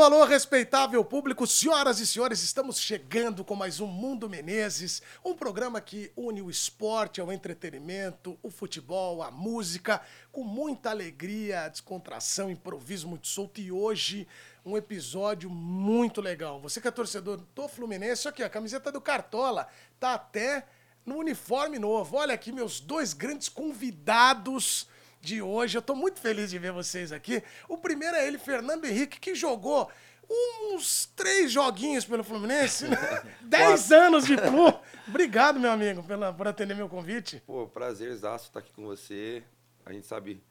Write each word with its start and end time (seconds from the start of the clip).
Alô, 0.00 0.14
alô, 0.14 0.24
respeitável 0.24 1.04
público, 1.04 1.46
senhoras 1.46 2.00
e 2.00 2.06
senhores, 2.06 2.42
estamos 2.42 2.80
chegando 2.80 3.44
com 3.44 3.54
mais 3.54 3.80
um 3.80 3.86
Mundo 3.86 4.30
Menezes, 4.30 5.02
um 5.22 5.34
programa 5.34 5.78
que 5.78 6.10
une 6.16 6.40
o 6.40 6.48
esporte 6.48 7.20
ao 7.20 7.30
entretenimento, 7.30 8.38
o 8.42 8.50
futebol, 8.50 9.22
a 9.22 9.30
música, 9.30 10.00
com 10.32 10.42
muita 10.42 10.88
alegria, 10.88 11.68
descontração, 11.68 12.50
improviso 12.50 13.06
muito 13.08 13.28
solto 13.28 13.60
e 13.60 13.70
hoje 13.70 14.26
um 14.64 14.74
episódio 14.74 15.50
muito 15.50 16.22
legal. 16.22 16.58
Você 16.62 16.80
que 16.80 16.88
é 16.88 16.90
torcedor 16.90 17.36
do 17.54 17.68
Fluminense, 17.68 18.26
aqui, 18.26 18.42
a 18.42 18.48
camiseta 18.48 18.90
do 18.90 19.02
Cartola, 19.02 19.68
tá 19.98 20.14
até 20.14 20.64
no 21.04 21.18
uniforme 21.18 21.78
novo. 21.78 22.16
Olha 22.16 22.32
aqui 22.32 22.52
meus 22.52 22.80
dois 22.80 23.12
grandes 23.12 23.50
convidados 23.50 24.88
de 25.20 25.42
hoje. 25.42 25.76
Eu 25.76 25.80
estou 25.80 25.94
muito 25.94 26.20
feliz 26.20 26.50
de 26.50 26.58
ver 26.58 26.72
vocês 26.72 27.12
aqui. 27.12 27.42
O 27.68 27.76
primeiro 27.76 28.16
é 28.16 28.26
ele, 28.26 28.38
Fernando 28.38 28.84
Henrique, 28.84 29.20
que 29.20 29.34
jogou 29.34 29.90
uns 30.30 31.06
três 31.16 31.50
joguinhos 31.50 32.04
pelo 32.04 32.22
Fluminense, 32.22 32.86
né? 32.86 32.96
dez 33.42 33.90
anos 33.90 34.24
de 34.26 34.36
Flu. 34.36 34.72
Obrigado, 35.08 35.58
meu 35.58 35.70
amigo, 35.70 36.02
pela, 36.02 36.32
por 36.32 36.46
atender 36.46 36.74
meu 36.74 36.88
convite. 36.88 37.42
Pô, 37.46 37.66
prazer, 37.66 38.10
exato 38.10 38.44
estar 38.44 38.60
aqui 38.60 38.72
com 38.72 38.84
você. 38.84 39.42
A 39.84 39.92
gente 39.92 40.06
sabe 40.06 40.42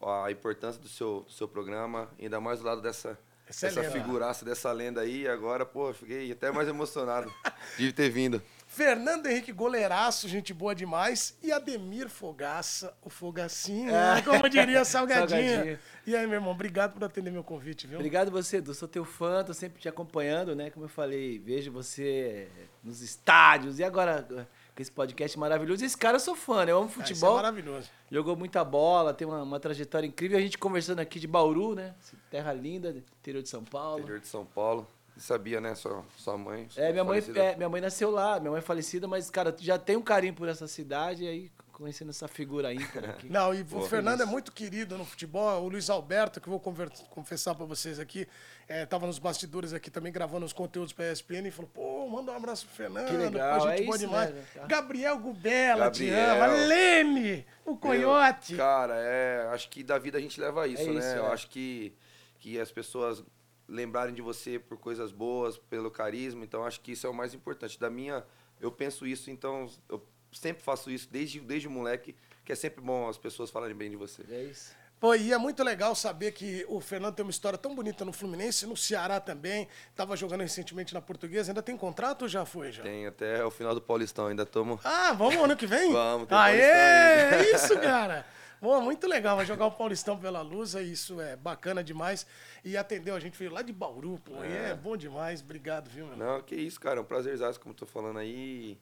a 0.00 0.30
importância 0.30 0.80
do 0.80 0.88
seu, 0.88 1.20
do 1.20 1.32
seu 1.32 1.46
programa, 1.46 2.08
ainda 2.18 2.40
mais 2.40 2.60
do 2.60 2.64
lado 2.64 2.80
dessa, 2.80 3.18
essa, 3.46 3.66
essa 3.66 3.84
figuraça, 3.90 4.44
dessa 4.44 4.72
lenda 4.72 5.02
aí. 5.02 5.28
Agora, 5.28 5.66
pô, 5.66 5.92
fiquei 5.92 6.32
até 6.32 6.50
mais 6.50 6.66
emocionado 6.68 7.30
de 7.76 7.92
ter 7.92 8.08
vindo. 8.08 8.42
Fernando 8.72 9.26
Henrique, 9.26 9.50
goleiraço, 9.50 10.28
gente 10.28 10.54
boa 10.54 10.76
demais. 10.76 11.36
E 11.42 11.50
Ademir 11.50 12.08
Fogaça, 12.08 12.96
o 13.02 13.10
Fogacinho, 13.10 13.92
é. 13.92 14.22
como 14.22 14.48
diria 14.48 14.84
Salgadinho. 14.84 15.28
Salgadinho. 15.28 15.78
E 16.06 16.14
aí, 16.14 16.24
meu 16.24 16.36
irmão, 16.36 16.52
obrigado 16.52 16.92
por 16.92 17.02
atender 17.02 17.32
meu 17.32 17.42
convite, 17.42 17.88
viu? 17.88 17.98
Obrigado 17.98 18.30
você, 18.30 18.58
Edu. 18.58 18.72
Sou 18.72 18.86
teu 18.86 19.04
fã, 19.04 19.42
tô 19.42 19.52
sempre 19.52 19.80
te 19.80 19.88
acompanhando, 19.88 20.54
né? 20.54 20.70
Como 20.70 20.84
eu 20.84 20.88
falei, 20.88 21.36
vejo 21.40 21.72
você 21.72 22.48
nos 22.82 23.02
estádios. 23.02 23.80
E 23.80 23.84
agora, 23.84 24.24
com 24.72 24.80
esse 24.80 24.92
podcast 24.92 25.36
maravilhoso. 25.36 25.84
Esse 25.84 25.98
cara 25.98 26.14
eu 26.14 26.20
sou 26.20 26.36
fã, 26.36 26.64
né? 26.64 26.70
Eu 26.70 26.78
amo 26.78 26.86
ah, 26.86 26.90
futebol. 26.90 27.32
é 27.32 27.42
maravilhoso. 27.42 27.90
Jogou 28.08 28.36
muita 28.36 28.64
bola, 28.64 29.12
tem 29.12 29.26
uma, 29.26 29.42
uma, 29.42 29.58
trajetória 29.58 30.06
incrível. 30.06 30.38
A 30.38 30.40
gente 30.40 30.56
conversando 30.56 31.00
aqui 31.00 31.18
de 31.18 31.26
Bauru, 31.26 31.74
né? 31.74 31.92
Terra 32.30 32.52
linda, 32.52 32.90
interior 33.18 33.42
de 33.42 33.48
São 33.48 33.64
Paulo. 33.64 33.98
Interior 33.98 34.20
de 34.20 34.28
São 34.28 34.44
Paulo. 34.46 34.86
Sabia, 35.20 35.60
né? 35.60 35.74
Sua, 35.74 36.02
sua 36.16 36.38
mãe. 36.38 36.66
É, 36.76 36.90
minha 36.90 37.04
mãe, 37.04 37.22
é, 37.34 37.54
minha 37.56 37.68
mãe 37.68 37.80
nasceu 37.80 38.10
lá, 38.10 38.40
minha 38.40 38.50
mãe 38.50 38.58
é 38.58 38.62
falecida, 38.62 39.06
mas, 39.06 39.28
cara, 39.28 39.54
já 39.58 39.78
tem 39.78 39.96
um 39.96 40.02
carinho 40.02 40.34
por 40.34 40.48
essa 40.48 40.66
cidade, 40.66 41.24
e 41.24 41.28
aí 41.28 41.50
conhecendo 41.80 42.10
essa 42.10 42.28
figura 42.28 42.68
aí 42.68 42.76
aqui. 42.76 43.26
Não, 43.30 43.54
e 43.54 43.62
o 43.62 43.82
Fernando 43.82 44.20
é 44.20 44.26
muito 44.26 44.52
querido 44.52 44.98
no 44.98 45.04
futebol. 45.04 45.62
O 45.62 45.68
Luiz 45.68 45.88
Alberto, 45.88 46.38
que 46.38 46.46
eu 46.46 46.50
vou 46.50 46.60
confessar 47.08 47.54
para 47.54 47.64
vocês 47.64 47.98
aqui, 47.98 48.28
estava 48.68 49.04
é, 49.04 49.06
nos 49.06 49.18
bastidores 49.18 49.72
aqui 49.72 49.90
também 49.90 50.12
gravando 50.12 50.44
os 50.44 50.52
conteúdos 50.52 50.92
para 50.92 51.06
a 51.06 51.12
ESPN 51.12 51.48
e 51.48 51.50
falou: 51.50 51.70
pô, 51.72 52.06
manda 52.06 52.32
um 52.32 52.36
abraço 52.36 52.66
pro 52.66 52.74
Fernando. 52.74 53.08
Que 53.08 53.16
legal, 53.16 53.60
pô, 53.60 53.70
gente 53.70 53.82
é 53.82 53.86
boa 53.86 53.98
demais. 53.98 54.30
Né? 54.30 54.44
Gabriel 54.68 55.18
Gubela, 55.18 55.84
Gabriel. 55.86 56.14
te 56.14 56.42
ama. 56.42 56.46
Leme, 56.66 57.46
o 57.64 57.74
Coyote. 57.76 58.52
Meu, 58.52 58.62
cara, 58.62 58.96
é, 58.98 59.48
acho 59.50 59.70
que 59.70 59.82
da 59.82 59.98
vida 59.98 60.18
a 60.18 60.20
gente 60.20 60.38
leva 60.38 60.66
isso, 60.68 60.82
é 60.82 60.86
né? 60.86 60.98
Isso, 60.98 61.16
eu 61.16 61.26
é. 61.26 61.32
acho 61.32 61.48
que, 61.48 61.94
que 62.38 62.60
as 62.60 62.70
pessoas 62.70 63.24
lembrarem 63.70 64.14
de 64.14 64.20
você 64.20 64.58
por 64.58 64.76
coisas 64.76 65.12
boas, 65.12 65.56
pelo 65.56 65.90
carisma. 65.90 66.44
Então, 66.44 66.64
acho 66.64 66.80
que 66.80 66.92
isso 66.92 67.06
é 67.06 67.10
o 67.10 67.14
mais 67.14 67.32
importante. 67.32 67.78
Da 67.78 67.88
minha, 67.88 68.24
eu 68.60 68.70
penso 68.70 69.06
isso, 69.06 69.30
então 69.30 69.70
eu 69.88 70.04
sempre 70.32 70.62
faço 70.62 70.90
isso 70.90 71.08
desde, 71.10 71.40
desde 71.40 71.68
moleque, 71.68 72.14
que 72.44 72.52
é 72.52 72.54
sempre 72.54 72.82
bom 72.82 73.08
as 73.08 73.16
pessoas 73.16 73.50
falarem 73.50 73.76
bem 73.76 73.90
de 73.90 73.96
você. 73.96 74.22
É 74.28 74.42
isso. 74.42 74.74
Pô, 74.98 75.14
e 75.14 75.32
é 75.32 75.38
muito 75.38 75.64
legal 75.64 75.94
saber 75.94 76.32
que 76.32 76.66
o 76.68 76.78
Fernando 76.78 77.14
tem 77.14 77.24
uma 77.24 77.30
história 77.30 77.56
tão 77.56 77.74
bonita 77.74 78.04
no 78.04 78.12
Fluminense, 78.12 78.66
no 78.66 78.76
Ceará 78.76 79.18
também. 79.18 79.66
Tava 79.96 80.14
jogando 80.14 80.42
recentemente 80.42 80.92
na 80.92 81.00
Portuguesa. 81.00 81.50
Ainda 81.50 81.62
tem 81.62 81.74
contrato 81.74 82.22
ou 82.22 82.28
já 82.28 82.44
foi? 82.44 82.70
Já? 82.70 82.82
Tem, 82.82 83.06
até 83.06 83.42
o 83.42 83.50
final 83.50 83.74
do 83.74 83.80
Paulistão. 83.80 84.26
Ainda 84.26 84.44
tomo. 84.44 84.78
Ah, 84.84 85.14
vamos 85.14 85.42
ano 85.42 85.56
que 85.56 85.66
vem? 85.66 85.90
vamos, 85.94 86.28
tem 86.28 86.36
Aê, 86.36 86.60
é 86.60 87.50
isso, 87.54 87.78
cara! 87.80 88.26
Bom, 88.60 88.80
muito 88.82 89.06
legal. 89.06 89.36
Vai 89.36 89.46
jogar 89.46 89.66
o 89.66 89.70
Paulistão 89.70 90.18
pela 90.18 90.42
Luz, 90.42 90.74
isso 90.74 91.20
é 91.20 91.34
bacana 91.34 91.82
demais. 91.82 92.26
E 92.62 92.76
atendeu 92.76 93.14
a 93.14 93.20
gente, 93.20 93.38
veio 93.38 93.50
lá 93.50 93.62
de 93.62 93.72
Bauru, 93.72 94.20
pô. 94.24 94.42
É. 94.44 94.70
É 94.70 94.74
bom 94.74 94.96
demais. 94.96 95.40
Obrigado, 95.40 95.88
viu, 95.88 96.06
meu? 96.06 96.16
Não, 96.16 96.42
que 96.42 96.54
isso, 96.54 96.78
cara. 96.78 96.98
É 96.98 97.02
um 97.02 97.04
prazerzaço, 97.04 97.58
como 97.58 97.74
tô 97.74 97.86
falando 97.86 98.18
aí. 98.18 98.78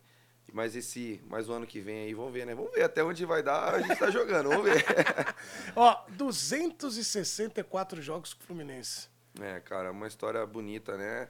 Mais 0.53 0.75
esse, 0.75 1.21
mais 1.28 1.47
o 1.47 1.53
ano 1.53 1.66
que 1.66 1.78
vem 1.78 2.06
aí, 2.06 2.15
vamos 2.15 2.33
ver, 2.33 2.47
né? 2.47 2.55
Vamos 2.55 2.72
ver 2.72 2.83
até 2.83 3.05
onde 3.05 3.22
vai 3.27 3.43
dar, 3.43 3.75
a 3.75 3.83
gente 3.83 3.99
tá 3.99 4.09
jogando, 4.11 4.49
vamos 4.49 4.65
ver. 4.65 4.83
Ó, 5.77 6.05
264 6.09 8.00
jogos 8.00 8.33
com 8.33 8.43
o 8.43 8.47
Fluminense. 8.47 9.09
É, 9.39 9.60
cara, 9.60 9.93
uma 9.93 10.06
história 10.06 10.45
bonita, 10.47 10.97
né? 10.97 11.28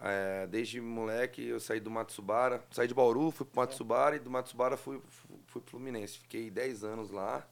É, 0.00 0.46
desde 0.46 0.80
moleque 0.80 1.44
eu 1.48 1.58
saí 1.58 1.80
do 1.80 1.90
Matsubara, 1.90 2.62
saí 2.70 2.86
de 2.86 2.94
Bauru, 2.94 3.32
fui 3.32 3.44
pro 3.44 3.60
Matsubara 3.60 4.14
e 4.14 4.20
do 4.20 4.30
Matsubara 4.30 4.76
fui, 4.76 5.00
fui, 5.08 5.36
fui 5.46 5.60
pro 5.60 5.70
Fluminense. 5.72 6.18
Fiquei 6.20 6.48
10 6.48 6.84
anos 6.84 7.10
lá. 7.10 7.44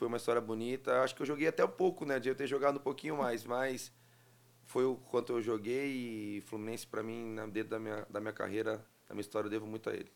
Foi 0.00 0.08
uma 0.08 0.16
história 0.16 0.40
bonita. 0.40 1.02
Acho 1.02 1.14
que 1.14 1.20
eu 1.20 1.26
joguei 1.26 1.46
até 1.46 1.62
um 1.62 1.68
pouco, 1.68 2.06
né? 2.06 2.18
Devia 2.18 2.34
ter 2.34 2.46
jogado 2.46 2.76
um 2.76 2.82
pouquinho 2.82 3.18
mais, 3.18 3.44
mas 3.44 3.92
foi 4.64 4.86
o 4.86 4.96
quanto 4.96 5.34
eu 5.34 5.42
joguei 5.42 6.38
e 6.38 6.40
Fluminense 6.40 6.86
para 6.86 7.02
mim, 7.02 7.36
dentro 7.52 7.68
da 7.68 7.78
minha, 7.78 8.06
da 8.08 8.18
minha 8.18 8.32
carreira, 8.32 8.82
a 9.10 9.12
minha 9.12 9.22
história 9.22 9.46
eu 9.46 9.50
devo 9.50 9.66
muito 9.66 9.90
a 9.90 9.92
ele. 9.92 10.10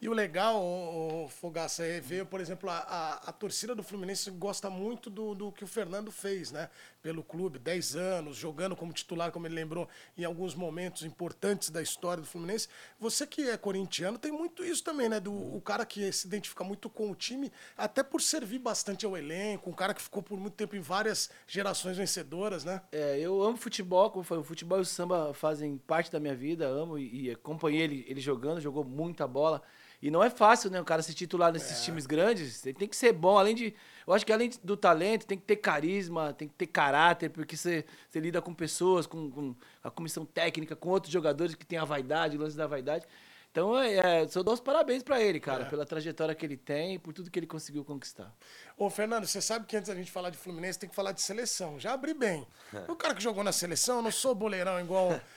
E 0.00 0.08
o 0.08 0.12
legal, 0.12 0.62
o, 0.62 1.24
o 1.24 1.28
Fogaça, 1.28 1.84
é 1.84 2.00
ver, 2.00 2.26
por 2.26 2.40
exemplo, 2.40 2.70
a, 2.70 2.78
a, 2.78 3.14
a, 3.28 3.32
torcida 3.32 3.74
do 3.74 3.82
Fluminense 3.82 4.30
gosta 4.30 4.70
muito 4.70 5.10
do, 5.10 5.34
do 5.34 5.50
que 5.50 5.64
o 5.64 5.66
Fernando 5.66 6.12
fez, 6.12 6.52
né? 6.52 6.70
Pelo 7.02 7.24
clube, 7.24 7.58
10 7.58 7.96
anos, 7.96 8.36
jogando 8.36 8.76
como 8.76 8.92
titular, 8.92 9.32
como 9.32 9.48
ele 9.48 9.54
lembrou, 9.56 9.88
em 10.16 10.24
alguns 10.24 10.54
momentos 10.54 11.02
importantes 11.02 11.70
da 11.70 11.82
história 11.82 12.20
do 12.20 12.26
Fluminense. 12.26 12.68
Você 13.00 13.26
que 13.26 13.50
é 13.50 13.56
corintiano 13.56 14.16
tem 14.16 14.30
muito 14.30 14.64
isso 14.64 14.84
também, 14.84 15.08
né? 15.08 15.18
Do 15.18 15.32
o 15.32 15.60
cara 15.60 15.84
que 15.84 16.12
se 16.12 16.28
identifica 16.28 16.62
muito 16.62 16.88
com 16.88 17.10
o 17.10 17.16
time, 17.16 17.52
até 17.76 18.04
por 18.04 18.22
servir 18.22 18.60
bastante 18.60 19.04
ao 19.04 19.16
elenco, 19.16 19.68
um 19.68 19.74
cara 19.74 19.92
que 19.92 20.00
ficou 20.00 20.22
por 20.22 20.38
muito 20.38 20.54
tempo 20.54 20.76
em 20.76 20.80
várias 20.80 21.30
gerações 21.48 21.96
vencedoras, 21.96 22.64
né? 22.64 22.80
É, 22.92 23.18
eu 23.18 23.42
amo 23.42 23.56
futebol, 23.56 24.08
como 24.08 24.22
foi, 24.22 24.38
o 24.38 24.44
futebol 24.44 24.78
e 24.78 24.82
o 24.82 24.84
samba 24.84 25.34
fazem 25.34 25.78
parte 25.78 26.12
da 26.12 26.20
minha 26.20 26.34
vida, 26.34 26.68
amo 26.68 26.96
e, 26.96 27.24
e 27.26 27.30
acompanhei 27.32 27.82
ele, 27.82 28.04
ele 28.06 28.20
jogando 28.20 28.35
jogando, 28.36 28.60
jogou 28.60 28.84
muita 28.84 29.26
bola. 29.26 29.62
E 30.00 30.10
não 30.10 30.22
é 30.22 30.28
fácil, 30.28 30.70
né? 30.70 30.80
O 30.80 30.84
cara 30.84 31.02
se 31.02 31.14
titular 31.14 31.52
nesses 31.52 31.80
é. 31.80 31.84
times 31.84 32.06
grandes. 32.06 32.64
Ele 32.66 32.74
tem 32.74 32.86
que 32.88 32.96
ser 32.96 33.12
bom, 33.12 33.38
além 33.38 33.54
de. 33.54 33.74
Eu 34.06 34.12
acho 34.12 34.26
que 34.26 34.32
além 34.32 34.50
do 34.62 34.76
talento, 34.76 35.26
tem 35.26 35.38
que 35.38 35.44
ter 35.44 35.56
carisma, 35.56 36.32
tem 36.32 36.46
que 36.46 36.54
ter 36.54 36.66
caráter, 36.66 37.30
porque 37.30 37.56
você, 37.56 37.84
você 38.08 38.20
lida 38.20 38.42
com 38.42 38.54
pessoas, 38.54 39.06
com, 39.06 39.30
com, 39.30 39.54
a 39.82 39.90
comissão 39.90 40.24
técnica, 40.24 40.76
com 40.76 40.90
outros 40.90 41.12
jogadores 41.12 41.54
que 41.54 41.64
têm 41.64 41.78
a 41.78 41.84
vaidade, 41.84 42.36
o 42.36 42.40
lance 42.40 42.56
da 42.56 42.66
vaidade. 42.66 43.06
Então, 43.50 43.76
é, 43.78 44.22
é 44.22 44.28
só 44.28 44.42
dou 44.42 44.52
os 44.52 44.60
parabéns 44.60 45.02
para 45.02 45.18
ele, 45.18 45.40
cara, 45.40 45.62
é. 45.62 45.64
pela 45.64 45.86
trajetória 45.86 46.34
que 46.34 46.44
ele 46.44 46.58
tem, 46.58 46.98
por 46.98 47.14
tudo 47.14 47.30
que 47.30 47.38
ele 47.38 47.46
conseguiu 47.46 47.82
conquistar. 47.82 48.30
Ô, 48.76 48.90
Fernando, 48.90 49.26
você 49.26 49.40
sabe 49.40 49.64
que 49.64 49.74
antes 49.74 49.88
da 49.88 49.94
gente 49.94 50.12
falar 50.12 50.28
de 50.28 50.36
Fluminense, 50.36 50.78
tem 50.78 50.90
que 50.90 50.94
falar 50.94 51.12
de 51.12 51.22
seleção. 51.22 51.80
Já 51.80 51.94
abri 51.94 52.12
bem. 52.12 52.46
É. 52.74 52.84
O 52.86 52.94
cara 52.94 53.14
que 53.14 53.22
jogou 53.22 53.42
na 53.42 53.52
seleção, 53.52 53.96
eu 53.96 54.02
não 54.02 54.10
sou 54.10 54.34
boleirão 54.34 54.78
igual 54.78 55.18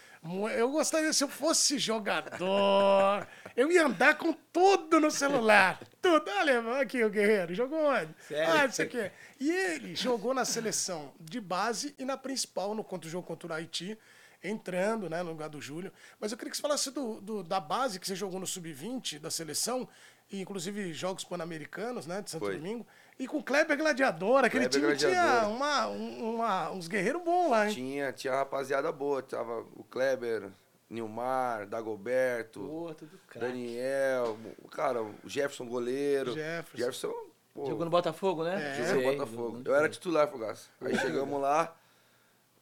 Eu 0.57 0.69
gostaria, 0.69 1.13
se 1.13 1.23
eu 1.23 1.29
fosse 1.29 1.79
jogador, 1.79 3.25
eu 3.55 3.71
ia 3.71 3.85
andar 3.85 4.17
com 4.17 4.33
tudo 4.33 4.99
no 4.99 5.09
celular. 5.09 5.79
Tudo. 6.01 6.29
Olha, 6.29 6.79
aqui 6.79 7.03
o 7.03 7.09
Guerreiro, 7.09 7.53
jogou 7.53 7.77
onde? 7.77 8.13
Sério? 8.27 8.53
Ah, 8.53 8.65
isso 8.65 8.81
aqui. 8.81 9.11
E 9.39 9.49
ele 9.49 9.95
jogou 9.95 10.33
na 10.33 10.45
seleção 10.45 11.13
de 11.19 11.41
base 11.41 11.93
e 11.97 12.05
na 12.05 12.15
principal, 12.15 12.73
no 12.73 12.83
contra 12.83 13.07
o 13.07 13.11
jogo 13.11 13.27
contra 13.27 13.49
o 13.49 13.53
Haiti, 13.53 13.97
entrando 14.41 15.09
né, 15.09 15.21
no 15.23 15.31
lugar 15.31 15.49
do 15.49 15.59
Júlio. 15.59 15.91
Mas 16.19 16.31
eu 16.31 16.37
queria 16.37 16.51
que 16.51 16.57
você 16.57 16.61
falasse 16.61 16.91
do, 16.91 17.19
do 17.19 17.43
da 17.43 17.59
base 17.59 17.99
que 17.99 18.07
você 18.07 18.15
jogou 18.15 18.39
no 18.39 18.47
Sub-20 18.47 19.19
da 19.19 19.29
seleção, 19.29 19.87
e 20.31 20.39
inclusive 20.39 20.93
jogos 20.93 21.23
pan-americanos, 21.23 22.05
né, 22.05 22.21
de 22.21 22.29
Santo 22.29 22.45
Foi. 22.45 22.55
Domingo. 22.55 22.85
E 23.19 23.27
com 23.27 23.39
o 23.39 23.43
Kleber 23.43 23.77
Gladiador, 23.77 24.45
aquele 24.45 24.69
Kleber 24.69 24.95
time 24.95 25.09
Gladiador. 25.09 25.41
tinha 25.41 25.49
uma, 25.49 25.87
uma, 25.87 26.71
uns 26.71 26.87
guerreiros 26.87 27.21
bons 27.21 27.49
lá, 27.49 27.67
hein? 27.67 27.75
Tinha, 27.75 28.13
tinha 28.13 28.33
rapaziada 28.33 28.89
boa. 28.93 29.21
Tava 29.21 29.65
o 29.75 29.83
Kleber, 29.83 30.49
Nilmar, 30.89 31.67
Dagoberto, 31.67 32.61
Pô, 32.61 32.95
Daniel, 33.37 34.37
cara, 34.71 35.03
o 35.03 35.13
Jefferson 35.25 35.67
goleiro. 35.67 36.31
Jefferson. 36.31 36.77
Jefferson 36.77 37.13
pô, 37.53 37.65
Jogou 37.65 37.83
no 37.83 37.91
Botafogo, 37.91 38.45
né? 38.45 38.79
É. 38.79 38.87
Jogou 38.87 39.11
no 39.11 39.17
Botafogo. 39.17 39.61
Eu 39.65 39.75
era 39.75 39.89
titular, 39.89 40.29
Fogaça. 40.29 40.69
Aí 40.79 40.97
chegamos 40.97 41.41
lá, 41.41 41.75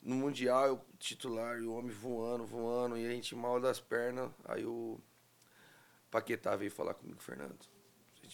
no 0.01 0.15
Mundial, 0.15 0.65
eu 0.65 0.81
titular, 0.98 1.59
e 1.59 1.68
o 1.68 1.74
homem 1.75 1.92
voando, 1.92 2.48
voando, 2.48 2.98
e 2.98 3.06
a 3.06 3.12
gente 3.12 3.36
mal 3.36 3.59
das 3.59 3.80
pernas. 3.80 4.31
Aí 4.45 4.65
o 4.65 5.00
Paquetá 6.09 6.56
veio 6.56 6.71
falar 6.71 6.95
comigo, 6.95 7.21
Fernando 7.21 7.56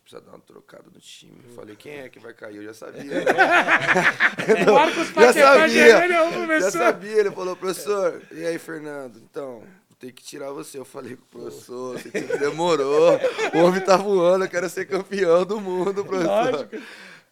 precisa 0.04 0.22
dar 0.22 0.32
uma 0.32 0.40
trocada 0.40 0.84
no 0.94 1.00
time. 1.00 1.42
Eu 1.50 1.56
falei, 1.56 1.76
quem 1.76 2.00
é 2.00 2.10
que 2.10 2.20
vai 2.20 2.34
cair? 2.34 2.58
Eu 2.58 2.64
já 2.64 2.74
sabia. 2.74 3.02
é, 4.48 4.66
Marcos 4.72 5.08
já 5.10 5.34
sabia, 5.34 6.60
já 6.60 6.72
sabia. 6.72 7.12
Ele 7.20 7.32
falou, 7.32 7.56
professor, 7.56 8.22
e 8.32 8.46
aí, 8.46 8.60
Fernando? 8.60 9.18
Então, 9.20 9.64
tem 10.00 10.12
que 10.12 10.24
tirar 10.24 10.52
você. 10.52 10.78
Eu 10.78 10.86
falei 10.86 11.16
com 11.16 11.24
o 11.24 11.42
professor, 11.42 11.98
você 12.00 12.10
demorou. 12.38 13.20
O 13.54 13.58
homem 13.66 13.82
tá 13.82 13.96
voando, 13.98 14.46
eu 14.46 14.50
quero 14.50 14.70
ser 14.70 14.86
campeão 14.86 15.46
do 15.46 15.60
mundo, 15.60 16.04
professor. 16.06 16.52
Lógico. 16.52 16.76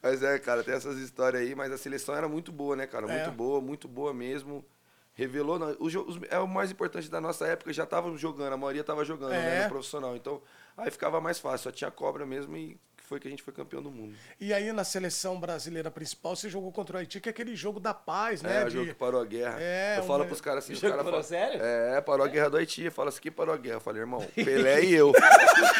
Mas 0.02 0.24
é, 0.24 0.40
cara, 0.40 0.64
tem 0.64 0.74
essas 0.74 0.98
histórias 0.98 1.42
aí, 1.44 1.54
mas 1.54 1.72
a 1.72 1.78
seleção 1.78 2.16
era 2.16 2.28
muito 2.28 2.52
boa, 2.52 2.76
né, 2.76 2.88
cara? 2.88 3.06
Muito 3.06 3.30
é. 3.30 3.32
boa, 3.32 3.62
muito 3.62 3.88
boa 3.88 4.12
mesmo. 4.14 4.66
revelou. 5.14 5.60
Não, 5.60 5.76
os, 5.80 5.92
jo- 5.92 6.06
os- 6.08 6.20
é 6.30 6.40
o 6.40 6.48
mais 6.48 6.72
importante 6.72 7.08
da 7.12 7.22
nossa 7.22 7.46
época, 7.46 7.72
já 7.72 7.84
estavam 7.84 8.18
jogando, 8.18 8.54
a 8.54 8.58
maioria 8.58 8.84
tava 8.84 9.06
jogando, 9.06 9.34
É. 9.34 9.38
né, 9.40 9.64
no 9.66 9.70
profissional. 9.70 10.16
Então, 10.16 10.42
aí 10.82 10.92
ficava 10.92 11.22
mais 11.22 11.40
fácil, 11.40 11.66
só 11.66 11.72
tinha 11.72 11.92
cobra 11.92 12.26
mesmo 12.26 12.56
e 12.58 12.80
foi 13.12 13.20
que 13.20 13.28
a 13.28 13.32
gente 13.32 13.44
foi 13.44 13.52
campeão 13.54 13.84
do 13.84 13.92
mundo. 13.92 14.16
E 14.40 14.54
aí 14.54 14.72
na 14.72 14.86
seleção 14.86 15.38
brasileira 15.38 15.92
principal, 15.92 16.34
você 16.34 16.48
jogou 16.48 16.72
contra 16.72 16.96
o 16.96 17.00
Haiti, 17.02 17.20
que 17.20 17.28
é 17.28 17.32
aquele 17.32 17.58
jogo 17.58 17.78
da 17.78 17.94
paz, 17.94 18.42
né? 18.42 18.62
É, 18.62 18.64
o 18.64 18.70
de- 18.70 18.74
jogo 18.76 18.88
que 18.88 18.94
parou 18.94 19.20
a 19.20 19.26
guerra. 19.26 19.58
É, 19.60 19.96
eu 19.98 20.04
falo 20.04 20.24
um- 20.24 20.28
pros 20.28 20.40
caras 20.40 20.64
assim, 20.64 20.72
os 20.72 20.80
jogo 20.80 20.94
caras 20.94 21.04
parou 21.12 21.22
falam, 21.22 21.42
sério? 21.46 21.62
É, 21.62 22.00
parou 22.00 22.26
a 22.26 22.30
guerra 22.30 22.50
do 22.50 22.56
Haiti. 22.56 22.90
Fala 22.90 23.10
assim, 23.10 23.20
que 23.20 23.30
parou 23.30 23.54
a 23.54 23.58
guerra? 23.58 23.76
Eu 23.76 23.82
falei, 23.82 24.02
irmão, 24.02 24.26
Pelé 24.34 24.82
e 24.86 24.94
eu. 24.94 25.12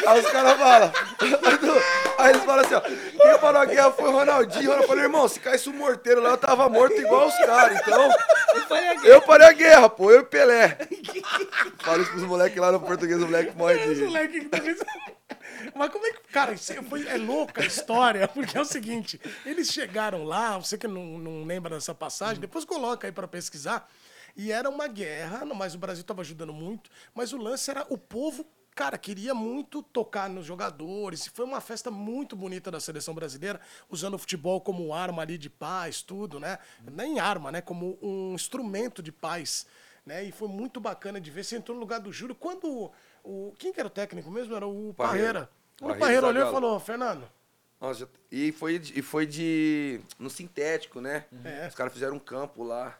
aí 0.06 0.20
os 0.20 0.30
caras 0.30 0.58
falam. 0.58 0.92
Aí 2.18 2.30
eles 2.30 2.44
falam 2.44 2.64
assim, 2.64 2.74
ó, 2.74 2.80
quem 2.82 3.38
parou 3.40 3.60
a 3.62 3.64
guerra 3.64 3.90
foi 3.90 4.08
o 4.08 4.12
Ronaldinho. 4.12 4.70
Eu 4.72 4.82
falei, 4.86 5.04
irmão, 5.04 5.26
se 5.26 5.40
caísse 5.40 5.68
um 5.68 5.72
morteiro 5.72 6.20
lá, 6.22 6.30
eu 6.30 6.36
tava 6.36 6.68
morto 6.68 6.94
igual 6.94 7.26
os 7.26 7.36
caras. 7.38 7.80
Então, 7.80 8.10
eu 9.04 9.20
parei 9.22 9.46
a 9.48 9.52
guerra, 9.52 9.88
pô, 9.88 10.10
eu 10.10 10.20
e 10.20 10.24
Pelé. 10.24 10.78
Falo 11.82 12.02
isso 12.02 12.10
pros 12.12 12.22
moleques 12.24 12.58
lá 12.58 12.70
no 12.70 12.78
português, 12.80 13.20
o 13.20 13.24
moleque 13.26 13.56
morre 13.56 13.94
de... 13.94 14.04
moleque 14.04 14.40
que 14.40 14.48
tá 14.48 14.58
Mas 15.74 15.90
como 15.90 16.06
é 16.06 16.12
que. 16.12 16.20
Cara, 16.32 16.52
isso 16.52 16.72
foi, 16.84 17.06
é 17.06 17.16
louca 17.16 17.62
a 17.62 17.66
história, 17.66 18.26
porque 18.28 18.56
é 18.56 18.60
o 18.60 18.64
seguinte: 18.64 19.20
eles 19.44 19.68
chegaram 19.68 20.24
lá, 20.24 20.58
você 20.58 20.76
que 20.76 20.88
não, 20.88 21.18
não 21.18 21.44
lembra 21.44 21.74
dessa 21.74 21.94
passagem, 21.94 22.40
depois 22.40 22.64
coloca 22.64 23.06
aí 23.06 23.12
pra 23.12 23.28
pesquisar. 23.28 23.88
E 24.36 24.50
era 24.50 24.68
uma 24.68 24.88
guerra, 24.88 25.44
mas 25.44 25.74
o 25.74 25.78
Brasil 25.78 26.04
tava 26.04 26.22
ajudando 26.22 26.52
muito. 26.52 26.90
Mas 27.14 27.32
o 27.32 27.36
lance 27.36 27.70
era 27.70 27.86
o 27.90 27.98
povo, 27.98 28.46
cara, 28.74 28.96
queria 28.96 29.34
muito 29.34 29.82
tocar 29.82 30.28
nos 30.28 30.46
jogadores. 30.46 31.26
Foi 31.26 31.44
uma 31.44 31.60
festa 31.60 31.90
muito 31.90 32.34
bonita 32.34 32.70
da 32.70 32.80
seleção 32.80 33.14
brasileira, 33.14 33.60
usando 33.90 34.14
o 34.14 34.18
futebol 34.18 34.60
como 34.60 34.94
arma 34.94 35.22
ali 35.22 35.36
de 35.36 35.50
paz, 35.50 36.02
tudo, 36.02 36.40
né? 36.40 36.58
Nem 36.90 37.20
arma, 37.20 37.52
né? 37.52 37.60
Como 37.60 37.98
um 38.02 38.34
instrumento 38.34 39.02
de 39.02 39.12
paz. 39.12 39.66
Né? 40.04 40.24
E 40.24 40.32
foi 40.32 40.48
muito 40.48 40.80
bacana 40.80 41.20
de 41.20 41.30
ver. 41.30 41.44
Você 41.44 41.56
entrou 41.56 41.76
no 41.76 41.80
lugar 41.80 42.00
do 42.00 42.12
Júlio. 42.12 42.34
Quando 42.34 42.90
o. 43.22 43.54
Quem 43.58 43.72
que 43.72 43.78
era 43.78 43.86
o 43.86 43.90
técnico 43.90 44.30
mesmo? 44.30 44.54
Era 44.56 44.66
o 44.66 44.94
Parreira. 44.94 45.32
Parreira. 45.32 45.61
Quando 45.82 45.96
o 45.96 45.98
Parreira 45.98 46.26
olhou 46.26 46.48
e 46.48 46.52
falou, 46.52 46.80
Fernando. 46.80 47.28
Nossa, 47.80 48.08
e 48.30 48.52
foi, 48.52 48.78
de- 48.78 48.98
e 48.98 49.02
foi 49.02 49.26
de. 49.26 50.00
no 50.18 50.30
sintético, 50.30 51.00
né? 51.00 51.24
É. 51.44 51.66
Os 51.68 51.74
caras 51.74 51.92
fizeram 51.92 52.14
um 52.16 52.20
campo 52.20 52.62
lá. 52.62 52.96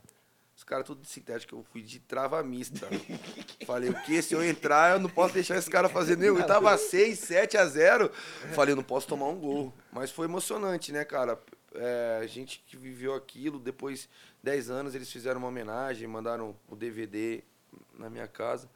Os 0.56 0.64
caras 0.64 0.84
tudo 0.86 1.00
de 1.02 1.08
sintético, 1.08 1.56
eu 1.56 1.64
fui 1.72 1.82
de 1.82 1.98
trava 2.00 2.42
mista. 2.42 2.86
Falei, 3.66 3.90
o 3.90 4.02
que? 4.02 4.20
Se 4.22 4.34
eu 4.34 4.44
entrar, 4.44 4.92
eu 4.94 5.00
não 5.00 5.08
posso 5.10 5.34
deixar 5.34 5.56
esse 5.56 5.68
cara 5.70 5.88
fazer 5.88 6.16
nenhum. 6.16 6.38
Eu 6.38 6.46
tava 6.46 6.76
6, 6.76 7.18
7 7.18 7.56
a 7.56 7.66
0. 7.66 8.10
Falei, 8.54 8.72
eu 8.72 8.76
não 8.76 8.82
posso 8.82 9.06
tomar 9.08 9.26
um 9.28 9.38
gol. 9.38 9.72
Mas 9.92 10.10
foi 10.10 10.26
emocionante, 10.26 10.92
né, 10.92 11.04
cara? 11.04 11.38
É, 11.74 12.20
a 12.22 12.26
gente 12.26 12.62
que 12.66 12.76
viveu 12.76 13.14
aquilo, 13.14 13.58
depois 13.58 14.08
10 14.42 14.68
anos 14.70 14.94
eles 14.94 15.10
fizeram 15.10 15.38
uma 15.38 15.48
homenagem, 15.48 16.06
mandaram 16.06 16.54
o 16.68 16.76
DVD 16.76 17.42
na 17.98 18.10
minha 18.10 18.28
casa. 18.28 18.68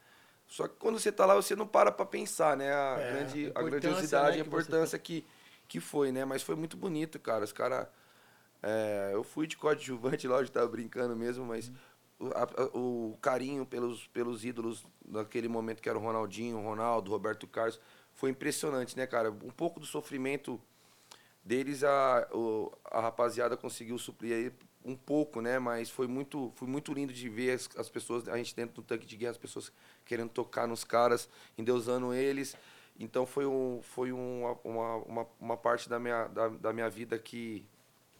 Só 0.47 0.67
que 0.67 0.75
quando 0.77 0.99
você 0.99 1.11
tá 1.11 1.25
lá, 1.25 1.35
você 1.35 1.55
não 1.55 1.67
para 1.67 1.91
pra 1.91 2.05
pensar, 2.05 2.55
né? 2.57 2.73
A, 2.73 2.99
É, 2.99 3.11
grande, 3.11 3.51
a 3.55 3.59
a 3.59 3.63
grandiosidade, 3.63 4.37
né, 4.37 4.43
a 4.43 4.47
importância 4.47 4.97
que, 4.99 5.25
que 5.67 5.79
foi, 5.79 6.11
né? 6.11 6.25
Mas 6.25 6.41
foi 6.41 6.55
muito 6.55 6.77
bonito, 6.77 7.19
cara. 7.19 7.43
Os 7.43 7.51
caras. 7.51 7.87
eu 9.13 9.23
fui 9.23 9.47
de 9.47 9.57
coadjuvante 9.57 10.27
lá, 10.27 10.39
eu 10.39 10.49
tava 10.49 10.67
brincando 10.67 11.15
mesmo, 11.15 11.45
mas 11.45 11.71
o, 12.19 12.27
a- 12.27 12.43
a- 12.43 12.77
o 12.77 13.17
carinho 13.21 13.65
pelos, 13.65 14.07
pelos 14.07 14.43
ídolos 14.45 14.85
daquele 15.05 15.47
momento 15.47 15.81
que 15.81 15.89
era 15.89 15.97
o 15.97 16.01
Ronaldinho, 16.01 16.57
o 16.57 16.63
Ronaldo, 16.63 17.09
o 17.09 17.13
Roberto 17.13 17.47
Carlos, 17.47 17.79
foi 18.13 18.29
impressionante, 18.31 18.97
né, 18.97 19.05
cara? 19.07 19.29
Um 19.31 19.51
pouco 19.51 19.79
do 19.79 19.85
sofrimento 19.85 20.59
deles, 21.43 21.83
a, 21.83 22.27
a 22.91 23.01
rapaziada 23.01 23.55
conseguiu 23.57 23.97
suprir 23.97 24.33
aí 24.35 24.51
um 24.87 24.95
pouco, 24.95 25.41
né? 25.41 25.59
Mas 25.59 25.89
foi 25.89 26.07
muito, 26.07 26.51
foi 26.55 26.67
muito 26.67 26.93
lindo 26.93 27.11
de 27.13 27.27
ver 27.29 27.51
as, 27.51 27.69
as 27.77 27.89
pessoas, 27.89 28.27
a 28.29 28.37
gente 28.37 28.55
dentro 28.55 28.75
do 28.75 28.81
tanque 28.81 29.05
de 29.05 29.17
guerra, 29.17 29.31
as 29.31 29.37
pessoas 29.37 29.71
querendo 30.05 30.29
tocar 30.29 30.67
nos 30.67 30.83
caras, 30.83 31.29
endeusando 31.57 32.13
eles. 32.13 32.55
Então 32.99 33.25
foi, 33.25 33.45
um, 33.45 33.81
foi 33.83 34.11
um, 34.11 34.45
uma, 34.63 34.95
uma, 34.95 35.27
uma 35.39 35.57
parte 35.57 35.87
da 35.89 35.99
minha, 35.99 36.27
da, 36.27 36.47
da 36.47 36.73
minha 36.73 36.89
vida 36.89 37.19
que, 37.19 37.65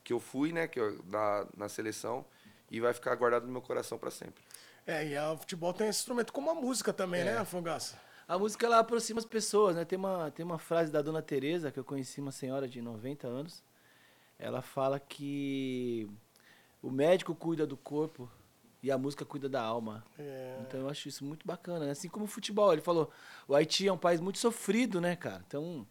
que 0.04 0.12
eu 0.14 0.20
fui, 0.20 0.52
né? 0.52 0.68
Que 0.68 0.80
eu, 0.80 1.04
na, 1.06 1.48
na 1.56 1.70
seleção, 1.70 2.26
e 2.70 2.80
vai 2.80 2.94
ficar 2.94 3.16
guardado 3.16 3.46
no 3.48 3.52
meu 3.52 3.62
coração 3.62 3.98
para 3.98 4.12
sempre. 4.12 4.44
É, 4.86 5.06
e 5.08 5.18
a- 5.18 5.32
o 5.34 5.38
futebol 5.38 5.74
tem 5.74 5.88
esse 5.88 6.00
instrumento 6.00 6.32
como 6.32 6.50
a 6.52 6.56
música 6.56 6.94
também, 6.94 7.24
né, 7.24 7.44
Fogaça? 7.46 8.00
A 8.28 8.38
música 8.38 8.66
ela 8.66 8.80
aproxima 8.80 9.20
as 9.20 9.26
pessoas, 9.26 9.76
né? 9.76 9.86
Tem 9.86 9.98
uma, 9.98 10.30
tem 10.32 10.46
uma 10.46 10.60
frase 10.60 10.92
da 10.92 11.02
dona 11.02 11.22
Teresa, 11.22 11.72
que 11.72 11.80
eu 11.80 11.84
conheci 11.84 12.20
uma 12.20 12.32
senhora 12.32 12.68
de 12.68 12.82
90 12.82 13.26
anos. 13.26 13.64
Ela 14.38 14.62
fala 14.62 15.00
que 15.00 16.08
o 16.88 16.92
médico 16.92 17.36
cuida 17.36 17.68
do 17.68 17.76
corpo 17.76 18.30
e 18.82 18.90
a 18.90 18.98
música 18.98 19.26
cuida 19.26 19.50
da 19.50 19.62
alma. 19.62 20.06
É. 20.18 20.58
Então 20.62 20.80
eu 20.82 20.90
acho 20.90 21.10
isso 21.10 21.26
muito 21.26 21.46
bacana, 21.46 21.86
né? 21.86 21.92
Assim 21.92 22.08
como 22.08 22.24
o 22.26 22.28
futebol, 22.28 22.72
ele 22.72 22.82
falou, 22.82 23.12
o 23.48 23.54
Haiti 23.54 23.86
é 23.88 23.92
um 23.92 23.98
país 23.98 24.22
muito 24.22 24.40
sofrido, 24.40 25.02
né, 25.02 25.16
cara? 25.16 25.44
Então, 25.46 25.86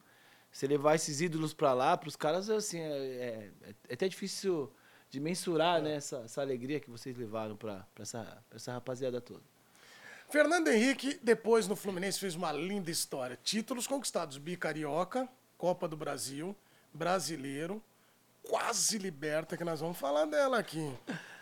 você 0.51 0.67
levar 0.67 0.95
esses 0.95 1.21
ídolos 1.21 1.53
pra 1.53 1.75
lá, 1.75 1.97
pros 1.99 2.17
caras, 2.17 2.49
assim, 2.49 2.81
é, 2.81 2.87
é- 2.89 3.75
é 3.91 3.93
até 3.95 4.09
difícil 4.09 4.73
de 5.11 5.21
mensurar, 5.21 5.83
né, 5.83 5.97
essa, 5.97 6.19
essa 6.25 6.41
alegria 6.41 6.81
que 6.81 6.89
vocês 6.91 7.15
levaram 7.17 7.57
pra, 7.57 7.87
essa, 8.01 8.23
pra 8.49 8.57
essa 8.57 8.73
rapaziada 8.73 9.21
toda. 9.21 9.43
Fernando 10.31 10.69
Henrique, 10.69 11.21
depois 11.23 11.69
no 11.69 11.77
Fluminense, 11.77 12.19
fez 12.19 12.35
uma 12.35 12.51
linda 12.53 12.91
história. 12.91 13.39
Títulos 13.45 13.87
conquistados: 13.87 14.39
Bicarioca, 14.39 15.29
Copa 15.59 15.87
do 15.87 15.97
Brasil, 15.97 16.57
Brasileiro, 16.93 17.81
quase 18.49 18.99
liberta, 18.99 19.57
que 19.57 19.65
nós 19.65 19.81
vamos 19.81 19.99
falar 19.99 20.25
dela 20.27 20.59
aqui. 20.59 20.93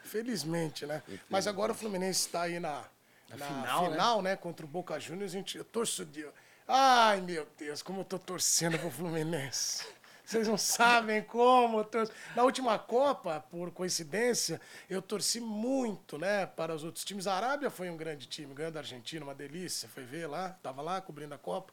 Felizmente, 0.03 0.87
né? 0.87 1.03
Mas 1.29 1.47
agora 1.47 1.73
o 1.73 1.75
Fluminense 1.75 2.21
está 2.27 2.43
aí 2.43 2.61
na, 2.61 2.85
na 3.31 3.47
final, 3.47 3.91
final, 3.91 4.23
né? 4.23 4.31
né? 4.31 4.37
Contra 4.37 4.65
o 4.65 4.69
Boca 4.69 4.99
Juniors. 4.99 5.33
A 5.33 5.37
gente, 5.37 5.59
eu 5.59 5.65
torço 5.65 6.05
de. 6.05 6.27
Ai, 6.67 7.21
meu 7.21 7.47
Deus, 7.59 7.83
como 7.83 8.01
eu 8.01 8.05
tô 8.05 8.19
torcendo 8.19 8.79
pro 8.79 8.91
Fluminense. 8.91 9.85
Vocês 10.25 10.49
não 10.49 10.56
sabem 10.56 11.23
como 11.23 11.81
eu 11.81 11.85
torço. 11.85 12.11
Na 12.35 12.45
última 12.45 12.79
Copa, 12.79 13.41
por 13.51 13.71
coincidência, 13.71 14.59
eu 14.89 15.03
torci 15.03 15.39
muito, 15.39 16.17
né, 16.17 16.47
para 16.47 16.75
os 16.75 16.83
outros 16.83 17.05
times. 17.05 17.27
A 17.27 17.35
Arábia 17.35 17.69
foi 17.69 17.91
um 17.91 17.97
grande 17.97 18.27
time, 18.27 18.55
ganhando 18.55 18.77
a 18.77 18.81
Argentina, 18.81 19.23
uma 19.23 19.35
delícia. 19.35 19.87
Foi 19.89 20.03
ver 20.03 20.27
lá, 20.27 20.56
tava 20.62 20.81
lá 20.81 21.01
cobrindo 21.01 21.35
a 21.35 21.39
Copa. 21.39 21.73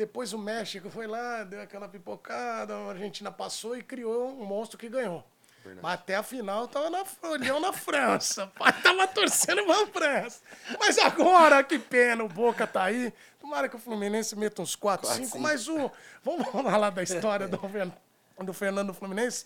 Depois 0.00 0.32
o 0.32 0.38
México 0.38 0.88
foi 0.88 1.06
lá, 1.06 1.44
deu 1.44 1.60
aquela 1.60 1.86
pipocada, 1.86 2.74
a 2.74 2.88
Argentina 2.88 3.30
passou 3.30 3.76
e 3.76 3.82
criou 3.82 4.30
um 4.30 4.46
monstro 4.46 4.78
que 4.78 4.88
ganhou. 4.88 5.22
Mas 5.82 5.92
até 5.92 6.16
a 6.16 6.22
final 6.22 6.66
tava 6.66 6.88
na, 6.88 7.04
olhão 7.24 7.60
na 7.60 7.70
França. 7.70 8.46
Pai 8.58 8.72
tava 8.80 9.06
torcendo 9.06 9.62
pra 9.66 9.86
França. 9.88 10.40
Mas 10.78 10.96
agora, 10.96 11.62
que 11.62 11.78
pena, 11.78 12.24
o 12.24 12.28
Boca 12.30 12.66
tá 12.66 12.84
aí. 12.84 13.12
Tomara 13.38 13.68
que 13.68 13.76
o 13.76 13.78
Fluminense 13.78 14.34
meta 14.34 14.62
uns 14.62 14.74
4, 14.74 15.06
5. 15.06 15.38
Mas 15.38 15.68
o. 15.68 15.92
Vamos 16.24 16.48
falar 16.48 16.88
da 16.88 17.02
história 17.02 17.46
do, 17.46 17.60
do 18.42 18.54
Fernando 18.54 18.94
Fluminense. 18.94 19.44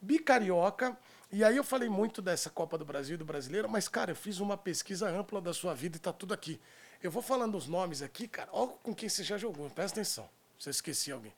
Bicarioca. 0.00 0.96
E 1.32 1.42
aí 1.42 1.56
eu 1.56 1.64
falei 1.64 1.88
muito 1.88 2.22
dessa 2.22 2.48
Copa 2.48 2.78
do 2.78 2.84
Brasil 2.84 3.16
e 3.16 3.18
do 3.18 3.24
brasileiro, 3.24 3.68
mas, 3.68 3.88
cara, 3.88 4.12
eu 4.12 4.16
fiz 4.16 4.38
uma 4.38 4.56
pesquisa 4.56 5.08
ampla 5.08 5.40
da 5.40 5.52
sua 5.52 5.74
vida 5.74 5.96
e 5.96 5.98
tá 5.98 6.12
tudo 6.12 6.32
aqui. 6.32 6.60
Eu 7.02 7.10
vou 7.10 7.22
falando 7.22 7.56
os 7.56 7.66
nomes 7.66 8.02
aqui, 8.02 8.26
cara. 8.26 8.48
Olha 8.52 8.72
com 8.82 8.94
quem 8.94 9.08
você 9.08 9.22
já 9.22 9.36
jogou. 9.36 9.68
Presta 9.70 10.00
atenção. 10.00 10.28
Se 10.58 10.68
eu 10.68 10.70
esqueci 10.70 11.12
alguém. 11.12 11.32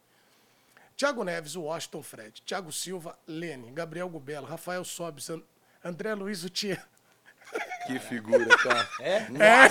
Thiago 0.97 1.23
Neves, 1.25 1.55
o 1.57 1.63
Washington 1.63 2.03
Fred. 2.03 2.43
Thiago 2.43 2.73
Silva, 2.73 3.19
Lene. 3.27 3.71
Gabriel 3.73 4.09
Gubelo. 4.09 4.47
Rafael 4.47 4.85
Sobis. 4.85 5.29
An- 5.31 5.43
André 5.85 6.15
Luiz 6.15 6.43
Utier. 6.45 6.85
Que 7.87 7.99
figura, 7.99 8.47
cara. 8.59 8.89
É? 9.01 9.17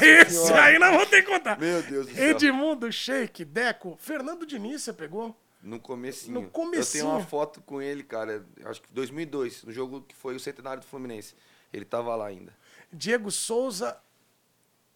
É 0.01 0.22
esse 0.22 0.51
aí 0.53 0.79
não 0.79 0.94
vou 0.98 1.06
ter 1.06 1.22
que 1.24 1.29
contar. 1.29 1.60
Meu 1.60 1.84
Deus 1.84 2.08
do 2.08 2.15
céu. 2.15 2.29
Edmundo, 2.29 2.91
Sheik, 2.91 3.46
Deco. 3.46 3.96
Fernando 4.00 4.46
Diniz, 4.46 4.82
você 4.82 4.94
pegou? 4.94 5.36
No 5.62 5.79
comecinho. 5.79 6.41
No 6.41 6.50
comecinho. 6.50 7.01
Eu 7.01 7.06
tenho 7.06 7.17
uma 7.20 7.25
foto 7.25 7.62
com 7.62 7.82
ele, 7.82 8.03
cara, 8.03 8.44
acho 8.65 8.82
que 8.82 8.91
2002, 8.94 9.63
no 9.63 9.72
jogo 9.72 10.01
que 10.01 10.15
foi 10.15 10.36
o 10.36 10.39
centenário 10.39 10.82
do 10.82 10.88
Fluminense. 10.88 11.36
Ele 11.72 11.86
tava 11.86 12.15
lá 12.15 12.25
ainda. 12.27 12.56
Diego 12.91 13.29
Souza 13.29 13.96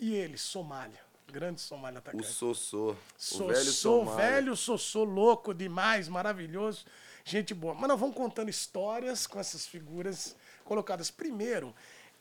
e 0.01 0.13
ele, 0.15 0.37
Somália. 0.37 0.99
Grande 1.31 1.61
Somália 1.61 1.97
O 1.97 1.99
atacante. 1.99 2.27
Sossô. 2.27 2.89
O 2.91 2.97
Sossô, 3.17 3.47
velho 3.47 3.71
Somália. 3.71 4.29
velho 4.31 4.55
Sossô, 4.57 5.03
louco 5.05 5.53
demais, 5.53 6.09
maravilhoso. 6.09 6.85
Gente 7.23 7.53
boa. 7.53 7.73
Mas 7.73 7.87
nós 7.87 7.97
vamos 7.99 8.15
contando 8.17 8.49
histórias 8.49 9.25
com 9.25 9.39
essas 9.39 9.65
figuras 9.65 10.35
colocadas. 10.65 11.09
Primeiro, 11.09 11.73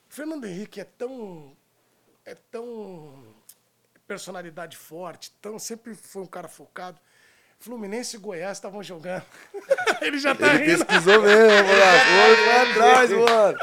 Fernando 0.09 0.45
Henrique 0.45 0.81
é 0.81 0.85
tão. 0.85 1.57
É 2.25 2.35
tão. 2.53 3.35
personalidade 4.07 4.77
forte, 4.77 5.33
tão, 5.41 5.59
sempre 5.59 5.95
foi 5.95 6.23
um 6.23 6.27
cara 6.27 6.47
focado. 6.49 7.01
Fluminense 7.59 8.17
e 8.17 8.19
Goiás 8.19 8.57
estavam 8.59 8.83
jogando. 8.83 9.25
Ele 10.01 10.19
já 10.19 10.35
tá 10.35 10.55
Ele 10.55 10.65
rindo. 10.73 10.87
pesquisou 10.87 11.21
mesmo, 11.21 11.69
mano. 11.69 12.01
Foi 12.07 12.45
pra 12.45 12.63
atrás, 12.71 13.11
mano. 13.13 13.59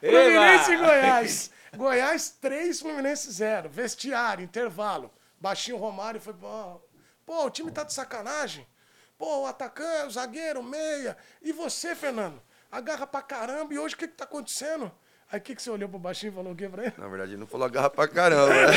Fluminense 0.00 0.72
e 0.72 0.76
Goiás. 0.76 1.50
Goiás 1.76 2.30
3, 2.40 2.80
Fluminense 2.80 3.30
0. 3.30 3.68
Vestiário, 3.68 4.44
intervalo. 4.44 5.12
Baixinho 5.40 5.76
Romário 5.76 6.20
foi. 6.20 6.34
Pô, 6.34 6.80
pô, 7.24 7.46
o 7.46 7.50
time 7.50 7.70
tá 7.70 7.84
de 7.84 7.92
sacanagem. 7.92 8.66
Pô, 9.16 9.42
o 9.42 9.46
atacante, 9.46 10.06
o 10.06 10.10
zagueiro, 10.10 10.60
o 10.60 10.64
meia. 10.64 11.16
E 11.42 11.52
você, 11.52 11.94
Fernando? 11.94 12.40
Agarra 12.70 13.06
pra 13.06 13.22
caramba. 13.22 13.72
E 13.74 13.78
hoje 13.78 13.94
o 13.94 13.98
que, 13.98 14.08
que 14.08 14.14
tá 14.14 14.24
acontecendo? 14.24 14.90
Aí 15.30 15.38
o 15.38 15.42
que, 15.42 15.54
que 15.54 15.62
você 15.62 15.70
olhou 15.70 15.88
pro 15.88 15.98
baixinho 15.98 16.32
e 16.32 16.34
falou 16.34 16.52
o 16.52 16.56
quê 16.56 16.68
pra 16.68 16.84
ele? 16.86 16.94
Na 16.98 17.06
verdade, 17.06 17.32
ele 17.32 17.40
não 17.40 17.46
falou 17.46 17.66
agarra 17.66 17.88
pra 17.88 18.08
caramba. 18.08 18.52
né? 18.52 18.72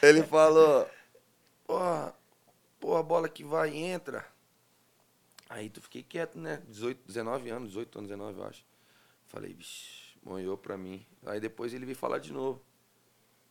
ele 0.02 0.22
falou, 0.22 0.88
pô, 1.66 1.78
pô, 2.80 2.96
a 2.96 3.02
bola 3.02 3.28
que 3.28 3.44
vai 3.44 3.70
e 3.70 3.78
entra. 3.78 4.24
Aí 5.48 5.68
tu 5.68 5.80
fiquei 5.82 6.02
quieto, 6.02 6.38
né? 6.38 6.62
18, 6.68 7.06
19 7.06 7.50
anos, 7.50 7.68
18 7.68 7.98
anos, 7.98 8.10
19, 8.10 8.38
eu 8.38 8.46
acho. 8.46 8.64
Falei, 9.26 9.52
vixi, 9.52 10.03
molhou 10.24 10.56
pra 10.56 10.76
mim. 10.76 11.04
Aí 11.26 11.38
depois 11.40 11.72
ele 11.74 11.84
veio 11.84 11.96
falar 11.96 12.18
de 12.18 12.32
novo. 12.32 12.60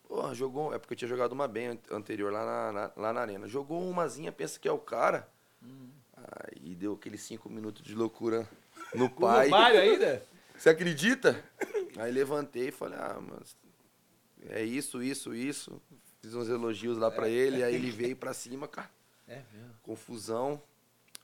Pô, 0.08 0.34
jogou. 0.34 0.74
É 0.74 0.80
porque 0.80 0.94
eu 0.94 0.98
tinha 0.98 1.08
jogado 1.08 1.32
uma 1.32 1.48
bem 1.48 1.68
an- 1.68 1.77
anterior 1.92 2.32
lá 2.32 2.46
na, 2.46 2.72
na- 2.72 2.92
lá 2.96 3.13
na 3.13 3.22
arena. 3.22 3.48
Jogou 3.48 3.82
umazinha, 3.89 4.32
pensa 4.32 4.60
que 4.60 4.68
é 4.68 4.72
o 4.72 4.77
cara. 4.80 5.30
Aí 6.51 6.75
deu 6.75 6.94
aqueles 6.94 7.22
cinco 7.22 7.50
minutos 7.50 7.82
de 7.84 7.96
loucura 7.96 8.48
no 8.94 9.10
pai. 9.10 9.46
Romário 9.50 9.80
ainda? 9.80 10.25
Você 10.58 10.70
acredita? 10.70 11.44
Aí 11.98 12.12
levantei 12.12 12.68
e 12.70 12.72
falei, 12.72 12.98
ah, 13.00 13.20
mas 13.20 13.56
é 14.50 14.63
isso, 14.63 15.01
isso, 15.01 15.34
isso. 15.34 15.82
Fiz 16.22 16.34
uns 16.36 16.48
elogios 16.48 16.98
lá 16.98 17.10
pra 17.12 17.27
ele, 17.27 17.63
aí 17.63 17.75
ele 17.75 17.92
veio 17.92 18.15
pra 18.15 18.34
cima, 18.34 18.68
cara. 18.68 18.89
É 19.27 19.42
mesmo. 19.51 19.74
Confusão. 19.82 20.62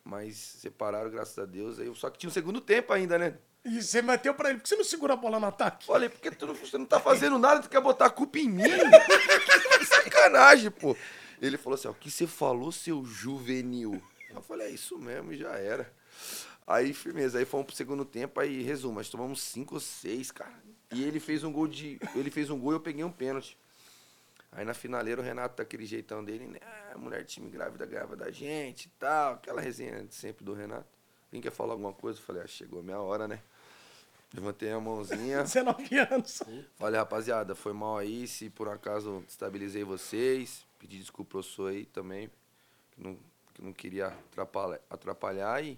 Mas 0.04 0.36
separaram, 0.38 1.10
graças 1.12 1.38
a 1.38 1.46
Deus. 1.46 1.80
Aí, 1.80 1.94
só 1.96 2.10
que 2.10 2.18
tinha 2.18 2.30
um 2.30 2.34
segundo 2.34 2.60
tempo 2.60 2.92
ainda, 2.92 3.18
né? 3.20 3.38
E 3.66 3.82
você 3.82 4.02
bateu 4.02 4.34
pra 4.34 4.50
ele, 4.50 4.60
por 4.60 4.64
que 4.64 4.70
você 4.70 4.76
não 4.76 4.84
segura 4.84 5.14
a 5.14 5.18
bola 5.18 5.40
no 5.40 5.48
ataque? 5.48 5.86
Falei, 5.86 6.08
porque 6.08 6.32
tu 6.32 6.48
não, 6.48 6.56
você 6.56 6.78
não 6.78 6.86
tá 6.86 7.00
fazendo 7.00 7.38
nada, 7.38 7.62
tu 7.62 7.70
quer 7.70 7.82
botar 7.82 8.06
a 8.06 8.10
culpa 8.10 8.40
em 8.40 8.50
mim? 8.50 8.64
sacanagem, 9.86 10.72
pô. 10.72 10.96
Ele 11.42 11.58
falou 11.58 11.76
assim, 11.76 11.88
ó, 11.88 11.92
o 11.92 11.96
que 11.96 12.10
você 12.10 12.26
falou, 12.26 12.72
seu 12.72 13.04
juvenil? 13.06 14.02
Eu 14.30 14.42
falei, 14.42 14.68
é 14.68 14.72
isso 14.72 14.98
mesmo, 14.98 15.34
já 15.34 15.52
era. 15.58 15.92
Aí, 16.66 16.94
firmeza, 16.94 17.40
aí 17.40 17.46
fomos 17.46 17.68
pro 17.68 17.76
segundo 17.76 18.06
tempo, 18.06 18.40
aí, 18.40 18.62
resumo, 18.62 18.96
nós 18.96 19.10
tomamos 19.10 19.42
cinco 19.42 19.76
ou 19.76 19.82
seis, 19.82 20.32
cara. 20.32 20.54
E 20.92 21.04
ele 21.04 21.20
fez 21.20 21.44
um 21.44 21.52
gol 21.52 21.68
de. 21.68 22.00
Ele 22.16 22.32
fez 22.32 22.50
um 22.50 22.60
gol 22.60 22.74
e 22.74 22.76
eu 22.76 22.80
peguei 22.80 23.04
um 23.04 23.12
pênalti. 23.12 23.58
Aí 24.52 24.66
na 24.66 24.74
finaleira 24.74 25.22
o 25.22 25.24
Renato, 25.24 25.58
daquele 25.58 25.86
jeitão 25.86 26.24
dele, 26.24 26.48
né? 26.48 26.60
Ah, 26.62 26.98
mulher 26.98 27.24
de 27.24 27.34
time 27.34 27.50
grávida 27.50 27.86
ganhava 27.86 28.16
da 28.16 28.32
gente 28.32 28.86
e 28.86 28.90
tal. 29.00 29.34
Aquela 29.34 29.62
resenha 29.62 30.06
sempre 30.10 30.44
do 30.44 30.54
Renato. 30.54 30.88
Quem 31.30 31.40
quer 31.40 31.52
falar 31.52 31.74
alguma 31.74 31.94
coisa? 31.94 32.20
Eu 32.20 32.24
falei, 32.24 32.42
ah, 32.42 32.48
chegou 32.48 32.80
a 32.80 32.84
minha 32.84 33.00
hora, 33.00 33.28
né? 33.28 33.40
Levantei 34.34 34.72
a 34.72 34.80
mãozinha. 34.80 35.42
19 35.44 35.98
anos. 35.98 36.44
Falei, 36.76 37.00
rapaziada, 37.00 37.56
foi 37.56 37.74
mal 37.74 37.98
aí, 37.98 38.28
se 38.28 38.50
por 38.50 38.70
acaso 38.70 39.24
estabilizei 39.28 39.84
vocês. 39.84 40.66
Pedi 40.78 40.98
desculpa 40.98 41.32
pro 41.32 41.44
senhor 41.44 41.70
aí 41.72 41.86
também, 41.86 42.30
que 42.92 43.02
não, 43.02 43.18
que 43.54 43.62
não 43.62 43.74
queria 43.74 44.08
atrapalhar, 44.08 44.80
atrapalhar. 44.90 45.64
E 45.64 45.78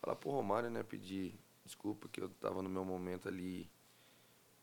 falar 0.00 0.16
pro 0.16 0.30
Romário, 0.30 0.68
né, 0.68 0.82
pedir 0.82 1.34
desculpa, 1.64 2.08
que 2.08 2.20
eu 2.20 2.28
tava 2.28 2.60
no 2.60 2.68
meu 2.68 2.84
momento 2.84 3.28
ali, 3.28 3.70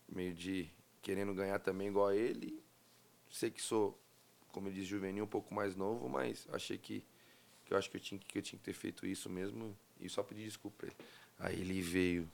meio 0.08 0.34
de 0.34 0.69
querendo 1.01 1.34
ganhar 1.34 1.60
também 1.60 1.88
igual 1.88 2.08
a 2.08 2.15
ele. 2.15 2.62
Sei 3.31 3.50
que 3.50 3.62
sou, 3.62 3.98
como 4.51 4.67
eu 4.67 4.74
disse, 4.74 4.86
juvenil, 4.86 5.24
um 5.24 5.27
pouco 5.27 5.53
mais 5.53 5.75
novo, 5.75 6.10
mas 6.10 6.48
achei 6.51 6.77
que, 6.77 7.03
que 7.65 7.74
eu 7.74 7.77
acho 7.77 7.89
que 7.89 7.98
eu, 7.98 8.01
tinha, 8.01 8.19
que 8.19 8.38
eu 8.38 8.41
tinha 8.41 8.60
que 8.60 8.65
ter 8.65 8.74
feito 8.74 9.05
isso 9.05 9.29
mesmo 9.29 9.75
e 10.00 10.10
só 10.10 10.22
pedir 10.22 10.43
desculpa 10.46 10.77
pra 10.79 10.88
ele. 10.88 10.98
Aí 11.39 11.62
ele 11.62 11.81
veio. 11.81 12.29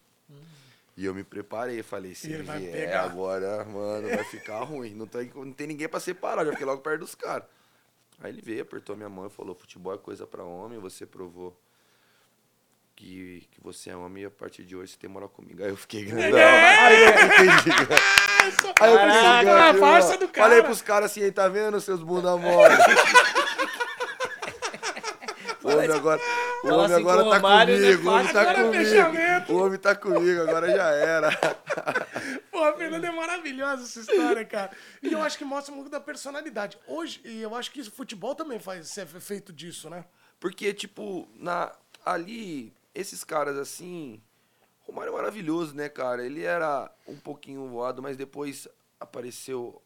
E 0.97 1.05
eu 1.05 1.13
me 1.13 1.23
preparei, 1.23 1.83
falei, 1.83 2.15
se 2.15 2.31
ele 2.31 2.43
vai 2.43 2.59
vier 2.59 2.71
pegar. 2.71 3.03
agora, 3.03 3.65
mano, 3.65 4.07
vai 4.07 4.23
ficar 4.23 4.63
ruim. 4.63 4.93
Não 4.93 5.05
tem, 5.05 5.29
não 5.35 5.51
tem 5.51 5.67
ninguém 5.67 5.89
pra 5.89 5.99
separar, 5.99 6.45
já 6.45 6.51
fiquei 6.51 6.65
logo 6.65 6.81
perto 6.81 7.01
dos 7.01 7.15
caras. 7.15 7.45
Aí 8.21 8.31
ele 8.31 8.41
veio, 8.41 8.61
apertou 8.61 8.95
minha 8.95 9.09
mão 9.09 9.27
e 9.27 9.29
falou, 9.29 9.53
futebol 9.55 9.93
é 9.93 9.97
coisa 9.97 10.25
pra 10.25 10.43
homem, 10.43 10.79
você 10.79 11.05
provou 11.05 11.59
que, 12.95 13.45
que 13.51 13.61
você 13.61 13.89
é 13.89 13.95
homem 13.95 14.23
e 14.23 14.25
a 14.27 14.31
partir 14.31 14.63
de 14.63 14.75
hoje 14.75 14.93
você 14.93 14.97
tem 14.97 15.09
moral 15.09 15.27
comigo. 15.27 15.61
Aí 15.61 15.69
eu 15.69 15.75
fiquei 15.75 16.05
grandão. 16.07 16.39
Aí 16.39 17.03
eu 17.03 17.09
entendi. 17.09 17.71
Aí 18.79 18.91
eu 18.93 18.99
fiquei 18.99 19.43
grandão. 19.43 19.69
a 19.69 19.73
farsa 19.73 20.17
do 20.17 20.29
cara. 20.29 20.47
Falei 20.47 20.63
pros 20.63 20.81
caras 20.81 21.11
assim, 21.11 21.23
aí, 21.23 21.31
tá 21.31 21.49
vendo, 21.49 21.79
seus 21.81 22.01
bunda 22.01 22.37
mole? 22.37 22.73
Homem 25.63 25.91
agora, 25.91 26.21
o 26.72 26.74
homem 26.74 26.86
assim 26.86 26.95
agora 26.95 27.22
o 27.24 27.29
tá 27.29 27.36
Romário, 27.38 27.77
né? 27.77 27.91
comigo, 27.91 28.10
o 28.10 28.13
homem 28.13 28.34
tá 28.34 28.41
Agora 28.41 28.60
é 28.60 28.63
comigo. 28.63 28.84
fechamento. 28.84 29.53
O 29.53 29.65
homem 29.65 29.79
tá 29.79 29.95
comigo, 29.95 30.41
agora 30.41 30.72
já 30.72 30.89
era. 30.91 31.29
Pô, 32.51 32.63
a 32.63 32.74
Fernanda 32.74 33.07
é 33.07 33.12
maravilhosa 33.12 33.84
essa 33.84 34.00
história, 34.00 34.45
cara. 34.45 34.72
E 35.01 35.12
eu 35.12 35.22
acho 35.22 35.38
que 35.38 35.45
mostra 35.45 35.74
muito 35.74 35.89
da 35.89 36.00
personalidade. 36.00 36.77
Hoje, 36.88 37.22
e 37.24 37.41
eu 37.41 37.55
acho 37.55 37.72
que 37.72 37.79
isso, 37.79 37.91
futebol 37.91 38.36
também 38.36 38.60
faz 38.60 38.88
ser 38.89 39.05
feito 39.07 39.51
disso, 39.53 39.89
né? 39.89 40.05
Porque, 40.39 40.74
tipo, 40.74 41.27
na, 41.36 41.72
ali, 42.05 42.74
esses 42.93 43.24
caras 43.24 43.57
assim. 43.57 44.22
O 44.88 44.91
Romário 44.91 45.12
é 45.12 45.15
maravilhoso, 45.15 45.75
né, 45.75 45.89
cara? 45.89 46.24
Ele 46.24 46.43
era 46.43 46.91
um 47.07 47.17
pouquinho 47.17 47.67
voado, 47.67 48.03
mas 48.03 48.15
depois 48.15 48.67
apareceu 49.00 49.81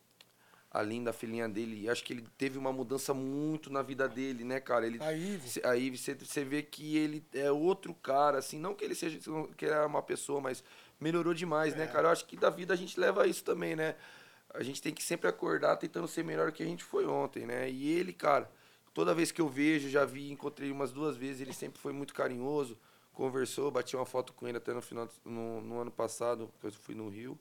a 0.71 0.81
linda 0.81 1.11
filhinha 1.11 1.49
dele. 1.49 1.81
E 1.83 1.89
acho 1.89 2.03
que 2.03 2.13
ele 2.13 2.25
teve 2.37 2.57
uma 2.57 2.71
mudança 2.71 3.13
muito 3.13 3.71
na 3.71 3.81
vida 3.81 4.07
dele, 4.07 4.43
né, 4.43 4.59
cara? 4.59 4.85
Ele, 4.85 4.99
A 5.01 5.13
Aí 5.63 5.89
você, 5.89 6.13
você 6.13 6.43
vê 6.43 6.61
que 6.61 6.97
ele 6.97 7.23
é 7.33 7.51
outro 7.51 7.93
cara, 7.93 8.37
assim. 8.37 8.59
Não 8.59 8.75
que 8.75 8.85
ele 8.85 8.95
seja 8.95 9.19
que 9.57 9.65
era 9.65 9.85
uma 9.85 10.01
pessoa, 10.01 10.39
mas 10.39 10.63
melhorou 10.99 11.33
demais, 11.33 11.75
né, 11.75 11.87
cara? 11.87 12.07
Eu 12.07 12.11
acho 12.11 12.25
que 12.25 12.37
da 12.37 12.49
vida 12.49 12.73
a 12.73 12.77
gente 12.77 12.99
leva 12.99 13.25
isso 13.25 13.43
também, 13.43 13.75
né? 13.75 13.95
A 14.53 14.63
gente 14.63 14.81
tem 14.81 14.93
que 14.93 15.03
sempre 15.03 15.27
acordar 15.27 15.77
tentando 15.77 16.07
ser 16.07 16.23
melhor 16.23 16.51
que 16.51 16.61
a 16.61 16.65
gente 16.65 16.83
foi 16.83 17.05
ontem, 17.05 17.45
né? 17.45 17.69
E 17.69 17.89
ele, 17.91 18.13
cara, 18.13 18.49
toda 18.93 19.13
vez 19.13 19.31
que 19.31 19.41
eu 19.41 19.47
vejo, 19.47 19.89
já 19.89 20.05
vi, 20.05 20.31
encontrei 20.31 20.71
umas 20.71 20.91
duas 20.91 21.15
vezes, 21.15 21.41
ele 21.41 21.53
sempre 21.53 21.79
foi 21.79 21.93
muito 21.93 22.13
carinhoso, 22.13 22.77
conversou, 23.13 23.69
bati 23.71 23.95
uma 23.95 24.05
foto 24.05 24.33
com 24.33 24.47
ele 24.47 24.57
até 24.57 24.73
no 24.73 24.81
final 24.81 25.07
no, 25.25 25.61
no 25.61 25.79
ano 25.79 25.91
passado, 25.91 26.51
que 26.59 26.67
eu 26.67 26.71
fui 26.71 26.95
no 26.95 27.09
Rio. 27.09 27.39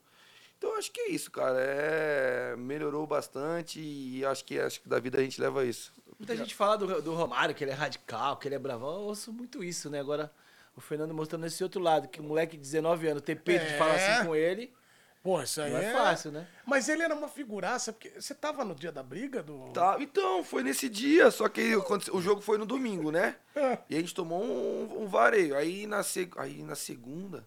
Então 0.58 0.76
acho 0.76 0.90
que 0.92 1.00
é 1.00 1.10
isso, 1.10 1.30
cara. 1.30 1.58
É, 1.60 2.54
melhorou 2.56 3.06
bastante 3.06 3.80
e 3.80 4.24
acho 4.24 4.44
que 4.44 4.58
acho 4.58 4.80
que 4.82 4.88
da 4.88 4.98
vida 4.98 5.18
a 5.18 5.22
gente 5.22 5.40
leva 5.40 5.64
isso. 5.64 5.92
Muita 6.18 6.36
gente 6.36 6.54
fala 6.54 6.76
do, 6.76 7.00
do 7.00 7.14
Romário, 7.14 7.54
que 7.54 7.62
ele 7.62 7.70
é 7.70 7.74
radical, 7.74 8.36
que 8.36 8.48
ele 8.48 8.56
é 8.56 8.58
bravão. 8.58 8.88
Eu 8.96 9.02
ouço 9.06 9.32
muito 9.32 9.62
isso, 9.62 9.88
né? 9.88 10.00
Agora, 10.00 10.32
o 10.76 10.80
Fernando 10.80 11.14
mostrando 11.14 11.46
esse 11.46 11.62
outro 11.62 11.80
lado, 11.80 12.08
que 12.08 12.20
o 12.20 12.24
moleque 12.24 12.56
de 12.56 12.62
19 12.62 13.06
anos 13.08 13.22
ter 13.22 13.36
peito 13.36 13.64
de 13.64 13.78
falar 13.78 13.94
É. 13.94 14.16
assim 14.18 14.26
com 14.26 14.34
ele, 14.34 14.72
Pô, 15.20 15.42
isso 15.42 15.60
aí 15.60 15.70
não 15.72 15.78
é... 15.78 15.84
é 15.86 15.92
fácil, 15.92 16.30
né? 16.30 16.46
Mas 16.64 16.88
ele 16.88 17.02
era 17.02 17.14
uma 17.14 17.28
figuraça, 17.28 17.92
porque 17.92 18.20
você 18.20 18.34
tava 18.34 18.64
no 18.64 18.74
dia 18.74 18.90
da 18.92 19.02
briga 19.02 19.42
do... 19.42 19.68
Tá, 19.72 19.96
então, 20.00 20.42
foi 20.44 20.62
nesse 20.62 20.88
dia, 20.88 21.30
só 21.30 21.48
que 21.48 21.74
o 21.76 22.20
jogo 22.20 22.40
foi 22.40 22.56
no 22.56 22.64
domingo, 22.64 23.10
né? 23.10 23.36
É. 23.54 23.78
E 23.90 23.96
a 23.96 23.98
gente 24.00 24.14
tomou 24.14 24.42
um, 24.42 25.02
um 25.02 25.06
vareio. 25.08 25.56
Aí 25.56 25.86
na, 25.88 26.02
seg- 26.04 26.38
aí 26.38 26.62
na 26.62 26.76
segunda, 26.76 27.46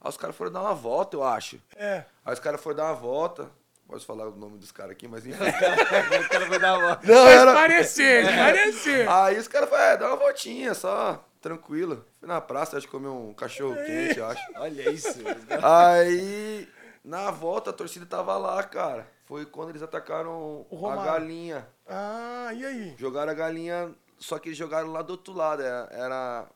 aí 0.00 0.08
os 0.08 0.16
caras 0.16 0.36
foram 0.36 0.50
dar 0.52 0.62
uma 0.62 0.74
volta, 0.74 1.16
eu 1.16 1.24
acho. 1.24 1.60
É. 1.76 2.04
Aí 2.24 2.32
os 2.32 2.40
caras 2.40 2.60
foram 2.60 2.76
dar 2.76 2.84
uma 2.86 2.94
volta. 2.94 3.50
Posso 3.86 4.04
falar 4.04 4.28
o 4.28 4.36
nome 4.36 4.58
dos 4.58 4.70
caras 4.70 4.92
aqui, 4.92 5.08
mas 5.08 5.26
enfim. 5.26 5.42
o 5.42 6.28
cara 6.28 6.44
vai 6.46 6.58
dar 6.58 6.76
uma... 6.78 7.00
Não, 7.02 7.24
Faz 7.24 7.40
era... 7.40 7.54
parecer, 7.54 8.26
parecer. 8.26 9.08
Aí 9.08 9.38
os 9.38 9.48
caras 9.48 9.70
falaram, 9.70 9.90
é, 9.92 9.96
dá 9.96 10.08
uma 10.08 10.16
voltinha 10.16 10.74
só, 10.74 11.24
tranquilo. 11.40 12.04
Fui 12.20 12.28
na 12.28 12.38
praça, 12.38 12.76
acho 12.76 12.84
que 12.86 12.92
comer 12.92 13.08
um 13.08 13.32
cachorro 13.32 13.74
quente, 13.76 14.18
eu 14.18 14.26
acho. 14.26 14.42
Olha 14.56 14.90
isso. 14.90 15.18
Aí, 15.62 16.68
na 17.02 17.30
volta, 17.30 17.70
a 17.70 17.72
torcida 17.72 18.04
tava 18.04 18.36
lá, 18.36 18.62
cara. 18.62 19.06
Foi 19.24 19.46
quando 19.46 19.70
eles 19.70 19.82
atacaram 19.82 20.66
a 20.70 21.04
galinha. 21.04 21.66
Ah, 21.86 22.50
e 22.54 22.66
aí? 22.66 22.94
Jogaram 22.98 23.32
a 23.32 23.34
galinha, 23.34 23.90
só 24.18 24.38
que 24.38 24.50
eles 24.50 24.58
jogaram 24.58 24.92
lá 24.92 25.00
do 25.00 25.12
outro 25.12 25.32
lado. 25.32 25.62
é- 25.62 25.88
Era, 25.92 26.46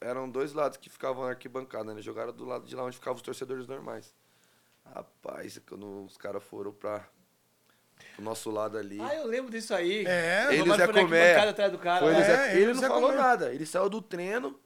eram 0.00 0.28
dois 0.28 0.52
lados 0.52 0.76
que 0.78 0.88
ficavam 0.90 1.24
na 1.24 1.30
arquibancada, 1.30 1.92
né? 1.94 2.00
Jogaram 2.02 2.32
do 2.32 2.44
lado 2.44 2.66
de 2.66 2.74
lá 2.76 2.84
onde 2.84 2.96
ficavam 2.96 3.16
os 3.16 3.22
torcedores 3.22 3.66
normais. 3.66 4.14
Rapaz, 4.84 5.60
quando 5.68 6.04
os 6.04 6.16
caras 6.16 6.42
foram 6.44 6.72
pra 6.72 7.06
pro 8.14 8.22
nosso 8.24 8.50
lado 8.50 8.76
ali. 8.78 9.00
Ah, 9.00 9.14
eu 9.14 9.26
lembro 9.26 9.50
disso 9.50 9.74
aí. 9.74 10.04
É, 10.06 10.46
o 10.48 10.52
Ele 10.52 10.60
Romário 10.60 10.86
Comé. 10.92 11.00
arquibancada 11.00 11.50
atrás 11.50 11.72
do 11.72 11.78
cara. 11.78 12.04
Foi 12.04 12.12
né? 12.12 12.20
ele, 12.20 12.30
É, 12.32 12.50
ele 12.52 12.62
ele 12.62 12.72
não 12.74 12.80
Zé 12.80 12.88
falou 12.88 13.10
Comé. 13.10 13.22
nada. 13.22 13.52
Ele 13.54 13.66
saiu 13.66 13.88
do 13.88 14.02
treino. 14.02 14.58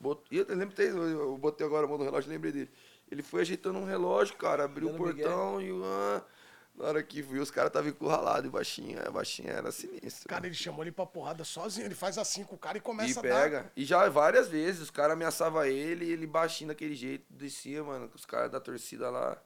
bot- 0.00 0.24
e 0.30 0.38
Eu 0.38 0.46
lembro, 0.48 0.74
que 0.74 0.82
eu 0.82 0.96
eu 1.20 1.38
botei 1.38 1.66
agora 1.66 1.86
a 1.86 1.88
mão 1.88 1.98
no 1.98 2.04
relógio, 2.04 2.30
lembrei 2.30 2.52
dele. 2.52 2.70
Ele 3.10 3.22
foi 3.22 3.42
ajeitando 3.42 3.78
um 3.78 3.84
relógio, 3.84 4.36
cara, 4.36 4.64
abriu 4.64 4.88
Dando 4.88 4.94
o 5.00 5.04
portão 5.04 5.60
e 5.60 5.70
ah, 5.84 6.22
na 6.78 6.86
hora 6.86 7.02
que 7.02 7.20
viu, 7.20 7.42
os 7.42 7.50
caras 7.50 7.68
estavam 7.70 7.90
encurralados 7.90 8.46
e 8.46 8.48
baixinha, 8.50 9.02
a 9.06 9.10
baixinha 9.10 9.50
era 9.52 9.72
sinistro. 9.72 10.28
Cara, 10.28 10.46
ele 10.46 10.54
chamou 10.54 10.84
ele 10.84 10.92
pra 10.92 11.04
porrada 11.04 11.42
sozinho. 11.44 11.86
Ele 11.86 11.94
faz 11.94 12.16
assim 12.18 12.44
com 12.44 12.54
o 12.54 12.58
cara 12.58 12.76
e 12.76 12.80
E 12.80 12.82
começa 12.82 13.18
a 13.18 13.22
pega. 13.22 13.62
dar. 13.62 13.72
E 13.76 13.84
já 13.84 14.08
várias 14.08 14.48
vezes, 14.48 14.82
os 14.82 14.90
caras 14.90 15.12
ameaçavam 15.14 15.64
ele 15.64 16.04
e 16.04 16.12
ele 16.12 16.26
baixinho 16.26 16.68
daquele 16.68 16.94
jeito, 16.94 17.24
descia, 17.30 17.82
mano, 17.82 18.08
com 18.08 18.16
os 18.16 18.24
caras 18.24 18.50
da 18.50 18.60
torcida 18.60 19.10
lá, 19.10 19.36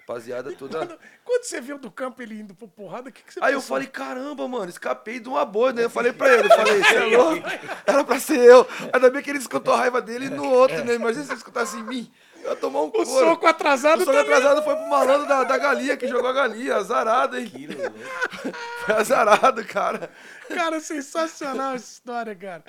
rapaziada 0.00 0.52
toda. 0.58 0.78
Quando, 0.86 0.98
quando 1.24 1.44
você 1.44 1.60
viu 1.60 1.78
do 1.78 1.90
campo 1.90 2.20
ele 2.20 2.40
indo 2.40 2.54
pra 2.54 2.66
porrada, 2.66 3.10
o 3.10 3.12
que, 3.12 3.22
que 3.22 3.32
você 3.32 3.38
Aí 3.42 3.52
eu 3.52 3.60
pensou? 3.60 3.76
falei, 3.76 3.86
caramba, 3.88 4.48
mano, 4.48 4.68
escapei 4.68 5.20
de 5.20 5.28
uma 5.28 5.44
boa, 5.44 5.72
né? 5.72 5.84
Eu 5.84 5.90
falei 5.90 6.12
pra 6.12 6.32
ele, 6.32 6.48
eu 6.52 6.56
falei, 6.56 6.82
você 6.82 6.96
é 6.96 7.04
louco? 7.16 7.48
Era 7.86 8.02
pra 8.04 8.18
ser 8.18 8.38
eu. 8.40 8.66
Ainda 8.92 9.08
bem 9.10 9.22
que 9.22 9.30
ele 9.30 9.38
escutou 9.38 9.72
a 9.74 9.78
raiva 9.78 10.02
dele 10.02 10.28
no 10.28 10.44
outro, 10.50 10.84
né? 10.84 10.94
Imagina 10.94 11.24
se 11.24 11.30
ele 11.30 11.38
escutasse 11.38 11.76
em 11.76 11.84
mim. 11.84 12.12
Eu 12.42 12.50
ia 12.50 12.56
tomar 12.56 12.82
um 12.82 12.86
O 12.86 12.90
couro. 12.92 13.06
soco 13.06 13.46
atrasado 13.46 14.02
O 14.02 14.04
soco 14.04 14.16
também. 14.16 14.34
atrasado 14.34 14.62
foi 14.64 14.74
pro 14.76 14.88
malandro 14.88 15.26
da, 15.28 15.44
da 15.44 15.58
galinha, 15.58 15.96
que 15.96 16.08
jogou 16.08 16.28
a 16.28 16.32
galinha. 16.32 16.74
Azarado, 16.76 17.38
hein? 17.38 17.48
Que. 17.48 17.68
Foi 18.84 18.94
azarado, 18.96 19.64
cara. 19.64 20.10
Cara, 20.48 20.80
sensacional 20.80 21.74
essa 21.74 21.92
história, 21.92 22.34
cara. 22.34 22.64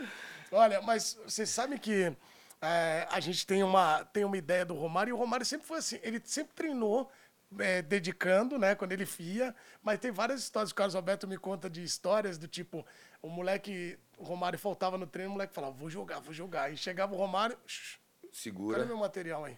Olha, 0.51 0.79
mas 0.81 1.17
vocês 1.25 1.49
sabem 1.49 1.77
que 1.79 2.15
é, 2.61 3.07
a 3.11 3.19
gente 3.19 3.47
tem 3.47 3.63
uma, 3.63 4.05
tem 4.05 4.23
uma 4.23 4.37
ideia 4.37 4.63
do 4.63 4.75
Romário, 4.75 5.09
e 5.09 5.13
o 5.13 5.17
Romário 5.17 5.43
sempre 5.45 5.65
foi 5.67 5.79
assim, 5.79 5.99
ele 6.03 6.21
sempre 6.23 6.53
treinou 6.53 7.11
é, 7.59 7.81
dedicando, 7.81 8.57
né, 8.59 8.75
quando 8.75 8.91
ele 8.91 9.05
fia, 9.07 9.55
mas 9.81 9.99
tem 9.99 10.11
várias 10.11 10.39
histórias, 10.41 10.69
o 10.71 10.75
Carlos 10.75 10.95
Alberto 10.95 11.27
me 11.27 11.37
conta 11.37 11.67
de 11.69 11.83
histórias 11.83 12.37
do 12.37 12.47
tipo, 12.47 12.85
o 13.21 13.27
moleque, 13.29 13.97
o 14.17 14.23
Romário 14.23 14.57
faltava 14.59 14.97
no 14.97 15.05
treino, 15.07 15.31
o 15.31 15.33
moleque 15.33 15.53
falava, 15.53 15.73
vou 15.73 15.89
jogar, 15.89 16.19
vou 16.19 16.33
jogar, 16.33 16.71
e 16.71 16.77
chegava 16.77 17.13
o 17.13 17.17
Romário, 17.17 17.57
"Shh, 17.65 17.97
Segura. 18.33 18.77
cadê 18.79 18.87
meu 18.89 18.97
material 18.97 19.45
aí? 19.45 19.57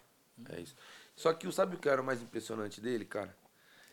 É 0.50 0.60
isso. 0.60 0.76
Só 1.16 1.32
que 1.32 1.50
sabe 1.50 1.74
o 1.74 1.78
que 1.78 1.88
era 1.88 2.00
o 2.00 2.04
mais 2.04 2.22
impressionante 2.22 2.80
dele, 2.80 3.04
cara? 3.04 3.34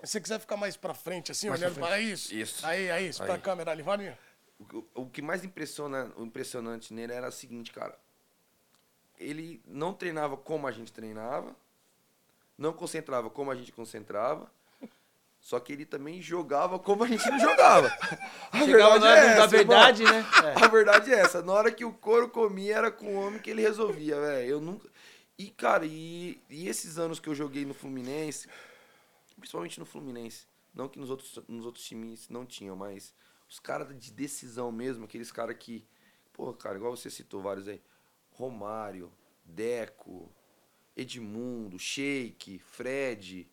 Se 0.04 0.12
você 0.12 0.22
quiser 0.22 0.40
ficar 0.40 0.58
mais 0.58 0.76
pra 0.76 0.94
frente, 0.94 1.32
assim, 1.32 1.48
Mais 1.48 1.62
olhando 1.62 1.76
pra 1.76 1.88
para 1.88 2.00
isso, 2.00 2.36
Isso. 2.36 2.66
aí, 2.66 2.92
aí, 2.92 3.08
isso, 3.08 3.24
pra 3.24 3.36
Aí. 3.36 3.42
câmera 3.42 3.72
ali, 3.72 3.82
vai 3.82 3.96
O, 4.60 4.66
que- 4.66 4.84
o 4.94 5.10
que 5.10 5.22
mais 5.22 5.44
impressiona, 5.46 6.12
o 6.18 6.26
impressionante 6.26 6.94
nele 6.94 7.14
era 7.14 7.30
o 7.30 7.32
seguinte, 7.32 7.72
cara. 7.72 7.98
Ele 9.18 9.62
não 9.66 9.94
treinava 9.94 10.36
como 10.36 10.68
a 10.68 10.72
gente 10.72 10.92
treinava, 10.92 11.56
não 12.58 12.74
concentrava 12.74 13.30
como 13.30 13.50
a 13.50 13.56
gente 13.56 13.72
concentrava, 13.72 14.52
só 15.44 15.60
que 15.60 15.74
ele 15.74 15.86
também 15.86 16.22
jogava 16.22 16.80
como 16.80 17.04
a 17.04 17.08
gente 17.08 17.30
não 17.30 17.38
jogava. 17.38 17.90
A 18.50 18.60
Chegava 18.64 18.98
na 18.98 19.06
hora 19.08 19.20
é 19.20 19.28
essa, 19.34 19.48
verdade, 19.48 20.04
irmão. 20.04 20.22
né? 20.22 20.54
A 20.56 20.68
verdade 20.70 21.14
é 21.14 21.20
essa. 21.20 21.42
Na 21.42 21.52
hora 21.52 21.70
que 21.70 21.84
o 21.84 21.92
couro 21.92 22.30
comia, 22.30 22.78
era 22.78 22.90
com 22.90 23.14
o 23.14 23.20
homem 23.20 23.42
que 23.42 23.50
ele 23.50 23.62
resolvia, 23.62 24.18
velho. 24.22 24.48
Eu 24.50 24.62
nunca. 24.62 24.90
E, 25.38 25.50
cara, 25.50 25.86
e, 25.86 26.42
e 26.50 26.70
esses 26.70 26.98
anos 26.98 27.20
que 27.20 27.28
eu 27.28 27.36
joguei 27.36 27.66
no 27.66 27.74
Fluminense, 27.74 28.48
principalmente 29.38 29.82
no 29.82 29.86
Fluminense, 29.86 30.48
não 30.74 30.88
que 30.88 30.98
nos 30.98 31.10
outros, 31.10 31.38
nos 31.50 31.66
outros 31.66 31.84
times 31.84 32.30
não 32.30 32.46
tinham, 32.46 32.78
mas 32.78 33.14
os 33.50 33.60
caras 33.60 33.94
de 34.00 34.14
decisão 34.14 34.72
mesmo, 34.72 35.04
aqueles 35.04 35.30
caras 35.30 35.58
que. 35.60 35.86
Pô, 36.32 36.54
cara, 36.54 36.78
igual 36.78 36.96
você 36.96 37.10
citou 37.10 37.42
vários 37.42 37.68
aí. 37.68 37.82
Romário, 38.32 39.12
Deco, 39.44 40.32
Edmundo, 40.96 41.78
Sheik, 41.78 42.60
Fred. 42.60 43.46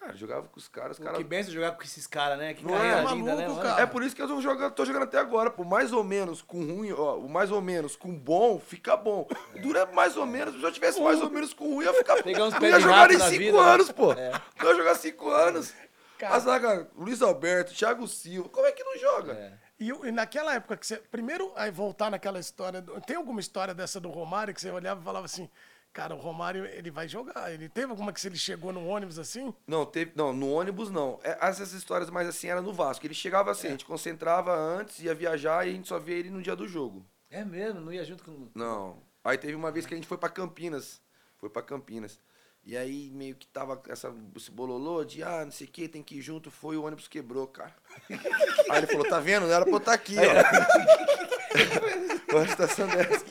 Cara, 0.00 0.16
jogava 0.16 0.48
com 0.48 0.58
os 0.58 0.68
caras, 0.68 0.98
os 0.98 1.04
caras. 1.04 1.18
Que 1.18 1.24
benção 1.24 1.52
jogar 1.52 1.72
com 1.72 1.82
esses 1.82 2.06
caras, 2.06 2.38
né? 2.38 2.54
Que 2.54 2.64
Não 2.64 2.72
carreira 2.74 2.98
é? 3.00 3.14
linda, 3.14 3.34
né? 3.36 3.42
Maluco, 3.42 3.50
mano? 3.58 3.62
cara. 3.70 3.82
É 3.82 3.86
por 3.86 4.02
isso 4.02 4.16
que 4.16 4.22
eu 4.22 4.26
tô 4.28 4.40
jogando, 4.40 4.72
tô 4.74 4.84
jogando 4.84 5.04
até 5.04 5.18
agora, 5.18 5.50
pô. 5.50 5.64
Mais 5.64 5.92
ou 5.92 6.02
menos 6.02 6.42
com 6.42 6.58
ruim, 6.58 6.92
ó. 6.92 7.16
O 7.16 7.28
mais 7.28 7.50
ou 7.50 7.60
menos 7.60 7.94
com 7.96 8.12
bom, 8.14 8.58
fica 8.58 8.96
bom. 8.96 9.26
Dura 9.60 9.86
mais 9.86 10.16
ou 10.16 10.26
menos. 10.26 10.54
Se 10.56 10.62
eu 10.62 10.72
tivesse 10.72 11.00
mais 11.00 11.20
ou 11.22 11.30
menos 11.30 11.52
com 11.54 11.64
ruim, 11.74 11.84
eu 11.86 11.92
ia 11.92 11.98
ficar. 11.98 12.22
Pegar 12.22 12.44
uns 12.44 12.54
não 12.54 12.60
pés 12.60 12.74
ia 12.74 12.80
jogar 12.80 13.08
na 13.12 13.18
cinco 13.26 13.38
vida, 13.38 13.52
né? 13.62 13.68
anos, 13.70 13.92
pô. 13.92 14.12
É. 14.12 14.32
Não 14.60 14.70
ia 14.70 14.76
jogar 14.76 14.94
cinco 14.96 15.28
anos. 15.30 15.72
Cara. 16.18 16.34
A 16.34 16.38
zaga, 16.38 16.88
Luiz 16.96 17.20
Alberto, 17.22 17.74
Thiago 17.74 18.06
Silva. 18.06 18.48
Como 18.48 18.66
é 18.66 18.72
que 18.72 18.84
não 18.84 18.96
joga? 18.98 19.32
É. 19.32 19.52
E, 19.80 19.88
e 19.88 20.12
naquela 20.12 20.54
época 20.54 20.76
que 20.76 20.86
você. 20.86 20.96
Primeiro, 20.96 21.52
aí 21.56 21.70
voltar 21.70 22.10
naquela 22.10 22.38
história. 22.38 22.80
do- 22.80 23.00
tem 23.00 23.16
alguma 23.16 23.40
história 23.40 23.74
dessa 23.74 23.98
do 23.98 24.08
Romário 24.08 24.54
que 24.54 24.60
você 24.60 24.70
olhava 24.70 25.00
e 25.00 25.04
falava 25.04 25.24
assim: 25.26 25.50
cara, 25.92 26.14
o 26.14 26.18
Romário, 26.18 26.64
ele 26.64 26.90
vai 26.90 27.06
jogar. 27.06 27.52
Ele 27.52 27.68
teve 27.68 27.90
alguma 27.90 28.12
que 28.12 28.20
se 28.20 28.28
ele 28.28 28.36
chegou 28.36 28.72
no 28.72 28.86
ônibus 28.86 29.18
assim? 29.18 29.54
Não, 29.66 29.84
teve, 29.84 30.12
não, 30.14 30.32
no 30.32 30.50
ônibus 30.50 30.90
não. 30.90 31.20
É, 31.22 31.36
essas 31.40 31.72
histórias 31.72 32.10
mais 32.10 32.28
assim 32.28 32.48
era 32.48 32.62
no 32.62 32.72
Vasco. 32.72 33.06
Ele 33.06 33.14
chegava 33.14 33.50
assim, 33.50 33.68
a 33.68 33.70
gente 33.70 33.84
concentrava 33.84 34.54
antes, 34.54 35.00
ia 35.00 35.14
viajar 35.14 35.66
e 35.66 35.70
a 35.70 35.72
gente 35.72 35.88
só 35.88 35.98
via 35.98 36.16
ele 36.16 36.30
no 36.30 36.42
dia 36.42 36.56
do 36.56 36.66
jogo. 36.66 37.04
É 37.30 37.44
mesmo, 37.44 37.80
não 37.80 37.92
ia 37.92 38.04
junto 38.04 38.24
com. 38.24 38.48
Não. 38.54 38.96
Aí 39.24 39.38
teve 39.38 39.54
uma 39.54 39.70
vez 39.70 39.86
que 39.86 39.94
a 39.94 39.96
gente 39.96 40.08
foi 40.08 40.18
pra 40.18 40.28
Campinas. 40.28 41.00
Foi 41.38 41.48
pra 41.48 41.62
Campinas. 41.62 42.18
E 42.64 42.76
aí 42.76 43.10
meio 43.10 43.34
que 43.34 43.46
tava 43.46 43.80
essa, 43.88 44.14
esse 44.36 44.50
bololô 44.50 45.04
de, 45.04 45.22
ah, 45.22 45.44
não 45.44 45.50
sei 45.50 45.66
o 45.66 45.70
que, 45.70 45.88
tem 45.88 46.02
que 46.02 46.16
ir 46.16 46.22
junto. 46.22 46.50
Foi, 46.50 46.76
o 46.76 46.84
ônibus 46.84 47.08
quebrou, 47.08 47.46
cara. 47.46 47.74
aí 48.70 48.78
ele 48.78 48.86
falou, 48.86 49.08
tá 49.08 49.18
vendo? 49.18 49.46
Não 49.46 49.54
era 49.54 49.64
pra 49.64 49.74
eu 49.74 49.78
estar 49.78 49.94
aqui, 49.94 50.16
ó. 50.16 50.22
Uma 52.32 52.46
situação 52.46 52.86
dessa. 52.88 53.24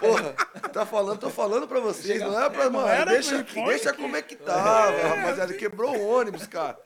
Porra, 0.00 0.32
tá 0.72 0.86
falando, 0.86 1.18
tô 1.18 1.30
falando 1.30 1.66
pra 1.68 1.80
vocês, 1.80 2.20
não 2.20 2.38
era 2.38 2.50
pra, 2.50 2.70
mano, 2.70 2.86
era, 2.88 3.10
deixa, 3.12 3.42
deixa 3.42 3.92
como 3.92 4.16
é 4.16 4.22
que 4.22 4.36
tava, 4.36 4.96
rapaziada. 5.08 5.52
Quebrou 5.54 5.96
o 5.96 6.06
ônibus, 6.08 6.46
cara. 6.46 6.78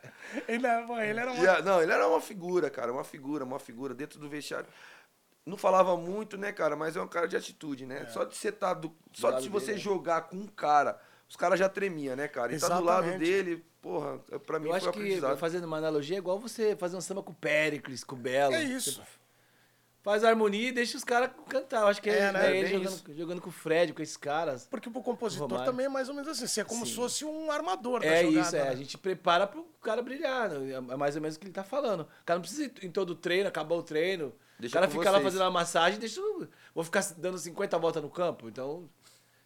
Ele, 0.48 0.66
era- 0.66 1.06
ele 1.06 1.20
era 1.20 1.32
uma. 1.32 1.58
E 1.58 1.62
não, 1.62 1.82
ele 1.82 1.92
era 1.92 2.06
uma 2.08 2.20
figura, 2.20 2.70
cara, 2.70 2.92
uma 2.92 3.04
figura, 3.04 3.44
uma 3.44 3.58
figura 3.58 3.94
dentro 3.94 4.18
do 4.18 4.28
vestiário. 4.28 4.66
Não 5.44 5.56
falava 5.56 5.96
muito, 5.96 6.36
né, 6.38 6.52
cara, 6.52 6.76
mas 6.76 6.96
é 6.96 7.02
um 7.02 7.08
cara 7.08 7.26
de 7.26 7.36
atitude, 7.36 7.84
né? 7.84 8.06
Só 8.10 8.24
de 8.24 8.36
você 8.36 8.52
tá 8.52 8.72
do, 8.72 8.94
só 9.12 9.32
de 9.32 9.48
você 9.48 9.66
dele, 9.66 9.78
né? 9.78 9.82
jogar 9.84 10.22
com 10.22 10.36
um 10.36 10.46
cara, 10.46 10.98
os 11.28 11.34
caras 11.36 11.58
já 11.58 11.68
tremia, 11.68 12.14
né, 12.14 12.28
cara? 12.28 12.54
E 12.54 12.58
tá 12.60 12.68
do 12.68 12.84
lado 12.84 13.06
Exatamente. 13.08 13.18
dele, 13.18 13.64
porra, 13.82 14.20
é- 14.30 14.38
pra 14.38 14.58
mim 14.60 14.66
Eu 14.66 14.70
foi 14.70 14.78
acho 14.78 14.88
um 14.88 14.92
que, 14.92 14.98
aprendizado. 15.00 15.36
fazendo 15.38 15.64
uma 15.64 15.78
analogia, 15.78 16.16
é 16.16 16.18
igual 16.18 16.38
você 16.38 16.76
fazer 16.76 16.96
um 16.96 17.00
samba 17.00 17.22
com 17.24 17.32
o 17.32 17.34
Péricles, 17.34 18.04
com 18.04 18.14
o 18.14 18.18
Belo. 18.18 18.54
É 18.54 18.62
isso. 18.62 18.92
Você 18.92 19.00
faz 20.02 20.24
a 20.24 20.28
harmonia 20.28 20.68
e 20.68 20.72
deixa 20.72 20.96
os 20.96 21.04
caras 21.04 21.30
cantar. 21.48 21.82
Eu 21.82 21.86
acho 21.88 22.02
que 22.02 22.10
é, 22.10 22.18
É, 22.18 22.32
né? 22.32 22.38
né, 22.40 22.52
É 22.52 22.58
ele 22.58 22.68
jogando, 22.84 23.14
jogando 23.16 23.40
com 23.40 23.48
o 23.48 23.52
Fred, 23.52 23.92
com 23.92 24.02
esses 24.02 24.16
caras. 24.16 24.66
Porque 24.70 24.90
pro 24.90 25.00
compositor 25.02 25.48
Romário. 25.48 25.70
também 25.70 25.86
é 25.86 25.88
mais 25.88 26.08
ou 26.08 26.14
menos 26.14 26.28
assim. 26.30 26.46
Você 26.46 26.60
é 26.60 26.64
como 26.64 26.84
Sim. 26.84 26.90
se 26.90 26.96
fosse 26.96 27.24
um 27.24 27.50
armador 27.50 28.00
da 28.00 28.06
É 28.06 28.22
jogada. 28.24 28.46
isso, 28.46 28.56
é. 28.56 28.64
né? 28.64 28.70
A 28.70 28.74
gente 28.74 28.98
prepara 28.98 29.46
pro 29.46 29.64
cara 29.82 30.02
brilhar. 30.02 30.50
né? 30.50 30.72
É 30.74 30.96
mais 30.96 31.14
ou 31.16 31.22
menos 31.22 31.36
o 31.36 31.40
que 31.40 31.46
ele 31.46 31.52
tá 31.52 31.64
falando. 31.64 32.00
O 32.02 32.24
cara 32.24 32.38
não 32.38 32.42
precisa 32.42 32.64
ir 32.64 32.72
em 32.84 32.90
todo 32.90 33.10
o 33.10 33.14
treino, 33.14 33.48
acabar 33.48 33.74
o 33.76 33.82
treino. 33.82 34.32
Deixa 34.58 34.74
o 34.76 34.80
cara 34.80 34.88
fica 34.90 35.04
lá 35.10 35.18
vocês. 35.18 35.24
fazendo 35.24 35.42
uma 35.42 35.50
massagem, 35.50 35.98
deixa. 35.98 36.20
eu- 36.20 36.48
Vou 36.74 36.84
ficar 36.84 37.02
dando 37.16 37.36
50 37.38 37.78
voltas 37.78 38.02
no 38.02 38.08
campo. 38.10 38.48
Então, 38.48 38.88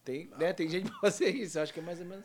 tem, 0.05 0.31
né, 0.39 0.53
tem 0.53 0.69
gente 0.69 0.91
pra 0.91 1.01
fazer 1.01 1.31
isso. 1.35 1.59
Eu 1.59 1.63
acho 1.63 1.73
que 1.73 1.81
é 1.81 1.83
mais 1.83 1.99
ou 2.01 2.07
menos. 2.07 2.25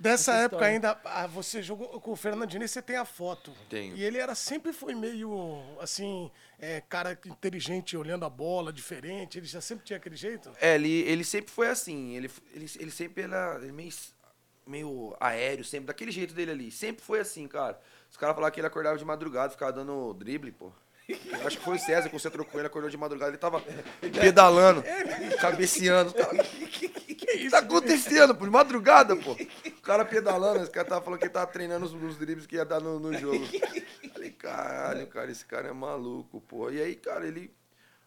Dessa 0.00 0.32
essa 0.32 0.42
época 0.44 0.66
história. 0.66 0.74
ainda, 0.74 1.00
ah, 1.04 1.26
você 1.26 1.62
jogou 1.62 2.00
com 2.00 2.12
o 2.12 2.16
Fernandinho 2.16 2.64
e 2.64 2.68
você 2.68 2.80
tem 2.80 2.96
a 2.96 3.04
foto. 3.04 3.52
Tenho. 3.68 3.94
E 3.94 4.02
ele 4.02 4.16
era 4.16 4.34
sempre 4.34 4.72
foi 4.72 4.94
meio, 4.94 5.60
assim, 5.78 6.30
é, 6.58 6.80
cara 6.80 7.18
inteligente, 7.26 7.98
olhando 7.98 8.24
a 8.24 8.30
bola, 8.30 8.72
diferente. 8.72 9.36
Ele 9.36 9.46
já 9.46 9.60
sempre 9.60 9.84
tinha 9.84 9.98
aquele 9.98 10.16
jeito. 10.16 10.50
É, 10.58 10.76
ele, 10.76 11.02
ele 11.02 11.22
sempre 11.22 11.50
foi 11.52 11.68
assim, 11.68 12.16
ele, 12.16 12.30
ele, 12.54 12.66
ele 12.78 12.90
sempre 12.90 13.24
era 13.24 13.58
meio, 13.58 13.92
meio 14.66 15.14
aéreo, 15.20 15.64
sempre, 15.64 15.88
daquele 15.88 16.10
jeito 16.10 16.32
dele 16.32 16.50
ali. 16.50 16.70
Sempre 16.70 17.04
foi 17.04 17.20
assim, 17.20 17.46
cara. 17.46 17.78
Os 18.10 18.16
caras 18.16 18.34
falavam 18.34 18.54
que 18.54 18.60
ele 18.60 18.66
acordava 18.66 18.96
de 18.96 19.04
madrugada, 19.04 19.52
ficava 19.52 19.72
dando 19.74 20.14
drible, 20.14 20.50
pô. 20.50 20.72
Eu 21.08 21.46
acho 21.46 21.58
que 21.58 21.64
foi 21.64 21.76
o 21.76 21.78
César 21.78 22.08
que 22.08 22.18
você 22.18 22.30
trocou 22.30 22.58
ele, 22.58 22.68
acordou 22.68 22.88
de 22.88 22.96
madrugada, 22.96 23.32
ele 23.32 23.38
tava 23.38 23.62
pedalando, 24.00 24.82
cabeceando. 25.40 26.12
Tava... 26.12 26.32
O 27.30 27.42
que 27.42 27.48
tá 27.48 27.58
acontecendo, 27.58 28.34
pô? 28.34 28.44
De 28.44 28.50
madrugada, 28.50 29.14
pô. 29.14 29.36
O 29.90 29.92
cara 29.92 30.04
pedalando, 30.04 30.60
esse 30.62 30.70
cara 30.70 30.86
tava 30.86 31.00
falando 31.04 31.18
que 31.18 31.24
ele 31.26 31.32
tava 31.32 31.50
treinando 31.50 31.84
os, 31.84 31.92
os 31.92 32.16
dribles 32.16 32.46
que 32.46 32.54
ia 32.54 32.64
dar 32.64 32.80
no, 32.80 33.00
no 33.00 33.12
jogo. 33.18 33.44
Falei, 34.14 34.30
caralho, 34.30 35.04
cara, 35.08 35.28
esse 35.32 35.44
cara 35.44 35.66
é 35.66 35.72
maluco, 35.72 36.40
pô. 36.42 36.70
E 36.70 36.80
aí, 36.80 36.94
cara, 36.94 37.26
ele. 37.26 37.52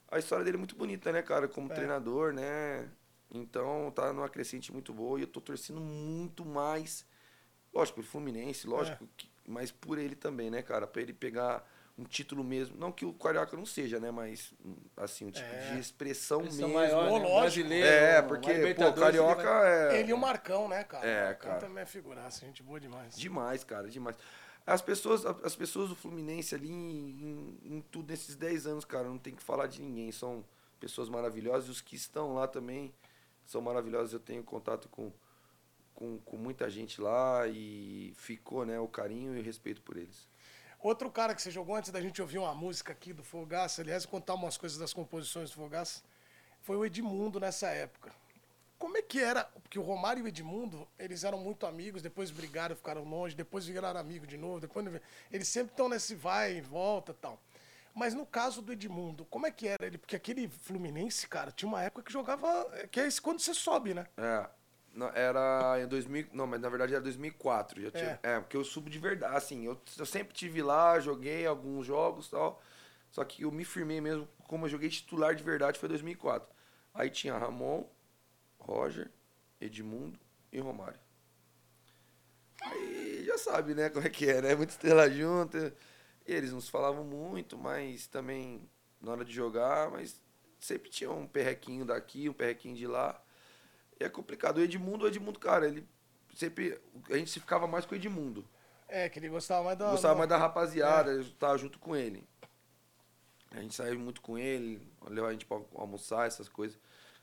A 0.09 0.17
história 0.17 0.45
dele 0.45 0.55
é 0.55 0.59
muito 0.59 0.77
bonita, 0.77 1.11
né, 1.11 1.21
cara? 1.21 1.45
Como 1.45 1.67
treinador, 1.75 2.31
né? 2.31 2.87
Então 3.29 3.91
tá 3.93 4.13
numa 4.13 4.29
crescente 4.29 4.71
muito 4.71 4.93
boa 4.93 5.19
e 5.19 5.23
eu 5.23 5.27
tô 5.27 5.41
torcendo 5.41 5.81
muito 5.81 6.45
mais. 6.45 7.05
Lógico, 7.73 7.99
o 7.99 8.03
Fluminense, 8.03 8.65
lógico, 8.65 9.05
que- 9.17 9.29
mas 9.45 9.69
por 9.69 9.97
ele 9.97 10.15
também, 10.15 10.49
né, 10.49 10.61
cara? 10.61 10.87
Pra 10.87 11.01
ele 11.01 11.11
pegar 11.11 11.67
um 11.97 12.03
título 12.03 12.43
mesmo. 12.43 12.75
Não 12.77 12.91
que 12.91 13.05
o 13.05 13.13
Carioca 13.13 13.55
não 13.55 13.65
seja, 13.65 13.99
né? 13.99 14.09
Mas, 14.11 14.53
assim, 14.97 15.25
um 15.25 15.31
tipo 15.31 15.47
de 15.71 15.79
expressão 15.79 16.41
mesmo. 16.41 16.67
maior, 16.69 17.03
né? 17.05 17.09
lógico. 17.11 17.39
Brasileiro. 17.41 17.87
É, 17.87 18.21
porque, 18.21 18.73
pô, 18.73 18.87
o 18.87 18.93
Carioca 18.93 19.41
ele 19.41 19.49
vai- 19.49 19.95
é. 19.95 19.99
Ele 19.99 20.09
e 20.09 20.13
o 20.13 20.17
Marcão, 20.17 20.67
né, 20.67 20.83
cara? 20.83 21.05
É, 21.05 21.21
o 21.21 21.25
Marcão 21.27 21.49
cara. 21.51 21.61
também 21.61 21.83
é 21.83 21.85
figuraça, 21.85 22.45
gente 22.45 22.63
boa 22.63 22.79
demais. 22.79 23.15
Demais, 23.15 23.63
cara, 23.63 23.87
demais. 23.89 24.15
As 24.65 24.81
pessoas, 24.81 25.25
as 25.25 25.55
pessoas 25.55 25.89
do 25.89 25.95
Fluminense 25.95 26.55
ali 26.55 26.71
em, 26.71 27.59
em, 27.63 27.75
em 27.77 27.81
tudo 27.91 28.09
nesses 28.09 28.35
10 28.35 28.65
anos, 28.65 28.85
cara, 28.85 29.07
não 29.07 29.17
tem 29.17 29.35
que 29.35 29.43
falar 29.43 29.67
de 29.67 29.81
ninguém. 29.81 30.11
São 30.11 30.43
pessoas 30.79 31.09
maravilhosas. 31.09 31.67
E 31.67 31.71
os 31.71 31.81
que 31.81 31.95
estão 31.95 32.33
lá 32.33 32.47
também 32.47 32.93
são 33.45 33.61
maravilhosos. 33.61 34.13
Eu 34.13 34.19
tenho 34.21 34.41
contato 34.41 34.87
com, 34.87 35.11
com, 35.93 36.17
com 36.19 36.37
muita 36.37 36.69
gente 36.69 37.01
lá 37.01 37.45
e 37.45 38.13
ficou, 38.15 38.65
né, 38.65 38.79
o 38.79 38.87
carinho 38.87 39.35
e 39.35 39.41
o 39.41 39.43
respeito 39.43 39.81
por 39.81 39.97
eles. 39.97 40.29
Outro 40.83 41.09
cara 41.09 41.33
que 41.33 41.41
você 41.41 41.49
jogou 41.49 41.77
antes 41.77 41.91
da 41.91 42.01
gente 42.01 42.21
ouvir 42.21 42.39
uma 42.39 42.53
música 42.53 42.91
aqui 42.91 43.13
do 43.13 43.23
Fogaça, 43.23 43.81
aliás, 43.81 44.05
contar 44.05 44.33
umas 44.33 44.57
coisas 44.57 44.77
das 44.77 44.91
composições 44.91 45.49
do 45.49 45.55
Fogaça, 45.55 46.03
foi 46.59 46.75
o 46.75 46.83
Edmundo 46.83 47.39
nessa 47.39 47.69
época. 47.69 48.11
Como 48.77 48.97
é 48.97 49.01
que 49.01 49.17
era? 49.17 49.45
Porque 49.45 49.79
o 49.79 49.81
Romário 49.81 50.19
e 50.19 50.23
o 50.23 50.27
Edmundo, 50.27 50.85
eles 50.99 51.23
eram 51.23 51.37
muito 51.37 51.65
amigos, 51.65 52.01
depois 52.01 52.31
brigaram, 52.31 52.75
ficaram 52.75 53.05
longe, 53.05 53.33
depois 53.33 53.65
viraram 53.65 53.97
amigos 53.97 54.27
de 54.27 54.35
novo, 54.35 54.59
depois 54.59 54.85
eles 55.31 55.47
sempre 55.47 55.71
estão 55.71 55.87
nesse 55.87 56.15
vai 56.15 56.57
e 56.57 56.61
volta 56.61 57.13
tal. 57.13 57.39
Mas 57.95 58.13
no 58.13 58.25
caso 58.25 58.61
do 58.61 58.73
Edmundo, 58.73 59.23
como 59.29 59.47
é 59.47 59.51
que 59.51 59.69
era 59.69 59.85
ele? 59.85 59.97
Porque 59.97 60.17
aquele 60.17 60.49
Fluminense, 60.49 61.29
cara, 61.29 61.49
tinha 61.49 61.69
uma 61.69 61.81
época 61.81 62.03
que 62.03 62.11
jogava, 62.11 62.69
que 62.91 62.99
é 62.99 63.07
esse 63.07 63.21
quando 63.21 63.39
você 63.39 63.53
sobe, 63.53 63.93
né? 63.93 64.05
É. 64.17 64.49
Era 65.13 65.81
em 65.81 65.87
2000. 65.87 66.27
Não, 66.33 66.45
mas 66.45 66.61
na 66.61 66.69
verdade 66.69 66.93
era 66.93 67.01
2004. 67.01 67.81
Já 67.81 67.91
tinha, 67.91 68.19
é. 68.21 68.39
porque 68.39 68.55
eu 68.55 68.63
subo 68.63 68.89
de 68.89 68.99
verdade. 68.99 69.35
Assim, 69.35 69.65
eu, 69.65 69.79
eu 69.97 70.05
sempre 70.05 70.33
tive 70.33 70.61
lá, 70.61 70.99
joguei 70.99 71.45
alguns 71.45 71.85
jogos 71.85 72.27
e 72.27 72.31
tal. 72.31 72.61
Só 73.09 73.23
que 73.23 73.43
eu 73.43 73.51
me 73.51 73.63
firmei 73.63 74.01
mesmo, 74.01 74.27
como 74.47 74.65
eu 74.65 74.69
joguei 74.69 74.89
titular 74.89 75.35
de 75.35 75.43
verdade, 75.43 75.79
foi 75.79 75.89
2004. 75.89 76.47
Aí 76.93 77.09
tinha 77.09 77.37
Ramon, 77.37 77.85
Roger, 78.59 79.11
Edmundo 79.59 80.19
e 80.51 80.59
Romário. 80.59 80.99
Aí 82.61 83.23
já 83.25 83.37
sabe, 83.37 83.73
né, 83.73 83.89
como 83.89 84.05
é 84.05 84.09
que 84.09 84.29
é, 84.29 84.41
né? 84.41 84.55
Muita 84.55 84.73
estrela 84.73 85.09
junto. 85.09 85.57
E 86.25 86.33
eles 86.33 86.51
não 86.51 86.61
se 86.61 86.71
falavam 86.71 87.03
muito, 87.03 87.57
mas 87.57 88.07
também 88.07 88.67
na 89.01 89.11
hora 89.11 89.25
de 89.25 89.33
jogar, 89.33 89.91
mas 89.91 90.21
sempre 90.59 90.89
tinha 90.89 91.11
um 91.11 91.27
perrequinho 91.27 91.85
daqui, 91.85 92.29
um 92.29 92.33
perrequinho 92.33 92.75
de 92.75 92.87
lá. 92.87 93.21
E 93.99 94.03
é 94.03 94.09
complicado. 94.09 94.57
O 94.57 94.61
Edmundo, 94.61 95.05
o 95.05 95.07
Edmundo, 95.07 95.39
cara, 95.39 95.67
ele 95.67 95.87
sempre. 96.35 96.79
A 97.09 97.17
gente 97.17 97.29
se 97.31 97.39
ficava 97.39 97.67
mais 97.67 97.85
com 97.85 97.93
o 97.93 97.97
Edmundo. 97.97 98.45
É, 98.87 99.09
que 99.09 99.17
ele 99.19 99.29
gostava 99.29 99.63
mais 99.63 99.77
da. 99.77 99.89
Gostava 99.91 100.13
da- 100.13 100.17
mais 100.19 100.29
da 100.29 100.37
rapaziada, 100.37 101.11
eu 101.11 101.25
tava 101.33 101.57
junto 101.57 101.79
com 101.79 101.95
ele. 101.95 102.23
A 103.51 103.59
gente 103.61 103.75
saiu 103.75 103.99
muito 103.99 104.19
com 104.21 104.37
ele, 104.37 104.81
levava 105.07 105.29
a 105.29 105.31
gente 105.33 105.45
pra 105.45 105.59
almoçar, 105.75 106.25
essas 106.27 106.49
coisas. 106.49 106.77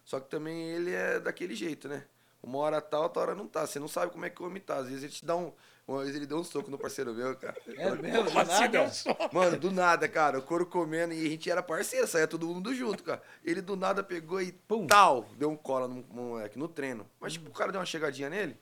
Só 0.04 0.20
que 0.20 0.28
também 0.30 0.68
ele 0.70 0.92
é 0.92 1.18
daquele 1.18 1.54
jeito, 1.54 1.88
né? 1.88 2.06
Uma 2.42 2.58
hora 2.58 2.80
tá, 2.80 2.98
outra 3.00 3.22
hora 3.22 3.34
não 3.34 3.46
tá. 3.48 3.66
Você 3.66 3.78
não 3.78 3.88
sabe 3.88 4.12
como 4.12 4.24
é 4.24 4.30
que 4.30 4.42
o 4.42 4.46
homem 4.46 4.62
tá. 4.62 4.76
Às 4.76 4.86
vezes 4.86 5.02
ele 5.02 5.12
te 5.12 5.24
dá 5.24 5.36
um. 5.36 5.52
Uma 5.90 6.04
vez 6.04 6.14
ele 6.14 6.24
deu 6.26 6.38
um 6.38 6.44
soco 6.44 6.70
no 6.70 6.78
parceiro 6.78 7.12
meu, 7.12 7.34
cara. 7.36 7.56
É 7.76 7.90
mesmo? 7.96 8.22
Do 8.24 8.32
Mas 8.32 8.46
você 8.48 8.68
deu 8.68 8.80
nada? 8.82 8.90
um 8.90 8.94
soco. 8.94 9.34
Mano, 9.34 9.58
do 9.58 9.70
nada, 9.72 10.08
cara, 10.08 10.38
o 10.38 10.42
couro 10.42 10.64
comendo 10.64 11.12
e 11.12 11.26
a 11.26 11.28
gente 11.28 11.50
era 11.50 11.62
parceiro, 11.64 12.06
saía 12.06 12.28
todo 12.28 12.46
mundo 12.46 12.72
junto, 12.74 13.02
cara. 13.02 13.20
Ele 13.44 13.60
do 13.60 13.74
nada 13.74 14.02
pegou 14.04 14.40
e 14.40 14.52
Pum. 14.52 14.86
tal, 14.86 15.22
deu 15.36 15.50
um 15.50 15.56
cola 15.56 15.88
no 15.88 16.04
moleque, 16.10 16.56
no 16.58 16.68
treino. 16.68 17.10
Mas, 17.18 17.32
tipo, 17.32 17.50
o 17.50 17.52
cara 17.52 17.72
deu 17.72 17.80
uma 17.80 17.84
chegadinha 17.86 18.30
nele. 18.30 18.56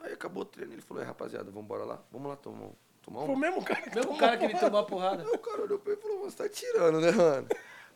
Aí 0.00 0.12
acabou 0.12 0.42
o 0.42 0.46
treino, 0.46 0.72
ele 0.72 0.82
falou, 0.82 1.02
é, 1.02 1.06
rapaziada, 1.06 1.46
vamos 1.46 1.64
embora 1.64 1.84
lá? 1.84 2.02
Vamos 2.12 2.28
lá 2.28 2.36
tomar, 2.36 2.68
tomar 3.02 3.20
Foi 3.20 3.28
o 3.30 3.32
um. 3.32 3.36
mesmo 3.36 3.64
cara 3.64 3.80
que 3.82 3.88
Mesmo 3.88 4.02
tomou 4.02 4.18
cara 4.18 4.36
que 4.36 4.44
ele 4.44 4.58
tomou 4.58 4.78
a 4.80 4.84
porrada. 4.84 5.24
O 5.32 5.38
cara 5.38 5.62
olhou 5.62 5.78
pra 5.78 5.92
ele 5.92 6.00
e 6.00 6.02
falou, 6.02 6.20
você 6.30 6.36
tá 6.36 6.48
tirando, 6.48 7.00
né, 7.00 7.10
mano? 7.10 7.48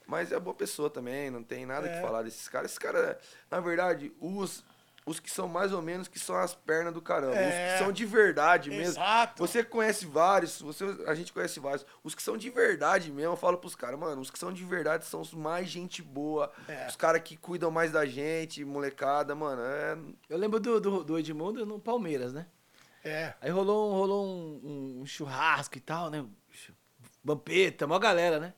Mas 0.06 0.32
é 0.32 0.40
boa 0.40 0.54
pessoa 0.54 0.88
também, 0.88 1.30
não 1.30 1.42
tem 1.42 1.66
nada 1.66 1.86
É. 1.86 1.94
que 1.96 2.00
falar 2.00 2.22
desses 2.22 2.48
caras. 2.48 2.70
Esses 2.70 2.78
caras, 2.78 3.16
na 3.50 3.60
verdade, 3.60 4.10
os, 4.18 4.64
os 5.08 5.18
que 5.20 5.30
são 5.30 5.48
mais 5.48 5.72
ou 5.72 5.80
menos 5.80 6.06
que 6.08 6.18
são 6.18 6.36
as 6.36 6.54
pernas 6.54 6.92
do 6.92 7.00
caramba. 7.00 7.32
Os 7.32 7.38
É. 7.38 7.72
que 7.72 7.78
são 7.84 7.90
de 7.92 8.04
verdade 8.04 8.70
mesmo. 8.70 8.84
Exato. 8.92 9.38
Você 9.46 9.64
conhece 9.64 10.04
vários, 10.06 10.60
você, 10.60 10.84
a 11.06 11.14
gente 11.14 11.32
conhece 11.32 11.58
vários. 11.60 11.86
Os 12.04 12.14
que 12.14 12.22
são 12.22 12.36
de 12.36 12.50
verdade 12.50 13.10
mesmo, 13.10 13.32
eu 13.32 13.36
falo 13.36 13.58
pros 13.58 13.74
caras, 13.74 13.98
mano, 13.98 14.20
os 14.20 14.30
que 14.30 14.38
são 14.38 14.52
de 14.52 14.64
verdade 14.64 15.04
são 15.06 15.20
os 15.20 15.32
mais 15.32 15.68
gente 15.68 16.02
boa. 16.02 16.52
É. 16.68 16.86
Os 16.88 16.96
caras 16.96 17.22
que 17.22 17.36
cuidam 17.36 17.70
mais 17.70 17.90
da 17.92 18.04
gente, 18.04 18.64
molecada, 18.64 19.34
mano. 19.34 19.62
É, 19.62 19.96
Eu 20.28 20.38
lembro 20.38 20.60
do, 20.60 20.80
do, 20.80 21.04
do 21.04 21.18
Edmundo 21.18 21.64
no 21.64 21.78
Palmeiras, 21.80 22.32
né? 22.32 22.46
É. 23.04 23.32
Aí 23.40 23.50
rolou, 23.50 23.90
um- 23.90 23.94
rolou 23.94 24.26
um, 24.26 25.00
um 25.02 25.06
churrasco 25.06 25.78
e 25.78 25.80
tal, 25.80 26.10
né? 26.10 26.24
Vampeta, 27.24 27.86
mó 27.86 27.98
galera, 27.98 28.38
né? 28.38 28.54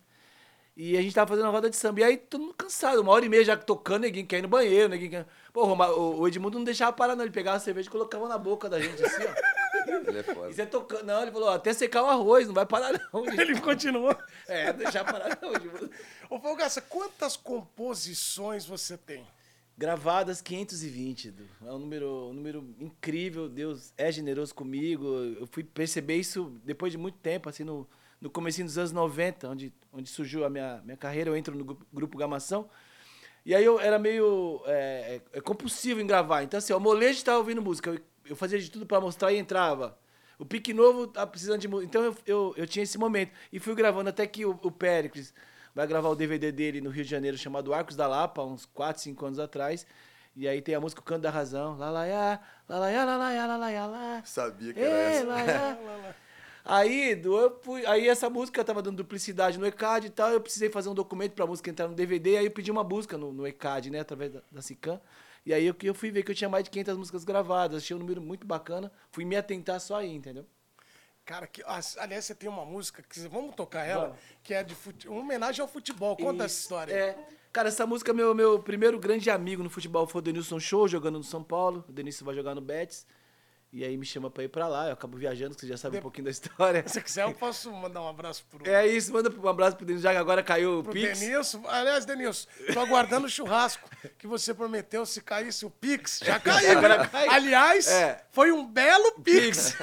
E 0.77 0.97
a 0.97 1.03
gente 1.03 1.15
tava 1.15 1.29
fazendo 1.29 1.45
uma 1.47 1.51
roda 1.53 1.69
de 1.69 1.77
samba. 1.77 2.01
E 2.01 2.05
aí 2.05 2.17
todo 2.17 2.41
mundo 2.43 2.55
cansado, 2.55 3.01
uma 3.01 3.13
hora 3.13 3.25
e 3.25 3.29
meia 3.29 3.45
já 3.45 3.57
tocando, 3.57 4.03
ninguém 4.05 4.25
quer 4.25 4.39
ir 4.39 4.43
no 4.43 4.49
banheiro, 4.49 4.89
ninguém 4.89 5.11
quer. 5.11 5.27
Pô, 5.53 5.67
o 5.67 6.29
Edmundo 6.29 6.59
não 6.59 6.65
deixava 6.65 6.93
parar, 6.93 7.17
não. 7.17 7.25
Ele 7.25 7.33
pegava 7.33 7.57
a 7.57 7.61
cerveja 7.61 7.89
e 7.89 7.91
colocava 7.93 8.29
na 8.29 8.39
boca 8.39 8.69
da 8.69 8.81
gente, 8.81 9.03
assim, 9.05 9.23
ó. 9.25 9.91
ele 10.09 10.19
é 10.19 10.21
E 10.21 10.23
foda. 10.23 10.53
você 10.53 10.67
tocando. 10.67 11.05
Não, 11.05 11.23
ele 11.23 11.33
falou, 11.33 11.49
até 11.49 11.73
secar 11.73 12.03
o 12.03 12.07
arroz, 12.07 12.47
não 12.47 12.55
vai 12.55 12.67
parar, 12.67 12.93
não. 13.13 13.25
gente. 13.25 13.41
Ele 13.41 13.61
continuou. 13.61 14.17
É, 14.47 14.73
não 14.73 14.79
deixar 14.79 15.05
parar, 15.05 15.39
não, 15.43 15.53
Edmundo. 15.55 15.91
Ô, 16.29 16.39
Folgaça, 16.39 16.81
quantas 16.81 17.37
composições 17.37 18.65
você 18.67 18.97
tem? 18.97 19.27
Gravadas 19.77 20.43
520, 20.43 21.29
Edu. 21.29 21.45
é 21.67 21.73
um 21.73 21.79
número, 21.79 22.29
um 22.29 22.35
número 22.35 22.75
incrível, 22.79 23.49
Deus 23.49 23.95
é 23.97 24.13
generoso 24.13 24.55
comigo. 24.55 25.07
Eu 25.41 25.47
fui 25.51 25.65
perceber 25.65 26.17
isso 26.17 26.53
depois 26.65 26.93
de 26.93 26.99
muito 26.99 27.17
tempo, 27.19 27.49
assim, 27.49 27.65
no, 27.65 27.89
no 28.21 28.29
comecinho 28.29 28.67
dos 28.67 28.77
anos 28.77 28.93
90, 28.93 29.49
onde, 29.49 29.73
onde 29.91 30.11
surgiu 30.11 30.45
a 30.45 30.51
minha, 30.51 30.83
minha 30.85 30.99
carreira, 30.99 31.31
eu 31.31 31.37
entro 31.37 31.57
no 31.57 31.65
grupo, 31.65 31.87
grupo 31.93 32.19
Gamação. 32.19 32.69
E 33.45 33.55
aí 33.55 33.65
eu 33.65 33.81
era 33.81 33.99
meio 33.99 34.63
é, 34.67 35.21
é, 35.33 35.39
é 35.39 35.41
compulsivo 35.41 36.01
em 36.01 36.07
gravar. 36.07 36.43
Então, 36.43 36.59
assim, 36.59 36.73
o 36.73 36.81
molejo 36.81 37.25
tava 37.25 37.39
ouvindo 37.39 37.63
música. 37.63 37.91
Eu, 37.91 37.99
eu 38.27 38.37
fazia 38.37 38.59
de 38.59 38.71
tudo 38.71 38.87
para 38.87 39.01
mostrar 39.01 39.33
e 39.33 39.39
entrava. 39.39 39.99
O 40.39 40.45
pique 40.47 40.73
novo 40.73 41.07
tá 41.07 41.27
precisando 41.27 41.61
de 41.61 41.69
música. 41.69 41.89
Então 41.89 42.03
eu, 42.03 42.17
eu, 42.27 42.55
eu, 42.57 42.67
tinha 42.67 42.83
esse 42.83 42.97
momento. 42.97 43.33
E 43.53 43.59
fui 43.59 43.75
gravando 43.75 44.09
até 44.09 44.27
que 44.27 44.47
o, 44.47 44.53
o 44.63 44.75
vai 45.75 45.87
gravar 45.87 46.09
o 46.09 46.17
DVD 46.17 46.51
dele 46.51 46.81
no 46.81 46.91
Rio 46.91 47.05
de 47.05 47.11
Janeiro 47.11 47.37
chamado 47.37 47.73
Arcos 47.75 47.97
da 47.97 48.07
Lapa, 48.07 48.43
uns 48.43 48.67
4, 48.67 49.03
5 49.03 49.27
anos 49.27 49.39
atrás. 49.39 49.87
E 50.35 50.49
aí 50.49 50.63
tem 50.63 50.75
a 50.75 50.81
música 50.81 51.01
O 51.01 51.05
Canto 51.05 51.23
da 51.23 51.31
Razão. 51.31 51.77
Lá, 51.77 51.91
lá, 51.91 52.05
lá, 52.69 52.79
lá, 53.57 53.87
lá. 53.87 54.23
Sabia 54.25 54.73
que 54.73 54.81
era 54.81 55.13
Ei, 55.13 55.17
essa. 55.17 55.27
lá 55.27 56.15
Aí, 56.65 57.15
do, 57.15 57.39
eu 57.39 57.59
fui, 57.63 57.85
aí 57.87 58.09
essa 58.09 58.29
música 58.29 58.65
tava 58.65 58.83
dando 58.83 58.97
duplicidade 58.97 59.59
no 59.59 59.67
ECAD 59.67 60.09
e 60.09 60.11
tal, 60.11 60.31
eu 60.31 60.41
precisei 60.41 60.69
fazer 60.69 60.89
um 60.89 60.95
documento 60.95 61.33
pra 61.33 61.47
música 61.47 61.71
entrar 61.71 61.89
no 61.89 61.95
DVD, 61.95 62.37
aí 62.37 62.45
eu 62.45 62.51
pedi 62.51 62.71
uma 62.71 62.85
busca 62.85 63.17
no, 63.17 63.33
no 63.33 63.47
ECAD, 63.47 63.91
né, 63.91 64.01
através 64.01 64.33
da, 64.33 64.43
da 64.51 64.63
Cicam. 64.63 65.01
E 65.45 65.55
aí 65.55 65.67
eu, 65.67 65.75
eu 65.83 65.95
fui 65.95 66.11
ver 66.11 66.23
que 66.23 66.31
eu 66.31 66.35
tinha 66.35 66.51
mais 66.51 66.65
de 66.65 66.71
500 66.71 66.97
músicas 66.97 67.25
gravadas, 67.25 67.83
achei 67.83 67.97
um 67.97 67.99
número 67.99 68.21
muito 68.21 68.47
bacana, 68.47 68.93
fui 69.11 69.25
me 69.25 69.37
atentar 69.37 69.81
só 69.81 69.97
aí, 69.97 70.15
entendeu? 70.15 70.47
Cara, 71.25 71.47
que, 71.47 71.63
ah, 71.63 71.81
aliás, 71.99 72.25
você 72.25 72.35
tem 72.35 72.49
uma 72.49 72.65
música 72.65 73.03
que 73.03 73.21
vamos 73.29 73.55
tocar 73.55 73.85
ela, 73.85 74.17
que 74.43 74.53
é 74.53 74.63
de 74.63 74.75
fute, 74.75 75.09
uma 75.09 75.21
homenagem 75.21 75.63
ao 75.63 75.69
futebol. 75.69 76.17
Conta 76.17 76.45
essa 76.45 76.61
história. 76.61 76.93
É. 76.93 77.17
Cara, 77.53 77.69
essa 77.69 77.87
música, 77.87 78.13
meu, 78.13 78.35
meu 78.35 78.61
primeiro 78.61 78.99
grande 78.99 79.31
amigo 79.31 79.63
no 79.63 79.71
futebol 79.71 80.07
foi 80.07 80.21
o 80.21 80.23
Denilson 80.23 80.61
Show, 80.61 80.87
jogando 80.89 81.19
no 81.19 81.25
São 81.25 81.43
Paulo. 81.43 81.85
O 81.89 81.93
Denilson 81.93 82.25
vai 82.25 82.35
jogar 82.35 82.55
no 82.55 82.61
Betis. 82.61 83.07
E 83.73 83.85
aí 83.85 83.97
me 83.97 84.05
chama 84.05 84.29
pra 84.29 84.43
ir 84.43 84.49
pra 84.49 84.67
lá, 84.67 84.89
eu 84.89 84.95
acabo 84.95 85.17
viajando, 85.17 85.55
que 85.55 85.61
você 85.61 85.69
já 85.69 85.77
sabe 85.77 85.99
um 85.99 86.01
pouquinho 86.03 86.25
da 86.25 86.31
história. 86.33 86.83
Se 86.89 87.01
quiser, 87.01 87.23
eu 87.23 87.33
posso 87.35 87.71
mandar 87.71 88.03
um 88.03 88.09
abraço 88.09 88.45
pro, 88.51 88.69
É 88.69 88.85
isso, 88.85 89.13
manda 89.13 89.31
um 89.31 89.49
abraço 89.49 89.77
pro 89.77 89.87
Denilson, 89.87 90.03
já 90.03 90.11
que 90.11 90.17
agora 90.19 90.43
caiu 90.43 90.81
o 90.81 90.83
pro 90.83 90.93
Pix. 90.93 91.21
Denilson. 91.21 91.63
Aliás, 91.69 92.05
Denilson, 92.05 92.49
tô 92.75 92.81
aguardando 92.81 93.27
o 93.27 93.31
churrasco 93.31 93.89
que 94.19 94.27
você 94.27 94.53
prometeu 94.53 95.07
se 95.07 95.21
caísse 95.21 95.65
o 95.65 95.71
Pix. 95.71 96.19
Já 96.25 96.39
caiu. 96.41 96.79
Agora. 96.79 97.09
Aliás, 97.31 97.87
É. 97.87 98.25
foi 98.33 98.51
um 98.51 98.67
belo 98.67 99.13
Pix. 99.23 99.77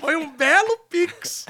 foi 0.00 0.14
um 0.14 0.30
belo 0.36 0.78
Pix. 0.88 1.46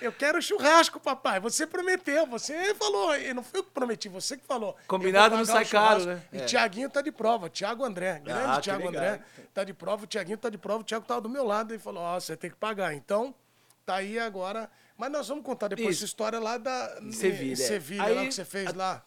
Eu 0.00 0.12
quero 0.12 0.40
churrasco, 0.42 1.00
papai. 1.00 1.40
Você 1.40 1.66
prometeu, 1.66 2.26
você 2.26 2.74
falou. 2.74 3.14
Eu 3.16 3.34
não 3.34 3.42
fui 3.42 3.60
eu 3.60 3.64
que 3.64 3.70
prometi, 3.70 4.08
você 4.08 4.36
que 4.36 4.44
falou. 4.46 4.76
Combinado 4.86 5.36
não 5.36 5.44
sai 5.44 5.64
caro, 5.64 6.04
né? 6.04 6.22
E 6.32 6.38
É. 6.38 6.44
Tiaguinho 6.44 6.90
tá 6.90 7.00
de 7.00 7.10
prova. 7.10 7.48
Tiago 7.48 7.84
André. 7.84 8.20
Grande 8.24 8.58
Ah, 8.58 8.60
Tiago. 8.60 8.88
André. 8.88 9.22
Tá 9.54 9.64
de 9.64 9.72
prova, 9.72 10.04
o 10.04 10.06
Tiaguinho 10.06 10.36
tá 10.38 10.50
de 10.50 10.58
prova. 10.58 10.80
O 10.80 10.84
Tiago 10.84 11.06
tava 11.06 11.20
do 11.22 11.28
meu 11.28 11.44
lado 11.44 11.74
e 11.74 11.78
falou: 11.78 12.02
Ó, 12.02 12.20
você 12.20 12.36
tem 12.36 12.50
que 12.50 12.56
pagar. 12.56 12.94
Então, 12.94 13.34
tá 13.86 13.96
aí 13.96 14.18
agora. 14.18 14.70
Mas 14.98 15.10
nós 15.10 15.28
vamos 15.28 15.44
contar 15.44 15.68
depois 15.68 15.88
Isso. 15.96 15.98
essa 16.04 16.04
história 16.06 16.38
lá 16.38 16.58
da. 16.58 16.98
Sevilha, 17.12 17.52
é. 17.52 17.56
Sevilha, 17.56 18.02
Aí- 18.04 18.14
lá 18.14 18.24
que 18.26 18.32
você 18.32 18.44
fez 18.44 18.72
lá. 18.74 19.02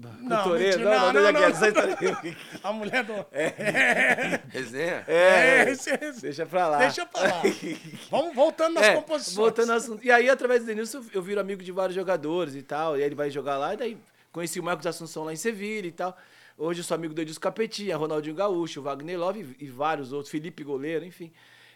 Não, 0.00 0.12
não, 0.22 1.12
não, 1.12 1.32
não, 1.32 1.44
essa 1.44 1.68
história- 1.68 1.96
A 2.64 2.72
mulher 2.72 3.04
do. 3.04 3.12
Resenha? 4.48 5.04
É, 5.06 5.70
esse- 5.70 5.90
esse- 5.90 6.22
Deixa 6.22 6.46
pra 6.46 6.68
lá. 6.68 6.78
Deixa 6.78 7.04
pra 7.06 7.22
lá. 7.22 7.42
Vamos 8.10 8.34
voltando 8.34 8.74
nas 8.74 8.84
É, 8.84 8.94
composições. 8.96 9.36
Voltando 9.36 9.70
ao 9.70 9.76
assunto. 9.76 10.04
E 10.04 10.10
aí, 10.10 10.28
através 10.30 10.62
do 10.62 10.66
Denilson, 10.66 11.02
eu 11.12 11.22
viro 11.22 11.40
amigo 11.40 11.62
de 11.62 11.72
vários 11.72 11.94
jogadores 11.94 12.54
e 12.54 12.62
tal. 12.62 12.96
E 12.96 13.00
aí 13.00 13.06
ele 13.06 13.14
vai 13.14 13.30
jogar 13.30 13.58
lá, 13.58 13.74
e 13.74 13.76
daí 13.76 13.98
conheci 14.32 14.58
o 14.58 14.62
Marcos 14.62 14.86
Assunção 14.86 15.24
lá 15.24 15.32
em 15.32 15.36
Sevilha 15.36 15.86
e 15.86 15.92
tal. 15.92 16.16
Hoje 16.56 16.80
eu 16.80 16.84
sou 16.84 16.94
amigo 16.94 17.14
do 17.14 17.20
Edilson 17.20 17.40
Capetinha, 17.40 17.96
Ronaldinho 17.96 18.34
Gaúcho, 18.34 18.82
Wagner 18.82 19.18
Love 19.18 19.56
e, 19.58 19.66
vários 19.68 20.12
outros, 20.12 20.30
Felipe 20.30 20.62
Goleiro, 20.62 21.04
enfim. 21.04 21.32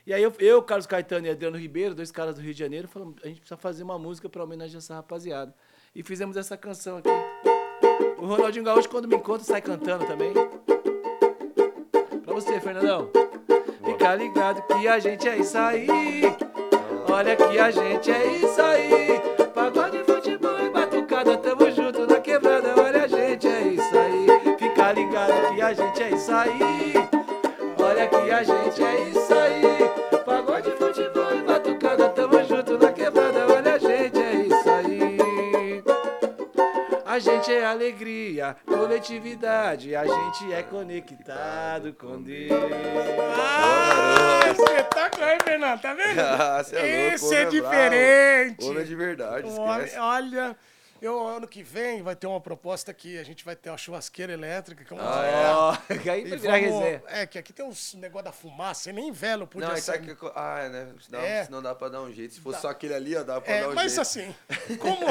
E 0.07 0.13
aí 0.13 0.23
eu, 0.23 0.33
eu, 0.39 0.63
Carlos 0.63 0.87
Caetano 0.87 1.27
e 1.27 1.31
Adriano 1.31 1.57
Ribeiro, 1.57 1.95
dois 1.95 2.11
caras 2.11 2.35
do 2.35 2.41
Rio 2.43 2.53
de 2.53 2.59
Janeiro, 2.61 2.87
falamos, 2.87 3.15
a 3.25 3.29
gente 3.29 3.41
precisa 3.41 3.57
fazer 3.57 3.83
uma 3.83 3.99
música 3.99 4.29
pra 4.29 4.45
homenagear 4.45 4.79
essa 4.79 4.95
rapaziada. 4.95 5.55
E 5.95 6.03
fizemos 6.03 6.37
essa 6.37 6.55
canção 6.57 6.99
aqui. 6.99 7.09
O 8.25 8.27
Ronaldinho 8.27 8.65
Gaúcho, 8.65 8.89
quando 8.89 9.07
me 9.07 9.17
encontra, 9.17 9.45
sai 9.45 9.61
cantando 9.61 10.07
também. 10.07 10.33
Pra 12.25 12.33
você, 12.33 12.59
Fernandão. 12.59 13.11
Fica 13.85 14.15
ligado 14.15 14.63
que 14.63 14.89
a 14.89 14.99
gente 14.99 15.29
é 15.29 15.37
isso 15.37 15.59
aí. 15.59 16.25
Olha 17.07 17.37
que 17.37 17.59
a 17.59 17.71
gente 17.71 18.11
é 18.11 18.27
isso 18.37 18.63
aí. 18.63 19.21
Pagode, 19.55 20.03
futebol 20.05 20.59
e 20.59 20.71
batucada, 20.71 21.37
tamo 21.37 21.71
junto 21.71 22.07
na 22.07 22.19
quebrada. 22.19 22.73
Olha 22.81 23.05
a 23.05 23.07
gente 23.07 23.47
é 23.47 23.61
isso 23.69 23.99
aí. 23.99 24.57
Fica 24.59 24.93
ligado 24.93 25.55
que 25.55 25.61
a 25.61 25.75
gente 25.75 26.03
é 26.03 26.11
isso 26.11 26.33
aí. 26.33 26.95
Olha 27.79 28.07
que 28.09 28.31
a 28.31 28.43
gente 28.43 28.83
é 28.83 29.01
isso 29.11 29.35
aí. 29.35 29.74
É 37.55 37.64
alegria, 37.64 38.57
coletividade, 38.67 39.95
a 39.95 40.05
gente 40.05 40.53
é 40.53 40.62
conectado 40.62 41.93
com 41.95 42.21
Deus. 42.23 42.51
Ah, 43.37 44.40
espetáculo 44.51 45.25
aí, 45.25 45.38
Fernando, 45.43 45.81
tá 45.81 45.95
vendo? 45.95 46.21
Ah, 46.25 46.62
é 46.73 47.11
louco, 47.11 47.14
Esse 47.14 47.35
é 47.35 47.38
é 47.43 47.45
bravo. 47.45 47.51
diferente. 47.51 48.64
Homem 48.64 48.83
é 48.83 48.85
de 48.85 48.95
verdade, 48.97 49.49
esquece. 49.49 49.99
olha, 49.99 50.57
eu, 51.07 51.27
ano 51.27 51.47
que 51.47 51.62
vem 51.62 52.03
vai 52.03 52.14
ter 52.17 52.27
uma 52.27 52.40
proposta 52.40 52.90
aqui. 52.90 53.19
A 53.19 53.23
gente 53.25 53.45
vai 53.45 53.55
ter 53.57 53.71
uma 53.71 53.79
chuvasqueira 53.79 54.33
elétrica. 54.33 54.85
Que 54.85 54.93
é 54.93 54.97
uma 54.97 55.05
Ó, 55.05 55.77
aí 56.11 56.25
vai 56.29 56.38
virar 56.38 56.57
resenha. 56.57 57.03
É, 57.09 57.27
que 57.27 57.38
aqui 57.38 57.53
tem 57.53 57.64
uns 57.64 57.95
negócio 57.95 58.25
da 58.25 58.33
fumaça, 58.33 58.93
nem 58.93 59.11
velo 59.12 59.47
podia 59.47 59.69
Não, 59.69 59.77
isso 59.77 59.93
aqui... 59.93 60.17
Ah, 60.35 60.61
é, 60.64 60.69
né? 60.69 60.88
Senão, 61.01 61.21
É. 61.21 61.45
senão 61.45 61.62
dá 61.62 61.75
pra 61.75 61.88
dar 61.88 62.03
um 62.03 62.12
jeito. 62.12 62.35
Se 62.35 62.40
fosse 62.40 62.61
só 62.61 62.69
aquele 62.69 62.95
ali, 62.95 63.17
ó, 63.17 63.23
dá 63.23 63.40
pra 63.40 63.53
É, 63.53 63.61
dar 63.62 63.69
um 63.71 63.75
mas 63.75 63.93
jeito. 63.93 64.01
assim, 64.01 64.35
como. 64.81 65.07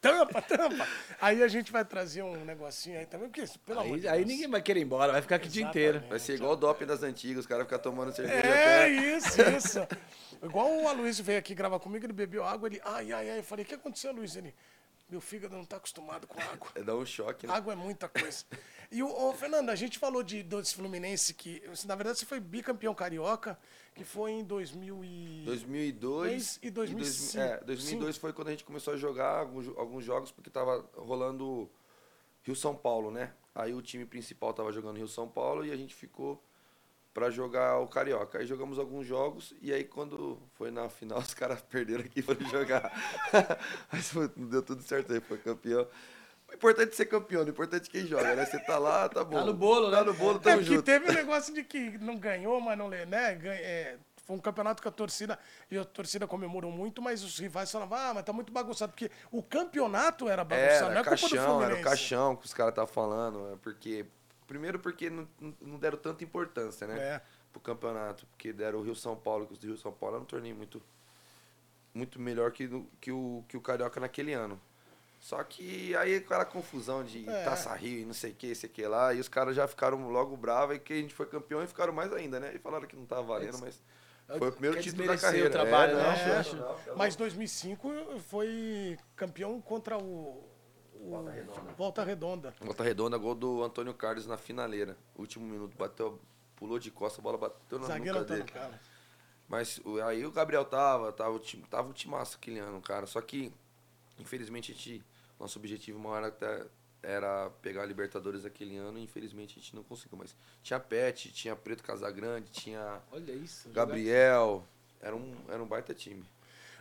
tampa, 0.00 0.42
tampa. 0.42 0.86
Aí 1.20 1.42
a 1.42 1.48
gente 1.48 1.72
vai 1.72 1.84
trazer 1.84 2.22
um 2.22 2.44
negocinho 2.44 2.98
aí 2.98 3.06
também, 3.06 3.28
porque, 3.28 3.44
pelo 3.66 3.80
amor 3.80 3.94
Aí, 3.94 4.00
de 4.00 4.08
aí 4.08 4.18
Deus. 4.18 4.28
ninguém 4.28 4.48
vai 4.48 4.62
querer 4.62 4.80
ir 4.80 4.84
embora, 4.84 5.12
vai 5.12 5.22
ficar 5.22 5.36
aqui 5.36 5.48
o 5.48 5.50
dia 5.50 5.64
inteiro. 5.64 6.02
Vai 6.08 6.18
ser 6.18 6.34
igual 6.34 6.52
o 6.52 6.56
doping 6.56 6.86
das 6.86 7.02
antigas, 7.02 7.40
os 7.40 7.46
caras 7.46 7.64
ficam 7.64 7.78
tomando 7.78 8.14
cerveja 8.14 8.46
É, 8.46 8.76
até... 8.84 8.88
isso, 8.90 9.40
isso. 9.56 9.88
Igual 10.44 10.70
o 10.82 10.88
Aloysio 10.88 11.24
veio 11.24 11.38
aqui 11.38 11.54
gravar 11.54 11.78
comigo, 11.80 12.04
ele 12.04 12.12
bebeu 12.12 12.44
água, 12.44 12.68
ele. 12.68 12.80
Ai, 12.84 13.12
ai, 13.12 13.30
ai. 13.30 13.38
Eu 13.38 13.44
falei, 13.44 13.64
o 13.64 13.68
que 13.68 13.74
aconteceu, 13.74 14.12
Luiz? 14.12 14.36
Ele. 14.36 14.54
Meu 15.08 15.20
fígado 15.20 15.54
não 15.54 15.64
tá 15.64 15.76
acostumado 15.76 16.26
com 16.26 16.40
água. 16.40 16.68
É 16.74 16.82
dar 16.82 16.96
um 16.96 17.04
choque, 17.04 17.46
né? 17.46 17.52
Água 17.52 17.74
é 17.74 17.76
muita 17.76 18.08
coisa. 18.08 18.44
E 18.90 19.02
o, 19.02 19.08
ô, 19.08 19.32
Fernando, 19.34 19.68
a 19.70 19.74
gente 19.74 19.98
falou 19.98 20.22
de 20.22 20.42
desse 20.42 20.74
Fluminense 20.74 21.34
que, 21.34 21.62
na 21.84 21.94
verdade, 21.94 22.18
você 22.18 22.26
foi 22.26 22.40
bicampeão 22.40 22.94
carioca, 22.94 23.58
que 23.94 24.02
foi 24.02 24.32
em 24.32 24.44
2000 24.44 25.04
e... 25.04 25.42
2002 25.44 26.58
e 26.62 26.70
2005. 26.70 27.42
É, 27.42 27.60
2002 27.64 28.16
foi 28.16 28.32
quando 28.32 28.48
a 28.48 28.50
gente 28.52 28.64
começou 28.64 28.94
a 28.94 28.96
jogar 28.96 29.40
alguns, 29.40 29.68
alguns 29.76 30.04
jogos, 30.04 30.32
porque 30.32 30.48
tava 30.50 30.88
rolando 30.96 31.70
Rio-São 32.42 32.74
Paulo, 32.74 33.10
né? 33.10 33.32
Aí 33.54 33.74
o 33.74 33.82
time 33.82 34.06
principal 34.06 34.52
tava 34.54 34.72
jogando 34.72 34.96
Rio-São 34.96 35.28
Paulo 35.28 35.64
e 35.64 35.70
a 35.70 35.76
gente 35.76 35.94
ficou 35.94 36.42
pra 37.14 37.30
jogar 37.30 37.78
o 37.78 37.86
Carioca. 37.86 38.38
Aí 38.38 38.46
jogamos 38.46 38.78
alguns 38.78 39.06
jogos 39.06 39.54
e 39.62 39.72
aí 39.72 39.84
quando 39.84 40.38
foi 40.54 40.70
na 40.70 40.88
final 40.88 41.18
os 41.20 41.32
caras 41.32 41.62
perderam 41.62 42.04
aqui 42.04 42.20
para 42.22 42.34
jogar. 42.48 42.92
Mas 43.90 44.12
deu 44.36 44.62
tudo 44.62 44.82
certo 44.82 45.12
aí, 45.12 45.20
foi 45.20 45.38
campeão. 45.38 45.86
O 46.50 46.54
importante 46.54 46.92
é 46.92 46.94
ser 46.96 47.06
campeão, 47.06 47.42
o 47.44 47.48
importante 47.48 47.88
é 47.88 47.90
quem 47.90 48.06
joga, 48.06 48.34
né? 48.34 48.44
Você 48.44 48.58
tá 48.60 48.78
lá, 48.78 49.08
tá 49.08 49.24
bom. 49.24 49.44
no 49.44 49.54
bolo, 49.54 49.90
né? 49.90 49.96
Tá 49.98 50.04
no 50.04 50.14
bolo, 50.14 50.36
É, 50.38 50.40
tamo 50.40 50.56
porque 50.58 50.74
junto. 50.74 50.82
teve 50.84 51.10
um 51.10 51.14
negócio 51.14 51.54
de 51.54 51.64
que 51.64 51.96
não 51.98 52.16
ganhou, 52.16 52.60
mas 52.60 52.76
não 52.76 52.86
lê, 52.88 53.06
né? 53.06 53.34
Ganha- 53.34 53.60
é, 53.60 53.96
foi 54.24 54.36
um 54.36 54.40
campeonato 54.40 54.80
que 54.80 54.86
a 54.88 54.90
torcida, 54.92 55.38
e 55.70 55.76
a 55.76 55.84
torcida 55.84 56.26
comemorou 56.26 56.70
muito, 56.70 57.00
mas 57.02 57.24
os 57.24 57.38
rivais 57.38 57.70
falavam, 57.72 57.98
ah, 57.98 58.12
mas 58.14 58.24
tá 58.24 58.32
muito 58.32 58.52
bagunçado, 58.52 58.92
porque 58.92 59.10
o 59.32 59.42
campeonato 59.42 60.28
era 60.28 60.44
bagunçado, 60.44 60.84
Era, 60.86 60.94
não 60.94 61.00
é 61.00 61.04
culpa 61.04 61.16
do 61.16 61.20
caixão, 61.20 61.44
Fluminense. 61.46 61.72
era 61.72 61.80
o 61.80 61.84
caixão 61.84 62.36
que 62.36 62.46
os 62.46 62.54
caras 62.54 62.72
estavam 62.72 62.92
falando. 62.92 63.52
é 63.52 63.56
Porque, 63.56 64.06
primeiro 64.46 64.78
porque 64.78 65.10
não, 65.10 65.28
não 65.60 65.78
deram 65.78 65.98
tanta 65.98 66.24
importância, 66.24 66.86
né? 66.86 66.98
É. 66.98 67.22
Pro 67.52 67.60
campeonato. 67.60 68.26
Porque 68.26 68.52
deram 68.52 68.80
o 68.80 68.82
Rio 68.82 68.94
São 68.94 69.16
Paulo, 69.16 69.46
que 69.46 69.52
os 69.52 69.58
do 69.58 69.66
Rio 69.66 69.76
São 69.76 69.92
Paulo 69.92 70.16
era 70.16 70.22
um 70.22 70.26
torneio 70.26 70.54
muito, 70.56 70.82
muito 71.92 72.20
melhor 72.20 72.52
que, 72.52 72.68
que, 73.00 73.12
o, 73.12 73.44
que 73.48 73.56
o 73.56 73.60
Carioca 73.60 74.00
naquele 74.00 74.32
ano. 74.32 74.60
Só 75.20 75.42
que 75.42 75.96
aí 75.96 76.16
aquela 76.16 76.44
confusão 76.44 77.02
de 77.02 77.26
É. 77.28 77.44
Taça 77.44 77.74
Rio 77.74 78.00
e 78.00 78.04
não 78.04 78.12
sei 78.12 78.32
o 78.32 78.34
que, 78.34 78.54
sei 78.54 78.68
o 78.68 78.72
que 78.72 78.86
lá, 78.86 79.14
e 79.14 79.20
os 79.20 79.28
caras 79.28 79.56
já 79.56 79.66
ficaram 79.66 80.10
logo 80.10 80.36
bravos 80.36 80.76
e 80.76 80.78
que 80.78 80.92
a 80.92 80.96
gente 80.96 81.14
foi 81.14 81.24
campeão 81.24 81.62
e 81.62 81.66
ficaram 81.66 81.94
mais 81.94 82.12
ainda, 82.12 82.38
né? 82.38 82.52
E 82.54 82.58
falaram 82.58 82.86
que 82.86 82.94
não 82.94 83.06
tava 83.06 83.22
valendo, 83.22 83.58
mas 83.58 83.80
foi 84.38 84.48
o 84.48 84.52
primeiro 84.52 84.80
título 84.82 85.06
da 85.06 85.14
desmerecer 85.14 85.28
o 85.28 85.32
carreira. 85.32 85.50
trabalho, 85.50 85.92
é, 85.92 85.94
né? 85.96 86.44
não, 86.52 86.58
não, 86.58 86.74
tá 86.74 86.94
Mas 86.96 87.16
2005 87.16 88.20
foi 88.20 88.98
campeão 89.16 89.60
contra 89.62 89.96
o 89.96 90.44
Volta 91.08 91.30
Redonda. 91.30 91.72
Volta 91.76 92.04
Redonda. 92.04 92.54
Volta 92.60 92.82
redonda, 92.84 93.18
gol 93.18 93.34
do 93.34 93.62
Antônio 93.62 93.92
Carlos 93.94 94.26
na 94.26 94.36
finaleira. 94.36 94.96
Último 95.16 95.44
minuto, 95.46 95.76
bateu, 95.76 96.18
pulou 96.56 96.78
de 96.78 96.90
costa, 96.90 97.20
a 97.20 97.22
bola 97.22 97.36
bateu 97.38 97.78
na 97.78 97.86
Zagueiro 97.86 98.18
nuca 98.20 98.34
Antônio 98.34 98.44
dele. 98.44 98.58
Carlos. 98.58 98.80
Mas 99.48 99.78
o- 99.84 100.00
aí 100.02 100.24
o 100.24 100.32
Gabriel 100.32 100.64
tava, 100.64 101.12
tava 101.12 101.30
o 101.34 101.38
time, 101.38 101.62
tava 101.70 101.88
um 101.88 101.92
timaço 101.92 102.36
aquele 102.36 102.58
ano, 102.58 102.80
cara. 102.80 103.06
Só 103.06 103.20
que, 103.20 103.52
infelizmente, 104.18 104.72
a 104.72 104.74
gente, 104.74 105.04
nosso 105.38 105.58
objetivo 105.58 105.98
maior 105.98 106.24
até 106.24 106.64
era 107.02 107.50
pegar 107.60 107.82
a 107.82 107.86
Libertadores 107.86 108.46
aquele 108.46 108.78
ano 108.78 108.98
e 108.98 109.02
infelizmente 109.02 109.58
a 109.58 109.60
gente 109.62 109.76
não 109.76 109.82
conseguiu. 109.82 110.16
Mas 110.16 110.34
tinha 110.62 110.80
Pet, 110.80 111.30
tinha 111.32 111.54
Preto 111.54 111.82
Casagrande, 111.82 112.50
tinha 112.50 113.02
Olha 113.12 113.32
isso. 113.32 113.68
Gabriel. 113.68 114.64
Era 115.02 115.14
um, 115.14 115.36
era 115.50 115.62
um 115.62 115.66
baita 115.66 115.92
time. 115.92 116.24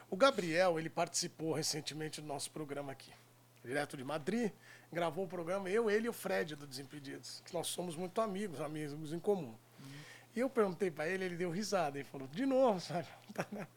O 0.09 0.15
Gabriel, 0.15 0.79
ele 0.79 0.89
participou 0.89 1.51
recentemente 1.51 2.21
do 2.21 2.27
nosso 2.27 2.49
programa 2.51 2.91
aqui, 2.93 3.11
direto 3.63 3.97
de 3.97 4.03
Madrid. 4.03 4.51
Gravou 4.91 5.25
o 5.25 5.27
programa, 5.27 5.69
eu, 5.69 5.89
ele 5.89 6.05
e 6.05 6.09
o 6.09 6.13
Fred 6.13 6.55
do 6.55 6.67
Desimpedidos. 6.67 7.41
que 7.45 7.53
Nós 7.53 7.67
somos 7.67 7.95
muito 7.95 8.21
amigos, 8.21 8.61
amigos 8.61 9.11
em 9.11 9.19
comum. 9.19 9.55
E 10.35 10.39
eu 10.39 10.49
perguntei 10.49 10.89
pra 10.89 11.07
ele, 11.07 11.25
ele 11.25 11.35
deu 11.35 11.51
risada. 11.51 11.97
Ele 11.97 12.07
falou, 12.07 12.27
de 12.27 12.45
novo, 12.45 12.79
sabe? 12.79 13.07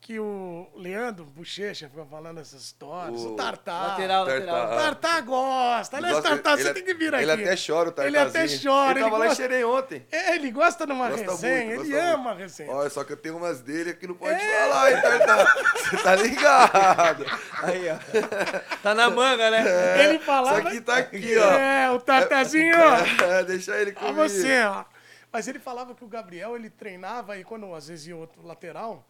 Que 0.00 0.18
o 0.18 0.70
Leandro 0.76 1.24
Bochecha 1.26 1.86
fica 1.88 2.06
falando 2.06 2.38
essas 2.40 2.62
histórias. 2.62 3.20
O, 3.20 3.32
O 3.32 3.36
Tartar. 3.36 3.88
Lateral, 3.88 4.24
lateral. 4.24 4.68
Tartar 4.70 5.20
gosta. 5.22 5.96
Aliás, 5.98 6.14
Gosta- 6.14 6.28
Tartar, 6.30 6.56
você 6.56 6.64
ele- 6.68 6.74
tem 6.74 6.84
que 6.84 6.94
vir 6.94 7.12
aqui. 7.14 7.24
Ele 7.24 7.32
até 7.32 7.54
chora, 7.56 7.88
o 7.88 7.92
Tartarzinho. 7.92 8.06
Ele 8.06 8.16
até 8.46 8.62
chora. 8.62 8.90
Ele 8.92 8.98
Ele, 9.00 9.04
tava 9.04 9.18
lá 9.18 9.24
em 9.24 9.28
gosta, 9.28 9.42
Xerém 9.42 9.64
ontem. 9.64 10.06
É, 10.10 10.34
ele 10.36 10.50
gosta 10.50 10.86
de 10.86 10.92
uma 10.92 11.08
Gosta 11.10 11.30
resenha, 11.30 11.66
muito, 11.66 11.82
ele 11.84 11.98
ama 11.98 12.12
a 12.12 12.16
muito. 12.34 12.38
resenha. 12.38 12.70
Olha, 12.72 12.88
só 12.88 13.04
que 13.04 13.12
eu 13.12 13.16
tenho 13.18 13.36
umas 13.36 13.60
dele 13.60 13.92
que 13.92 14.06
não 14.06 14.14
pode 14.14 14.40
É. 14.40 14.58
falar, 14.68 14.92
hein, 14.92 15.02
Tartar? 15.02 15.46
Você 15.90 15.96
tá 16.02 16.14
ligado? 16.14 17.26
Aí, 17.62 17.88
ó. 17.90 17.98
Tá 18.82 18.94
na 18.94 19.10
manga, 19.10 19.50
né? 19.50 20.04
ele 20.04 20.18
falava... 20.20 20.58
Isso 20.60 20.68
aqui 20.68 20.80
tá 20.80 20.96
aqui, 20.96 21.36
ó. 21.36 21.52
É, 21.52 21.90
o 21.90 22.00
Tartarzinho, 22.00 22.74
ó. 22.78 23.24
É, 23.24 23.44
deixa 23.44 23.76
ele 23.76 23.92
comigo. 23.92 24.14
você, 24.16 24.62
ó. 24.64 24.84
Mas 25.30 25.46
ele 25.48 25.58
falava 25.58 25.94
que 25.94 26.04
o 26.04 26.08
Gabriel, 26.08 26.56
ele 26.56 26.70
treinava 26.70 27.36
e 27.36 27.44
quando 27.44 27.74
às 27.74 27.88
vezes 27.88 28.06
ia 28.06 28.16
outro 28.16 28.40
lateral, 28.46 29.04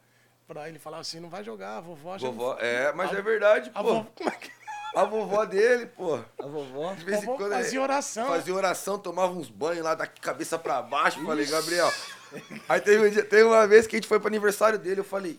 pra 0.49 0.69
ele 0.69 0.79
falava 0.79 1.03
assim, 1.03 1.21
não 1.21 1.29
vai 1.29 1.45
jogar, 1.45 1.77
a 1.77 1.81
vovó 1.81 2.17
já 2.19 2.27
Vovó, 2.27 2.55
não... 2.55 2.61
é, 2.61 2.93
mas 2.95 3.13
é 3.13 3.21
verdade, 3.23 3.71
A 3.75 3.83
pô. 3.83 3.89
vovó, 3.95 4.07
como 4.17 4.31
é 4.31 4.33
que... 4.33 4.51
A 4.97 5.05
vovó 5.05 5.45
dele, 5.45 5.85
pô. 5.87 6.15
A 6.17 6.47
vovó. 6.47 6.95
De 6.95 7.05
vez 7.05 7.23
em 7.23 7.27
Vovó 7.27 7.37
quando 7.37 7.53
fazia 7.53 7.81
oração. 7.81 8.27
Fazia 8.29 8.55
oração, 8.55 8.99
tomava 8.99 9.33
uns 9.35 9.51
banhos 9.51 9.85
lá 9.85 9.95
da 9.95 10.07
cabeça 10.07 10.59
pra 10.59 10.81
baixo. 10.81 11.23
Falei, 11.27 11.45
Gabriel. 11.47 11.93
Aí 12.67 12.81
teve, 12.81 13.07
um 13.07 13.11
dia- 13.11 13.23
teve 13.25 13.43
uma 13.45 13.67
vez 13.67 13.87
que 13.87 13.95
a 13.97 13.99
gente 13.99 14.09
foi 14.09 14.19
pro 14.19 14.29
aniversário 14.29 14.79
dele. 14.79 15.01
Eu 15.01 15.05
falei, 15.05 15.39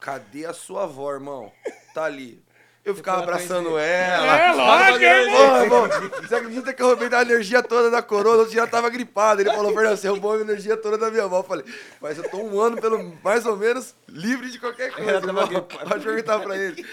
cadê 0.00 0.46
a 0.46 0.54
sua 0.54 0.84
avó, 0.84 1.12
irmão? 1.12 1.52
Tá 1.94 2.04
ali. 2.04 2.42
Eu 2.88 2.94
ficava 2.94 3.22
abraçando 3.22 3.76
ela. 3.78 4.38
É, 4.38 4.52
lógico, 4.52 5.04
é, 5.04 5.26
Porra, 5.26 5.62
irmão, 5.62 5.88
você 6.22 6.34
acredita 6.34 6.72
que 6.72 6.82
eu 6.82 6.86
roubei 6.86 7.08
da 7.08 7.20
energia 7.22 7.62
toda 7.62 7.90
da 7.90 7.98
outro 7.98 8.50
dia 8.50 8.60
ela 8.60 8.66
tava 8.66 8.88
gripada. 8.88 9.42
Ele 9.42 9.50
falou, 9.50 9.72
Fernando, 9.74 9.96
você 9.96 10.08
roubou 10.08 10.32
a 10.32 10.40
energia 10.40 10.76
toda 10.76 10.96
da 10.96 11.10
minha 11.10 11.24
avó. 11.24 11.40
Eu 11.40 11.44
falei, 11.44 11.64
mas 12.00 12.16
eu 12.16 12.28
tô 12.30 12.38
um 12.38 12.60
ano, 12.60 12.80
pelo 12.80 13.16
mais 13.22 13.44
ou 13.44 13.56
menos, 13.56 13.94
livre 14.08 14.50
de 14.50 14.58
qualquer 14.58 14.90
coisa. 14.92 15.20
Pode 15.20 16.04
perguntar 16.04 16.40
pra 16.40 16.56
ele. 16.56 16.84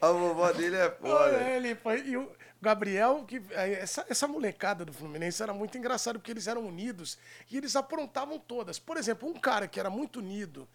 A 0.00 0.08
vovó 0.08 0.52
dele 0.52 0.76
é 0.76 0.90
foda. 0.90 1.14
Olha, 1.14 1.56
ele 1.56 1.74
foi, 1.76 2.00
e 2.00 2.16
o 2.16 2.28
Gabriel, 2.60 3.24
que 3.28 3.42
essa, 3.52 4.04
essa 4.08 4.26
molecada 4.26 4.84
do 4.84 4.92
Fluminense 4.92 5.42
era 5.42 5.52
muito 5.52 5.76
engraçado 5.76 6.18
porque 6.18 6.30
eles 6.30 6.46
eram 6.46 6.66
unidos 6.66 7.18
e 7.50 7.56
eles 7.56 7.76
aprontavam 7.76 8.38
todas. 8.38 8.78
Por 8.78 8.96
exemplo, 8.96 9.28
um 9.28 9.34
cara 9.34 9.68
que 9.68 9.78
era 9.78 9.90
muito 9.90 10.18
unido, 10.18 10.66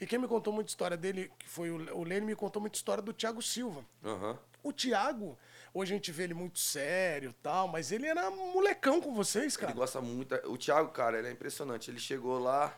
e 0.00 0.06
quem 0.06 0.18
me 0.18 0.28
contou 0.28 0.52
muita 0.52 0.70
história 0.70 0.96
dele, 0.96 1.30
que 1.38 1.48
foi 1.48 1.70
o, 1.70 1.96
o 1.96 2.04
Lênin, 2.04 2.26
me 2.26 2.34
contou 2.36 2.60
muita 2.60 2.76
história 2.76 3.02
do 3.02 3.12
Thiago 3.12 3.40
Silva. 3.42 3.84
Aham. 4.04 4.38
O 4.62 4.72
Thiago, 4.72 5.38
hoje 5.72 5.92
a 5.92 5.96
gente 5.96 6.10
vê 6.12 6.24
ele 6.24 6.34
muito 6.34 6.58
sério 6.58 7.30
e 7.30 7.42
tal, 7.42 7.68
mas 7.68 7.92
ele 7.92 8.06
era 8.06 8.30
molecão 8.30 9.00
com 9.00 9.14
vocês, 9.14 9.56
cara. 9.56 9.70
Ele 9.72 9.78
gosta 9.78 10.00
muito. 10.00 10.34
O 10.50 10.58
Thiago, 10.58 10.90
cara, 10.90 11.18
ele 11.18 11.28
é 11.28 11.30
impressionante. 11.30 11.90
Ele 11.90 12.00
chegou 12.00 12.38
lá 12.38 12.76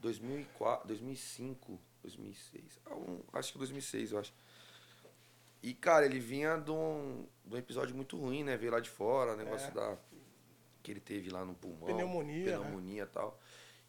2004, 0.00 0.86
2005, 0.88 1.78
2006. 2.02 2.80
Ah, 2.86 2.94
um- 2.94 3.20
acho 3.32 3.52
que 3.52 3.58
2006, 3.58 4.12
eu 4.12 4.18
acho. 4.20 4.32
E, 5.62 5.72
cara, 5.74 6.04
ele 6.04 6.20
vinha 6.20 6.56
de 6.56 6.70
um, 6.70 7.26
de 7.44 7.54
um 7.54 7.58
episódio 7.58 7.96
muito 7.96 8.16
ruim, 8.18 8.44
né? 8.44 8.56
Veio 8.56 8.70
lá 8.72 8.80
de 8.80 8.90
fora, 8.90 9.34
negócio 9.36 9.68
É. 9.68 9.70
da. 9.70 9.96
Que 10.82 10.90
ele 10.90 11.00
teve 11.00 11.30
lá 11.30 11.44
no 11.44 11.54
pulmão. 11.54 11.86
Pneumonia, 11.86 12.58
né? 12.58 12.64
Pneumonia 12.64 13.02
e 13.04 13.06
tal. 13.06 13.40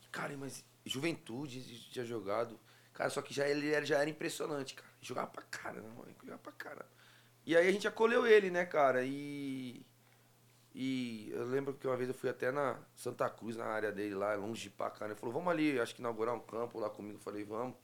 E, 0.01 0.07
cara, 0.07 0.35
mas 0.37 0.63
juventude, 0.85 1.61
tinha 1.91 2.05
jogado. 2.05 2.57
Cara, 2.95 3.09
só 3.11 3.21
que 3.21 3.33
já 3.33 3.47
ele 3.47 3.71
era, 3.71 3.85
já 3.85 3.99
era 3.99 4.09
impressionante, 4.09 4.73
cara. 4.73 4.87
Jogava 5.01 5.27
pra 5.27 5.43
caramba, 5.43 6.03
ele 6.07 6.15
jogava 6.19 6.39
pra 6.39 6.51
caramba. 6.53 6.87
E 7.45 7.55
aí 7.55 7.67
a 7.67 7.71
gente 7.71 7.87
acolheu 7.87 8.25
ele, 8.25 8.49
né, 8.49 8.65
cara? 8.65 9.03
E. 9.05 9.85
E 10.73 11.29
eu 11.31 11.45
lembro 11.45 11.73
que 11.73 11.87
uma 11.87 11.95
vez 11.95 12.09
eu 12.09 12.15
fui 12.15 12.29
até 12.29 12.51
na 12.51 12.77
Santa 12.95 13.29
Cruz, 13.29 13.55
na 13.55 13.65
área 13.65 13.91
dele 13.93 14.13
lá, 14.15 14.33
longe 14.35 14.69
pra 14.69 14.89
caramba. 14.89 15.13
Ele 15.13 15.19
falou, 15.19 15.33
vamos 15.33 15.49
ali, 15.51 15.79
acho 15.79 15.93
que 15.95 16.01
inaugurar 16.01 16.33
um 16.35 16.39
campo 16.39 16.79
lá 16.79 16.89
comigo. 16.89 17.17
Eu 17.17 17.21
falei, 17.21 17.43
vamos. 17.45 17.75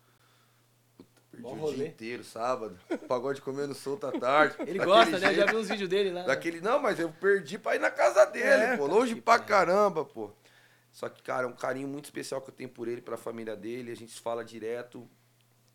Puta, 0.97 1.21
perdi 1.32 1.43
Bom 1.43 1.54
o 1.54 1.60
rolê. 1.60 1.76
dia 1.76 1.88
inteiro, 1.88 2.24
sábado. 2.24 2.78
Pagode 3.08 3.41
comendo 3.41 3.74
solto 3.74 4.08
à 4.08 4.12
tarde. 4.12 4.56
Ele 4.60 4.80
gosta, 4.80 5.19
né? 5.19 5.28
jeito. 5.28 5.36
Já 5.39 5.45
vi 5.45 5.56
uns 5.56 5.69
vídeos 5.69 5.88
dele 5.89 6.12
lá. 6.12 6.24
Daquele, 6.24 6.60
não, 6.60 6.82
mas 6.82 7.00
eu 7.00 7.10
perdi 7.13 7.58
pra 7.58 7.76
ir 7.78 7.80
na 7.80 7.89
casa 7.91 8.26
dele, 8.26 8.45
É, 8.63 8.78
pô. 8.78 8.88
tá 8.89 8.93
Longe 8.93 9.15
pra 9.15 9.39
caramba, 9.39 10.04
pô. 10.04 10.32
Só 10.91 11.08
que, 11.10 11.21
cara, 11.23 11.45
é 11.45 11.47
um 11.47 11.54
carinho 11.56 11.88
muito 11.88 12.06
especial 12.06 12.41
que 12.41 12.49
eu 12.49 12.54
tenho 12.54 12.69
por 12.69 12.88
ele, 12.88 13.01
pela 13.01 13.17
família 13.17 13.56
dele. 13.56 13.91
A 13.91 13.95
gente 13.95 14.12
se 14.12 14.19
fala 14.19 14.43
direto. 14.43 15.08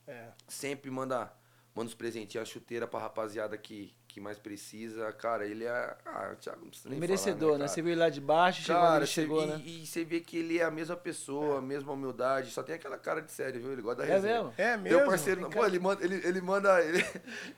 É. 0.06 0.28
Sempre 0.46 0.90
manda, 0.90 1.32
manda 1.74 1.88
os 1.88 1.94
presentinhos, 1.94 2.46
a 2.48 2.52
chuteira 2.52 2.86
pra 2.86 3.00
rapaziada 3.00 3.56
que, 3.56 3.92
que 4.06 4.20
mais 4.20 4.38
precisa. 4.38 5.10
Cara, 5.14 5.46
ele 5.46 5.64
é. 5.64 5.96
Ah, 6.04 6.30
o 6.32 6.36
Thiago 6.36 6.60
não 6.60 6.68
precisa 6.68 6.90
nem 6.90 7.00
Merecedor, 7.00 7.38
falar, 7.38 7.52
né? 7.52 7.58
cara? 7.64 7.68
Você 7.68 7.82
viu 7.82 7.92
ele 7.92 8.00
lá 8.00 8.08
de 8.10 8.20
baixo, 8.20 8.62
chegou 8.62 8.82
Cara, 8.82 8.96
ele 8.98 9.06
você- 9.06 9.12
chegou, 9.12 9.42
e, 9.42 9.46
né? 9.46 9.62
e 9.64 9.86
você 9.86 10.04
vê 10.04 10.20
que 10.20 10.36
ele 10.36 10.58
é 10.58 10.64
a 10.64 10.70
mesma 10.70 10.96
pessoa, 10.96 11.58
a 11.58 11.62
mesma 11.62 11.92
humildade, 11.92 12.50
só 12.50 12.62
tem 12.62 12.74
aquela 12.74 12.98
cara 12.98 13.20
de 13.22 13.32
sério, 13.32 13.60
viu? 13.60 13.72
Ele 13.72 13.82
gosta 13.82 14.02
da 14.02 14.08
É 14.08 14.12
resenha. 14.12 14.34
mesmo? 14.34 14.54
É 14.58 14.76
mesmo? 14.76 15.00
um 15.00 15.06
parceiro, 15.06 15.50
pô, 15.50 15.64
ele 15.66 15.78
manda, 15.78 16.04
ele, 16.04 16.14
ele 16.26 16.40
manda, 16.42 16.78
ele, 16.84 17.04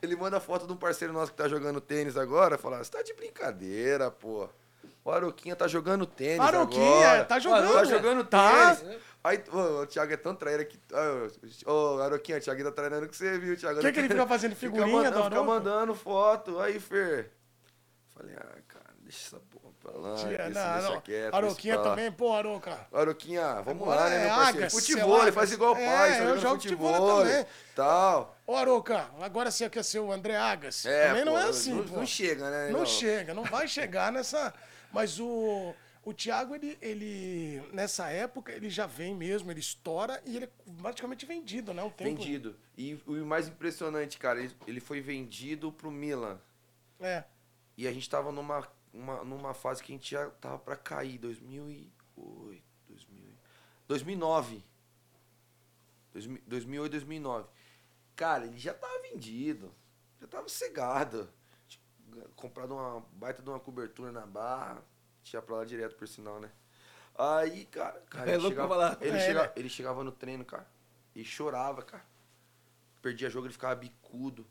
ele 0.00 0.16
manda 0.16 0.40
foto 0.40 0.66
de 0.66 0.72
um 0.72 0.76
parceiro 0.76 1.12
nosso 1.12 1.32
que 1.32 1.36
tá 1.38 1.48
jogando 1.48 1.80
tênis 1.80 2.16
agora, 2.16 2.56
fala, 2.56 2.78
você 2.82 2.90
tá 2.90 3.02
de 3.02 3.12
brincadeira, 3.14 4.10
pô. 4.10 4.48
O 5.04 5.10
Aroquinha 5.10 5.56
tá 5.56 5.66
jogando 5.66 6.04
tênis 6.04 6.40
Aroquinha, 6.40 7.24
tá 7.24 7.38
jogando. 7.38 7.72
Tá 7.72 7.84
jogando 7.84 8.24
Tá. 8.24 8.74
tênis. 8.76 8.98
Aí, 9.24 9.42
ô, 9.52 9.82
o 9.82 9.86
Thiago 9.86 10.12
é 10.12 10.16
tão 10.16 10.34
traíra 10.34 10.64
que... 10.64 10.78
Ô, 11.66 11.72
ô, 11.96 12.02
Aroquinha, 12.02 12.38
o 12.38 12.40
Thiago 12.40 12.64
tá 12.64 12.72
treinando 12.72 13.08
que 13.08 13.16
você 13.16 13.38
viu, 13.38 13.56
Thiago. 13.56 13.78
O 13.78 13.82
que, 13.82 13.92
que 13.92 13.98
ele 13.98 14.08
fica 14.08 14.26
fazendo 14.26 14.54
Fica 14.54 14.72
figurinha 14.72 15.10
mandando, 15.10 15.16
do 15.16 15.30
fica 15.30 15.42
mandando 15.42 15.94
foto. 15.94 16.60
Aí, 16.60 16.78
Fer. 16.78 17.30
Falei, 18.14 18.34
ah, 18.36 18.58
cara, 18.68 18.94
deixa 19.00 19.26
essa 19.26 19.40
porra 19.50 19.72
pra 19.80 19.92
lá. 19.92 20.14
Tia, 20.16 20.50
não, 20.50 20.94
não. 20.94 21.00
quieto, 21.00 21.34
Aroquinha 21.34 21.78
também, 21.78 22.12
pô, 22.12 22.32
Aroca. 22.32 22.78
Aroquinha, 22.92 23.62
vamos 23.62 23.86
lá, 23.88 24.08
né, 24.08 24.16
é 24.16 24.26
meu 24.26 24.36
parceiro? 24.36 24.70
Futebol, 24.70 25.18
lá, 25.18 25.32
faz 25.32 25.52
igual 25.52 25.74
o 25.74 25.78
é, 25.78 25.86
pai, 25.86 26.08
eu 26.08 26.12
tá 26.12 26.18
jogando 26.18 26.40
jogo 26.40 26.54
futebol 26.56 26.92
futebol, 26.92 27.24
também. 27.24 27.46
tal. 27.74 28.36
Ô, 28.46 28.56
Aroca, 28.56 29.10
agora 29.20 29.50
você 29.50 29.68
quer 29.70 29.84
ser 29.84 30.00
o 30.00 30.12
André 30.12 30.36
Agas. 30.36 30.84
É, 30.84 31.08
também 31.08 31.24
não 31.24 31.32
pô, 31.32 31.38
é 31.38 31.44
assim, 31.44 31.74
não, 31.74 31.84
pô. 31.84 31.96
não 31.96 32.06
chega, 32.06 32.50
né? 32.50 32.70
Não 32.70 32.86
chega, 32.86 33.34
não 33.34 33.44
vai 33.44 33.68
chegar 33.68 34.12
nessa. 34.12 34.52
Mas 34.92 35.20
o, 35.20 35.74
o 36.04 36.14
Thiago, 36.14 36.54
ele, 36.54 36.78
ele, 36.80 37.62
nessa 37.72 38.08
época, 38.08 38.52
ele 38.52 38.70
já 38.70 38.86
vem 38.86 39.14
mesmo, 39.14 39.50
ele 39.50 39.60
estoura 39.60 40.22
e 40.24 40.36
ele 40.36 40.46
é 40.46 40.50
praticamente 40.80 41.26
vendido, 41.26 41.74
né? 41.74 41.82
Um 41.82 41.90
tempo. 41.90 42.16
Vendido. 42.20 42.56
E 42.76 42.94
o 43.06 43.26
mais 43.26 43.48
impressionante, 43.48 44.18
cara, 44.18 44.40
ele, 44.40 44.54
ele 44.66 44.80
foi 44.80 45.00
vendido 45.00 45.70
pro 45.70 45.90
Milan. 45.90 46.40
É. 47.00 47.24
E 47.76 47.86
a 47.86 47.92
gente 47.92 48.08
tava 48.08 48.32
numa, 48.32 48.66
uma, 48.92 49.24
numa 49.24 49.54
fase 49.54 49.82
que 49.82 49.92
a 49.92 49.94
gente 49.94 50.10
já 50.10 50.30
tava 50.30 50.58
pra 50.58 50.76
cair, 50.76 51.18
2008, 51.18 51.92
2000, 52.88 53.24
2009. 53.86 54.64
2000 56.12 56.42
2008, 56.46 56.90
2009. 56.92 57.48
Cara, 58.16 58.46
ele 58.46 58.58
já 58.58 58.74
tava 58.74 59.00
vendido. 59.02 59.72
Já 60.20 60.26
tava 60.26 60.48
cegado. 60.48 61.32
Comprado 62.36 62.74
uma 62.74 63.00
baita 63.12 63.42
de 63.42 63.48
uma 63.50 63.60
cobertura 63.60 64.10
na 64.12 64.26
barra. 64.26 64.82
Tinha 65.22 65.42
pra 65.42 65.56
lá 65.56 65.64
direto, 65.64 65.96
por 65.96 66.08
sinal, 66.08 66.40
né? 66.40 66.50
Aí, 67.16 67.64
cara, 67.66 68.00
cara 68.08 68.30
É 68.30 68.34
ele, 68.34 68.48
chegava, 68.48 68.98
ele, 69.00 69.16
É, 69.16 69.20
chega- 69.20 69.42
né? 69.42 69.52
ele 69.56 69.68
chegava 69.68 70.04
no 70.04 70.12
treino, 70.12 70.44
cara, 70.44 70.66
e 71.14 71.24
chorava, 71.24 71.82
cara. 71.82 72.04
Perdia 73.02 73.28
jogo, 73.28 73.46
ele 73.46 73.52
ficava 73.52 73.74
bicudo. 73.74 74.46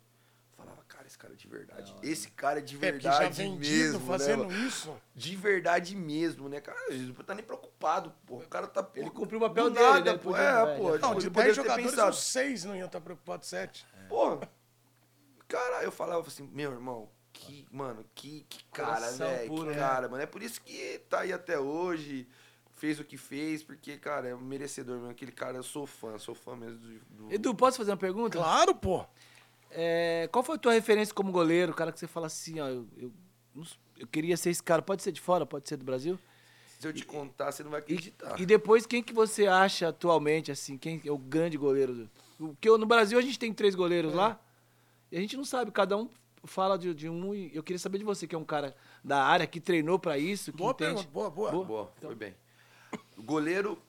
Falava, 0.56 0.84
cara, 0.88 1.06
esse 1.08 1.18
cara 1.18 1.34
é 1.34 1.38
de 1.38 1.48
verdade. 1.48 1.96
esse 2.02 2.32
cara 2.32 2.60
é 2.60 2.62
de 2.62 2.76
É, 2.76 2.80
verdade 2.80 3.04
já 3.24 3.30
vendido 3.30 3.60
mesmo, 3.94 4.00
fazendo 4.08 4.46
né, 4.48 4.56
isso. 4.56 4.96
De 5.16 5.36
verdade 5.36 5.96
mesmo, 5.96 6.50
né, 6.50 6.60
cara? 6.60 6.78
Ele 6.90 7.14
não 7.16 7.24
tá 7.24 7.36
nem 7.36 7.44
preocupado, 7.46 8.12
pô. 8.26 8.38
O 8.38 8.48
cara 8.48 8.68
tá. 8.68 8.82
pô, 8.84 9.00
Ele 9.00 9.12
cumpriu 9.12 9.38
o 9.40 9.42
papel 9.44 9.70
dele, 9.70 9.86
nada, 9.86 10.12
né? 10.14 10.18
Pô. 10.18 10.32
podia- 10.32 10.44
É, 10.44 10.74
é, 10.74 10.78
pô. 10.78 10.88
já 10.90 10.94
tipo, 10.96 11.08
Não, 11.08 11.16
de 11.16 11.28
ele 11.28 11.30
10 11.30 11.34
poderia 11.34 11.54
ter 11.54 11.56
jogadores, 11.56 11.92
pensado. 11.92 12.16
6 12.16 12.66
não 12.66 12.76
iam 12.76 12.88
estar 12.88 13.00
preocupados, 13.02 13.48
7. 13.48 13.86
Pô, 14.10 14.40
cara, 15.48 15.84
eu 15.84 15.92
falava 15.92 16.26
assim, 16.28 16.48
meu 16.52 16.72
irmão, 16.72 17.10
que, 17.40 17.66
mano, 17.72 18.04
que, 18.16 18.46
que 18.50 18.64
cara, 18.74 19.12
velho, 19.12 19.48
puro, 19.48 19.64
que 19.70 19.76
né? 19.76 19.76
cara, 19.76 20.08
mano. 20.10 20.22
É 20.24 20.26
por 20.26 20.42
isso 20.42 20.62
que 20.62 21.00
tá 21.10 21.22
aí 21.22 21.32
até 21.34 21.60
hoje, 21.60 22.28
fez 22.76 23.00
o 23.00 23.04
que 23.04 23.18
fez, 23.18 23.64
porque, 23.64 23.98
cara, 23.98 24.28
é 24.30 24.36
um 24.36 24.42
merecedor 24.42 24.98
mesmo. 24.98 25.12
Aquele 25.12 25.32
cara, 25.32 25.58
eu 25.58 25.64
sou 25.64 25.86
fã, 25.88 26.18
sou 26.18 26.36
fã 26.36 26.56
mesmo 26.56 26.78
do... 26.80 27.28
do- 27.28 27.34
Edu, 27.34 27.54
posso 27.56 27.78
fazer 27.78 27.92
uma 27.92 27.98
pergunta? 27.98 28.38
Claro, 28.38 28.76
pô. 28.76 29.06
É, 29.72 30.30
qual 30.32 30.44
foi 30.44 30.56
a 30.56 30.60
tua 30.60 30.74
referência 30.74 31.14
como 31.14 31.32
goleiro? 31.32 31.72
O 31.72 31.76
cara 31.76 31.92
que 31.92 32.00
você 32.00 32.08
fala 32.08 32.28
assim, 32.28 32.60
ó, 32.60 32.68
eu, 32.68 32.88
eu, 32.98 33.12
eu 33.98 34.08
queria 34.08 34.38
ser 34.38 34.50
esse 34.50 34.64
cara. 34.64 34.82
Pode 34.82 35.04
ser 35.04 35.12
de 35.12 35.20
fora, 35.22 35.46
pode 35.46 35.68
ser 35.68 35.78
do 35.78 35.84
Brasil? 35.86 36.18
Se 36.80 36.88
eu 36.88 36.94
te 36.94 37.04
contar, 37.06 37.52
você 37.52 37.64
não 37.64 37.72
vai 37.72 37.80
acreditar. 37.80 38.40
E 38.40 38.46
depois, 38.46 38.86
quem 38.86 39.02
que 39.02 39.12
você 39.14 39.48
acha 39.48 39.90
atualmente, 39.90 40.52
assim, 40.52 40.78
quem 40.78 41.02
é 41.04 41.12
o 41.12 41.18
grande 41.18 41.58
goleiro? 41.58 42.08
Porque 42.38 42.70
no 42.78 42.86
Brasil 42.86 43.18
a 43.18 43.22
gente 43.22 43.40
tem 43.40 43.52
três 43.52 43.74
goleiros 43.74 44.14
lá, 44.14 44.40
e 45.12 45.18
a 45.18 45.20
gente 45.20 45.36
não 45.36 45.44
sabe, 45.44 45.72
cada 45.72 45.98
um 45.98 46.08
fala 46.46 46.78
de, 46.78 46.94
de 46.94 47.10
um, 47.10 47.34
e 47.34 47.56
eu 47.56 47.64
queria 47.64 47.80
saber 47.80 47.98
de 47.98 48.04
você, 48.04 48.28
que 48.28 48.36
é 48.36 48.38
um 48.38 48.46
cara 48.46 48.76
da 49.04 49.24
área, 49.24 49.46
que 49.48 49.60
treinou 49.60 49.98
pra 50.00 50.18
isso, 50.18 50.52
que 50.52 50.58
Boa 50.58 50.72
entende. 50.72 50.90
pergunta, 51.08 51.10
boa, 51.12 51.30
boa. 51.30 51.52
Boa. 51.52 51.66
Boa, 51.66 51.92
foi 52.02 52.16
bem. 52.16 52.36
Goleiro, 53.18 53.82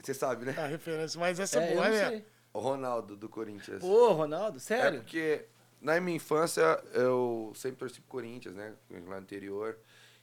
você 0.00 0.14
sabe, 0.14 0.46
né? 0.46 0.54
a 0.58 0.66
referência, 0.66 1.18
mas 1.18 1.38
essa 1.40 1.58
é, 1.60 1.66
É, 1.66 1.70
eu 1.70 1.74
boa, 1.74 1.88
não 1.88 1.96
né? 1.96 2.24
O 2.52 2.58
Ronaldo, 2.60 3.16
do 3.16 3.28
Corinthians. 3.28 3.80
Pô, 3.80 4.12
Ronaldo, 4.12 4.58
É 4.58 4.60
sério? 4.60 5.00
porque 5.00 5.46
na 5.80 6.00
minha 6.00 6.16
infância 6.16 6.62
eu 6.92 7.52
sempre 7.54 7.78
torci 7.78 8.00
pro 8.00 8.10
Corinthians, 8.10 8.54
né? 8.54 8.74
Lá 8.90 9.16
no 9.16 9.22
interior. 9.22 9.76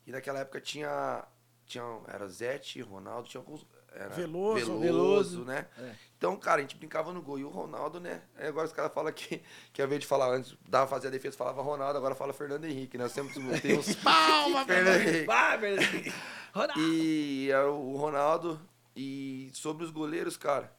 E 0.07 0.11
naquela 0.11 0.39
época 0.39 0.59
tinha. 0.61 1.25
tinha 1.65 1.83
era 2.07 2.27
Zete, 2.27 2.81
Ronaldo, 2.81 3.27
tinha 3.27 3.41
alguns. 3.41 3.65
Era 3.93 4.09
Veloso. 4.09 4.55
Veloso, 4.65 4.79
Veloso. 4.79 5.45
né? 5.45 5.67
É. 5.77 5.95
Então, 6.17 6.35
cara, 6.37 6.59
a 6.59 6.61
gente 6.61 6.75
brincava 6.77 7.11
no 7.11 7.21
gol. 7.21 7.37
E 7.39 7.43
o 7.43 7.49
Ronaldo, 7.49 7.99
né? 7.99 8.21
Aí 8.37 8.47
agora 8.47 8.65
os 8.67 8.71
caras 8.73 8.93
falam 8.93 9.11
que, 9.11 9.41
que 9.73 9.81
ao 9.81 9.85
invés 9.87 10.01
de 10.01 10.07
falar 10.07 10.29
antes, 10.33 10.55
dava 10.67 10.87
fazer 10.87 11.07
a 11.07 11.11
defesa, 11.11 11.35
falava 11.35 11.61
Ronaldo, 11.61 11.97
agora 11.97 12.15
fala 12.15 12.31
Fernando 12.31 12.63
Henrique, 12.65 12.97
né? 12.97 13.09
Sempre 13.09 13.33
tem 13.59 13.77
uns. 13.77 13.95
Palma, 13.95 14.63
Fernando 14.65 15.01
Henrique. 15.01 15.25
Vai, 15.25 15.57
verdade. 15.57 16.13
Ronaldo. 16.53 16.81
E 16.81 17.51
é 17.51 17.63
o 17.63 17.95
Ronaldo. 17.97 18.61
E 18.95 19.49
sobre 19.53 19.83
os 19.83 19.91
goleiros, 19.91 20.37
cara. 20.37 20.73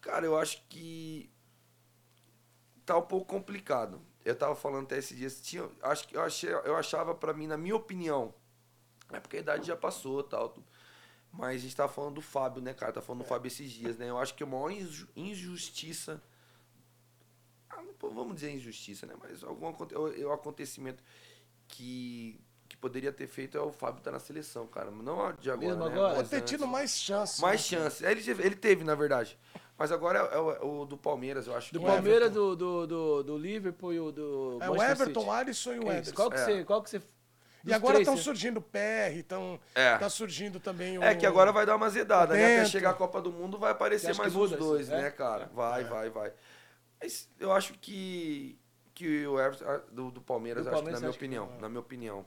Cara, 0.00 0.26
eu 0.26 0.36
acho 0.36 0.62
que 0.68 1.30
tá 2.84 2.96
um 2.98 3.02
pouco 3.02 3.26
complicado. 3.26 4.00
Eu 4.24 4.34
tava 4.34 4.54
falando 4.54 4.84
até 4.84 4.98
esses 4.98 5.16
dias. 5.16 5.40
Tinha, 5.40 5.68
acho 5.82 6.08
que 6.08 6.16
eu, 6.16 6.22
achei, 6.22 6.50
eu 6.52 6.76
achava 6.76 7.14
pra 7.14 7.32
mim, 7.32 7.46
na 7.46 7.56
minha 7.56 7.76
opinião, 7.76 8.34
é 9.12 9.20
porque 9.20 9.36
a 9.36 9.40
idade 9.40 9.66
já 9.66 9.76
passou 9.76 10.22
tal. 10.22 10.48
tu- 10.50 10.64
Mas 11.36 11.56
a 11.56 11.58
gente 11.58 11.74
tava 11.76 11.92
falando 11.92 12.14
do 12.14 12.20
Fábio, 12.20 12.62
né, 12.62 12.72
cara? 12.72 12.92
Tá 12.92 13.02
falando 13.02 13.22
do 13.22 13.26
Fábio 13.28 13.48
esses 13.48 13.70
dias, 13.70 13.96
né? 13.98 14.08
Eu 14.08 14.18
acho 14.18 14.34
que 14.34 14.42
a 14.42 14.46
maior 14.46 14.70
inju- 14.70 15.08
injustiça. 15.16 16.22
ah, 17.70 17.82
vamos 18.00 18.34
dizer 18.36 18.52
injustiça, 18.52 19.04
né? 19.06 19.14
Mas 19.20 19.42
algum 19.42 19.66
o- 19.70 20.26
o 20.28 20.32
acontecimento 20.32 21.02
que, 21.66 22.40
que 22.68 22.76
poderia 22.76 23.12
ter 23.12 23.26
feito 23.26 23.58
é 23.58 23.60
o 23.60 23.72
Fábio 23.72 23.98
estar 23.98 24.12
na 24.12 24.20
seleção, 24.20 24.66
cara. 24.66 24.90
Não 24.90 25.32
de 25.32 25.50
agora. 25.50 25.66
Mesmo 25.68 25.84
né? 25.88 25.92
agora? 25.92 26.24
Ter 26.24 26.42
tido 26.42 26.66
mais 26.66 26.96
chance. 26.96 27.40
Mais 27.42 27.60
né? 27.70 27.78
chance. 27.78 28.04
Ele, 28.04 28.22
teve- 28.22 28.42
ele 28.44 28.54
teve, 28.56 28.84
na 28.84 28.94
verdade. 28.94 29.36
Mas 29.76 29.90
agora 29.90 30.20
é, 30.20 30.38
o- 30.38 30.50
é 30.52 30.60
o 30.62 30.84
do 30.84 30.96
Palmeiras, 30.96 31.48
eu 31.48 31.56
acho 31.56 31.72
Do 31.72 31.80
que 31.80 31.86
Palmeiras, 31.86 32.30
do, 32.32 32.54
do, 32.54 32.86
do, 32.86 33.22
do 33.24 33.36
Liverpool 33.38 33.92
e 33.92 33.98
o 33.98 34.12
do 34.12 34.58
É 34.62 34.70
o 34.70 34.76
Manchester 34.76 34.90
Everton, 35.08 35.20
City. 35.20 35.30
o 35.30 35.32
Alisson 35.32 35.72
e 35.72 35.78
o 35.80 35.90
É. 35.90 35.98
Ederson. 35.98 36.14
Qual 36.14 36.30
que 36.30 36.36
É. 36.36 36.44
você... 36.44 36.64
Qual 36.64 36.82
que 36.82 36.90
você 36.90 37.02
E 37.66 37.72
agora 37.72 37.98
estão 37.98 38.16
surgindo 38.16 38.58
o 38.58 38.62
PR, 38.62 39.16
então 39.16 39.58
É. 39.74 39.96
tá 39.96 40.10
surgindo 40.10 40.60
também 40.60 40.98
o... 40.98 41.02
É 41.02 41.14
que 41.14 41.24
agora 41.24 41.50
vai 41.50 41.64
dar 41.64 41.76
uma 41.76 41.88
zedada, 41.88 42.34
né? 42.34 42.56
Até 42.60 42.66
chegar 42.66 42.90
a 42.90 42.94
Copa 42.94 43.22
do 43.22 43.32
Mundo 43.32 43.58
vai 43.58 43.72
aparecer 43.72 44.14
mais 44.16 44.34
uns 44.34 44.50
dois? 44.52 44.90
É? 44.90 45.02
né, 45.02 45.10
cara? 45.10 45.50
Vai, 45.54 45.84
vai, 45.84 46.10
vai. 46.10 46.32
Mas 47.00 47.28
eu 47.40 47.52
acho 47.52 47.72
que, 47.74 48.58
que 48.94 49.26
o 49.26 49.40
Everton, 49.40 49.80
do, 49.92 50.10
do 50.10 50.20
Palmeiras, 50.20 50.64
Do 50.64 50.68
acho 50.68 50.76
Palmeiras, 50.76 51.00
que, 51.00 51.02
na 51.02 51.08
minha 51.08 51.10
acha 51.10 51.18
que- 51.18 51.24
opinião, 51.24 51.60
na 51.60 51.68
minha 51.68 51.80
opinião. 51.80 52.26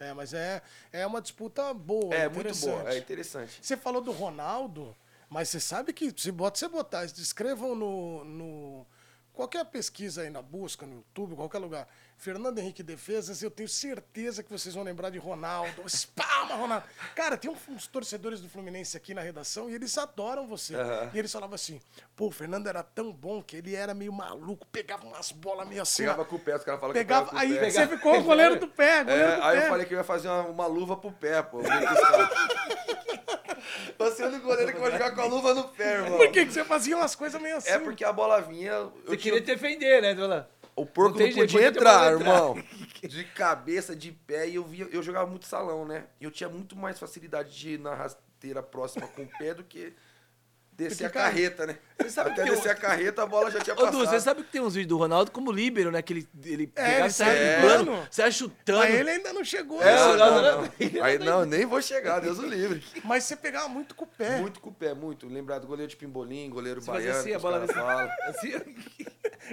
É, 0.00 0.12
mas 0.14 0.32
é, 0.34 0.62
é 0.92 1.06
uma 1.06 1.20
disputa 1.20 1.72
boa, 1.74 2.14
É, 2.14 2.28
muito 2.28 2.54
boa, 2.58 2.92
é 2.92 2.98
interessante. 2.98 3.58
Você 3.60 3.76
falou 3.76 4.00
do 4.00 4.12
Ronaldo, 4.12 4.94
mas 5.28 5.48
você 5.48 5.58
sabe 5.60 5.92
que 5.92 6.12
se 6.16 6.30
bota, 6.32 6.58
você 6.58 6.68
botar, 6.68 7.04
escrevam 7.04 7.74
no, 7.74 8.24
no 8.24 8.86
qualquer 9.38 9.64
pesquisa 9.66 10.22
aí 10.22 10.30
na 10.30 10.42
busca, 10.42 10.84
no 10.84 10.96
YouTube, 10.96 11.36
qualquer 11.36 11.58
lugar, 11.58 11.86
Fernando 12.16 12.58
Henrique 12.58 12.82
Defesas, 12.82 13.40
eu 13.40 13.48
tenho 13.52 13.68
certeza 13.68 14.42
que 14.42 14.50
vocês 14.50 14.74
vão 14.74 14.82
lembrar 14.82 15.10
de 15.10 15.18
Ronaldo. 15.18 15.80
Spalma, 15.88 16.56
Ronaldo. 16.56 16.84
Cara, 17.14 17.36
tem 17.36 17.48
uns 17.48 17.86
torcedores 17.86 18.40
do 18.40 18.48
Fluminense 18.48 18.96
aqui 18.96 19.14
na 19.14 19.20
redação 19.20 19.70
e 19.70 19.74
eles 19.74 19.96
adoram 19.96 20.44
você. 20.48 20.74
Aham. 20.74 21.12
E 21.14 21.18
eles 21.20 21.30
falavam 21.30 21.54
assim, 21.54 21.80
pô, 22.16 22.26
o 22.26 22.30
Fernando 22.32 22.66
era 22.66 22.82
tão 22.82 23.12
bom 23.12 23.40
que 23.40 23.54
ele 23.54 23.76
era 23.76 23.94
meio 23.94 24.12
maluco, 24.12 24.66
pegava 24.66 25.06
umas 25.06 25.30
bolas 25.30 25.68
meio 25.68 25.82
assim. 25.82 26.02
Pegava 26.02 26.22
ó. 26.22 26.24
com 26.24 26.34
o 26.34 26.40
pé, 26.40 26.56
os 26.56 26.64
caras 26.64 26.80
falam 26.80 26.92
Pegava, 26.92 27.30
que 27.30 27.36
aí 27.36 27.48
pegava 27.50 27.60
o 27.60 27.70
pé. 27.70 27.70
você 27.70 27.86
ficou 27.96 28.18
o 28.18 28.22
goleiro 28.24 28.58
do 28.58 28.66
pé, 28.66 29.04
goleiro 29.04 29.22
É, 29.22 29.36
do 29.36 29.42
aí 29.44 29.58
pé. 29.60 29.64
eu 29.64 29.68
falei 29.70 29.86
que 29.86 29.94
eu 29.94 29.98
ia 29.98 30.04
fazer 30.04 30.26
uma, 30.26 30.42
uma 30.46 30.66
luva 30.66 30.96
pro 30.96 31.12
pé, 31.12 31.40
pô. 31.42 31.60
Você 33.98 34.22
é 34.22 34.26
o 34.26 34.28
único 34.28 34.46
goleiro 34.46 34.72
que 34.72 34.80
vai 34.80 34.90
jogar 34.92 35.10
com 35.14 35.20
a 35.20 35.24
luva 35.26 35.54
no 35.54 35.64
pé, 35.68 35.94
irmão. 35.94 36.18
Por 36.18 36.30
que, 36.32 36.46
que 36.46 36.52
você 36.52 36.64
fazia 36.64 36.96
umas 36.96 37.14
coisas 37.14 37.40
meio 37.40 37.56
assim? 37.56 37.70
É 37.70 37.78
porque 37.78 38.04
a 38.04 38.12
bola 38.12 38.40
vinha. 38.40 38.70
Eu 38.72 38.92
Você 39.06 39.16
tinha- 39.16 39.34
queria 39.34 39.40
defender, 39.40 40.02
né, 40.02 40.14
Dona? 40.14 40.48
O 40.76 40.86
porco 40.86 41.18
Não 41.18 41.26
não, 41.26 41.34
podia 41.34 41.66
entrar, 41.66 42.12
entrar. 42.12 42.12
irmão. 42.12 42.62
De 43.02 43.24
cabeça, 43.24 43.96
de 43.96 44.12
pé, 44.12 44.48
e 44.48 44.54
eu 44.54 44.64
via, 44.64 44.86
eu 44.92 45.02
jogava 45.02 45.28
muito 45.28 45.44
salão, 45.46 45.84
né? 45.84 46.04
E 46.20 46.24
eu 46.24 46.30
tinha 46.30 46.48
muito 46.48 46.76
mais 46.76 46.98
facilidade 46.98 47.50
de 47.56 47.70
ir 47.74 47.78
na 47.80 47.94
rasteira 47.94 48.62
próxima 48.62 49.06
com 49.08 49.22
o 49.22 49.28
pé 49.38 49.54
do 49.54 49.64
que 49.64 49.92
descer 50.78 51.06
a 51.06 51.10
carreta, 51.10 51.66
né? 51.66 51.76
você 51.98 52.08
sabe 52.10 52.30
Até 52.30 52.44
que 52.44 52.48
eu- 52.50 52.54
descer 52.54 52.70
a 52.70 52.74
carreta, 52.74 53.22
a 53.22 53.26
bola 53.26 53.50
já 53.50 53.58
tinha 53.60 53.74
Ô, 53.74 53.78
passado. 53.78 53.98
Du, 53.98 54.06
você 54.06 54.20
sabe 54.20 54.42
que 54.44 54.50
tem 54.52 54.60
uns 54.60 54.74
vídeos 54.74 54.88
do 54.88 54.96
Ronaldo 54.96 55.30
como 55.32 55.50
líbero, 55.50 55.90
né? 55.90 56.00
Que 56.00 56.12
ele, 56.12 56.28
ele 56.44 56.66
pegava 56.68 57.06
e 57.06 57.10
saia 57.10 57.10
sai 57.10 57.36
driblando, 57.58 57.84
driblando. 57.84 58.08
saia 58.10 58.30
chutando. 58.30 58.78
Mas 58.78 58.94
ele 58.94 59.10
ainda 59.10 59.32
não 59.32 59.44
chegou. 59.44 59.82
É, 59.82 59.84
né? 59.84 60.00
não, 60.00 60.16
não, 60.16 60.42
não- 60.42 60.62
não. 60.62 61.04
Aí 61.04 61.18
não, 61.18 61.44
nem 61.44 61.66
vou 61.66 61.82
chegar, 61.82 62.20
Deus 62.20 62.38
o 62.38 62.46
livre. 62.46 62.82
Mas 63.04 63.24
você 63.24 63.34
pegava 63.36 63.68
muito 63.68 63.94
com 63.96 64.04
o 64.04 64.08
pé. 64.08 64.38
Muito 64.38 64.60
com 64.60 64.70
o 64.70 64.72
pé, 64.72 64.94
muito. 64.94 65.26
Lembrar 65.26 65.58
do 65.58 65.66
goleiro 65.66 65.90
de 65.90 65.96
Pimbolim, 65.96 66.48
goleiro 66.48 66.80
Você 66.80 66.90
baiano. 66.90 67.18
assim, 67.18 67.32
a 67.34 67.38
bola. 67.38 67.58
Assim, 68.28 68.52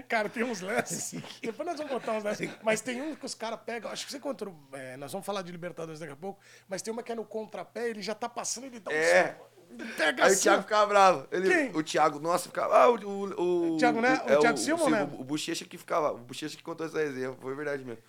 Cara, 0.07 0.27
tem 0.29 0.43
uns 0.43 0.61
lances. 0.61 1.15
Depois 1.41 1.67
nós 1.67 1.77
vamos 1.77 1.91
botar 1.91 2.11
uns 2.13 2.23
lances. 2.23 2.49
Mas 2.61 2.81
tem 2.81 3.01
um 3.01 3.15
que 3.15 3.25
os 3.25 3.33
caras 3.33 3.59
pegam. 3.65 3.89
Acho 3.91 4.05
que 4.05 4.11
você 4.11 4.19
contra. 4.19 4.49
o- 4.49 4.55
é, 4.73 4.97
nós 4.97 5.11
vamos 5.11 5.25
falar 5.25 5.41
de 5.41 5.51
Libertadores 5.51 5.99
daqui 5.99 6.11
a 6.13 6.15
pouco. 6.15 6.39
Mas 6.67 6.81
tem 6.81 6.91
uma 6.93 7.01
que 7.01 7.11
é 7.11 7.15
no 7.15 7.25
contrapé, 7.25 7.89
ele 7.89 8.01
já 8.01 8.13
tá 8.13 8.27
passando, 8.29 8.65
ele 8.65 8.79
dá 8.79 8.91
um. 8.91 8.93
É. 8.93 9.37
Ele 9.54 9.54
Pega 9.97 10.23
Aí 10.23 10.29
o 10.29 10.33
assim. 10.33 10.43
Thiago 10.43 10.59
ó. 10.59 10.63
ficava 10.63 10.85
bravo. 10.87 11.27
Ele, 11.31 11.49
Quem? 11.49 11.75
O 11.75 11.83
Thiago, 11.83 12.19
nossa, 12.19 12.47
ficava. 12.49 12.75
Ah, 12.77 12.89
o. 12.89 12.95
O, 12.95 13.73
o 13.73 13.77
Thiago, 13.77 14.01
né? 14.01 14.21
O 14.27 14.31
é 14.31 14.37
Thiago 14.37 14.57
Silva, 14.57 14.89
né? 14.89 15.03
O, 15.03 15.21
o 15.21 15.23
Bochecha 15.23 15.65
que 15.65 15.77
ficava. 15.77 16.11
O 16.11 16.17
Bochecha 16.17 16.55
que 16.55 16.63
contou 16.63 16.85
essa 16.85 16.97
resenha, 16.97 17.33
foi 17.41 17.55
verdade 17.55 17.83
mesmo. 17.83 18.01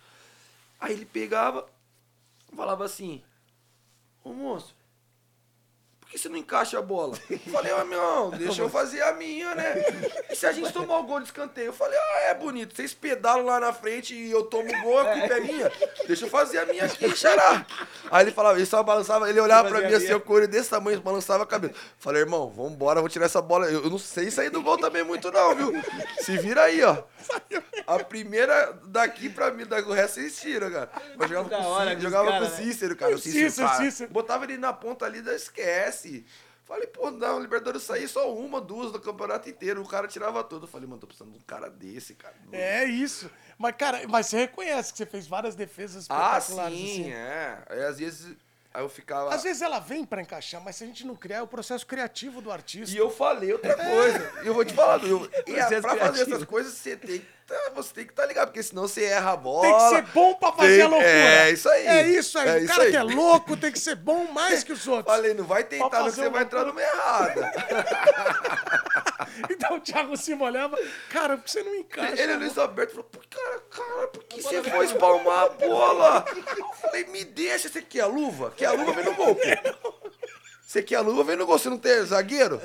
Aí 0.79 0.93
ele 0.93 1.05
pegava, 1.05 1.67
falava 2.55 2.85
assim: 2.85 3.23
Ô 4.23 4.31
moço, 4.31 4.75
por 6.07 6.11
que 6.11 6.17
você 6.17 6.29
não 6.29 6.37
encaixa 6.37 6.79
a 6.79 6.81
bola? 6.81 7.17
Eu 7.29 7.37
falei, 7.51 7.73
ah, 7.73 7.83
meu, 7.83 8.31
deixa 8.31 8.61
eu 8.61 8.69
fazer 8.69 9.01
a 9.01 9.11
minha, 9.11 9.53
né? 9.53 9.75
E 10.29 10.35
se 10.35 10.45
a 10.45 10.53
gente 10.53 10.71
tomar 10.71 10.99
o 10.99 11.03
gol 11.03 11.19
de 11.19 11.25
escanteio? 11.25 11.67
Eu 11.67 11.73
falei, 11.73 11.99
ah, 11.99 12.19
é 12.29 12.33
bonito, 12.33 12.73
vocês 12.73 12.93
pedalam 12.93 13.45
lá 13.45 13.59
na 13.59 13.73
frente 13.73 14.15
e 14.15 14.31
eu 14.31 14.43
tomo 14.43 14.73
o 14.73 14.81
gol, 14.81 14.99
a 14.99 15.05
culpa 15.05 15.33
é 15.33 15.39
minha. 15.41 15.71
Deixa 16.07 16.25
eu 16.25 16.29
fazer 16.29 16.59
a 16.59 16.65
minha 16.65 16.85
aqui, 16.85 17.13
xará. 17.13 17.65
Aí 18.09 18.23
ele 18.23 18.31
falava, 18.31 18.57
ele 18.57 18.65
só 18.65 18.81
balançava, 18.81 19.29
ele 19.29 19.39
olhava 19.41 19.67
pra 19.67 19.81
mim 19.81 19.93
assim, 19.93 20.07
eu 20.07 20.21
com 20.21 20.31
o 20.31 20.35
olho 20.37 20.47
desse 20.47 20.69
tamanho, 20.69 21.01
balançava 21.01 21.43
a 21.43 21.47
cabeça. 21.47 21.73
Falei, 21.99 22.21
irmão, 22.21 22.49
vambora, 22.49 23.01
vou 23.01 23.09
tirar 23.09 23.25
essa 23.25 23.41
bola. 23.41 23.65
Eu, 23.65 23.83
eu 23.83 23.89
não 23.89 23.99
sei 23.99 24.31
sair 24.31 24.49
do 24.49 24.61
gol 24.61 24.77
também 24.77 25.03
muito 25.03 25.29
não, 25.29 25.55
viu? 25.55 25.73
Se 26.21 26.37
vira 26.37 26.63
aí, 26.63 26.81
ó. 26.83 27.03
A 27.85 27.99
primeira 27.99 28.79
daqui 28.85 29.29
pra 29.29 29.51
mim, 29.51 29.63
o 29.63 29.91
resto 29.91 30.15
vocês 30.15 30.39
tiram, 30.39 30.71
cara. 30.71 30.89
Eu 31.19 31.27
jogava 31.27 31.49
Da 31.49 31.57
com, 31.57 31.63
o 31.63 31.75
Cícero, 31.75 32.01
jogava 32.01 32.25
com 32.25 32.29
o 32.29 32.39
cara, 32.39 32.49
né? 32.49 32.55
Cícero, 32.55 32.95
cara. 32.95 33.11
O 33.11 33.15
O 33.15 33.19
Cícero, 33.19 33.49
Cícero, 33.49 33.67
cara, 33.67 33.83
Cícero. 33.83 34.09
Botava 34.11 34.43
ele 34.45 34.57
na 34.57 34.73
ponta 34.73 35.05
ali, 35.05 35.21
da 35.21 35.35
esquece. 35.97 36.25
Falei, 36.65 36.85
pô, 36.87 37.09
não, 37.11 37.39
Libertadores 37.39 37.83
saí 37.83 38.07
só 38.09 38.33
uma, 38.35 38.59
duas 38.59 38.91
do 38.91 38.99
campeonato 38.99 39.47
inteiro. 39.49 39.81
O 39.81 39.87
cara 39.87 40.05
tirava 40.05 40.43
tudo. 40.43 40.65
Eu 40.65 40.67
falei, 40.67 40.85
mano, 40.85 40.99
tô 40.99 41.07
precisando 41.07 41.31
de 41.31 41.37
um 41.37 41.41
cara 41.41 41.69
desse, 41.69 42.13
cara. 42.13 42.35
É 42.51 42.83
isso. 42.83 43.31
Mas, 43.57 43.73
cara, 43.77 44.01
mas 44.09 44.25
você 44.27 44.37
reconhece 44.39 44.91
que 44.91 44.97
você 44.97 45.05
fez 45.05 45.25
várias 45.27 45.55
defesas 45.55 46.05
Ah, 46.09 46.37
espetaculares. 46.37 46.77
sim, 46.77 47.01
assim. 47.03 47.11
é. 47.13 47.63
Aí 47.69 47.83
às 47.85 47.99
vezes 47.99 48.35
aí 48.73 48.83
eu 48.83 48.89
ficava. 48.89 49.33
Às 49.33 49.43
vezes 49.43 49.61
ela 49.61 49.79
vem 49.79 50.03
pra 50.03 50.21
encaixar, 50.21 50.61
mas 50.61 50.75
se 50.75 50.83
a 50.83 50.87
gente 50.87 51.07
não 51.07 51.15
criar, 51.15 51.37
é 51.37 51.41
o 51.41 51.47
processo 51.47 51.87
criativo 51.87 52.41
do 52.41 52.51
artista. 52.51 52.93
E 52.93 52.97
eu 52.97 53.09
falei 53.09 53.53
outra 53.53 53.73
coisa. 53.73 54.33
E 54.43 54.47
eu 54.47 54.53
vou 54.53 54.65
te 54.65 54.73
falar, 54.73 55.01
eu, 55.05 55.23
e 55.47 55.51
é, 55.55 55.79
pra 55.81 55.95
fazer 55.95 56.11
criativo. 56.11 56.35
essas 56.35 56.43
coisas, 56.43 56.73
você 56.73 56.97
tem 56.97 57.19
que 57.19 57.36
tá, 57.47 57.71
você 57.73 57.93
tem 57.93 58.05
que 58.05 58.11
estar 58.11 58.25
ligado, 58.25 58.47
porque 58.49 58.61
senão 58.61 58.83
você 58.87 59.05
erra 59.05 59.31
a 59.31 59.37
bola. 59.37 59.61
Tem 59.67 59.73
que 59.77 59.89
ser 59.95 60.01
bom 60.13 60.33
pra 60.35 60.51
fazer 60.51 60.75
Tem- 60.75 60.81
a 60.81 60.87
loucura. 60.87 61.09
é 61.09 61.51
isso 61.51 61.69
aí. 61.69 61.87
É 61.87 62.07
isso 62.07 62.37
aí. 62.39 62.47
É 62.49 62.53
o 62.53 62.57
isso 62.59 62.67
cara 62.67 62.83
aí. 62.83 62.91
que 62.91 62.97
é 62.97 63.03
louco 63.03 63.57
tem 63.57 63.71
que 63.71 63.79
ser 63.79 63.95
bom 63.95 64.25
mais 64.31 64.63
que 64.63 64.73
os 64.73 64.85
outros. 64.87 65.15
Falei, 65.15 65.33
não 65.33 65.45
vai 65.45 65.63
tentar, 65.63 65.99
não, 65.99 66.05
que 66.09 66.11
você 66.15 66.29
vai 66.29 66.43
entrar 66.43 66.65
numa 66.65 66.81
errada. 66.81 67.51
Então 69.49 69.77
o 69.77 69.79
Thiago 69.79 70.17
Silva 70.17 70.45
olhava, 70.45 70.77
cara, 71.09 71.37
por 71.37 71.43
que 71.43 71.51
você 71.51 71.61
não 71.61 71.75
encaixa? 71.75 72.21
Ele, 72.21 72.35
Luiz 72.37 72.57
Alberto, 72.57 72.91
falou, 72.95 73.09
pô, 73.11 73.19
cara, 73.29 73.59
cara, 73.69 74.07
por 74.07 74.23
que 74.23 74.41
você 74.41 74.63
foi 74.63 74.85
espalmar 74.85 75.43
a 75.45 75.49
bola? 75.49 76.25
Eu 76.57 76.65
falei, 76.81 77.05
me 77.05 77.23
deixa, 77.23 77.69
você 77.69 77.81
quer 77.81 78.01
a 78.01 78.07
luva? 78.07 78.51
Quer 78.55 78.65
a 78.67 78.71
luva, 78.71 78.93
vem 78.93 79.05
no 79.05 79.13
gol, 79.13 79.35
pô. 79.83 80.11
Você 80.65 80.81
quer 80.81 80.95
a 80.95 81.01
luva, 81.01 81.23
vem 81.23 81.35
no 81.35 81.45
gol, 81.45 81.57
você 81.59 81.69
não 81.69 81.77
tem 81.77 82.03
zagueiro? 82.03 82.59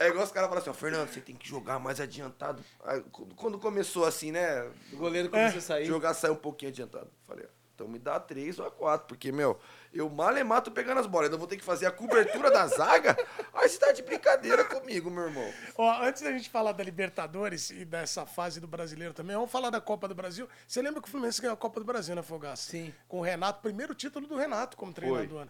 É 0.00 0.08
igual 0.08 0.24
os 0.24 0.32
caras 0.32 0.48
falam 0.48 0.62
assim, 0.62 0.70
ó, 0.70 0.72
Fernando, 0.74 1.08
você 1.10 1.20
tem 1.20 1.36
que 1.36 1.46
jogar 1.46 1.78
mais 1.78 2.00
adiantado. 2.00 2.64
Aí, 2.84 3.02
quando- 3.36 3.58
começou 3.58 4.06
assim, 4.06 4.32
né, 4.32 4.62
O 4.92 4.96
goleiro 4.96 5.28
começou 5.28 5.58
a 5.58 5.60
sair. 5.60 5.84
jogar 5.84 6.14
sair 6.14 6.30
um 6.30 6.36
pouquinho 6.36 6.70
adiantado. 6.70 7.10
Falei, 7.26 7.44
ó, 7.44 7.48
então 7.74 7.86
me 7.86 7.98
dá 7.98 8.18
três 8.18 8.58
ou 8.58 8.66
a 8.66 8.70
quatro, 8.70 9.06
porque, 9.06 9.30
meu, 9.30 9.60
eu 9.92 10.08
mal 10.08 10.34
e 10.36 10.42
mato 10.42 10.70
pegando 10.70 11.00
as 11.00 11.06
bolas, 11.06 11.26
ainda 11.26 11.36
vou 11.36 11.46
ter 11.46 11.58
que 11.58 11.62
fazer 11.64 11.84
a 11.84 11.90
cobertura 11.90 12.50
da 12.50 12.66
zaga? 12.66 13.14
Aí 13.52 13.68
você 13.68 13.78
tá 13.78 13.92
de 13.92 14.00
brincadeira 14.02 14.64
comigo, 14.64 15.10
meu 15.10 15.24
irmão. 15.24 15.52
Ó, 15.76 16.02
antes 16.02 16.22
da 16.22 16.32
gente 16.32 16.48
falar 16.48 16.72
da 16.72 16.82
Libertadores 16.82 17.68
e 17.68 17.84
dessa 17.84 18.24
fase 18.24 18.58
do 18.58 18.66
brasileiro 18.66 19.12
também, 19.12 19.36
vamos 19.36 19.50
falar 19.50 19.68
da 19.68 19.82
Copa 19.82 20.08
do 20.08 20.14
Brasil. 20.14 20.48
Você 20.66 20.80
lembra 20.80 21.02
que 21.02 21.08
o 21.08 21.10
Fluminense 21.10 21.42
ganhou 21.42 21.52
a 21.54 21.58
Copa 21.58 21.78
do 21.78 21.84
Brasil, 21.84 22.14
né, 22.16 22.22
Fogaça? 22.22 22.70
Sim. 22.70 22.94
Com 23.06 23.18
o 23.18 23.22
Renato, 23.22 23.60
primeiro 23.60 23.94
título 23.94 24.26
do 24.26 24.36
Renato 24.36 24.78
como 24.78 24.94
treinador. 24.94 25.46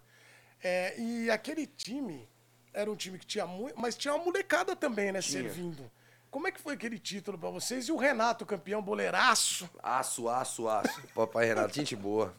É, 0.62 0.98
e 1.00 1.30
aquele 1.30 1.66
time 1.68 2.28
era 2.72 2.90
um 2.90 2.96
time 2.96 3.18
que 3.18 3.26
tinha 3.26 3.46
muito, 3.46 3.78
mas 3.78 3.96
tinha 3.96 4.14
uma 4.14 4.24
molecada 4.24 4.74
também, 4.76 5.12
né, 5.12 5.20
Tinha. 5.20 5.42
servindo. 5.42 5.90
Como 6.30 6.46
é 6.46 6.52
que 6.52 6.60
foi 6.60 6.74
aquele 6.74 6.98
título 6.98 7.36
pra 7.36 7.50
vocês? 7.50 7.88
E 7.88 7.92
o 7.92 7.96
Renato, 7.96 8.46
campeão 8.46 8.80
boleiraço. 8.80 9.68
Aço, 9.82 10.28
aço, 10.28 10.68
aço. 10.68 11.02
Papai 11.12 11.46
Renato, 11.46 11.74
gente 11.74 11.96
boa. 11.96 12.34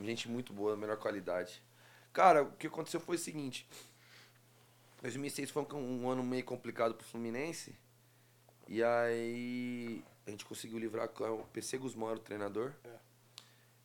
Gente 0.00 0.28
muito 0.28 0.52
boa, 0.52 0.76
melhor 0.76 0.96
qualidade. 0.96 1.62
Cara, 2.12 2.42
o 2.42 2.52
que 2.52 2.66
aconteceu 2.66 3.00
foi 3.00 3.16
o 3.16 3.18
seguinte. 3.18 3.68
2006 5.02 5.50
foi 5.50 5.66
um, 5.72 6.04
um 6.04 6.08
ano 6.08 6.22
meio 6.22 6.44
complicado 6.44 6.94
pro 6.94 7.06
Fluminense. 7.06 7.76
E 8.66 8.82
aí 8.82 10.02
a 10.26 10.30
gente 10.30 10.46
conseguiu 10.46 10.78
livrar 10.78 11.08
com 11.08 11.24
o 11.24 11.44
PC 11.52 11.76
era 12.08 12.16
o 12.16 12.18
treinador. 12.18 12.72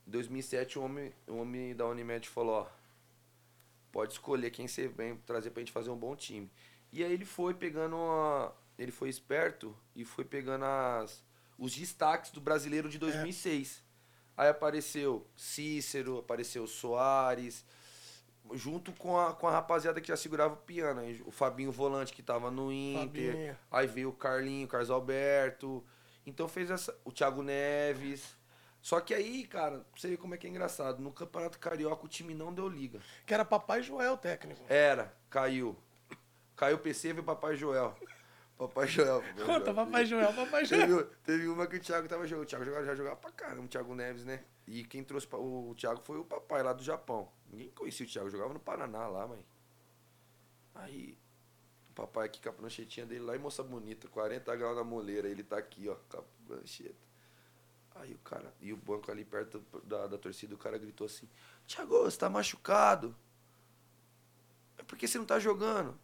Em 0.07 0.11
2007 0.11 0.79
o 0.79 0.83
homem, 0.83 1.13
o 1.27 1.35
homem 1.35 1.75
da 1.75 1.85
Unimed 1.85 2.29
falou, 2.29 2.61
ó, 2.61 2.67
pode 3.91 4.13
escolher 4.13 4.51
quem 4.51 4.67
você 4.67 4.87
vem 4.87 5.15
trazer 5.17 5.51
pra 5.51 5.61
gente 5.61 5.71
fazer 5.71 5.89
um 5.89 5.97
bom 5.97 6.15
time. 6.15 6.51
E 6.91 7.03
aí 7.03 7.11
ele 7.11 7.25
foi 7.25 7.53
pegando 7.53 7.95
uma, 7.95 8.53
ele 8.77 8.91
foi 8.91 9.09
esperto 9.09 9.75
e 9.95 10.03
foi 10.03 10.25
pegando 10.25 10.65
as, 10.65 11.23
os 11.57 11.75
destaques 11.75 12.31
do 12.31 12.41
brasileiro 12.41 12.89
de 12.89 12.97
2006. 12.97 13.83
Aí 14.35 14.47
apareceu 14.47 15.27
Cícero, 15.35 16.19
apareceu 16.19 16.65
Soares, 16.65 17.65
junto 18.53 18.93
com 18.93 19.19
a, 19.19 19.33
com 19.33 19.47
a 19.47 19.51
rapaziada 19.51 19.99
que 19.99 20.07
já 20.07 20.15
segurava 20.15 20.53
o 20.53 20.57
piano. 20.57 21.01
O 21.25 21.31
Fabinho 21.31 21.71
Volante, 21.71 22.13
que 22.13 22.23
tava 22.23 22.49
no 22.49 22.71
Inter. 22.71 23.33
Fabinho. 23.33 23.57
Aí 23.69 23.87
veio 23.87 24.09
o 24.09 24.13
Carlinho, 24.13 24.65
o 24.65 24.69
Carlos 24.69 24.89
Alberto. 24.89 25.83
Então 26.25 26.47
fez 26.47 26.71
essa. 26.71 26.97
O 27.03 27.11
Thiago 27.11 27.43
Neves. 27.43 28.38
Só 28.81 28.99
que 29.01 29.13
aí, 29.13 29.45
cara, 29.45 29.85
você 29.95 30.09
vê 30.09 30.17
como 30.17 30.33
é 30.33 30.37
que 30.37 30.47
é 30.47 30.49
engraçado. 30.49 31.01
No 31.01 31.11
Campeonato 31.11 31.59
Carioca 31.59 32.05
o 32.05 32.09
time 32.09 32.33
não 32.33 32.53
deu 32.53 32.67
liga. 32.67 32.99
Que 33.25 33.33
era 33.33 33.43
Papai 33.43 33.83
Joel 33.83 34.17
técnico. 34.17 34.61
Era, 34.69 35.13
caiu. 35.29 35.77
Caiu 36.55 36.77
o 36.77 36.79
PC, 36.79 37.09
veio 37.09 37.21
o 37.21 37.25
Papai 37.25 37.55
Joel. 37.55 37.95
Papai 38.57 38.87
Joel. 38.87 39.21
Papai 39.21 39.45
Conta, 39.45 39.71
Joel. 39.71 39.75
Papai 39.75 40.05
Joel, 40.05 40.33
Papai 40.33 40.65
Joel. 40.65 41.03
Teve, 41.03 41.15
teve 41.23 41.47
uma 41.47 41.65
que 41.65 41.77
o 41.77 41.79
Thiago 41.79 42.07
tava 42.09 42.27
jogando. 42.27 42.43
O 42.43 42.47
Thiago 42.47 42.65
jogava, 42.65 42.85
já 42.85 42.95
jogava 42.95 43.15
pra 43.15 43.31
caramba, 43.31 43.63
o 43.63 43.67
Thiago 43.69 43.95
Neves, 43.95 44.25
né? 44.25 44.43
E 44.67 44.83
quem 44.83 45.03
trouxe 45.03 45.27
o 45.31 45.73
Thiago 45.75 46.01
foi 46.03 46.17
o 46.17 46.25
papai 46.25 46.61
lá 46.61 46.73
do 46.73 46.83
Japão. 46.83 47.31
Ninguém 47.49 47.69
conhecia 47.69 48.05
o 48.05 48.09
Thiago, 48.09 48.29
jogava 48.29 48.53
no 48.53 48.59
Paraná 48.59 49.07
lá, 49.07 49.27
mãe. 49.27 49.45
Aí, 50.75 51.17
o 51.89 51.93
papai 51.93 52.25
aqui 52.25 52.41
com 52.41 52.49
a 52.49 52.53
pranchetinha 52.53 53.05
dele 53.05 53.21
lá 53.21 53.35
e 53.35 53.39
moça 53.39 53.63
bonita, 53.63 54.07
40 54.09 54.55
graus 54.55 54.75
na 54.75 54.83
moleira. 54.83 55.27
Ele 55.27 55.43
tá 55.43 55.57
aqui, 55.57 55.87
ó, 55.87 55.95
com 56.09 56.17
a 56.17 56.23
prancheta. 56.45 57.08
Aí 57.99 58.13
o 58.13 58.17
cara, 58.19 58.53
e 58.61 58.71
o 58.71 58.77
banco 58.77 59.11
ali 59.11 59.25
perto 59.25 59.61
da, 59.83 60.07
da 60.07 60.17
torcida, 60.17 60.55
o 60.55 60.57
cara 60.57 60.77
gritou 60.77 61.05
assim: 61.05 61.27
Thiago, 61.67 62.03
você 62.03 62.17
tá 62.17 62.29
machucado? 62.29 63.15
É 64.77 64.83
porque 64.83 65.07
você 65.07 65.17
não 65.17 65.25
tá 65.25 65.37
jogando? 65.37 65.99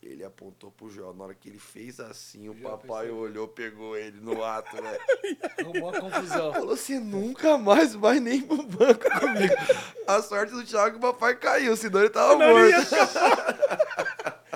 Ele 0.00 0.22
apontou 0.22 0.70
pro 0.70 0.90
Joel. 0.90 1.14
Na 1.14 1.24
hora 1.24 1.34
que 1.34 1.48
ele 1.48 1.58
fez 1.58 1.98
assim, 1.98 2.48
o 2.48 2.54
papai 2.54 3.06
percebeu. 3.06 3.16
olhou, 3.16 3.48
pegou 3.48 3.96
ele 3.96 4.20
no 4.20 4.44
ato, 4.44 4.76
né? 4.80 4.98
Arrumou 5.58 5.90
uma 5.90 6.00
confusão. 6.00 6.52
Falou 6.52 6.74
assim, 6.74 6.98
nunca 6.98 7.56
mais 7.56 7.94
vai 7.94 8.20
nem 8.20 8.42
pro 8.42 8.62
banco 8.62 9.10
comigo. 9.18 9.54
A 10.06 10.20
sorte 10.20 10.52
do 10.52 10.62
Thiago 10.62 10.98
o 10.98 11.00
papai 11.00 11.36
caiu, 11.36 11.74
senão 11.74 12.00
ele 12.00 12.10
tava 12.10 12.36
morto. 12.36 12.74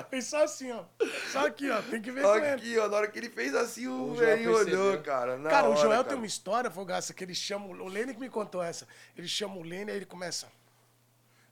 Fez 0.09 0.25
só 0.25 0.43
assim, 0.43 0.71
ó. 0.71 0.83
Só 1.31 1.45
aqui, 1.45 1.69
ó. 1.69 1.81
Tem 1.83 2.01
que 2.01 2.11
ver 2.11 2.21
Só 2.23 2.31
com 2.31 2.37
ele. 2.45 2.47
Aqui, 2.55 2.79
ó, 2.79 2.87
na 2.87 2.97
hora 2.97 3.07
que 3.07 3.19
ele 3.19 3.29
fez 3.29 3.53
assim, 3.53 3.87
o, 3.87 4.11
O 4.11 4.15
Joel 4.15 4.27
velhinho 4.27 4.55
olhou, 4.55 5.01
cara. 5.03 5.37
na 5.37 5.49
Cara, 5.49 5.67
o 5.67 5.71
hora, 5.71 5.79
Joel 5.81 5.91
cara. 5.97 6.03
tem 6.05 6.17
uma 6.17 6.25
história, 6.25 6.71
Fogaça, 6.71 7.13
que 7.13 7.23
ele 7.23 7.35
chama. 7.35 7.67
O 7.67 7.87
Lene 7.87 8.13
que 8.13 8.19
me 8.19 8.29
contou 8.29 8.63
essa. 8.63 8.87
Ele 9.15 9.27
chama 9.27 9.55
o 9.57 9.61
Lene, 9.63 9.91
aí 9.91 9.97
ele 9.97 10.05
começa. 10.05 10.47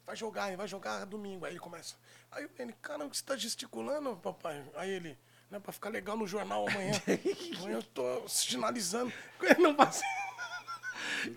Vai 0.06 0.16
jogar, 0.16 0.56
vai 0.58 0.68
jogar 0.68 1.06
domingo. 1.06 1.46
Aí 1.46 1.52
ele 1.52 1.60
começa. 1.60 1.96
Aí 2.32 2.46
o 2.46 2.50
Lene, 2.58 2.74
caramba, 2.82 3.14
você 3.14 3.24
tá 3.24 3.36
gesticulando, 3.38 4.16
papai? 4.18 4.64
Aí 4.76 4.90
ele. 4.90 5.18
Não 5.52 5.58
é 5.58 5.62
pra 5.62 5.72
ficar 5.72 5.90
legal 5.90 6.18
no 6.18 6.28
jornal 6.28 6.68
amanhã. 6.68 6.92
amanhã 7.60 7.78
eu 7.78 7.84
tô 7.84 8.28
sinalizando. 8.28 9.14
Ele 9.42 9.62
não 9.62 9.74
vai 9.78 9.88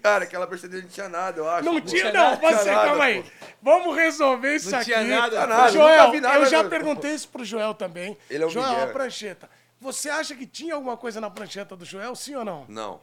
Cara, 0.02 0.24
aquela 0.24 0.46
perceber 0.46 0.82
não 0.82 0.88
tinha 0.88 1.08
nada, 1.08 1.38
eu 1.40 1.48
acho. 1.48 1.64
Não 1.64 1.74
pô. 1.74 1.80
tinha, 1.80 2.12
não. 2.12 2.36
Você, 2.36 2.62
tinha 2.62 2.74
nada, 2.74 2.88
calma 2.88 3.04
aí. 3.04 3.22
pô. 3.22 3.46
Vamos 3.62 3.96
resolver 3.96 4.56
isso 4.56 4.70
Não 4.70 4.78
aqui. 4.78 4.86
tinha 4.86 5.04
nada, 5.04 5.28
Tinha 5.30 5.46
nada, 5.46 5.72
Joel, 5.72 6.10
vi 6.10 6.20
nada, 6.20 6.38
eu 6.38 6.46
já 6.46 6.64
perguntei 6.64 7.12
isso 7.14 7.28
pro 7.28 7.44
Joel 7.44 7.74
também. 7.74 8.16
Ele 8.28 8.44
é 8.44 8.46
o 8.46 8.50
Joel, 8.50 8.68
Miguel. 8.70 8.84
a 8.84 8.92
prancheta. 8.92 9.50
Você 9.80 10.10
acha 10.10 10.34
que 10.34 10.46
tinha 10.46 10.74
alguma 10.74 10.96
coisa 10.96 11.20
na 11.20 11.30
prancheta 11.30 11.74
do 11.74 11.84
Joel, 11.84 12.14
sim 12.14 12.34
ou 12.34 12.44
não? 12.44 12.64
Não. 12.68 13.00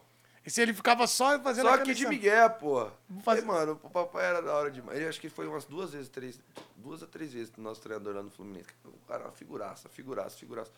E 0.48 0.50
se 0.50 0.62
ele 0.62 0.74
ficava 0.74 1.06
só 1.08 1.38
fazendo 1.42 1.68
Só 1.68 1.78
que 1.80 1.94
de 1.94 2.08
Miguel, 2.08 2.50
pô. 2.52 2.90
E, 3.38 3.42
mano, 3.42 3.78
o 3.84 3.90
papai 3.90 4.26
era 4.28 4.42
da 4.42 4.54
hora 4.54 4.72
demais. 4.72 4.98
Ele 4.98 5.06
acho 5.10 5.20
que 5.20 5.28
foi 5.28 5.46
umas 5.46 5.66
duas 5.66 5.92
vezes, 5.92 6.08
três. 6.08 6.40
Duas 6.78 7.04
a 7.04 7.06
três 7.06 7.34
vezes 7.34 7.52
o 7.58 7.62
nosso 7.62 7.82
treinador 7.82 8.16
lá 8.16 8.24
no 8.24 8.30
Fluminense. 8.32 8.70
O 8.86 9.06
cara 9.06 9.24
é 9.24 9.26
uma 9.26 9.34
figuraça, 9.34 9.90
figuraça, 9.90 10.38
figuraça. 10.38 10.72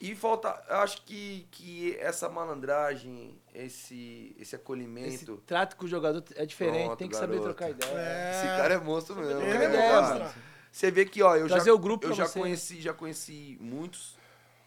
E 0.00 0.14
falta, 0.14 0.64
eu 0.68 0.76
acho 0.76 1.02
que, 1.02 1.48
que 1.50 1.96
essa 1.98 2.28
malandragem, 2.28 3.36
esse, 3.52 4.30
esse 4.36 4.42
Esse 4.42 4.54
acolhimento. 4.56 5.38
trato 5.44 5.74
com 5.76 5.86
o 5.86 5.88
jogador 5.88 6.22
é 6.36 6.46
diferente, 6.46 6.86
Pronto, 6.86 6.98
tem 7.00 7.08
que 7.08 7.16
saber 7.16 7.40
garoto. 7.40 7.54
trocar 7.54 7.70
ideia. 7.70 7.98
É. 7.98 8.30
Esse 8.30 8.46
cara 8.56 8.74
é 8.74 8.78
monstro 8.78 9.16
mesmo. 9.16 9.40
Ele 9.42 9.52
cara, 9.52 9.64
é 9.64 9.76
cara. 9.90 10.18
monstro. 10.24 10.42
Você 10.70 10.90
vê 10.92 11.04
que, 11.04 11.20
ó, 11.20 11.34
eu 11.34 11.48
Trazer 11.48 11.66
já, 11.70 11.74
o 11.74 11.78
grupo 11.80 12.06
eu 12.06 12.12
já 12.14 12.26
você, 12.26 12.38
né? 12.38 12.44
conheci, 12.44 12.80
já 12.80 12.94
conheci 12.94 13.58
muitos, 13.60 14.16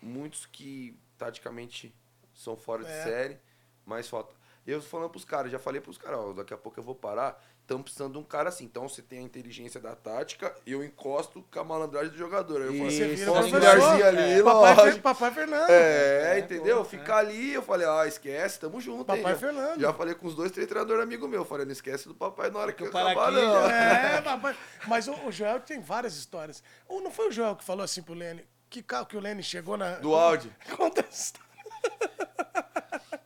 muitos 0.01 0.45
que 0.45 0.99
taticamente 1.17 1.95
são 2.33 2.57
fora 2.57 2.83
de 2.83 2.91
É. 2.91 3.03
série, 3.03 3.39
mas 3.86 4.07
falta. 4.07 4.34
Eu 4.65 4.81
falando 4.81 5.09
pros 5.09 5.25
caras, 5.25 5.51
já 5.51 5.59
falei 5.59 5.81
pros 5.81 5.97
caras, 5.97 6.19
ó, 6.19 6.31
daqui 6.31 6.53
a 6.53 6.57
pouco 6.57 6.79
eu 6.79 6.84
vou 6.84 6.95
parar. 6.95 7.38
Estamos 7.61 7.84
precisando 7.84 8.13
de 8.13 8.17
um 8.17 8.23
cara 8.23 8.47
assim. 8.49 8.63
Então 8.63 8.88
você 8.88 9.01
tem 9.01 9.19
a 9.19 9.21
inteligência 9.21 9.79
da 9.79 9.93
tática, 9.93 10.53
eu 10.65 10.84
encosto 10.84 11.45
com 11.51 11.59
a 11.59 11.63
malandragem 11.65 12.11
do 12.11 12.17
jogador. 12.17 12.61
Aí 12.61 12.67
eu 12.67 12.73
falo 12.73 12.88
assim, 12.88 12.97
você 12.97 13.15
vira 13.15 13.31
posso 13.31 13.49
professor, 13.49 13.79
Garcia 13.79 14.07
ali, 14.07 14.39
É, 14.39 14.43
papai, 14.43 14.99
papai 14.99 15.31
Fernando. 15.34 15.69
É, 15.69 16.36
É, 16.36 16.39
entendeu? 16.39 16.77
pô, 16.77 16.86
Ficar 16.86 17.17
ali, 17.17 17.53
eu 17.53 17.61
falei, 17.61 17.88
ah, 17.88 18.07
esquece, 18.07 18.59
tamo 18.59 18.79
junto. 18.79 19.05
Papai 19.05 19.34
hein? 19.34 19.39
Fernando. 19.39 19.81
Já 19.81 19.93
falei 19.93 20.15
com 20.15 20.27
os 20.27 20.36
dois, 20.36 20.51
três 20.51 20.67
treinadores 20.67 21.03
amigos 21.03 21.29
meus. 21.29 21.47
Falei, 21.47 21.65
não 21.65 21.73
esquece 21.73 22.07
do 22.07 22.15
papai 22.15 22.49
na 22.49 22.59
hora 22.59 22.71
que 22.73 22.84
eu 22.84 22.91
para 22.91 23.11
acabar, 23.11 23.29
aqui, 23.29 23.41
não. 23.41 23.69
É, 23.69 24.21
papai. 24.21 24.57
Mas 24.88 25.07
o, 25.09 25.13
o 25.25 25.31
Joel 25.31 25.59
tem 25.59 25.81
várias 25.81 26.15
histórias. 26.15 26.63
Ou 26.88 27.01
não 27.01 27.11
foi 27.11 27.27
o 27.27 27.31
Joel 27.31 27.55
que 27.55 27.63
falou 27.65 27.84
assim 27.84 28.01
pro 28.01 28.13
Lene? 28.13 28.45
Que 28.69 28.81
carro 28.81 29.05
que 29.05 29.17
o 29.17 29.19
Lene 29.19 29.43
chegou 29.43 29.75
na. 29.75 29.95
Do 29.95 30.15
Audi. 30.15 30.53
Conta 30.75 31.01
essa 31.01 31.34
história. 31.34 32.12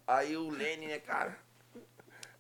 Aí 0.08 0.38
o 0.38 0.49
Lene, 0.49 0.88
né, 0.88 0.99
cara? 0.99 1.38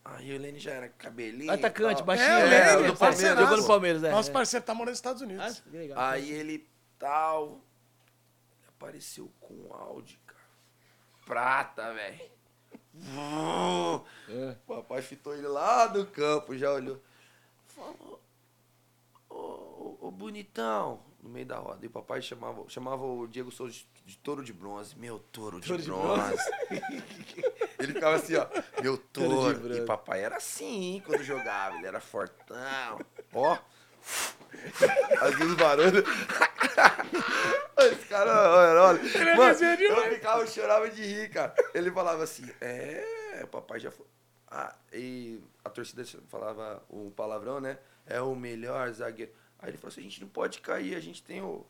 Aí 0.05 0.33
o 0.33 0.39
Lene 0.39 0.57
já 0.57 0.71
era 0.71 0.87
cabelinho. 0.87 1.51
Atacante, 1.51 2.01
baixinho. 2.01 2.29
É, 2.29 2.45
o 2.45 2.49
né? 2.49 2.75
Lene, 2.77 2.87
do 2.87 2.97
Palmeiras. 2.97 3.39
Jogou 3.39 3.57
no 3.57 3.67
Palmeiras, 3.67 4.03
é. 4.05 4.11
Nosso 4.11 4.29
é. 4.29 4.33
parceiro 4.33 4.65
tá 4.65 4.73
morando 4.73 4.91
nos 4.91 4.97
Estados 4.99 5.21
Ah, 5.21 5.25
Unidos. 5.25 5.59
que 5.59 5.77
legal. 5.77 5.99
Aí 5.99 6.31
ele 6.31 6.67
tal. 6.97 7.61
Apareceu 8.69 9.29
com 9.41 9.53
um 9.53 9.73
Audi, 9.73 10.17
cara. 10.25 10.39
Prata, 11.25 11.93
velho. 11.93 12.37
É. 14.29 14.55
Papai 14.65 15.01
fitou 15.01 15.33
ele 15.35 15.47
lá 15.47 15.87
do 15.87 16.05
campo, 16.07 16.57
já 16.57 16.71
olhou. 16.71 17.01
Falou. 17.67 18.21
Ô, 19.29 19.97
ô, 20.01 20.11
bonitão. 20.11 21.05
No 21.21 21.29
meio 21.29 21.45
da 21.45 21.57
roda. 21.57 21.79
E 21.83 21.87
o 21.87 21.91
papai 21.91 22.21
chamava, 22.21 22.63
chamava 22.69 23.03
o 23.05 23.27
Diego 23.27 23.51
Souza 23.51 23.73
de, 23.73 23.87
de 24.05 24.17
touro 24.19 24.43
de 24.43 24.53
bronze. 24.53 24.97
Meu 24.97 25.19
touro 25.19 25.59
de 25.59 25.67
Touro 25.67 25.81
de 25.81 25.89
bronze. 25.89 26.43
ele 27.79 27.93
ficava 27.93 28.15
assim, 28.15 28.35
ó. 28.35 28.47
Meu 28.81 28.97
Touro 28.97 29.29
touro. 29.29 29.59
bronze. 29.59 29.81
E 29.81 29.85
papai 29.85 30.23
era 30.23 30.37
assim 30.37 31.01
quando 31.05 31.23
jogava. 31.23 31.75
Ele 31.77 31.87
era 31.87 31.99
fortão. 31.99 32.99
Ó. 33.33 33.57
Fazia 35.19 35.45
os 35.45 35.53
barulhos. 35.55 36.03
Esse 37.79 38.05
cara, 38.07 38.31
olha, 38.31 38.81
olha. 38.81 39.35
Mano, 39.35 39.59
eu 39.63 40.13
ficava, 40.13 40.41
eu 40.41 40.47
chorava 40.47 40.89
de 40.89 41.01
rir, 41.03 41.29
cara. 41.29 41.53
Ele 41.73 41.91
falava 41.91 42.23
assim, 42.23 42.49
é, 42.61 43.41
o 43.43 43.47
papai 43.47 43.79
já 43.79 43.91
foi. 43.91 44.05
Ah, 44.49 44.73
e 44.93 45.39
a 45.63 45.69
torcida 45.69 46.03
falava 46.27 46.81
um 46.89 47.11
palavrão, 47.11 47.59
né? 47.59 47.77
É 48.07 48.21
o 48.21 48.35
melhor 48.35 48.91
zagueiro. 48.91 49.31
Aí 49.59 49.69
ele 49.69 49.77
falou 49.77 49.91
assim, 49.91 50.01
a 50.01 50.03
gente 50.03 50.21
não 50.21 50.27
pode 50.29 50.61
cair, 50.61 50.95
a 50.95 50.99
gente 50.99 51.21
tem 51.23 51.41
o. 51.41 51.65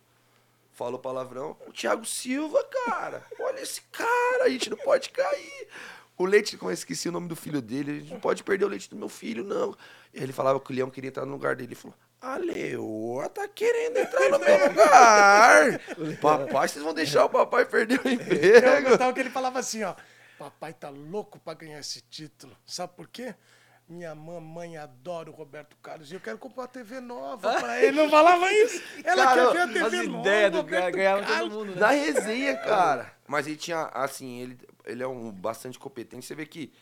Falou 0.71 0.99
palavrão. 0.99 1.57
O 1.65 1.73
Thiago 1.73 2.05
Silva, 2.05 2.63
cara. 2.85 3.25
Olha 3.39 3.59
esse 3.61 3.81
cara, 3.91 4.43
a 4.45 4.49
gente 4.49 4.69
não 4.69 4.77
pode 4.77 5.09
cair. 5.09 5.67
O 6.15 6.25
Leite, 6.25 6.57
como 6.57 6.69
eu 6.71 6.73
esqueci 6.73 7.09
o 7.09 7.11
nome 7.11 7.27
do 7.27 7.35
filho 7.35 7.61
dele, 7.61 7.91
a 7.91 7.99
gente 7.99 8.13
não 8.13 8.19
pode 8.19 8.43
perder 8.43 8.65
o 8.65 8.67
leite 8.67 8.89
do 8.89 8.95
meu 8.95 9.07
filho, 9.09 9.43
não. 9.43 9.75
E 10.13 10.21
ele 10.21 10.33
falava 10.33 10.59
que 10.59 10.71
o 10.71 10.75
Leão 10.75 10.89
queria 10.89 11.09
entrar 11.09 11.25
no 11.25 11.31
lugar 11.31 11.55
dele. 11.55 11.69
Ele 11.69 11.75
falou, 11.75 11.95
a 12.19 12.37
Leoa 12.37 13.29
tá 13.29 13.47
querendo 13.47 13.97
entrar 13.97 14.29
no 14.29 14.39
meu 14.39 14.67
lugar. 14.69 15.79
papai, 16.19 16.67
vocês 16.67 16.83
vão 16.83 16.93
deixar 16.93 17.25
o 17.25 17.29
papai 17.29 17.65
perder 17.65 17.99
o 18.03 18.07
Eu 18.07 18.13
emprego. 18.13 18.89
gostava 18.89 19.13
que 19.13 19.19
ele 19.19 19.29
falava 19.29 19.59
assim, 19.59 19.83
ó. 19.83 19.95
Papai 20.39 20.73
tá 20.73 20.89
louco 20.89 21.39
pra 21.39 21.53
ganhar 21.53 21.79
esse 21.79 22.01
título. 22.01 22.55
Sabe 22.65 22.93
por 22.95 23.07
quê? 23.07 23.35
Minha 23.87 24.13
mamãe 24.13 24.75
adora 24.75 25.29
o 25.29 25.33
Roberto 25.33 25.77
Carlos 25.77 26.11
e 26.11 26.15
eu 26.15 26.19
quero 26.19 26.37
comprar 26.37 26.63
uma 26.63 26.67
TV 26.67 26.99
nova 26.99 27.53
pra 27.59 27.81
ele. 27.81 27.95
Não 27.95 28.09
falava 28.09 28.51
isso. 28.51 28.83
Ela 29.03 29.23
Cara, 29.23 29.51
quer 29.53 29.67
ver 29.67 29.79
a 29.79 29.89
TV 29.89 30.03
nova. 30.07 30.19
ideias 30.19 30.51
do 30.51 30.57
Roberto 30.57 30.81
cara, 30.81 30.91
ganhava 30.91 31.25
todo 31.25 31.51
mundo, 31.51 31.71
né? 31.73 31.79
Na 31.79 31.87
resenha, 31.91 32.57
cara. 32.57 33.13
Mas 33.25 33.47
ele 33.47 33.55
tinha, 33.55 33.83
assim, 33.93 34.39
ele, 34.41 34.59
ele 34.85 35.01
é 35.03 35.07
um 35.07 35.31
bastante 35.31 35.79
competente. 35.79 36.25
Você 36.25 36.35
vê 36.35 36.45
que, 36.45 36.73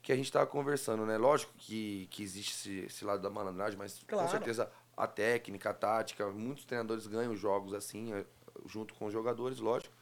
que 0.00 0.12
a 0.12 0.16
gente 0.16 0.30
tava 0.30 0.46
conversando, 0.46 1.04
né? 1.04 1.16
Lógico 1.18 1.52
que, 1.58 2.06
que 2.10 2.22
existe 2.22 2.52
esse, 2.52 2.78
esse 2.86 3.04
lado 3.04 3.20
da 3.20 3.30
malandragem, 3.30 3.76
mas 3.76 4.00
Claro. 4.06 4.26
com 4.26 4.30
certeza 4.30 4.70
a 4.96 5.08
técnica, 5.08 5.70
a 5.70 5.74
tática, 5.74 6.24
muitos 6.30 6.64
treinadores 6.64 7.08
ganham 7.08 7.34
jogos 7.34 7.74
assim, 7.74 8.12
é, 8.14 8.24
junto 8.66 8.94
com 8.94 9.06
os 9.06 9.12
jogadores, 9.12 9.58
lógico. 9.58 9.92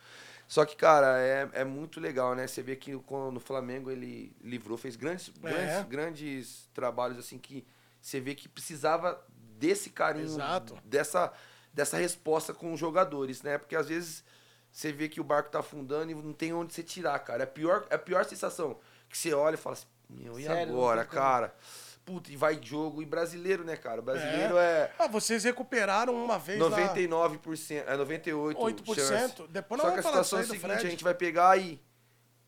Só 0.53 0.67
que, 0.67 0.77
cara, 0.77 1.19
é, 1.19 1.49
é 1.55 1.65
muito 1.65 1.99
legal, 1.99 2.35
né? 2.35 2.47
Você 2.47 2.61
vê 2.61 2.77
que 2.77 2.95
quando 3.07 3.33
no 3.33 3.41
Flamengo 3.41 3.91
ele 3.91 4.37
livrou, 4.43 4.77
fez 4.77 4.97
grandes, 4.97 5.33
É. 5.43 5.49
grandes, 5.49 5.89
grandes 5.89 6.71
trabalhos, 6.75 7.19
assim, 7.19 7.39
que 7.39 7.67
você 7.99 8.21
vê 8.21 8.35
que 8.35 8.51
precisava 8.51 9.19
desse 9.59 9.89
carinho, 9.89 10.27
Exato. 10.27 10.77
dessa, 10.85 11.33
dessa 11.73 11.97
resposta 11.97 12.53
com 12.53 12.71
os 12.75 12.79
jogadores, 12.79 13.41
né? 13.41 13.57
Porque 13.57 13.75
às 13.75 13.89
vezes 13.89 14.23
você 14.71 14.93
vê 14.93 15.09
que 15.09 15.23
o 15.23 15.25
barco 15.25 15.49
tá 15.51 15.61
afundando 15.61 16.13
e 16.13 16.15
não 16.15 16.35
tem 16.35 16.53
onde 16.53 16.75
você 16.75 16.83
tirar, 16.83 17.19
cara. 17.21 17.45
É 17.45 17.45
a 17.45 17.47
pior, 17.47 17.87
é 17.89 17.95
a 17.95 17.99
pior 17.99 18.23
sensação 18.27 18.79
que 19.09 19.17
você 19.17 19.33
olha 19.33 19.55
e 19.55 19.57
fala 19.57 19.73
assim, 19.73 19.87
meu, 20.11 20.39
e 20.39 20.45
Sério, 20.45 20.71
agora, 20.75 21.01
tem 21.01 21.09
como. 21.09 21.21
Cara? 22.03 22.15
Puta, 22.21 22.31
e 22.33 22.37
vai 22.37 22.59
jogo. 22.63 23.01
E 23.03 23.07
brasileiro, 23.07 23.65
né, 23.65 23.77
cara? 23.77 24.01
O 24.01 24.05
brasileiro 24.05 24.57
é, 24.59 24.91
Ah, 24.99 25.07
vocês 25.09 25.45
recuperaram 25.45 26.15
uma 26.15 26.39
vez 26.39 26.59
lá. 26.61 26.71
99%, 26.71 27.85
é 27.87 27.97
98%. 27.97 28.55
8%. 28.55 28.95
chance. 28.95 29.43
Depois 29.49 29.81
Só 29.81 29.87
nós 29.89 29.97
que 29.97 30.03
vamos 30.03 30.05
falar 30.05 30.21
a 30.21 30.25
situação 30.25 30.39
é 30.39 30.43
a 30.43 30.45
seguinte, 30.47 30.61
Fred. 30.61 30.87
a 30.87 30.91
gente 30.91 31.05
vai 31.05 31.15
pegar 31.15 31.51
aí. 31.51 31.81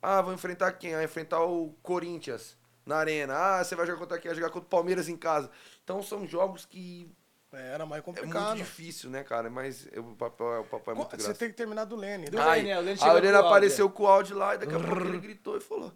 Ah, 0.02 0.20
vou 0.20 0.34
enfrentar 0.34 0.72
quem? 0.72 0.94
Vai 0.94 1.05
enfrentar 1.05 1.40
o 1.42 1.74
Corinthians 1.82 2.57
na 2.84 2.96
arena. 2.96 3.34
Ah, 3.34 3.64
você 3.64 3.74
vai 3.74 3.86
jogar 3.86 3.98
contra 3.98 4.18
quem? 4.18 4.28
Vai 4.30 4.36
jogar 4.36 4.50
contra 4.50 4.66
o 4.66 4.70
Palmeiras 4.70 5.09
em 5.09 5.16
casa. 5.16 5.50
Então 5.82 6.02
são 6.02 6.26
jogos 6.26 6.64
que 6.66 7.11
É, 7.57 7.72
Era 7.74 7.86
mais 7.86 8.00
é 8.00 8.05
complicado. 8.05 8.46
muito 8.46 8.57
difícil, 8.57 9.09
né, 9.09 9.22
cara? 9.22 9.48
Mas 9.48 9.86
eu- 9.92 10.02
o 10.02 10.16
papai, 10.16 10.59
o 10.59 10.64
papai 10.64 10.92
é 10.92 10.96
muito 10.96 11.11
Você 11.11 11.16
graças. 11.18 11.38
tem 11.38 11.48
que 11.48 11.55
terminar 11.55 11.84
do 11.84 11.94
Lene. 11.94 12.24
Do? 12.26 12.36
Lene? 12.36 12.48
O 12.74 12.78
Lene 12.80 12.90
aí 12.90 12.96
chegou 12.98 13.14
o 13.14 13.20
Lene 13.20 13.36
apareceu 13.36 13.88
com 13.88 14.02
o 14.02 14.07
áudio 14.09 14.36
lá 14.36 14.57
e 14.57 14.59
daqui 14.59 14.74
a 14.74 14.78
pouco 14.80 15.00
ele 15.02 15.20
gritou 15.22 15.57
e 15.57 15.61
falou: 15.61 15.92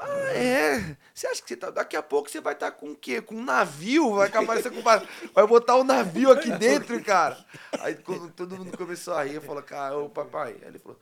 Ah, 0.00 0.32
é? 0.32 0.96
Você 1.14 1.26
acha 1.26 1.42
que 1.42 1.48
você 1.48 1.56
tá. 1.56 1.70
Daqui 1.70 1.94
a 1.96 2.02
pouco 2.02 2.30
você 2.30 2.40
vai 2.40 2.54
estar 2.54 2.70
com 2.72 2.92
o 2.92 2.96
quê? 2.96 3.20
Com 3.20 3.34
um 3.36 3.44
navio? 3.44 4.14
Vai 4.14 4.28
aparecer 4.28 4.72
com. 4.72 4.80
Vai 4.82 5.46
botar 5.46 5.76
um 5.76 5.84
navio 5.84 6.32
aqui 6.32 6.50
dentro, 6.52 7.02
cara. 7.04 7.36
Aí 7.80 7.94
quando 7.96 8.30
todo 8.32 8.56
mundo 8.56 8.76
começou 8.76 9.14
a 9.14 9.22
rir, 9.24 9.34
eu 9.34 9.42
falei, 9.42 9.62
cara, 9.62 9.98
ô 9.98 10.08
papai. 10.08 10.56
Aí 10.62 10.68
ele 10.68 10.78
falou. 10.78 10.98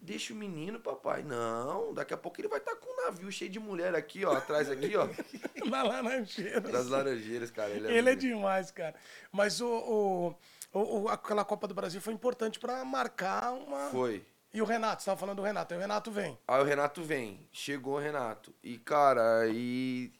Deixa 0.00 0.32
o 0.32 0.36
menino, 0.36 0.78
papai. 0.78 1.24
Não, 1.24 1.92
daqui 1.92 2.14
a 2.14 2.16
pouco 2.16 2.40
ele 2.40 2.46
vai 2.48 2.60
estar 2.60 2.76
com 2.76 2.88
um 2.88 3.04
navio 3.06 3.30
cheio 3.32 3.50
de 3.50 3.58
mulher 3.58 3.94
aqui, 3.96 4.24
ó, 4.24 4.32
atrás 4.32 4.70
aqui, 4.70 4.94
ó. 4.96 5.08
Na 5.68 5.82
Laranjeira. 5.82 6.60
Das 6.60 6.86
laranjeiras, 6.86 7.50
cara. 7.50 7.70
Ele 7.70 7.88
é, 7.88 7.98
Ele 7.98 8.10
é 8.10 8.14
demais, 8.14 8.70
cara. 8.70 8.94
Mas 9.32 9.60
o, 9.60 9.66
o, 9.66 10.34
o- 10.72 11.00
o- 11.02 11.08
aquela 11.08 11.44
Copa 11.44 11.66
do 11.66 11.74
Brasil 11.74 12.00
foi 12.00 12.14
importante 12.14 12.60
pra 12.60 12.84
marcar 12.84 13.52
uma. 13.52 13.90
Foi. 13.90 14.24
E 14.52 14.62
o 14.62 14.64
Renato, 14.64 15.02
você 15.02 15.06
tava 15.06 15.20
falando 15.20 15.36
do 15.36 15.42
Renato. 15.42 15.74
Aí 15.74 15.78
o 15.78 15.80
Renato 15.80 16.10
vem. 16.10 16.38
Aí 16.48 16.60
o 16.60 16.64
Renato 16.64 17.02
vem, 17.02 17.46
chegou 17.52 17.96
o 17.96 17.98
Renato. 17.98 18.54
E, 18.62 18.78
cara, 18.78 19.46
e, 19.48 20.12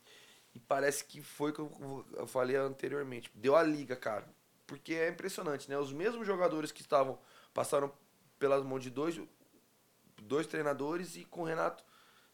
e 0.55 0.61
parece 0.61 1.05
que 1.05 1.23
foi 1.23 1.53
que 1.53 1.61
eu, 1.61 2.05
eu 2.15 2.27
falei 2.27 2.57
anteriormente. 2.57 3.31
Deu 3.35 3.57
a 3.57 3.63
liga, 3.63 3.97
cara. 3.97 4.29
Porque 4.67 4.95
é 4.95 5.09
impressionante, 5.09 5.69
né? 5.69 5.79
Os 5.79 5.93
mesmos 5.93 6.27
jogadores 6.27 6.71
que 6.71 6.83
estavam, 6.83 7.19
passaram 7.55 7.91
pelas 8.39 8.63
mãos 8.63 8.83
de 8.83 8.91
dois, 8.91 9.19
dois 10.23 10.47
treinadores 10.47 11.17
e 11.17 11.25
com 11.25 11.43
o 11.43 11.45
Renato 11.45 11.83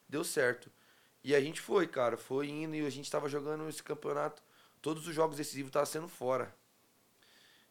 deu 0.08 0.24
certo. 0.24 0.70
E 1.22 1.34
a 1.34 1.40
gente 1.40 1.60
foi, 1.60 1.86
cara, 1.86 2.16
foi 2.16 2.48
indo 2.48 2.74
e 2.74 2.84
a 2.84 2.90
gente 2.90 3.10
tava 3.10 3.28
jogando 3.28 3.68
esse 3.68 3.82
campeonato. 3.82 4.42
Todos 4.82 5.06
os 5.06 5.14
jogos 5.14 5.36
decisivos 5.36 5.68
estavam 5.68 5.86
sendo 5.86 6.08
fora. 6.08 6.54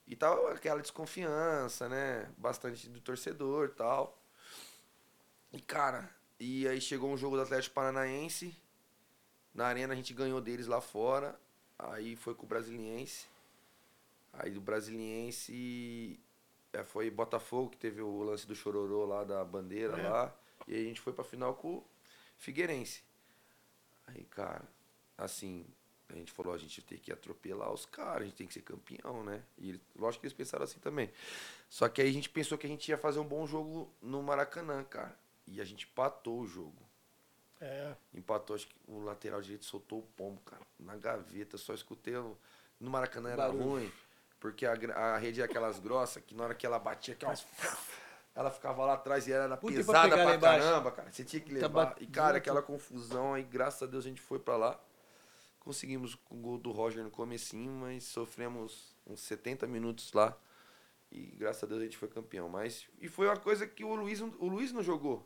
E 0.06 0.16
tava 0.16 0.51
aquela 0.51 0.82
desconfiança, 0.82 1.88
né? 1.88 2.30
Bastante 2.38 2.89
do 2.89 2.99
torcedor 2.99 3.68
e 3.70 3.72
tal. 3.72 4.18
E, 5.51 5.62
cara, 5.62 6.10
e 6.39 6.68
aí 6.68 6.82
chegou 6.82 7.10
um 7.12 7.18
jogo 7.18 7.36
do 7.36 7.41
Atlético 7.41 7.76
Paranaense. 7.76 8.56
Na 9.54 9.68
arena 9.68 9.93
a 9.93 9.95
gente 9.95 10.14
ganhou 10.14 10.41
deles 10.41 10.68
lá 10.68 10.82
fora. 10.82 11.39
Aí 11.80 12.16
foi 12.16 12.36
com 12.36 12.45
o 12.45 12.49
Brasiliense. 12.49 13.28
Aí 14.34 14.51
do 14.51 14.60
Brasiliense 14.60 16.20
é, 16.74 16.84
foi 16.84 17.10
Botafogo, 17.10 17.70
que 17.70 17.78
teve 17.78 18.01
o 18.01 18.24
lance 18.24 18.47
do 18.47 18.56
Chororô 18.56 19.06
lá 19.06 19.24
da 19.24 19.43
bandeira 19.45 19.97
É. 19.97 20.10
lá. 20.10 20.36
E 20.68 20.76
aí 20.76 20.86
a 20.86 20.88
gente 20.88 21.01
foi 21.01 21.14
pra 21.14 21.24
final 21.24 21.54
com 21.56 21.76
o 21.78 21.86
Figueirense. 22.38 23.04
Aí, 24.08 24.24
cara, 24.26 24.64
assim, 25.18 25.66
a 26.14 26.18
gente 26.20 26.32
falou, 26.32 26.53
a 26.53 26.57
gente 26.57 26.82
tem 26.82 26.97
que 26.97 27.11
atropelar 27.11 27.72
os 27.74 27.86
caras, 27.86 28.22
a 28.22 28.26
gente 28.26 28.36
tem 28.36 28.47
que 28.47 28.53
ser 28.53 28.61
campeão, 28.61 29.24
né? 29.24 29.41
E 29.57 29.80
lógico 29.97 30.22
que 30.22 30.28
eles 30.28 30.34
pensaram 30.38 30.64
assim 30.64 30.80
também. 30.80 31.11
Só 31.70 31.89
que 31.89 32.01
aí 32.01 32.09
a 32.09 32.14
gente 32.14 32.30
pensou 32.30 32.57
que 32.57 32.66
a 32.68 32.70
gente 32.70 32.88
ia 32.89 32.97
fazer 32.97 33.20
um 33.20 33.26
bom 33.26 33.45
jogo 33.47 33.91
no 34.01 34.22
Maracanã, 34.22 34.84
cara. 34.84 35.18
E 35.47 35.59
a 35.59 35.66
gente 35.66 35.86
empatou 35.88 36.39
o 36.41 36.47
jogo. 36.47 36.82
É. 37.59 37.95
Empatou, 38.14 38.55
acho 38.55 38.68
que 38.68 38.76
o 38.88 38.99
lateral 39.03 39.41
direito 39.41 39.66
soltou 39.66 39.99
o 39.99 40.03
pombo, 40.16 40.39
cara. 40.41 40.61
Na 40.80 40.95
gaveta, 40.95 41.57
só 41.57 41.74
escutei. 41.74 42.16
o- 42.16 42.38
No 42.80 42.89
Maracanã 42.89 43.30
era 43.30 43.43
Barulho. 43.47 43.64
ruim, 43.64 43.91
porque 44.39 44.66
a, 44.66 44.74
a 44.74 45.18
rede 45.18 45.41
é 45.41 45.45
aquelas 45.45 45.80
grossas 45.80 46.22
que 46.24 46.36
na 46.36 46.43
hora 46.43 46.53
que 46.55 46.66
ela 46.66 46.78
batia 46.78 47.18
ó, 47.24 47.34
ela 48.36 48.51
ficava 48.51 48.84
lá 48.86 48.93
atrás 48.93 49.28
e 49.28 49.32
ela 49.32 49.45
era 49.45 49.57
Puta, 49.57 49.74
pra 49.76 49.84
pesada 49.84 50.09
pra 50.24 50.36
embaixo? 50.36 50.66
caramba, 50.66 50.91
cara. 50.91 51.11
Você 51.11 51.24
tinha 51.24 51.39
que 51.41 51.49
Tá 51.55 51.68
levar. 51.68 51.86
bat- 51.86 52.01
E, 52.01 52.07
cara, 52.07 52.38
aquela 52.38 52.61
confusão 52.61 53.34
aí, 53.34 53.43
graças 53.43 53.82
a 53.84 53.86
Deus 53.86 54.05
a 54.05 54.09
gente 54.09 54.22
foi 54.22 54.39
pra 54.39 54.57
lá. 54.57 54.80
Conseguimos 55.64 56.18
o 56.30 56.36
gol 56.36 56.57
do 56.57 56.72
Roger 56.72 57.03
no 57.03 57.09
comecinho, 57.11 57.72
mas 57.72 58.03
sofremos 58.03 58.93
uns 59.07 59.22
70 59.22 59.66
minutos 59.66 60.11
lá. 60.14 60.38
E 61.11 61.28
graças 61.38 61.64
a 61.64 61.68
Deus 61.68 61.80
a 61.82 61.84
gente 61.86 61.97
foi 61.97 62.07
campeão. 62.09 62.49
Mas, 62.49 62.88
e 62.99 63.07
foi 63.07 63.28
uma 63.28 63.38
coisa 63.38 63.66
que 63.66 63.84
o 63.84 63.95
Luiz, 63.95 64.20
o 64.20 64.47
Luiz 64.47 64.72
não 64.74 64.84
jogou. 64.84 65.26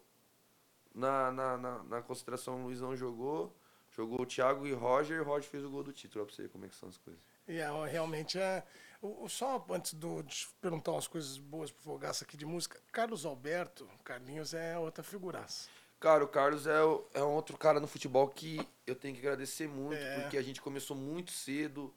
Na, 0.93 1.31
na, 1.31 1.57
na, 1.57 1.83
na 1.83 2.01
concentração, 2.01 2.61
o 2.61 2.63
Luiz 2.65 2.79
não 2.81 2.95
jogou. 2.95 3.55
Jogou 3.91 4.21
o 4.21 4.25
Thiago 4.25 4.67
e 4.67 4.73
o 4.73 4.77
Roger, 4.77 5.17
e 5.17 5.21
o 5.21 5.23
Roger 5.23 5.49
fez 5.49 5.63
o 5.63 5.69
gol 5.71 5.81
do 5.81 5.91
título, 5.93 6.25
pra 6.25 6.35
você 6.35 6.43
ver 6.43 6.49
como 6.49 6.65
é 6.65 6.67
que 6.69 6.75
são 6.75 6.89
as 6.89 6.97
coisas. 6.97 7.21
E 7.47 7.57
é, 7.57 7.67
realmente 7.87 8.37
é. 8.37 8.63
o- 9.01 9.27
Só 9.29 9.65
antes 9.71 9.93
do, 9.95 10.21
de 10.21 10.47
perguntar 10.61 10.91
umas 10.91 11.07
coisas 11.07 11.37
boas 11.39 11.71
pro 11.71 11.81
Fogaça 11.81 12.23
aqui 12.25 12.37
de 12.37 12.45
música, 12.45 12.79
Carlos 12.91 13.25
Alberto, 13.25 13.89
Carlinhos 14.03 14.53
é 14.53 14.77
outra 14.77 15.03
figuraça. 15.03 15.69
Cara, 15.99 16.23
o 16.23 16.27
Carlos 16.27 16.67
é, 16.67 16.83
o- 16.83 17.05
é 17.13 17.23
um 17.23 17.31
outro 17.33 17.57
cara 17.57 17.79
no 17.79 17.87
futebol 17.87 18.27
que 18.29 18.59
eu 18.85 18.95
tenho 18.95 19.15
que 19.15 19.19
agradecer 19.21 19.67
muito, 19.67 19.95
É. 20.01 20.19
porque 20.21 20.37
a 20.37 20.41
gente 20.43 20.61
começou 20.61 20.95
muito 20.95 21.31
cedo 21.31 21.93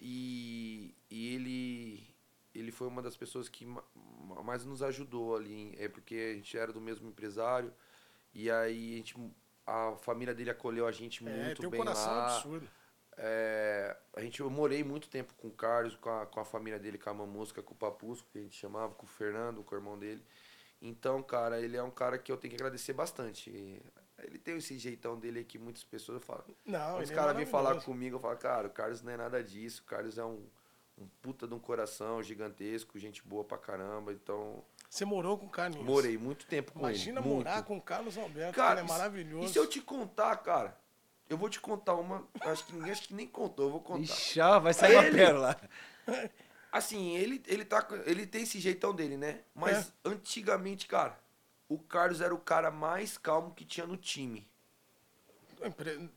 e, 0.00 0.94
e 1.10 1.34
ele, 1.34 2.06
ele 2.54 2.70
foi 2.70 2.86
uma 2.86 3.00
das 3.00 3.16
pessoas 3.16 3.48
que 3.48 3.64
ma- 3.64 3.82
ma- 3.94 4.42
mais 4.42 4.64
nos 4.64 4.82
ajudou 4.82 5.36
ali. 5.36 5.74
É 5.78 5.88
porque 5.88 6.32
a 6.32 6.34
gente 6.34 6.56
era 6.58 6.72
do 6.72 6.80
mesmo 6.80 7.08
empresário 7.08 7.72
e 8.34 8.50
aí 8.50 8.94
a, 8.94 8.96
gente, 8.98 9.16
a 9.66 9.96
família 10.02 10.34
dele 10.34 10.50
acolheu 10.50 10.86
a 10.86 10.92
gente 10.92 11.26
É, 11.26 11.44
muito 11.44 11.60
tem 11.60 11.68
um 11.68 11.70
bem 11.70 11.80
coração 11.80 12.12
lá. 12.14 12.36
absurdo. 12.36 12.68
É, 13.16 13.96
a 14.14 14.20
gente, 14.20 14.40
eu 14.40 14.50
morei 14.50 14.82
muito 14.84 15.08
tempo 15.08 15.32
com 15.34 15.48
o 15.48 15.52
Carlos, 15.52 15.94
com 15.96 16.10
a, 16.10 16.26
com 16.26 16.40
a 16.40 16.44
família 16.44 16.78
dele, 16.78 16.98
com 16.98 17.08
a 17.08 17.14
Mamusca, 17.14 17.62
com 17.62 17.72
o 17.72 17.76
Papusco, 17.76 18.28
que 18.32 18.38
a 18.38 18.42
gente 18.42 18.56
chamava, 18.56 18.92
com 18.94 19.06
o 19.06 19.08
Fernando, 19.08 19.62
com 19.62 19.74
o 19.74 19.78
irmão 19.78 19.96
dele. 19.98 20.22
Então, 20.86 21.22
cara, 21.22 21.58
ele 21.60 21.78
é 21.78 21.82
um 21.82 21.90
cara 21.90 22.18
que 22.18 22.30
eu 22.30 22.36
tenho 22.36 22.50
que 22.54 22.56
agradecer 22.62 22.92
bastante. 22.92 23.50
Ele 24.18 24.38
tem 24.38 24.58
esse 24.58 24.76
jeitão 24.78 25.18
dele 25.18 25.38
aí 25.38 25.44
que 25.44 25.58
muitas 25.58 25.82
pessoas 25.82 26.22
falam. 26.22 26.44
Não, 26.64 26.98
os 27.00 27.10
é 27.10 27.14
caras 27.14 27.34
vêm 27.34 27.46
falar 27.46 27.80
comigo, 27.82 28.16
eu 28.16 28.20
falo, 28.20 28.36
cara, 28.36 28.66
o 28.66 28.70
Carlos 28.70 29.00
não 29.02 29.10
é 29.12 29.16
nada 29.16 29.42
disso. 29.42 29.80
O 29.80 29.84
Carlos 29.86 30.18
é 30.18 30.24
um, 30.24 30.44
um 30.98 31.06
puta 31.22 31.46
de 31.48 31.54
um 31.54 31.58
coração 31.58 32.22
gigantesco, 32.22 32.98
gente 32.98 33.22
boa 33.22 33.42
pra 33.42 33.56
caramba. 33.56 34.12
Então, 34.12 34.62
Você 34.90 35.06
morou 35.06 35.38
com 35.38 35.46
o 35.46 35.50
Carlinhos. 35.50 35.86
morei 35.86 36.18
muito 36.18 36.46
tempo 36.46 36.72
com 36.72 36.80
Imagina 36.80 37.20
ele. 37.20 37.28
morar 37.30 37.54
muito. 37.54 37.66
com 37.66 37.76
o 37.78 37.82
Carlos 37.82 38.18
Alberto, 38.18 38.54
Cara, 38.54 38.80
ele 38.80 38.88
é 38.88 38.92
maravilhoso. 38.92 39.46
E 39.46 39.48
se 39.48 39.58
eu 39.58 39.66
te 39.66 39.80
contar, 39.80 40.36
cara? 40.36 40.78
Eu 41.30 41.38
vou 41.38 41.48
te 41.48 41.58
contar 41.58 41.94
uma. 41.94 42.28
Acho 42.42 42.66
que 42.66 42.74
ninguém 42.74 42.92
acho 42.92 43.08
que 43.08 43.14
nem 43.14 43.26
contou, 43.26 43.64
eu 43.66 43.70
vou 43.72 43.80
contar. 43.80 44.02
Ixi, 44.02 44.38
vai 44.62 44.74
sair 44.74 44.94
uma 44.96 45.06
Ele- 45.06 45.16
pérola. 45.16 45.58
Assim, 46.76 47.16
ele, 47.16 47.40
ele, 47.46 47.64
tá, 47.64 47.86
ele 48.04 48.26
tem 48.26 48.42
esse 48.42 48.58
jeitão 48.58 48.92
dele, 48.92 49.16
né? 49.16 49.42
Mas 49.54 49.88
É. 50.04 50.08
antigamente, 50.08 50.88
cara, 50.88 51.16
o 51.68 51.78
Carlos 51.78 52.20
era 52.20 52.34
o 52.34 52.38
cara 52.38 52.68
mais 52.68 53.16
calmo 53.16 53.54
que 53.54 53.64
tinha 53.64 53.86
no 53.86 53.96
time. 53.96 54.44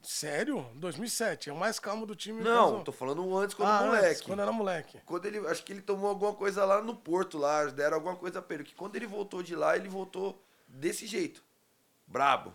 Sério? 0.02 0.68
2007, 0.74 1.52
é 1.52 1.54
o 1.54 1.56
mais 1.56 1.78
calmo 1.80 2.08
do 2.08 2.16
time. 2.16 2.42
Não, 2.44 2.84
tô 2.84 2.92
falando 2.92 3.38
antes 3.38 3.56
quando 3.56 3.70
ah, 3.70 3.86
moleque. 3.86 4.06
antes, 4.08 4.22
quando 4.22 4.42
era 4.42 4.52
moleque. 4.52 5.00
Quando 5.06 5.26
ele, 5.28 5.38
acho 5.48 5.64
que 5.64 5.72
ele 5.72 5.82
tomou 5.82 6.10
alguma 6.10 6.34
coisa 6.34 6.66
lá 6.66 6.82
no 6.82 6.96
Porto, 6.96 7.38
lá, 7.38 7.66
deram 7.66 7.96
alguma 7.98 8.16
coisa 8.16 8.42
pra 8.42 8.56
ele. 8.56 8.64
Que 8.64 8.74
quando 8.74 8.96
ele 8.96 9.06
voltou 9.06 9.44
de 9.44 9.56
lá, 9.56 9.78
ele 9.78 9.88
voltou 9.88 10.42
desse 10.68 11.06
jeito. 11.06 11.44
Brabo. 12.08 12.52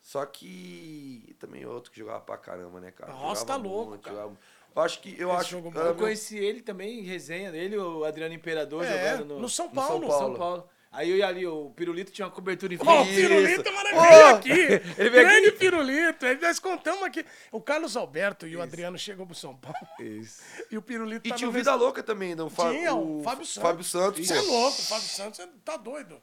Só 0.00 0.24
que 0.26 1.36
também 1.38 1.62
é 1.62 1.68
outro 1.68 1.92
que 1.92 1.98
jogava 1.98 2.20
pra 2.20 2.38
caramba, 2.38 2.80
né, 2.80 2.90
cara? 2.90 3.12
Nossa, 3.12 3.42
Jogava 3.42 3.46
tá 3.62 3.68
louco, 3.68 3.98
cara. 3.98 4.16
jogava- 4.16 4.38
Eu 4.74 4.82
acho 4.82 5.00
que. 5.00 5.14
Eu 5.18 5.30
Esse 5.30 5.40
acho 5.40 5.50
jogo. 5.50 5.78
Eu 5.78 5.94
conheci 5.94 6.36
ele 6.36 6.60
também 6.60 7.00
em 7.00 7.02
resenha 7.02 7.52
dele, 7.52 7.76
o 7.76 8.04
Adriano 8.04 8.34
Imperador 8.34 8.84
É, 8.84 9.12
jogando 9.12 9.34
no, 9.34 9.40
no 9.40 9.48
São 9.48 9.66
no 9.66 9.72
Paulo. 9.74 10.00
São 10.00 10.10
São 10.10 10.18
Paulo. 10.18 10.38
Paulo. 10.38 10.68
Aí 10.94 11.10
eu 11.10 11.16
ia 11.16 11.26
ali, 11.26 11.44
o 11.44 11.70
Pirulito 11.70 12.12
tinha 12.12 12.24
uma 12.24 12.30
cobertura 12.32 12.72
em 12.72 12.78
frente. 12.78 13.10
o 13.10 13.14
Pirulito 13.14 13.62
Isso. 13.62 13.72
maravilha 13.72 14.26
Ô! 14.26 14.36
aqui. 14.36 14.50
Ele 14.96 15.10
veio 15.10 15.26
Grande 15.26 15.48
aqui. 15.48 15.58
Pirulito. 15.58 16.24
Aí 16.24 16.40
Nós 16.40 16.60
contamos 16.60 17.02
aqui. 17.02 17.26
O 17.50 17.60
Carlos 17.60 17.96
Alberto 17.96 18.46
e 18.46 18.56
o 18.56 18.62
Adriano 18.62 18.96
chegam 18.96 19.26
pro 19.26 19.34
São 19.34 19.56
Paulo. 19.56 19.76
Isso. 19.98 20.40
E 20.70 20.78
o 20.78 20.82
Pirulito 20.82 21.26
E 21.26 21.30
tá 21.30 21.36
tinha 21.36 21.46
no 21.46 21.52
o 21.52 21.54
Vida 21.54 21.74
Louca 21.74 22.00
também, 22.00 22.36
não? 22.36 22.48
Tinha, 22.48 22.94
o 22.94 23.22
Fábio 23.24 23.44
Santos. 23.44 23.62
Fábio 23.62 23.84
Santos, 23.84 24.26
Você 24.26 24.36
é 24.36 24.40
louco, 24.40 24.78
o 24.78 24.84
Fábio 24.84 25.08
Santos 25.08 25.36
você 25.40 25.48
tá 25.64 25.76
doido. 25.76 26.22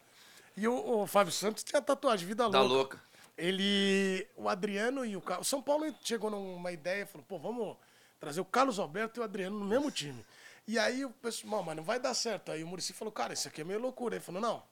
E 0.55 0.65
o, 0.67 1.01
o 1.01 1.07
Fábio 1.07 1.33
Santos 1.33 1.63
tinha 1.63 1.81
tatuagem, 1.81 2.25
vida 2.25 2.43
louca. 2.43 2.57
Da 2.57 2.63
louca. 2.63 3.01
Ele. 3.37 4.25
O 4.37 4.47
Adriano 4.47 5.05
e 5.05 5.17
o 5.17 5.21
Carlos. 5.21 5.47
O 5.47 5.49
São 5.49 5.61
Paulo 5.61 5.93
chegou 6.01 6.29
numa 6.29 6.71
ideia, 6.71 7.05
falou, 7.05 7.25
pô, 7.27 7.37
vamos 7.37 7.75
trazer 8.21 8.39
o 8.39 8.45
Carlos 8.45 8.79
Alberto 8.79 9.19
e 9.19 9.21
o 9.21 9.23
Adriano 9.23 9.59
no 9.59 9.65
mesmo 9.65 9.91
time. 9.91 10.23
E 10.67 10.77
aí 10.77 11.03
o 11.03 11.09
pessoal, 11.09 11.57
"Não, 11.57 11.63
mas 11.63 11.75
não 11.75 11.83
vai 11.83 11.99
dar 11.99 12.13
certo. 12.13 12.51
Aí 12.51 12.63
o 12.63 12.67
Murici 12.67 12.93
falou, 12.93 13.11
cara, 13.11 13.33
isso 13.33 13.47
aqui 13.47 13.61
é 13.61 13.63
meio 13.63 13.79
loucura. 13.79 14.15
Ele 14.15 14.23
falou, 14.23 14.39
não, 14.39 14.63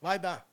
vai 0.00 0.16
dar. 0.18 0.46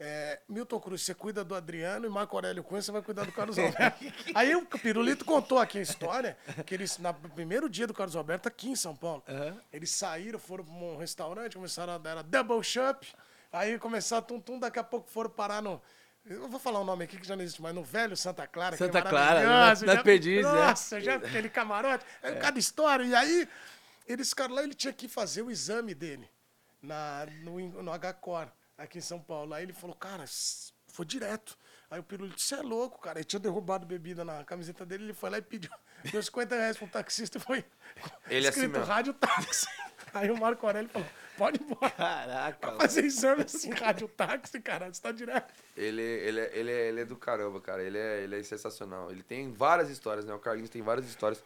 É, 0.00 0.38
Milton 0.48 0.78
Cruz, 0.78 1.02
você 1.02 1.12
cuida 1.12 1.42
do 1.42 1.56
Adriano 1.56 2.06
e 2.06 2.08
Marco 2.08 2.36
Aurélio 2.36 2.62
Cunha, 2.62 2.80
você 2.80 2.92
vai 2.92 3.02
cuidar 3.02 3.24
do 3.24 3.32
Carlos 3.32 3.58
Alberto. 3.58 4.04
Aí 4.32 4.54
o 4.54 4.64
Pirulito 4.64 5.24
contou 5.24 5.58
aqui 5.58 5.78
a 5.78 5.82
história, 5.82 6.38
que 6.64 6.72
eles, 6.72 6.98
no 6.98 7.12
primeiro 7.30 7.68
dia 7.68 7.84
do 7.84 7.92
Carlos 7.94 8.14
Alberto, 8.14 8.46
aqui 8.46 8.68
em 8.68 8.76
São 8.76 8.94
Paulo, 8.94 9.24
eles 9.72 9.90
saíram, 9.90 10.38
foram 10.38 10.64
para 10.64 10.74
um 10.74 10.96
restaurante, 10.98 11.54
começaram 11.54 11.94
a 11.94 11.98
dar 11.98 12.22
Double 12.22 12.62
Shop, 12.62 13.04
aí 13.52 13.76
começaram 13.80 14.24
tum, 14.24 14.38
tum, 14.40 14.58
daqui 14.60 14.78
a 14.78 14.84
pouco 14.84 15.10
foram 15.10 15.30
parar 15.30 15.60
no... 15.60 15.82
Eu 16.28 16.48
vou 16.48 16.60
falar 16.60 16.80
o 16.80 16.84
nome 16.84 17.04
aqui 17.04 17.18
que 17.18 17.26
já 17.26 17.34
não 17.34 17.42
existe 17.42 17.62
mais, 17.62 17.74
no 17.74 17.82
velho 17.82 18.16
Santa 18.16 18.46
Clara. 18.46 18.74
é 18.74 18.78
Santa 18.78 19.00
Clara, 19.02 19.42
maravilhoso, 19.46 19.86
nas 19.86 19.96
já- 19.96 20.02
Perdizes, 20.02 20.46
é. 20.46 20.52
Nossa, 20.52 21.00
já 21.00 21.14
aquele 21.16 21.48
camarote, 21.48 22.04
é. 22.22 22.32
cada 22.36 22.58
história. 22.58 23.04
E 23.04 23.14
aí, 23.14 23.48
eles 24.06 24.28
ficaram 24.30 24.54
lá, 24.54 24.62
ele 24.62 24.74
tinha 24.74 24.92
que 24.92 25.08
fazer 25.08 25.42
o 25.42 25.50
exame 25.50 25.94
dele 25.94 26.28
na, 26.82 27.26
no, 27.42 27.82
no 27.82 27.92
H-Core, 27.92 28.50
aqui 28.76 28.98
em 28.98 29.02
São 29.02 29.20
Paulo. 29.20 29.54
Aí 29.54 29.62
ele 29.62 29.72
falou, 29.72 29.96
cara, 29.96 30.24
foi 30.88 31.06
direto. 31.06 31.56
Aí 31.90 31.98
o 31.98 32.02
Pirulito, 32.02 32.38
você 32.40 32.56
é 32.56 32.60
louco, 32.62 32.98
cara. 33.00 33.18
Ele 33.18 33.24
tinha 33.24 33.40
derrubado 33.40 33.86
bebida 33.86 34.22
na 34.24 34.44
camiseta 34.44 34.84
dele, 34.84 35.04
ele 35.04 35.14
foi 35.14 35.30
lá 35.30 35.38
e 35.38 35.42
pediu, 35.42 35.70
deu 36.12 36.22
50 36.22 36.54
reais 36.54 36.76
pro 36.76 36.86
taxista 36.86 37.38
e 37.38 37.40
foi 37.40 37.64
Ele 38.28 38.46
é 38.46 38.50
assim 38.50 38.60
escrito 38.60 38.72
mesmo. 38.78 38.84
rádio 38.86 39.14
táxi. 39.14 39.66
Aí 40.14 40.30
o 40.30 40.36
Marco 40.38 40.66
Aurélio 40.66 40.88
falou, 40.90 41.08
pode 41.36 41.60
ir 41.60 41.64
embora. 41.64 41.90
Caraca, 41.90 42.66
mano. 42.66 42.80
fazer 42.80 43.04
exame 43.04 43.42
assim, 43.42 43.70
rádio 43.70 44.08
táxi, 44.08 44.60
cara, 44.60 44.92
você 44.92 45.00
tá 45.02 45.12
direto. 45.12 45.52
Ele, 45.76 46.02
ele, 46.02 46.40
é- 46.40 46.50
ele, 46.58 46.70
é, 46.70 46.88
ele 46.88 47.00
é 47.00 47.04
do 47.04 47.16
caramba, 47.16 47.60
cara. 47.60 47.82
Ele 47.82 47.98
é, 47.98 48.22
ele 48.22 48.38
é 48.38 48.42
sensacional. 48.42 49.10
Ele 49.10 49.22
tem 49.22 49.52
várias 49.52 49.90
histórias, 49.90 50.24
né? 50.24 50.34
O 50.34 50.38
Carlinhos 50.38 50.70
tem 50.70 50.82
várias 50.82 51.06
histórias. 51.06 51.42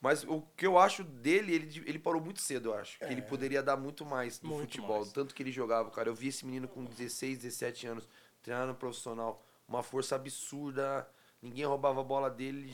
Mas 0.00 0.22
o 0.24 0.42
que 0.56 0.64
eu 0.64 0.78
acho 0.78 1.02
dele, 1.02 1.52
ele, 1.54 1.82
ele 1.84 1.98
parou 1.98 2.20
muito 2.20 2.40
cedo, 2.40 2.68
eu 2.70 2.74
acho. 2.74 2.98
Que 3.00 3.06
ele 3.06 3.22
poderia 3.22 3.62
dar 3.62 3.76
muito 3.76 4.06
mais 4.06 4.40
no 4.40 4.48
É. 4.50 4.52
Muito 4.54 4.70
futebol. 4.70 4.98
mais. 5.00 5.12
Tanto 5.12 5.34
que 5.34 5.42
ele 5.42 5.50
jogava, 5.50 5.90
cara. 5.90 6.08
Eu 6.08 6.14
vi 6.14 6.28
esse 6.28 6.46
menino 6.46 6.68
com 6.68 6.84
16, 6.84 7.38
17 7.38 7.86
anos, 7.88 8.08
treinando 8.42 8.74
profissional. 8.76 9.44
Uma 9.66 9.82
força 9.82 10.14
absurda. 10.14 11.08
Ninguém 11.42 11.64
roubava 11.64 12.00
a 12.00 12.04
bola 12.04 12.30
dele. 12.30 12.72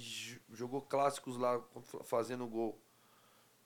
Jogou 0.53 0.83
clássicos 0.83 1.37
lá, 1.39 1.61
fazendo 2.05 2.47
gol. 2.47 2.79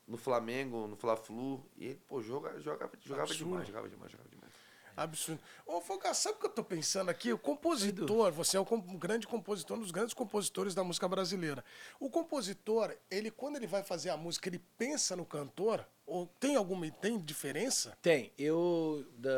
No 0.09 0.16
Flamengo, 0.16 0.86
no 0.88 0.96
Fla-Flu. 0.96 1.62
E 1.76 1.84
ele, 1.86 2.00
pô, 2.09 2.20
joga, 2.22 2.59
jogava, 2.61 2.92
jogava 3.00 3.28
Absurdo. 3.28 3.44
demais, 3.50 3.66
jogava 3.68 3.88
demais, 3.88 4.11
jogava 4.11 4.28
demais. 4.30 4.52
Absurdo. 4.96 5.40
Ô, 5.64 5.80
Foca, 5.80 6.12
sabe 6.12 6.38
o 6.38 6.40
que 6.40 6.46
eu 6.46 6.50
tô 6.50 6.64
pensando 6.64 7.09
aqui? 7.09 7.32
O 7.32 7.38
compositor, 7.38 8.32
você 8.32 8.56
é 8.56 8.61
um 8.61 8.64
grande 8.98 9.28
compositor, 9.28 9.76
um 9.76 9.80
dos 9.80 9.92
grandes 9.92 10.12
compositores 10.12 10.74
da 10.74 10.82
música 10.82 11.06
brasileira. 11.06 11.64
O 12.00 12.11
compositor, 12.11 12.96
ele 13.09 13.30
quando 13.30 13.54
ele 13.56 13.66
vai 13.68 13.84
fazer 13.84 14.11
a 14.11 14.16
música, 14.16 14.48
ele 14.48 14.59
pensa 14.76 15.14
no 15.14 15.24
cantor? 15.24 15.86
Ou 16.04 16.26
tem 16.40 16.56
alguma 16.56 16.90
tem 16.90 17.16
diferença? 17.16 17.96
Tem. 18.02 18.32
Eu. 18.36 19.06
Da, 19.18 19.30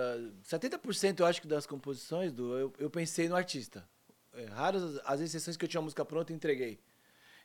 70% 0.45 1.21
eu 1.21 1.27
acho 1.27 1.43
que 1.43 1.47
das 1.49 1.67
composições 1.67 2.33
do, 2.33 2.57
eu, 2.57 2.73
eu 2.79 2.89
pensei 2.89 3.29
no 3.29 3.37
artista. 3.37 3.87
É, 4.33 4.45
raras 4.47 4.83
as- 4.83 5.01
as 5.05 5.21
exceções 5.21 5.57
que 5.59 5.65
eu 5.65 5.69
tinha 5.69 5.81
a 5.81 5.83
música 5.83 6.05
pronta 6.07 6.33
e 6.33 6.37
entreguei. 6.37 6.79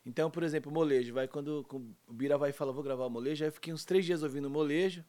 Então, 0.06 0.30
por 0.30 0.44
exemplo, 0.44 0.70
molejo. 0.70 1.12
Vai 1.12 1.26
quando, 1.26 1.66
o 2.06 2.12
Bira 2.12 2.38
vai 2.38 2.50
e 2.50 2.52
fala, 2.52 2.72
vou 2.72 2.82
gravar 2.82 3.06
o 3.06 3.10
molejo. 3.10 3.44
Aí 3.44 3.48
eu 3.48 3.52
fiquei 3.52 3.72
uns 3.72 3.84
três 3.84 4.04
dias 4.04 4.22
ouvindo 4.22 4.48
molejo. 4.48 5.04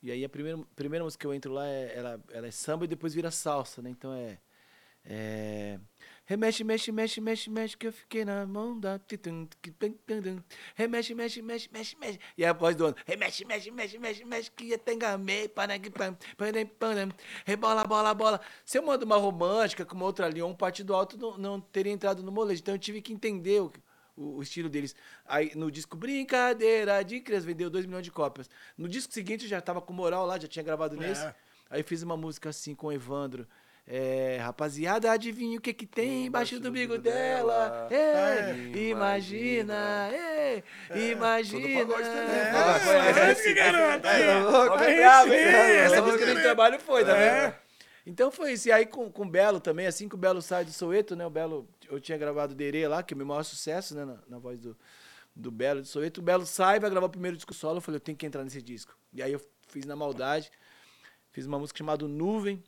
E 0.00 0.12
aí 0.12 0.24
a 0.24 0.28
primeira, 0.28 0.58
primeira 0.76 1.04
música 1.04 1.22
que 1.22 1.26
eu 1.26 1.34
entro 1.34 1.52
lá, 1.52 1.66
é, 1.66 1.92
ela, 1.96 2.24
ela 2.30 2.46
é 2.46 2.50
samba 2.52 2.84
e 2.84 2.88
depois 2.88 3.12
vira 3.12 3.30
salsa, 3.32 3.82
né? 3.82 3.90
Então 3.90 4.14
é. 4.14 4.38
É. 5.08 5.78
Remexe, 6.24 6.64
mexe, 6.64 6.90
mexe, 6.90 7.20
mexe, 7.20 7.48
mexe, 7.48 7.76
que 7.76 7.86
eu 7.86 7.92
fiquei 7.92 8.24
na 8.24 8.44
mão 8.46 8.78
da. 8.78 8.98
que. 8.98 9.18
Remexe, 10.74 11.14
mexe, 11.14 11.42
mexe, 11.42 11.70
mexe, 11.72 11.96
mexe. 11.96 12.20
E 12.36 12.44
a 12.44 12.52
voz 12.52 12.74
do 12.74 12.86
ano. 12.86 12.96
Remexe, 13.06 13.44
mexe, 13.44 13.70
mexe, 13.70 13.98
mexe, 13.98 14.24
mexe, 14.24 14.50
que 14.50 14.76
panagpam, 15.54 16.16
panagpam, 16.36 17.08
Rebola, 17.44 17.84
bola, 17.84 18.14
bola. 18.14 18.40
Se 18.64 18.78
eu 18.78 18.82
mando 18.82 19.04
uma 19.04 19.16
romântica 19.16 19.84
com 19.84 19.94
uma 19.94 20.06
outra 20.06 20.28
linha, 20.28 20.46
um 20.46 20.54
partido 20.54 20.94
alto, 20.94 21.16
não, 21.16 21.38
não 21.38 21.60
teria 21.60 21.92
entrado 21.92 22.22
no 22.24 22.32
molejo. 22.32 22.60
Então 22.60 22.74
eu 22.74 22.78
tive 22.78 23.00
que 23.00 23.12
entender 23.12 23.60
o, 23.60 23.72
o, 24.16 24.38
o 24.38 24.42
estilo 24.42 24.68
deles. 24.68 24.94
Aí 25.26 25.52
no 25.54 25.70
disco 25.70 25.96
Brincadeira 25.96 27.02
de 27.02 27.20
Crias 27.20 27.44
vendeu 27.44 27.68
2 27.70 27.86
milhões 27.86 28.04
de 28.04 28.10
cópias. 28.10 28.48
No 28.76 28.88
disco 28.88 29.12
seguinte 29.12 29.44
eu 29.44 29.48
já 29.50 29.60
tava 29.60 29.80
com 29.80 29.92
moral 29.92 30.26
lá, 30.26 30.38
já 30.38 30.48
tinha 30.48 30.62
gravado 30.62 30.96
É. 30.96 31.06
nesse. 31.08 31.26
Aí 31.70 31.82
fiz 31.82 32.02
uma 32.02 32.16
música 32.16 32.48
assim 32.48 32.74
com 32.74 32.86
o 32.88 32.92
Evandro. 32.92 33.46
É, 33.88 34.38
rapaziada, 34.42 35.12
adivinha 35.12 35.56
o 35.58 35.60
que 35.60 35.72
que 35.72 35.86
tem 35.86 36.26
embaixo 36.26 36.58
do 36.58 36.72
bico 36.72 36.98
dela? 36.98 37.86
É, 37.88 38.52
imagina, 38.90 40.10
é, 40.12 40.62
imagina. 41.12 41.70
É. 42.00 42.58
É, 44.20 44.44
ó, 44.44 44.74
aí 44.76 44.94
é 44.94 45.06
hein? 45.06 45.54
sim, 45.54 45.94
Essa 45.94 46.02
música 46.02 46.34
no 46.34 46.40
trabalho 46.40 46.80
foi, 46.80 47.04
tá 47.04 47.16
É. 47.16 47.40
vendo? 47.46 47.54
Então 48.06 48.30
foi 48.30 48.52
isso. 48.52 48.68
E 48.68 48.72
aí 48.72 48.86
com, 48.86 49.10
com 49.10 49.22
o 49.22 49.28
Belo 49.28 49.60
também, 49.60 49.86
assim 49.86 50.08
que 50.08 50.14
o 50.14 50.18
Belo 50.18 50.40
sai 50.42 50.64
do 50.64 50.72
Soweto, 50.72 51.14
né? 51.16 51.26
O 51.26 51.30
Belo, 51.30 51.68
eu 51.90 52.00
tinha 52.00 52.18
gravado 52.18 52.54
Derê 52.54 52.86
lá, 52.86 53.02
que 53.02 53.12
é 53.12 53.16
o 53.16 53.18
meu 53.18 53.26
maior 53.26 53.42
sucesso, 53.42 53.94
né? 53.94 54.04
Na, 54.04 54.18
na 54.28 54.38
voz 54.38 54.60
do, 54.60 54.76
do 55.34 55.50
Belo 55.50 55.82
de 55.82 55.88
Soweto. 55.88 56.20
O 56.20 56.24
Belo 56.24 56.46
sai, 56.46 56.80
vai 56.80 56.90
gravar 56.90 57.06
o 57.06 57.10
primeiro 57.10 57.36
disco 57.36 57.54
solo. 57.54 57.78
Eu 57.78 57.80
falei, 57.80 57.96
eu 57.96 58.00
tenho 58.00 58.16
que 58.16 58.26
entrar 58.26 58.44
nesse 58.44 58.62
disco. 58.62 58.96
E 59.12 59.22
aí 59.22 59.32
eu 59.32 59.40
fiz 59.68 59.84
na 59.84 59.96
maldade. 59.96 60.50
Fiz 61.30 61.46
uma 61.46 61.58
música 61.58 61.78
chamada 61.78 62.06
Nuvem. 62.06 62.62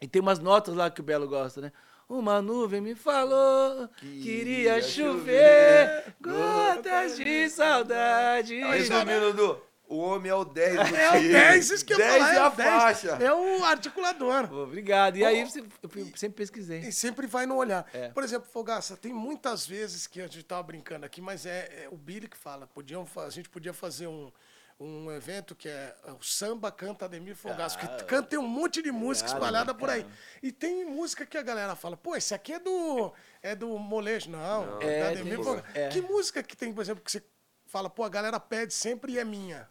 E 0.00 0.06
tem 0.06 0.22
umas 0.22 0.38
notas 0.38 0.74
lá 0.74 0.90
que 0.90 1.00
o 1.00 1.04
Belo 1.04 1.26
gosta, 1.26 1.60
né? 1.60 1.72
Uma 2.08 2.40
nuvem 2.40 2.80
me 2.80 2.94
falou 2.94 3.86
que 3.98 4.22
Queria 4.22 4.80
chover 4.80 6.02
chover, 6.02 6.14
gotas 6.22 7.18
de 7.18 7.50
saudade. 7.50 8.54
Resumindo, 8.54 9.32
Dudu, 9.34 9.62
o 9.88 9.98
homem 9.98 10.30
é 10.30 10.34
o 10.34 10.44
10 10.44 10.74
do 10.74 10.80
É 10.96 11.08
o 11.10 11.12
time. 11.18 11.28
10, 11.32 11.70
isso 11.70 11.84
que 11.84 11.94
eu 11.94 11.98
ia 11.98 12.04
10 12.04 12.18
falar, 12.22 12.32
é 12.32 12.36
é 12.36 12.40
a 12.40 12.48
o 12.48 12.56
10. 12.56 12.68
faixa. 12.70 13.08
É 13.24 13.32
o 13.32 13.64
articulador. 13.64 14.52
Obrigado. 14.52 15.16
E 15.16 15.24
aí 15.24 15.44
você- 15.44 15.60
eu 15.60 15.90
sempre 16.16 16.36
pesquisei. 16.36 16.80
E 16.80 16.92
sempre 16.92 17.26
vai 17.26 17.46
no 17.46 17.56
olhar. 17.56 17.88
É. 17.92 18.08
Por 18.10 18.22
exemplo, 18.22 18.48
Fogaça, 18.52 18.96
tem 18.96 19.12
muitas 19.12 19.66
vezes 19.66 20.06
que 20.06 20.20
a 20.20 20.24
gente 20.26 20.42
tava 20.42 20.62
brincando 20.62 21.06
aqui, 21.06 21.20
mas 21.20 21.46
é, 21.46 21.84
é 21.84 21.88
o 21.90 21.96
Billy 21.96 22.28
que 22.28 22.36
fala. 22.36 22.66
Podiam, 22.66 23.06
a 23.16 23.30
gente 23.30 23.48
podia 23.48 23.72
fazer 23.72 24.06
um, 24.06 24.30
um 24.78 25.10
evento 25.10 25.54
que 25.56 25.68
é 25.68 25.94
o 26.18 26.22
Samba 26.22 26.70
Canta 26.70 27.06
Ademir 27.06 27.34
Fogaça, 27.34 27.76
Ah, 27.82 27.86
que 27.98 28.04
canta 28.04 28.28
tem 28.28 28.38
um 28.38 28.46
monte 28.46 28.80
de 28.82 28.92
música 28.92 29.30
Obrigado, 29.30 29.42
espalhada 29.48 29.74
por 29.74 29.88
aí. 29.90 30.06
E 30.42 30.52
tem 30.52 30.84
música 30.84 31.24
que 31.26 31.36
a 31.38 31.42
galera 31.42 31.74
fala, 31.74 31.96
pô, 31.96 32.14
esse 32.14 32.34
aqui 32.34 32.52
é 32.52 32.58
do, 32.60 33.12
é 33.42 33.54
do 33.56 33.76
molejo. 33.78 34.30
Não, 34.30 34.66
Não, 34.66 34.82
é 34.82 34.86
é, 34.98 35.00
da 35.02 35.08
Ademir 35.10 35.36
Fogaça. 35.42 35.64
é. 35.74 35.88
Que 35.88 36.00
música 36.00 36.42
que 36.42 36.56
tem, 36.56 36.72
por 36.72 36.82
exemplo, 36.82 37.02
que 37.02 37.10
você 37.10 37.22
fala, 37.66 37.90
pô, 37.90 38.04
a 38.04 38.08
galera 38.08 38.38
pede 38.38 38.72
sempre 38.72 39.12
e 39.14 39.18
é 39.18 39.24
minha? 39.24 39.68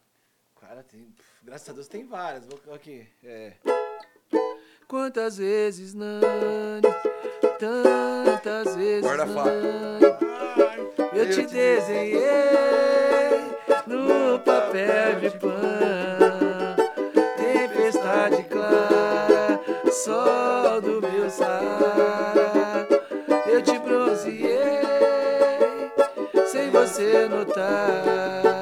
Cara, 0.67 0.83
tem, 0.83 1.07
graças 1.41 1.69
a 1.69 1.71
Deus 1.71 1.87
tem 1.87 2.05
várias. 2.05 2.45
Vou 2.45 2.75
aqui. 2.75 3.07
É. 3.23 3.53
Quantas 4.85 5.37
vezes, 5.37 5.93
Nani, 5.93 6.81
tantas 7.57 8.75
vezes, 8.75 9.01
Guarda 9.01 9.23
a 9.23 9.27
faca. 9.27 10.19
Eu 11.15 11.29
te 11.29 11.45
desenhei 11.45 12.19
no 13.87 14.39
papel 14.39 15.21
de 15.21 15.29
pão. 15.39 15.51
Tempestade 17.37 18.43
clara, 18.43 19.61
sol 19.89 20.81
do 20.81 21.01
meu 21.01 21.29
Saara. 21.29 22.87
Eu 23.49 23.61
te 23.61 23.79
bronzeei 23.79 24.81
sem 26.45 26.69
você 26.71 27.25
notar. 27.29 28.56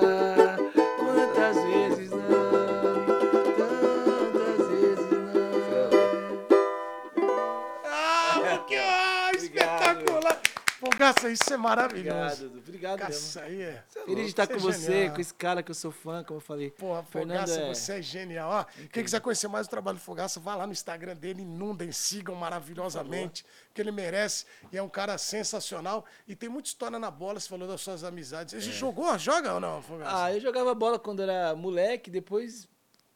Fogaça, 11.14 11.30
isso 11.30 11.53
é 11.53 11.58
maravilhoso. 11.58 12.45
Obrigado, 12.47 12.58
obrigado 12.68 12.99
mesmo. 12.99 13.14
isso 13.14 13.39
aí 13.39 13.62
é. 13.62 13.84
Feliz 14.06 14.18
de 14.26 14.30
estar 14.32 14.45
Você 14.47 14.53
com 14.53 14.58
é 14.58 14.60
você, 14.62 14.91
genial. 14.93 15.16
com 15.16 15.22
esse 15.22 15.34
cara 15.34 15.64
que 15.64 15.72
eu 15.72 15.76
sou 15.76 15.91
fã, 15.91 16.24
como 16.24 16.38
eu 16.38 16.41
falei. 16.41 16.72
Porra, 16.72 17.03
Fernando 17.03 17.39
Fogaça, 17.47 17.62
é- 17.62 17.74
você 17.74 17.93
é 17.93 18.01
genial. 18.01 18.49
Ó, 18.49 18.66
quem 18.91 19.03
quiser 19.03 19.20
conhecer 19.22 19.47
mais 19.47 19.68
o 19.68 19.70
trabalho 19.70 19.97
do 19.97 20.03
Fogaça, 20.03 20.39
vá 20.39 20.56
lá 20.56 20.66
no 20.66 20.74
Instagram 20.74 21.16
dele, 21.16 21.41
inundem, 21.41 21.91
sigam 21.91 22.36
maravilhosamente, 22.36 23.45
que 23.74 23.82
ele 23.82 23.91
merece. 23.91 24.45
E 24.72 24.78
é 24.78 24.82
um 24.84 24.89
cara 24.89 25.18
sensacional. 25.18 26.06
E 26.28 26.36
tem 26.36 26.49
muita 26.49 26.70
história 26.70 26.97
na 26.99 27.12
bola, 27.12 27.39
você 27.39 27.47
falou 27.49 27.68
das 27.68 27.82
suas 27.82 28.03
amizades. 28.03 28.53
Você 28.64 28.72
jogou? 28.72 29.18
Joga 29.18 29.53
ou 29.53 29.60
não, 29.60 29.82
Fogaça? 29.82 30.24
Ah, 30.26 30.34
eu 30.34 30.39
jogava 30.41 30.74
bola 30.74 30.97
quando 30.99 31.22
era 31.22 31.56
moleque, 31.56 32.10
depois 32.10 32.68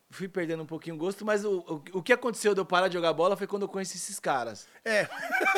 fui 0.10 0.28
perdendo 0.28 0.64
um 0.64 0.66
pouquinho 0.66 0.96
o 0.96 1.00
gosto, 1.00 1.24
mas 1.26 1.46
o, 1.46 1.60
o, 1.60 2.00
o 2.00 2.04
que 2.04 2.12
aconteceu 2.12 2.54
de 2.54 2.60
eu 2.60 2.66
parar 2.66 2.88
de 2.88 2.96
jogar 2.96 3.14
bola 3.14 3.38
foi 3.38 3.46
quando 3.46 3.64
eu 3.64 3.68
conheci 3.68 3.98
esses 3.98 4.20
caras. 4.20 4.68
É. 4.84 5.08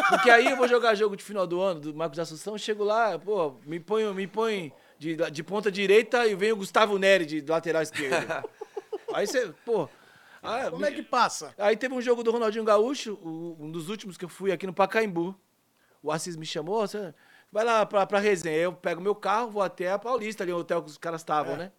Porque 0.10 0.30
aí 0.30 0.48
eu 0.48 0.58
vou 0.58 0.68
jogar 0.68 0.94
jogo 0.96 1.16
de 1.16 1.24
final 1.24 1.48
do 1.48 1.62
ano, 1.62 1.80
do 1.80 1.94
Marcos 1.94 2.20
Assunção, 2.20 2.58
chego 2.58 2.84
lá, 2.84 3.18
pô, 3.18 3.56
me 3.66 3.80
põe, 3.80 4.14
me 4.14 4.28
põe 4.28 4.74
de, 5.00 5.16
de 5.32 5.44
ponta 5.44 5.72
direita 5.72 6.28
e 6.28 6.36
vem 6.36 6.52
o 6.52 6.58
Gustavo 6.58 6.98
Neri 7.00 7.26
de 7.26 7.42
lateral 7.42 7.82
esquerdo. 7.82 8.46
aí 9.14 9.26
você, 9.26 9.54
pô. 9.66 9.88
ah, 10.44 10.70
Como 10.70 10.86
é 10.86 10.92
que 10.92 11.02
passa? 11.02 11.54
Aí 11.58 11.78
teve 11.78 11.96
um 11.96 12.02
jogo 12.02 12.22
do 12.22 12.32
Ronaldinho 12.32 12.66
Gaúcho, 12.66 13.18
um 13.24 13.72
dos 13.72 13.88
últimos 13.88 14.18
que 14.18 14.26
eu 14.26 14.30
fui 14.30 14.52
aqui 14.52 14.68
no 14.68 14.74
Pacaembu. 14.74 15.34
O 16.04 16.12
Assis 16.12 16.36
me 16.36 16.46
chamou, 16.46 16.86
você 16.86 17.14
vai 17.52 17.64
lá 17.64 17.86
pra, 17.86 18.06
pra 18.06 18.20
resenha. 18.20 18.58
Eu 18.58 18.74
pego 18.74 19.00
meu 19.00 19.16
carro, 19.16 19.52
vou 19.52 19.62
até 19.62 19.92
a 19.92 20.00
Paulista, 20.00 20.44
ali, 20.44 20.52
o 20.52 20.58
hotel 20.58 20.82
que 20.82 20.90
os 20.90 20.98
caras 20.98 21.22
estavam, 21.22 21.56
né? 21.56 21.72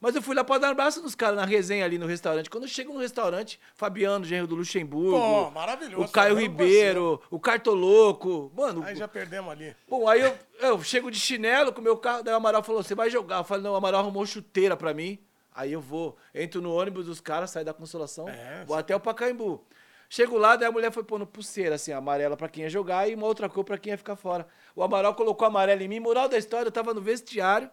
Mas 0.00 0.16
eu 0.16 0.22
fui 0.22 0.34
lá 0.34 0.42
pra 0.42 0.56
dar 0.56 0.68
um 0.68 0.70
abraço 0.70 1.02
nos 1.02 1.14
caras 1.14 1.36
na 1.36 1.44
resenha 1.44 1.84
ali 1.84 1.98
no 1.98 2.06
restaurante. 2.06 2.48
Quando 2.48 2.64
eu 2.64 2.68
chego 2.70 2.92
no 2.92 3.00
restaurante, 3.00 3.60
Fabiano, 3.74 4.24
genro 4.24 4.46
do 4.46 4.54
Luxemburgo. 4.54 5.18
Pô, 5.20 5.50
maravilhoso. 5.50 6.02
O 6.02 6.08
Caio 6.08 6.36
Ribeiro, 6.36 7.20
o 7.30 7.38
Cartoloco. 7.38 8.50
Mano, 8.56 8.82
Aí 8.82 8.96
já 8.96 9.06
perdemos 9.06 9.52
ali. 9.52 9.76
Bom, 9.86 10.08
aí 10.08 10.22
eu, 10.22 10.34
eu 10.60 10.82
chego 10.82 11.10
de 11.10 11.20
chinelo 11.20 11.72
com 11.72 11.80
o 11.80 11.84
meu 11.84 11.98
carro, 11.98 12.22
daí 12.22 12.32
o 12.32 12.36
Amaral 12.38 12.62
falou, 12.62 12.82
você 12.82 12.94
vai 12.94 13.10
jogar? 13.10 13.38
Eu 13.38 13.44
falei, 13.44 13.62
não, 13.62 13.72
o 13.72 13.76
Amaral 13.76 14.00
arrumou 14.00 14.24
chuteira 14.24 14.74
pra 14.76 14.94
mim. 14.94 15.18
Aí 15.54 15.72
eu 15.72 15.80
vou, 15.80 16.16
entro 16.34 16.62
no 16.62 16.72
ônibus 16.72 17.06
dos 17.06 17.20
caras, 17.20 17.50
saio 17.50 17.66
da 17.66 17.74
Consolação, 17.74 18.28
É, 18.28 18.64
vou 18.64 18.76
até 18.76 18.96
o 18.96 19.00
Pacaembu. 19.00 19.62
Chego 20.08 20.38
lá, 20.38 20.56
daí 20.56 20.68
a 20.68 20.72
mulher 20.72 20.90
foi 20.90 21.04
pondo 21.04 21.26
pulseira, 21.26 21.74
assim, 21.74 21.92
amarela 21.92 22.36
pra 22.36 22.48
quem 22.48 22.64
ia 22.64 22.70
jogar 22.70 23.08
e 23.08 23.14
uma 23.14 23.26
outra 23.26 23.48
cor 23.48 23.64
pra 23.64 23.76
quem 23.76 23.92
ia 23.92 23.98
ficar 23.98 24.16
fora. 24.16 24.46
O 24.74 24.82
Amaral 24.82 25.14
colocou 25.14 25.46
amarelo 25.46 25.82
em 25.82 25.88
mim, 25.88 26.00
moral 26.00 26.28
da 26.28 26.38
história, 26.38 26.68
eu 26.68 26.72
tava 26.72 26.94
no 26.94 27.00
vestiário. 27.00 27.70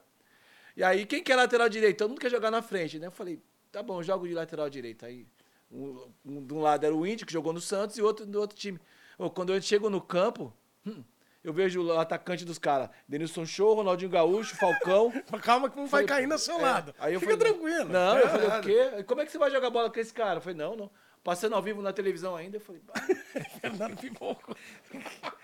E 0.78 0.84
aí, 0.84 1.06
quem 1.08 1.24
que 1.24 1.32
é 1.32 1.36
lateral 1.36 1.68
direito? 1.68 1.98
Todo 1.98 2.10
mundo 2.12 2.22
quer 2.22 2.30
jogar 2.30 2.52
na 2.52 2.62
frente, 2.62 3.00
né? 3.00 3.08
Eu 3.08 3.12
falei, 3.12 3.42
tá 3.72 3.82
bom, 3.82 4.02
jogo 4.04 4.28
de 4.28 4.34
lateral 4.36 4.70
direito. 4.70 5.06
Aí, 5.08 5.26
um, 5.72 6.08
um- 6.24 6.46
de 6.46 6.54
um 6.54 6.62
lado 6.62 6.86
era 6.86 6.96
o 6.96 7.06
Índio, 7.06 7.26
que 7.26 7.34
jogou 7.34 7.52
no 7.52 7.60
Santos, 7.60 7.98
e 7.98 8.02
outro 8.02 8.28
do 8.28 8.40
outro 8.40 8.56
time. 8.56 8.80
Ô, 9.18 9.28
quando 9.28 9.52
eu 9.54 9.60
chego 9.62 9.90
no 9.90 10.00
campo, 10.00 10.54
hum, 10.86 11.04
eu 11.44 11.52
vejo 11.52 11.82
o 11.84 11.98
atacante 12.00 12.46
dos 12.46 12.60
caras, 12.60 12.90
Denilson 13.08 13.44
Show, 13.44 13.74
Ronaldinho 13.74 14.12
Gaúcho, 14.12 14.56
Falcão. 14.56 15.12
Calma 15.42 15.68
que 15.68 15.78
não 15.78 15.88
vai 15.88 16.06
cair 16.06 16.28
no 16.28 16.38
seu 16.38 16.60
é. 16.60 16.62
lado. 16.62 16.94
Aí 17.00 17.16
eu 17.16 17.20
Fica 17.20 17.36
falei, 17.36 17.52
tranquilo. 17.54 17.90
Não, 17.90 18.18
eu 18.20 18.30
falei, 18.30 18.48
É. 18.48 18.60
o 18.60 18.62
quê? 18.62 19.04
Como 19.06 19.22
é 19.22 19.26
que 19.26 19.32
você 19.32 19.40
vai 19.40 19.50
jogar 19.50 19.72
bola 19.72 19.90
com 19.90 20.00
esse 20.00 20.14
cara? 20.14 20.38
Eu 20.38 20.42
falei, 20.42 20.58
não, 20.58 20.76
não. 20.76 20.92
Passando 21.24 21.56
ao 21.56 21.62
vivo 21.64 21.82
na 21.82 21.92
televisão 21.92 22.36
ainda, 22.36 22.56
eu 22.58 22.62
falei, 22.62 22.82
"Bah, 22.86 22.94
Fernando 23.60 23.98
Pipoco. 24.00 24.56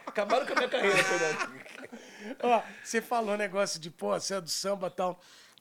acabaram 0.05 0.45
com 0.45 0.53
a 0.53 0.55
minha 0.55 0.69
carreira, 0.69 0.95
Fernando. 1.03 1.63
Ó, 2.41 2.61
você 2.83 3.01
falou 3.01 3.37
negócio 3.37 3.79
de, 3.79 3.89
pô, 3.89 4.09
você 4.19 4.35
é 4.35 4.41
do 4.41 4.49
samba 4.49 4.87
e 4.87 4.91
tal. 4.91 5.19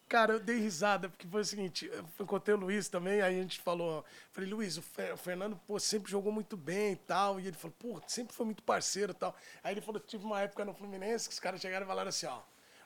Cara, 0.09 0.35
eu 0.35 0.41
dei 0.41 0.59
risada, 0.59 1.09
porque 1.09 1.27
foi 1.27 1.41
o 1.41 1.45
seguinte, 1.45 1.87
eu 1.91 2.05
encontrei 2.21 2.55
o 2.55 2.59
Luiz 2.59 2.87
também, 2.89 3.23
aí 3.23 3.39
a 3.39 3.43
gente 3.43 3.61
falou, 3.61 4.05
falei, 4.31 4.51
Luiz, 4.51 4.77
o 4.77 4.83
Fer- 4.83 5.15
o 5.15 5.17
Fernando, 5.17 5.57
pô, 5.67 5.79
sempre 5.81 6.11
jogou 6.11 6.31
muito 6.31 6.55
bem 6.55 6.93
e 6.93 6.97
tal, 6.97 7.41
e 7.41 7.47
ele 7.47 7.57
falou, 7.57 7.75
pô, 7.79 8.03
sempre 8.07 8.35
foi 8.35 8.45
muito 8.45 8.63
parceiro 8.63 9.13
e 9.13 9.15
tal. 9.15 9.35
Aí 9.65 9.73
ele 9.73 9.81
falou, 9.81 9.99
tive 10.01 10.25
uma 10.27 10.41
época 10.43 10.67
no 10.67 10.75
Fluminense 10.75 11.29
que 11.29 11.33
os 11.35 11.41
caras 11.41 11.61
chegaram 11.63 11.87
e 11.87 11.89
falaram 11.89 12.11
assim, 12.11 12.27
ó, 12.27 12.41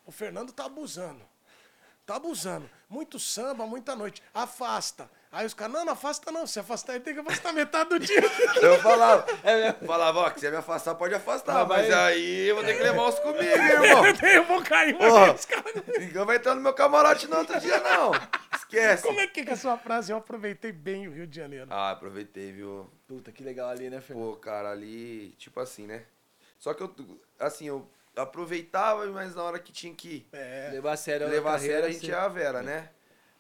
o 0.05 0.13
Fernando 0.13 0.53
tá 0.53 0.67
abusando, 0.67 1.21
tá 2.07 2.17
abusando, 2.17 2.71
muito 2.89 3.19
samba, 3.19 3.67
muita 3.67 3.97
noite, 3.97 4.23
afasta. 4.33 5.11
Aí 5.33 5.45
os 5.45 5.53
caras, 5.53 5.75
não, 5.75 5.85
não 5.85 5.93
afasta 5.93 6.31
não, 6.31 6.47
se 6.47 6.59
afastar 6.61 6.95
ele 6.95 7.05
tem 7.05 7.13
que 7.13 7.21
afastar 7.21 7.53
metade 7.53 7.91
do 7.91 7.99
dia. 7.99 8.23
Eu 8.63 8.81
falava, 8.81 9.27
eu 9.45 9.87
falava, 9.87 10.21
ó, 10.21 10.31
quiser 10.31 10.51
me 10.51 10.57
afastar, 10.57 10.95
pode 10.95 11.15
afastar, 11.15 11.67
Mas 11.67 11.89
mas, 11.89 11.93
aí 11.93 12.49
eu 12.49 12.55
vou 12.55 12.65
ter 12.65 12.75
que 12.75 12.83
levar 12.83 13.09
os 13.09 13.19
comigo, 13.19 13.43
irmão. 13.45 14.05
eu 14.23 14.45
vou 14.45 14.63
cair 14.63 14.95
uma 14.95 15.27
vez, 15.27 15.45
cara. 15.45 15.65
ninguém 15.99 16.25
vai 16.25 16.37
entrar 16.37 16.55
no 16.55 16.63
meu 16.63 16.73
camarote 16.73 17.27
no 17.27 17.37
outro 17.37 17.61
dia, 17.61 17.79
não. 17.81 18.13
Esquece. 18.55 19.03
Como 19.03 19.21
é 19.21 19.27
que 19.27 19.41
é 19.41 19.53
a 19.53 19.57
sua 19.57 19.77
frase? 19.77 20.13
Eu 20.13 20.19
aproveitei 20.19 20.73
bem 20.73 21.07
o 21.07 21.13
Rio 21.13 21.27
de 21.27 21.37
Janeiro. 21.37 21.67
Ah, 21.71 21.91
aproveitei, 21.91 22.53
viu? 22.53 22.91
Puta, 23.07 23.31
que 23.31 23.43
legal 23.43 23.69
ali, 23.69 23.91
né, 23.91 24.01
Fernando? 24.01 24.31
Pô, 24.31 24.37
cara, 24.37 24.71
ali, 24.71 25.35
tipo 25.39 25.61
assim, 25.61 25.87
né? 25.87 26.05
Só 26.59 26.73
que 26.73 26.83
eu, 26.83 26.95
assim, 27.39 27.67
eu 27.67 27.87
aproveitava, 28.17 29.07
mas 29.07 29.35
na 29.35 29.43
hora 29.43 29.59
que 29.59 29.73
tinha 29.73 29.95
que 29.95 30.27
É. 30.33 30.71
Levar 30.73 30.93
a 30.93 30.97
sério 30.97 31.29
levar 31.29 31.51
a 31.51 31.53
carreira, 31.55 31.75
sério, 31.75 31.89
a 31.89 31.93
gente 31.93 32.07
você- 32.07 32.13
é 32.13 32.17
a 32.17 32.29
Vera, 32.29 32.63
né? 32.63 32.91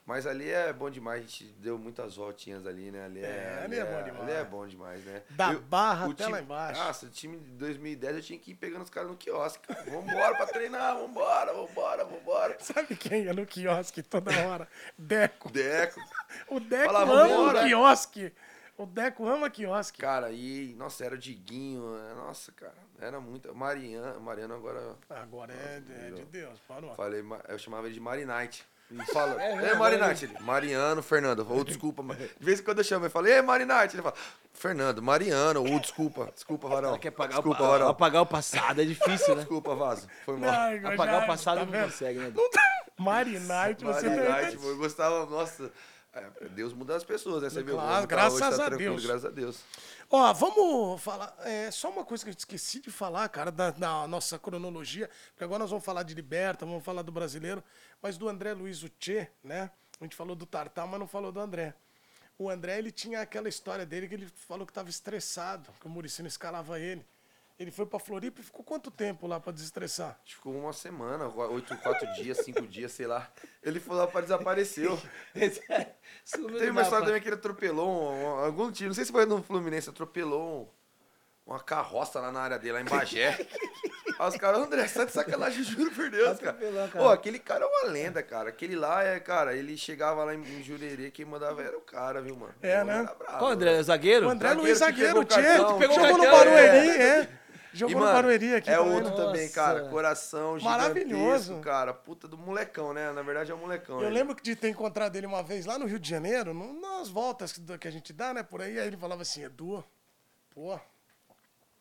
Mas 0.04 0.24
ali 0.24 0.48
é 0.48 0.72
bom 0.72 0.88
demais, 0.88 1.18
a 1.18 1.26
gente 1.26 1.46
deu 1.58 1.76
muitas 1.76 2.14
voltinhas 2.14 2.64
ali, 2.64 2.92
né? 2.92 3.04
Ali 3.06 3.24
é, 3.24 3.26
É, 3.26 3.62
ali 3.64 3.76
é 3.76 3.84
bom 3.84 4.02
demais. 4.04 4.22
Ali 4.22 4.32
é 4.32 4.44
bom 4.44 4.66
demais, 4.68 5.04
né? 5.04 5.22
Da 5.30 5.52
Eu- 5.52 5.60
barra 5.62 6.06
o 6.06 6.12
até 6.12 6.22
time- 6.22 6.36
lá 6.36 6.42
embaixo. 6.42 6.80
Nossa, 6.80 7.06
o 7.06 7.10
time 7.10 7.36
de 7.38 7.50
2010 7.54 8.14
eu 8.16 8.22
tinha 8.22 8.38
que 8.38 8.52
ir 8.52 8.54
pegando 8.54 8.82
os 8.82 8.90
caras 8.90 9.10
no 9.10 9.16
quiosque. 9.16 9.66
cara. 9.66 9.82
Vambora 9.90 10.36
pra 10.36 10.46
treinar, 10.46 10.94
vambora, 10.96 11.52
vambora, 11.52 12.04
vambora. 12.04 12.56
Sabe 12.60 12.94
quem 12.94 13.24
ia 13.24 13.32
no 13.34 13.44
quiosque 13.44 14.00
toda 14.00 14.30
hora? 14.46 14.68
Deco. 14.96 15.50
Deco. 15.50 15.98
O 16.48 16.60
Deco 16.60 16.84
Falava, 16.84 17.12
ama 17.12 17.26
"Vambora." 17.28 17.60
o 17.62 17.64
quiosque. 17.64 18.32
O 18.78 18.86
Deco 18.86 19.26
ama 19.26 19.50
quiosque. 19.50 19.98
Cara, 19.98 20.30
e, 20.30 20.72
nossa, 20.78 21.04
era 21.04 21.16
o 21.16 21.18
Diguinho, 21.18 21.82
é, 21.98 22.14
nossa, 22.14 22.52
cara, 22.52 22.74
era 23.00 23.20
muito. 23.20 23.54
Mariano, 23.54 24.20
Mariano 24.20 24.54
agora, 24.54 24.96
Agora 25.10 25.52
é, 25.52 25.82
é 26.08 26.10
de 26.10 26.24
Deus, 26.24 26.58
parou. 26.66 26.94
falei, 26.94 27.24
eu 27.48 27.58
chamava 27.58 27.86
ele 27.86 27.94
de 27.94 28.00
Marinite. 28.00 28.64
Fala, 29.12 29.42
É, 29.42 29.52
é, 29.52 29.64
é, 29.70 29.74
Marinite. 29.74 30.26
Ele, 30.26 30.38
Mariano, 30.40 31.02
Fernando, 31.02 31.44
ou 31.50 31.64
desculpa, 31.64 32.02
mas 32.04 32.18
de 32.18 32.30
vez 32.38 32.60
em 32.60 32.62
quando 32.62 32.78
eu 32.78 32.84
chamo, 32.84 33.06
eu 33.06 33.10
falo, 33.10 33.26
ei, 33.26 33.42
Marinite. 33.42 33.96
Ele 33.96 34.02
fala, 34.02 34.14
Fernando, 34.52 35.02
Mariano, 35.02 35.60
ou 35.60 35.80
desculpa, 35.80 36.30
desculpa, 36.32 36.68
Varão. 36.68 36.90
Ela 36.90 36.98
quer 36.98 37.10
pagar 37.10 37.34
desculpa, 37.34 37.62
o, 37.62 37.66
Varão. 37.66 37.88
apagar 37.88 38.22
o 38.22 38.26
passado, 38.26 38.80
é 38.80 38.84
difícil, 38.84 39.34
né? 39.34 39.40
Desculpa, 39.40 39.74
Vaso, 39.74 40.06
foi 40.24 40.36
mal. 40.36 40.72
Eu 40.72 40.88
Apagar 40.92 41.18
já- 41.18 41.24
o 41.24 41.26
passado 41.26 41.58
tá 41.58 41.66
não 41.66 41.84
consegue, 41.84 42.18
né? 42.20 42.32
Não. 42.34 43.04
Marinite, 43.04 43.84
você 43.84 44.08
Marinite, 44.08 44.64
eu 44.64 44.76
gostava, 44.78 45.26
nossa, 45.26 45.64
é, 45.64 45.70
Deus 46.54 46.72
muda 46.72 46.96
as 46.96 47.04
pessoas, 47.04 47.42
né? 47.42 47.50
Você 47.50 47.62
viu? 47.62 47.74
Claro, 47.74 47.90
Hoje 47.92 48.00
tá- 48.00 48.06
graças 48.06 48.32
hoje 48.40 48.56
tá 48.56 48.66
a 48.66 48.68
Deus. 48.76 49.04
Graças 49.04 49.24
a 49.24 49.30
Deus. 49.30 49.60
Ó, 50.10 50.32
vamos 50.32 51.02
falar. 51.02 51.36
É, 51.40 51.70
só 51.70 51.90
uma 51.90 52.04
coisa 52.04 52.24
que 52.24 52.30
eu 52.30 52.34
esqueci 52.36 52.80
de 52.80 52.90
falar, 52.90 53.28
cara, 53.28 53.50
da, 53.50 53.70
da 53.70 54.06
nossa 54.06 54.38
cronologia, 54.38 55.10
porque 55.30 55.44
agora 55.44 55.60
nós 55.60 55.70
vamos 55.70 55.84
falar 55.84 56.02
de 56.02 56.14
Liberta, 56.14 56.64
vamos 56.64 56.84
falar 56.84 57.02
do 57.02 57.12
brasileiro, 57.12 57.62
mas 58.00 58.16
do 58.16 58.28
André 58.28 58.52
Luiz 58.54 58.82
Uche, 58.82 59.28
né? 59.42 59.70
A 60.00 60.04
gente 60.04 60.14
falou 60.16 60.36
do 60.36 60.46
Tartar, 60.46 60.86
mas 60.86 61.00
não 61.00 61.06
falou 61.06 61.32
do 61.32 61.40
André. 61.40 61.74
O 62.38 62.50
André, 62.50 62.78
ele 62.78 62.90
tinha 62.90 63.20
aquela 63.22 63.48
história 63.48 63.86
dele 63.86 64.06
que 64.08 64.14
ele 64.14 64.26
falou 64.26 64.66
que 64.66 64.70
estava 64.70 64.90
estressado, 64.90 65.70
que 65.80 65.86
o 65.86 65.88
Muricy 65.88 66.22
não 66.22 66.28
escalava 66.28 66.78
ele. 66.78 67.04
Ele 67.58 67.70
foi 67.70 67.86
pra 67.86 67.98
Floripa 67.98 68.40
e 68.40 68.44
ficou 68.44 68.62
quanto 68.62 68.90
tempo 68.90 69.26
lá 69.26 69.40
pra 69.40 69.50
desestressar? 69.50 70.18
Ficou 70.26 70.54
uma 70.54 70.74
semana, 70.74 71.26
oito, 71.26 71.74
quatro 71.78 72.06
dias, 72.14 72.38
cinco 72.38 72.66
dias, 72.66 72.92
sei 72.92 73.06
lá. 73.06 73.30
Ele 73.62 73.80
foi 73.80 73.96
lá 73.96 74.06
pra 74.06 74.20
desapareceu. 74.20 75.00
Tem 75.34 75.50
do 76.42 76.70
uma 76.70 76.82
história 76.82 77.06
também 77.06 77.20
que 77.22 77.28
ele 77.28 77.36
atropelou 77.36 77.88
um- 77.88 78.22
um- 78.24 78.44
algum 78.44 78.70
time, 78.70 78.88
não 78.88 78.94
sei 78.94 79.06
se 79.06 79.12
foi 79.12 79.24
no 79.24 79.42
Fluminense, 79.42 79.88
atropelou 79.88 80.70
um- 81.46 81.50
uma 81.52 81.60
carroça 81.60 82.20
lá 82.20 82.30
na 82.30 82.40
área 82.40 82.58
dele, 82.58 82.72
lá 82.74 82.80
em 82.82 82.84
Bagé. 82.84 83.38
Aí 84.18 84.28
os 84.28 84.36
caras, 84.36 84.60
André, 84.60 84.82
de 84.84 85.12
sacanagem, 85.12 85.62
juro 85.62 85.90
por 85.90 86.08
Deus, 86.10 86.38
cara. 86.38 86.56
Cara. 86.56 86.88
Pô, 86.88 87.08
aquele 87.10 87.38
cara 87.38 87.64
é 87.64 87.68
uma 87.68 87.92
lenda, 87.92 88.22
cara. 88.22 88.48
Aquele 88.48 88.74
lá 88.74 89.02
é, 89.04 89.20
cara, 89.20 89.54
ele 89.54 89.76
chegava 89.76 90.24
lá 90.24 90.34
em, 90.34 90.62
Jurerê, 90.62 91.10
quem 91.10 91.26
mandava 91.26 91.62
era 91.62 91.76
o 91.76 91.82
cara, 91.82 92.22
viu, 92.22 92.34
mano? 92.34 92.54
É, 92.62 92.82
O 92.82 92.86
né? 92.86 93.02
bravo, 93.18 93.38
Qual, 93.38 93.50
André? 93.50 93.82
Zagueiro? 93.82 94.26
O 94.26 94.30
André 94.30 94.48
Zagueiro 94.48 94.66
Luiz 94.66 94.78
que 94.78 94.84
zagueiro, 94.84 95.08
pegou 95.08 95.22
o 95.22 95.24
tinha, 95.26 95.42
cartão, 95.42 95.72
que 95.74 95.78
pegou 95.80 95.96
o 95.96 96.00
jogou 96.00 96.18
no 96.18 96.30
Barueri, 96.30 96.88
é. 96.88 97.02
é. 97.20 97.28
E, 97.76 97.78
Jogou 97.78 97.94
no 97.96 98.00
mano, 98.00 98.12
Barueri 98.14 98.54
aqui 98.54 98.70
É 98.70 98.80
outro 98.80 99.10
né? 99.10 99.16
também, 99.16 99.42
Nossa. 99.42 99.54
cara. 99.54 99.88
Coração 99.88 100.58
Maravilhoso. 100.60 101.60
cara. 101.60 101.92
Puta 101.92 102.26
do 102.26 102.36
molecão, 102.38 102.92
né? 102.92 103.12
Na 103.12 103.22
verdade 103.22 103.52
é 103.52 103.54
um 103.54 103.58
molecão. 103.58 104.00
Eu 104.00 104.06
ele. 104.06 104.14
lembro 104.14 104.34
de 104.42 104.56
ter 104.56 104.68
encontrado 104.68 105.14
ele 105.16 105.26
uma 105.26 105.42
vez 105.42 105.66
lá 105.66 105.78
no 105.78 105.86
Rio 105.86 105.98
de 105.98 106.08
Janeiro, 106.08 106.54
nas 106.80 107.08
voltas 107.08 107.52
que 107.52 107.60
que 107.78 107.88
a 107.88 107.90
gente 107.90 108.12
dá, 108.12 108.32
né, 108.32 108.42
por 108.42 108.62
aí. 108.62 108.78
Aí 108.78 108.86
ele 108.86 108.96
falava 108.96 109.22
assim, 109.22 109.44
Edu, 109.44 109.84
pô, 110.50 110.78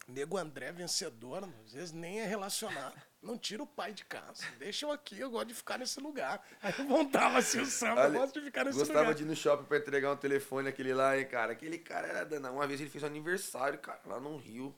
nego 0.08 0.38
André 0.38 0.72
vencedor, 0.72 1.48
às 1.66 1.74
vezes 1.74 1.91
nem 1.91 2.20
é 2.20 2.26
relacionado. 2.26 2.96
Não 3.24 3.39
tira 3.39 3.64
o 3.64 3.66
pai 3.68 3.91
de 3.91 4.06
casa. 4.06 4.43
Deixa 4.60 4.86
eu 4.86 4.91
aqui, 4.91 5.20
eu 5.20 5.32
gosto 5.32 5.48
de 5.48 5.56
ficar 5.56 5.80
nesse 5.80 6.00
lugar. 6.00 6.46
Aí 6.62 6.72
eu 6.78 6.86
montava 6.86 7.39
assim 7.39 7.60
o 7.60 7.66
samba, 7.66 8.02
eu 8.02 8.10
Olha, 8.10 8.20
gosto 8.20 8.39
de 8.39 8.46
ficar 8.46 8.64
nesse 8.66 8.78
Gostava 8.78 9.00
lugar. 9.00 9.16
de 9.16 9.24
ir 9.24 9.26
no 9.26 9.36
shopping 9.36 9.64
pra 9.66 9.78
entregar 9.80 10.12
um 10.12 10.16
telefone, 10.16 10.70
aquele 10.70 10.93
lá, 10.93 11.18
hein, 11.18 11.26
cara. 11.26 11.54
Aquele 11.54 11.80
cara 11.80 12.08
era 12.08 12.24
danado. 12.24 12.54
Uma 12.54 12.68
vez 12.68 12.80
ele 12.80 12.89
fez 12.91 13.04
um 13.04 13.08
aniversário, 13.08 13.80
cara, 13.80 14.00
lá 14.06 14.20
no 14.20 14.38
Rio. 14.38 14.76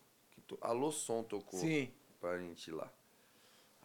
Alô 0.62 0.92
Som 0.92 1.24
tocou 1.24 1.60
Sim. 1.60 1.92
pra 2.22 2.38
gente 2.38 2.68
ir 2.70 2.74
lá. 2.74 2.90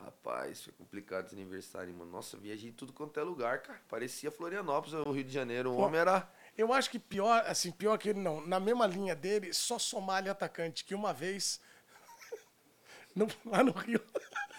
Rapaz, 0.02 0.62
foi 0.64 0.72
complicado 0.72 1.26
esse 1.26 1.34
aniversário, 1.34 1.92
mano. 1.94 2.10
Nossa, 2.10 2.36
viajei 2.36 2.70
em 2.70 2.72
tudo 2.72 2.92
quanto 2.92 3.18
é 3.20 3.22
lugar, 3.22 3.62
cara. 3.62 3.80
Parecia 3.88 4.30
Florianópolis, 4.32 4.94
o 4.94 5.12
Rio 5.12 5.22
de 5.24 5.32
Janeiro. 5.32 5.72
O 5.72 5.76
Pô, 5.76 5.82
homem 5.82 6.00
era. 6.00 6.28
Eu 6.58 6.72
acho 6.72 6.90
que 6.90 6.98
pior, 6.98 7.44
assim, 7.46 7.70
pior 7.70 7.96
que 7.98 8.08
ele 8.10 8.18
não. 8.20 8.40
Na 8.46 8.58
mesma 8.58 8.86
linha 8.86 9.14
dele, 9.14 9.52
só 9.54 9.78
Somália 9.78 10.32
atacante, 10.32 10.84
que 10.84 10.94
uma 10.94 11.12
vez, 11.12 11.60
no- 13.14 13.28
lá 13.46 13.62
no 13.62 13.70
Rio, 13.72 14.00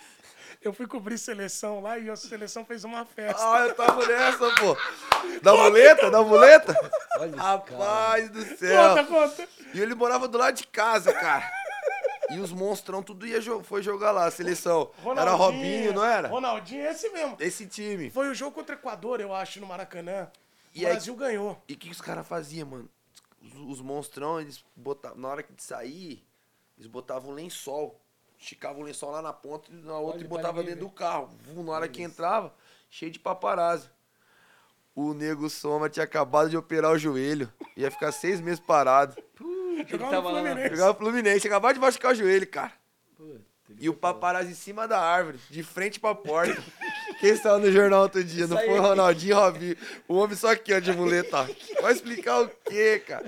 eu 0.61 0.71
fui 0.73 0.87
cobrir 0.87 1.17
seleção 1.17 1.81
lá 1.81 1.97
e 1.99 2.09
a 2.09 2.15
seleção 2.15 2.63
fez 2.65 2.85
uma 2.85 3.03
festa. 3.05 3.41
Ah, 3.43 3.67
eu 3.67 3.75
tava 3.75 4.05
nessa, 4.07 4.49
pô. 4.55 4.77
Da 5.41 5.53
muleta, 5.55 6.09
da 6.09 6.21
muleta. 6.23 6.73
Rapaz 7.35 8.29
do 8.29 8.43
céu. 8.57 8.89
Conta, 8.95 9.03
conta. 9.05 9.49
E 9.73 9.81
ele 9.81 9.93
morava 9.93 10.27
do 10.27 10.37
lado 10.37 10.55
de 10.55 10.67
casa, 10.67 11.11
cara. 11.13 11.51
E 12.29 12.39
os 12.39 12.51
monstrão 12.51 13.03
tudo 13.03 13.27
ia 13.27 13.41
jo- 13.41 13.63
foi 13.63 13.81
jogar 13.83 14.11
lá, 14.11 14.25
a 14.25 14.31
seleção. 14.31 14.91
Era 15.17 15.31
Robinho, 15.33 15.93
não 15.93 16.03
era? 16.03 16.27
Ronaldinho, 16.29 16.85
esse 16.87 17.09
mesmo. 17.09 17.35
Esse 17.39 17.65
time. 17.67 18.09
Foi 18.09 18.29
o 18.29 18.33
jogo 18.33 18.51
contra 18.55 18.75
o 18.75 18.79
Equador, 18.79 19.19
eu 19.19 19.33
acho, 19.33 19.59
no 19.59 19.67
Maracanã. 19.67 20.25
O 20.73 20.77
E 20.79 20.85
aí- 20.85 20.91
Brasil 20.93 21.15
ganhou. 21.15 21.61
E 21.67 21.73
o 21.73 21.77
que, 21.77 21.87
que 21.87 21.91
os 21.91 22.01
caras 22.01 22.25
faziam, 22.27 22.67
mano? 22.67 22.89
Os, 23.41 23.77
os 23.77 23.81
monstrão, 23.81 24.39
eles 24.39 24.63
botavam. 24.75 25.17
Na 25.17 25.27
hora 25.27 25.43
de 25.43 25.61
sair, 25.61 26.23
eles 26.77 26.87
botavam 26.89 27.31
um 27.31 27.33
lençol. 27.33 27.99
Esticavam 28.39 28.81
o 28.81 28.85
lençol 28.85 29.11
lá 29.11 29.21
na 29.21 29.31
ponta 29.33 29.69
e 29.71 29.75
na 29.75 29.97
outra 29.97 30.17
Olha, 30.17 30.25
e 30.25 30.27
pra 30.27 30.37
botava 30.37 30.57
ninguém 30.59 30.75
dentro 30.75 30.89
do 30.89 30.93
carro. 30.93 31.29
Vum, 31.43 31.63
na 31.63 31.71
hora 31.73 31.87
que 31.87 32.01
entrava, 32.01 32.53
cheio 32.89 33.11
de 33.11 33.19
paparazzi. 33.19 33.89
O 34.95 35.13
nego 35.13 35.49
Soma 35.49 35.89
tinha 35.89 36.03
acabado 36.03 36.49
de 36.49 36.57
operar 36.57 36.91
o 36.91 36.97
joelho. 36.97 37.51
Ia 37.75 37.89
ficar 37.89 38.11
seis 38.11 38.39
meses 38.39 38.59
parado. 38.59 39.15
Ele 39.17 39.52
Jogava 39.87 40.11
tava 40.11 40.29
no 40.29 40.35
lá. 40.35 40.41
Fluminense. 40.41 40.69
Jogava 40.75 40.93
Fluminense, 40.97 41.47
acabou 41.47 41.73
de 41.73 41.79
machucar 41.79 42.11
o 42.11 42.15
joelho, 42.15 42.47
cara. 42.47 42.71
Puta, 43.17 43.41
E 43.79 43.89
o 43.89 43.93
lá. 43.93 43.97
paparazzi 43.99 44.51
em 44.51 44.55
cima 44.55 44.87
da 44.87 44.99
árvore, 44.99 45.39
de 45.49 45.63
frente 45.63 45.99
pra 45.99 46.13
porta. 46.15 46.61
Quem 47.19 47.35
saiu 47.37 47.59
no 47.59 47.71
jornal 47.71 48.01
outro 48.03 48.23
dia? 48.23 48.47
Não 48.47 48.57
foi 48.57 48.77
o 48.77 48.81
Ronaldinho 48.81 49.31
e 49.31 49.33
Robinho. 49.33 49.77
O 50.07 50.15
homem 50.15 50.35
só 50.35 50.51
aqui, 50.51 50.73
ó, 50.73 50.79
de 50.79 50.91
muleta. 50.91 51.37
ó. 51.77 51.81
Vai 51.81 51.93
explicar 51.93 52.41
o 52.41 52.49
quê, 52.65 53.01
cara? 53.07 53.25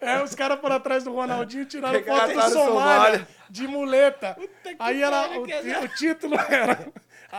É, 0.00 0.22
os 0.22 0.34
caras 0.34 0.60
foram 0.60 0.76
atrás 0.76 1.04
do 1.04 1.12
Ronaldinho 1.12 1.62
e 1.62 1.66
tiraram 1.66 1.98
Pegaram 1.98 2.20
foto 2.34 2.46
em 2.46 2.50
Somália, 2.50 2.64
Somália. 2.64 3.28
de 3.50 3.66
muleta. 3.68 4.36
que 4.62 4.76
Aí 4.78 5.02
era, 5.02 5.28
o, 5.38 5.42
o 5.44 5.88
título 5.96 6.34
era 6.38 6.86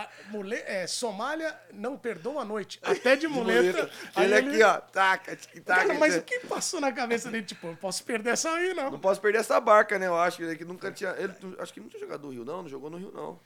a 0.02 0.10
mule, 0.30 0.54
é, 0.54 0.86
Somália 0.86 1.58
não 1.72 1.96
perdoa 1.96 2.42
a 2.42 2.44
noite, 2.44 2.78
até 2.82 3.16
de 3.16 3.26
muleta. 3.28 3.90
Ele 4.16 4.34
aqui, 4.34 4.62
ó, 4.62 4.80
taca, 4.80 5.34
tic-tac. 5.36 5.64
Cara, 5.64 5.94
mas 5.98 6.16
o 6.16 6.22
que 6.22 6.40
passou 6.40 6.80
na 6.80 6.92
cabeça 6.92 7.30
dele? 7.30 7.46
Tipo, 7.46 7.68
eu 7.68 7.76
posso 7.76 8.04
perder 8.04 8.30
essa 8.30 8.50
aí, 8.50 8.74
não. 8.74 8.90
Não 8.90 9.00
posso 9.00 9.20
perder 9.20 9.38
essa 9.38 9.58
barca, 9.60 9.98
né? 9.98 10.06
Eu 10.06 10.16
acho 10.16 10.36
que 10.36 10.42
ele 10.42 10.56
que 10.56 10.64
nunca 10.64 10.92
tinha. 10.92 11.10
Ele, 11.12 11.32
acho 11.58 11.72
que 11.72 11.80
não 11.80 11.88
tinha 11.88 12.00
jogado 12.00 12.22
no 12.26 12.32
Rio, 12.32 12.44
não. 12.44 12.62
Não 12.62 12.68
jogou 12.68 12.90
no 12.90 12.98
Rio, 12.98 13.10
não. 13.12 13.40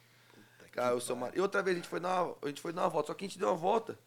Cara, 0.72 0.98
sou 1.00 1.16
mar... 1.16 1.36
E 1.36 1.40
outra 1.40 1.62
vez 1.62 1.76
a 1.76 1.80
gente, 1.80 1.88
foi 1.88 1.98
dar 2.00 2.22
uma, 2.22 2.36
a 2.42 2.46
gente 2.48 2.60
foi 2.60 2.72
dar 2.72 2.82
uma 2.82 2.88
volta. 2.88 3.08
Só 3.08 3.14
que 3.14 3.24
a 3.24 3.28
gente 3.28 3.38
deu 3.38 3.48
uma 3.48 3.56
volta. 3.56 3.98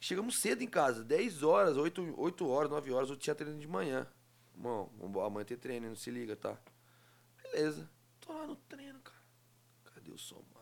Chegamos 0.00 0.38
cedo 0.40 0.62
em 0.62 0.66
casa. 0.68 1.02
10 1.04 1.42
horas, 1.42 1.76
8, 1.76 2.14
8 2.20 2.48
horas, 2.48 2.70
9 2.70 2.92
horas. 2.92 3.10
Eu 3.10 3.16
tinha 3.16 3.34
treino 3.34 3.58
de 3.58 3.66
manhã. 3.68 4.06
Vamos- 4.54 4.90
amanhã 5.24 5.44
tem 5.44 5.56
treino, 5.56 5.88
não 5.88 5.96
se 5.96 6.10
liga, 6.10 6.34
tá? 6.34 6.56
Beleza. 7.42 7.88
Tô 8.20 8.32
lá 8.32 8.46
no 8.46 8.56
treino, 8.56 8.98
cara. 9.00 9.18
Cadê 9.94 10.10
o 10.10 10.18
Somália? 10.18 10.57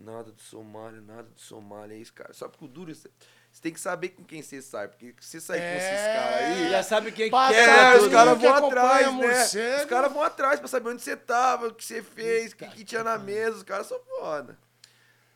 Nada 0.00 0.30
de 0.32 0.42
Somália, 0.42 1.00
nada 1.00 1.28
de 1.34 1.40
Somália. 1.40 1.94
É 1.94 1.98
isso, 1.98 2.12
cara. 2.14 2.32
Só 2.32 2.48
porque 2.48 2.64
o 2.64 2.68
duro, 2.68 2.94
você 2.94 3.10
tem 3.60 3.72
que 3.72 3.80
saber 3.80 4.10
com 4.10 4.22
quem 4.24 4.40
você 4.42 4.62
sai. 4.62 4.86
Porque 4.86 5.14
se 5.20 5.40
você 5.40 5.40
sair 5.40 5.60
com 5.60 5.76
esses 5.76 5.88
É. 5.90 6.14
caras 6.14 6.34
aí. 6.44 6.70
Já 6.70 6.82
sabe 6.84 7.12
quem 7.12 7.30
Passa 7.30 7.54
quer, 7.54 7.68
É, 7.68 7.98
os 7.98 8.08
caras 8.08 8.38
que 8.38 8.46
vão 8.46 8.66
atrás, 8.68 9.14
né? 9.14 9.76
Os 9.78 9.84
caras 9.86 10.12
vão 10.12 10.22
atrás 10.22 10.60
pra 10.60 10.68
saber 10.68 10.90
onde 10.90 11.02
você 11.02 11.16
tava, 11.16 11.66
o 11.68 11.74
que 11.74 11.84
você 11.84 12.00
fez, 12.02 12.52
o 12.52 12.56
que, 12.56 12.68
que 12.68 12.84
tinha 12.84 13.02
na 13.02 13.18
mesa. 13.18 13.56
Os 13.56 13.62
caras 13.64 13.86
são 13.88 13.98
foda. 14.18 14.56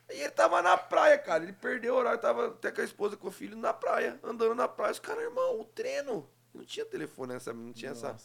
E 0.09 0.19
ele 0.21 0.31
tava 0.31 0.61
na 0.61 0.77
praia, 0.77 1.17
cara. 1.17 1.43
Ele 1.43 1.53
perdeu 1.53 1.95
o 1.95 1.97
horário, 1.97 2.19
tava 2.19 2.47
até 2.47 2.71
com 2.71 2.81
a 2.81 2.83
esposa, 2.85 3.17
com 3.17 3.27
o 3.27 3.31
filho 3.31 3.57
na 3.57 3.73
praia, 3.73 4.17
andando 4.23 4.55
na 4.55 4.67
praia. 4.67 4.91
Os 4.93 4.99
caras, 4.99 5.23
irmão, 5.23 5.59
o 5.59 5.65
treino. 5.65 6.29
Não 6.53 6.63
tinha 6.63 6.85
telefone 6.85 7.33
nessa, 7.33 7.51
não 7.51 7.73
tinha 7.73 7.91
essa. 7.91 8.15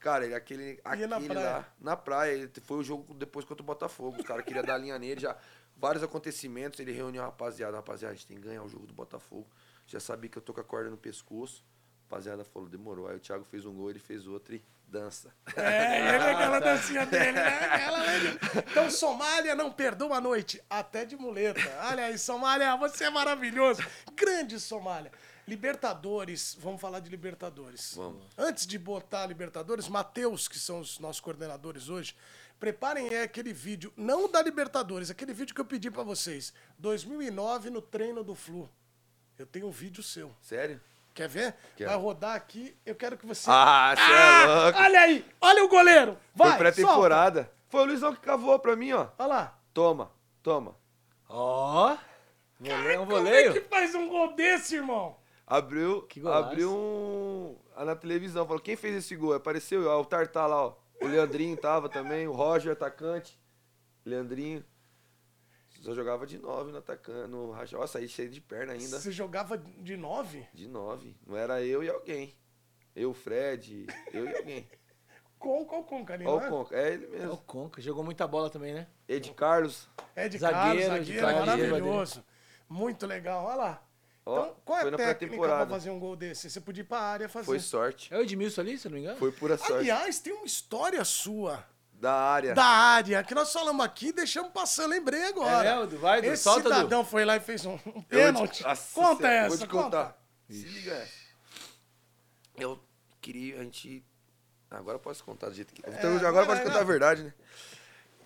Cara, 0.00 0.24
ele, 0.24 0.34
aquele, 0.34 0.80
na 0.84 0.90
aquele 0.92 1.26
praia. 1.34 1.50
lá, 1.50 1.68
na 1.80 1.96
praia, 1.96 2.32
ele 2.32 2.50
foi 2.64 2.78
o 2.78 2.82
jogo 2.82 3.12
depois 3.14 3.44
contra 3.44 3.62
o 3.62 3.66
Botafogo. 3.66 4.18
Os 4.18 4.26
caras 4.26 4.44
queriam 4.44 4.64
dar 4.64 4.78
linha 4.78 4.98
nele, 4.98 5.20
já. 5.20 5.36
Vários 5.76 6.02
acontecimentos, 6.02 6.80
ele 6.80 6.92
reuniu 6.92 7.22
a 7.22 7.26
rapaziada. 7.26 7.76
Rapaziada, 7.76 8.12
a 8.12 8.16
gente 8.16 8.26
tem 8.26 8.36
que 8.38 8.44
ganhar 8.44 8.62
o 8.62 8.68
jogo 8.68 8.86
do 8.86 8.94
Botafogo. 8.94 9.46
Já 9.86 10.00
sabia 10.00 10.30
que 10.30 10.38
eu 10.38 10.42
tô 10.42 10.54
com 10.54 10.60
a 10.60 10.64
corda 10.64 10.90
no 10.90 10.96
pescoço. 10.96 11.62
A 12.08 12.14
rapaziada 12.14 12.44
falou, 12.44 12.68
demorou. 12.68 13.08
Aí 13.08 13.16
o 13.16 13.20
Thiago 13.20 13.44
fez 13.44 13.66
um 13.66 13.74
gol, 13.74 13.90
ele 13.90 13.98
fez 13.98 14.26
outro 14.26 14.54
e 14.54 14.64
dança. 14.88 15.34
É, 15.56 15.98
ele 15.98 16.24
é 16.24 16.30
aquela 16.32 16.58
dancinha 16.60 17.04
dele, 17.04 17.32
né? 17.32 17.58
Aquela. 17.66 17.98
Então, 18.70 18.90
Somália 18.90 19.54
não 19.54 19.70
perdoa 19.70 20.16
a 20.16 20.20
noite, 20.20 20.62
até 20.70 21.04
de 21.04 21.16
muleta. 21.16 21.60
Olha 21.90 22.04
aí, 22.04 22.18
Somália, 22.18 22.74
você 22.76 23.04
é 23.04 23.10
maravilhoso. 23.10 23.84
Grande 24.14 24.58
Somália. 24.58 25.12
Libertadores, 25.46 26.56
vamos 26.58 26.80
falar 26.80 26.98
de 26.98 27.08
Libertadores. 27.08 27.94
Vamos. 27.94 28.26
Antes 28.36 28.66
de 28.66 28.78
botar 28.78 29.26
Libertadores, 29.26 29.88
Matheus, 29.88 30.48
que 30.48 30.58
são 30.58 30.80
os 30.80 30.98
nossos 30.98 31.20
coordenadores 31.20 31.88
hoje, 31.88 32.16
preparem 32.58 33.12
é 33.14 33.22
aquele 33.22 33.52
vídeo, 33.52 33.92
não 33.96 34.30
da 34.30 34.42
Libertadores, 34.42 35.10
aquele 35.10 35.32
vídeo 35.32 35.54
que 35.54 35.60
eu 35.60 35.64
pedi 35.64 35.90
pra 35.90 36.02
vocês. 36.02 36.52
2009 36.78 37.70
no 37.70 37.80
treino 37.82 38.22
do 38.24 38.34
Flu. 38.34 38.68
Eu 39.38 39.46
tenho 39.46 39.66
um 39.66 39.70
vídeo 39.70 40.02
seu. 40.02 40.32
Sério? 40.40 40.80
Quer 41.14 41.28
ver? 41.28 41.54
Quero. 41.76 41.90
Vai 41.90 41.98
rodar 41.98 42.34
aqui. 42.34 42.76
Eu 42.84 42.94
quero 42.94 43.16
que 43.16 43.26
você. 43.26 43.48
Ah, 43.50 43.94
você 43.96 44.02
é 44.02 44.46
louco. 44.64 44.78
Olha 44.78 45.00
aí! 45.00 45.24
Olha 45.40 45.64
o 45.64 45.68
goleiro! 45.68 46.18
Vai! 46.34 46.48
Foi 46.50 46.58
pré-temporada. 46.58 47.50
Foi 47.68 47.80
o 47.82 47.84
Luizão 47.86 48.14
que 48.14 48.20
cavou 48.20 48.58
pra 48.58 48.76
mim, 48.76 48.92
ó. 48.92 49.08
Olha 49.18 49.26
lá. 49.26 49.58
Toma, 49.72 50.10
toma. 50.42 50.76
Ó. 51.28 51.96
Voleio, 52.58 53.02
um 53.02 53.06
Como 53.06 53.12
é 53.12 53.18
voleio. 53.22 53.52
que 53.52 53.60
faz 53.62 53.94
um 53.94 54.08
gol 54.08 54.34
desse, 54.34 54.76
irmão? 54.76 55.16
Abriu, 55.46 56.02
Que 56.02 56.20
golaço. 56.20 56.48
abriu 56.48 56.72
um. 56.74 57.56
ah, 57.74 57.84
Na 57.84 57.94
televisão, 57.96 58.46
falou: 58.46 58.60
quem 58.62 58.76
fez 58.76 58.96
esse 58.96 59.14
gol? 59.16 59.34
Apareceu, 59.34 59.86
ó, 59.88 60.00
o 60.00 60.04
Tartar 60.04 60.46
lá, 60.46 60.66
ó. 60.66 60.74
O 61.00 61.06
Leandrinho 61.06 61.56
tava 61.56 61.88
também, 61.88 62.26
o 62.26 62.32
Roger, 62.32 62.72
atacante. 62.72 63.40
Leandrinho. 64.04 64.64
Só 65.82 65.94
jogava 65.94 66.26
de 66.26 66.38
nove 66.38 66.72
no 66.72 66.78
atacante. 66.78 67.28
No 67.28 67.50
racha. 67.50 67.76
Nossa, 67.76 67.98
aí 67.98 68.08
cheio 68.08 68.30
de 68.30 68.40
perna 68.40 68.72
ainda. 68.72 68.98
Você 68.98 69.12
jogava 69.12 69.58
de 69.58 69.96
nove? 69.96 70.46
De 70.52 70.66
nove. 70.66 71.16
Não 71.26 71.36
era 71.36 71.62
eu 71.62 71.82
e 71.82 71.88
alguém. 71.88 72.34
Eu, 72.94 73.12
Fred, 73.12 73.86
eu 74.12 74.24
e 74.28 74.36
alguém. 74.36 74.68
Com 75.38 75.66
qual 75.66 75.84
Conca 75.84 76.14
ali, 76.14 76.24
Ó 76.24 76.40
não 76.40 76.46
o 76.46 76.50
Conca. 76.50 76.76
É 76.76 76.94
ele 76.94 77.04
É 77.04 77.08
o 77.08 77.10
mesmo. 77.10 77.36
Conca. 77.38 77.80
Jogou 77.80 78.02
muita 78.02 78.26
bola 78.26 78.48
também, 78.48 78.72
né? 78.72 78.86
Ed 79.06 79.32
Carlos. 79.34 79.88
É 80.14 80.28
de 80.28 80.38
Zagueiro, 80.38 80.88
Carlos, 80.88 81.06
zagueiro, 81.06 81.20
Carlos, 81.20 81.46
maravilhoso. 81.46 82.24
Muito 82.68 83.06
legal, 83.06 83.44
olha 83.44 83.56
lá. 83.56 83.85
Ó, 84.28 84.40
Então, 84.40 84.56
qual 84.64 84.78
é 84.78 84.80
foi 84.82 84.88
a 84.88 84.90
na 84.90 84.96
técnica 84.96 85.18
pra 85.18 85.28
pré-temporada. 85.28 85.70
fazer 85.70 85.90
um 85.90 86.00
gol 86.00 86.16
desse? 86.16 86.50
Você 86.50 86.60
podia 86.60 86.80
ir 86.82 86.84
pra 86.84 86.98
área 86.98 87.28
fazer. 87.28 87.46
Foi 87.46 87.60
sorte. 87.60 88.12
É 88.12 88.18
o 88.18 88.22
Edmilson 88.22 88.60
ali, 88.60 88.76
se 88.76 88.88
não 88.88 88.94
me 88.96 89.00
engano? 89.02 89.16
Foi 89.18 89.30
pura 89.30 89.56
sorte. 89.56 89.72
Aliás, 89.74 90.18
tem 90.18 90.32
uma 90.32 90.44
história 90.44 91.04
sua 91.04 91.64
Da 91.92 92.12
área. 92.12 92.52
da 92.54 92.64
área 92.64 93.22
que 93.22 93.34
nós 93.36 93.52
falamos 93.52 93.86
aqui 93.86 94.08
e 94.08 94.12
deixamos 94.12 94.50
passar, 94.50 94.86
lembrei 94.86 95.22
agora. 95.28 95.68
É, 95.68 95.82
Edu, 95.84 95.96
vai, 95.98 96.18
Edu, 96.18 96.28
Esse 96.28 96.42
solta, 96.42 96.60
Edu. 96.68 96.74
cidadão 96.74 97.04
foi 97.04 97.24
lá 97.24 97.36
e 97.36 97.40
fez 97.40 97.64
um, 97.64 97.74
um 97.74 97.78
te- 98.02 98.06
pênalti. 98.08 98.62
Nossa 98.64 98.94
Conta 98.94 99.28
essa, 99.28 99.48
Vou 99.56 99.58
te 99.58 99.70
conta. 99.70 99.84
contar. 99.84 100.22
Se 100.50 100.64
liga 100.66 100.92
essa. 100.92 101.12
Eu 102.56 102.80
queria, 103.20 103.60
a 103.60 103.62
gente 103.62 104.04
Agora 104.68 104.96
eu 104.96 105.00
posso 105.00 105.22
contar 105.22 105.48
do 105.48 105.54
jeito 105.54 105.72
que. 105.72 105.80
É, 105.86 105.90
então, 105.90 106.16
agora 106.16 106.26
eu 106.28 106.32
vai, 106.32 106.44
posso 106.46 106.56
vai, 106.56 106.64
contar 106.64 106.80
a 106.80 106.84
verdade, 106.84 107.22
né? 107.22 107.32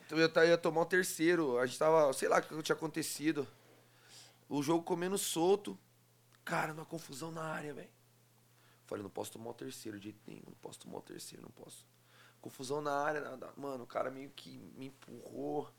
Então 0.07 0.19
eu 0.19 0.47
ia 0.49 0.57
tomar 0.57 0.81
o 0.81 0.87
terceiro. 0.87 1.59
A 1.59 1.67
gente 1.67 1.79
tava, 1.79 2.11
sei 2.15 2.29
lá 2.31 2.39
o 2.39 2.43
que 2.43 2.63
tinha 2.63 2.75
acontecido. 2.75 3.47
O 4.49 4.63
jogo 4.63 4.83
comendo 4.83 5.19
solto. 5.19 5.79
Cara, 6.51 6.73
uma 6.73 6.85
confusão 6.85 7.31
na 7.31 7.45
área, 7.45 7.73
velho. 7.73 7.89
Falei, 8.85 9.05
não 9.05 9.11
posso 9.11 9.31
tomar 9.31 9.51
o 9.51 9.55
terceiro 9.55 9.99
de 9.99 10.07
jeito 10.07 10.21
nenhum. 10.27 10.43
Não 10.49 10.55
posso 10.55 10.81
tomar 10.81 10.99
o 10.99 11.03
terceiro, 11.03 11.45
não 11.45 11.51
posso. 11.53 11.87
Confusão 12.41 12.81
na 12.81 12.93
área, 12.93 13.21
nada. 13.21 13.53
Mano, 13.57 13.85
o 13.85 13.87
cara 13.87 14.11
meio 14.11 14.31
que 14.31 14.59
me 14.77 14.87
empurrou. 14.87 15.73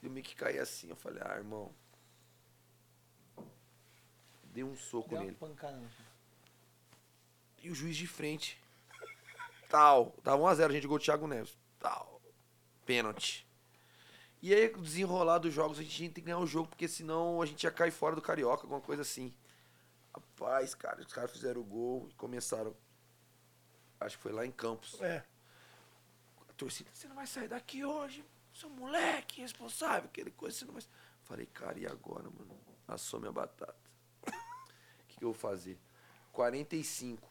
Eu 0.00 0.08
meio 0.08 0.24
que 0.24 0.36
caí 0.36 0.60
assim. 0.60 0.88
Eu 0.88 0.94
falei, 0.94 1.20
ah, 1.26 1.34
irmão. 1.36 1.74
Dei 4.44 4.62
um 4.62 4.76
soco 4.76 5.08
Deu 5.08 5.22
nele. 5.22 5.34
pancada 5.34 5.82
E 7.64 7.68
o 7.68 7.74
juiz 7.74 7.96
de 7.96 8.06
frente. 8.06 8.62
Tal. 9.68 10.12
Tava 10.22 10.40
1x0, 10.40 10.66
a 10.66 10.72
gente 10.72 10.86
gol 10.86 11.00
Thiago 11.00 11.26
Neves. 11.26 11.58
Tal. 11.80 12.22
Pênalti. 12.84 13.44
E 14.40 14.54
aí, 14.54 14.68
desenrolar 14.68 15.38
dos 15.38 15.52
jogos, 15.52 15.80
a 15.80 15.82
gente 15.82 15.96
tinha 15.96 16.10
que 16.10 16.20
ganhar 16.20 16.38
o 16.38 16.46
jogo, 16.46 16.68
porque 16.68 16.86
senão 16.86 17.42
a 17.42 17.46
gente 17.46 17.64
ia 17.64 17.72
cair 17.72 17.90
fora 17.90 18.14
do 18.14 18.22
Carioca, 18.22 18.62
alguma 18.62 18.80
coisa 18.80 19.02
assim. 19.02 19.34
Rapaz, 20.38 20.74
cara, 20.74 21.00
os 21.00 21.12
caras 21.12 21.30
fizeram 21.30 21.62
o 21.62 21.64
gol 21.64 22.08
e 22.10 22.14
começaram. 22.14 22.76
Acho 23.98 24.18
que 24.18 24.22
foi 24.22 24.32
lá 24.32 24.44
em 24.44 24.52
Campos. 24.52 25.00
É. 25.00 25.24
A 26.46 26.52
torcida, 26.52 26.90
você 26.92 27.08
não 27.08 27.16
vai 27.16 27.26
sair 27.26 27.48
daqui 27.48 27.82
hoje. 27.82 28.22
Seu 28.52 28.68
moleque 28.68 29.40
responsável, 29.40 30.04
aquele 30.04 30.30
coisa, 30.30 30.58
você 30.58 30.64
não 30.66 30.74
vai. 30.74 30.82
Falei, 31.22 31.46
cara, 31.46 31.78
e 31.78 31.86
agora, 31.86 32.24
mano? 32.24 32.54
Assome 32.86 33.26
a 33.26 33.32
batata. 33.32 33.74
O 34.22 34.26
que, 35.08 35.16
que 35.16 35.24
eu 35.24 35.32
vou 35.32 35.34
fazer? 35.34 35.80
45. 36.32 37.26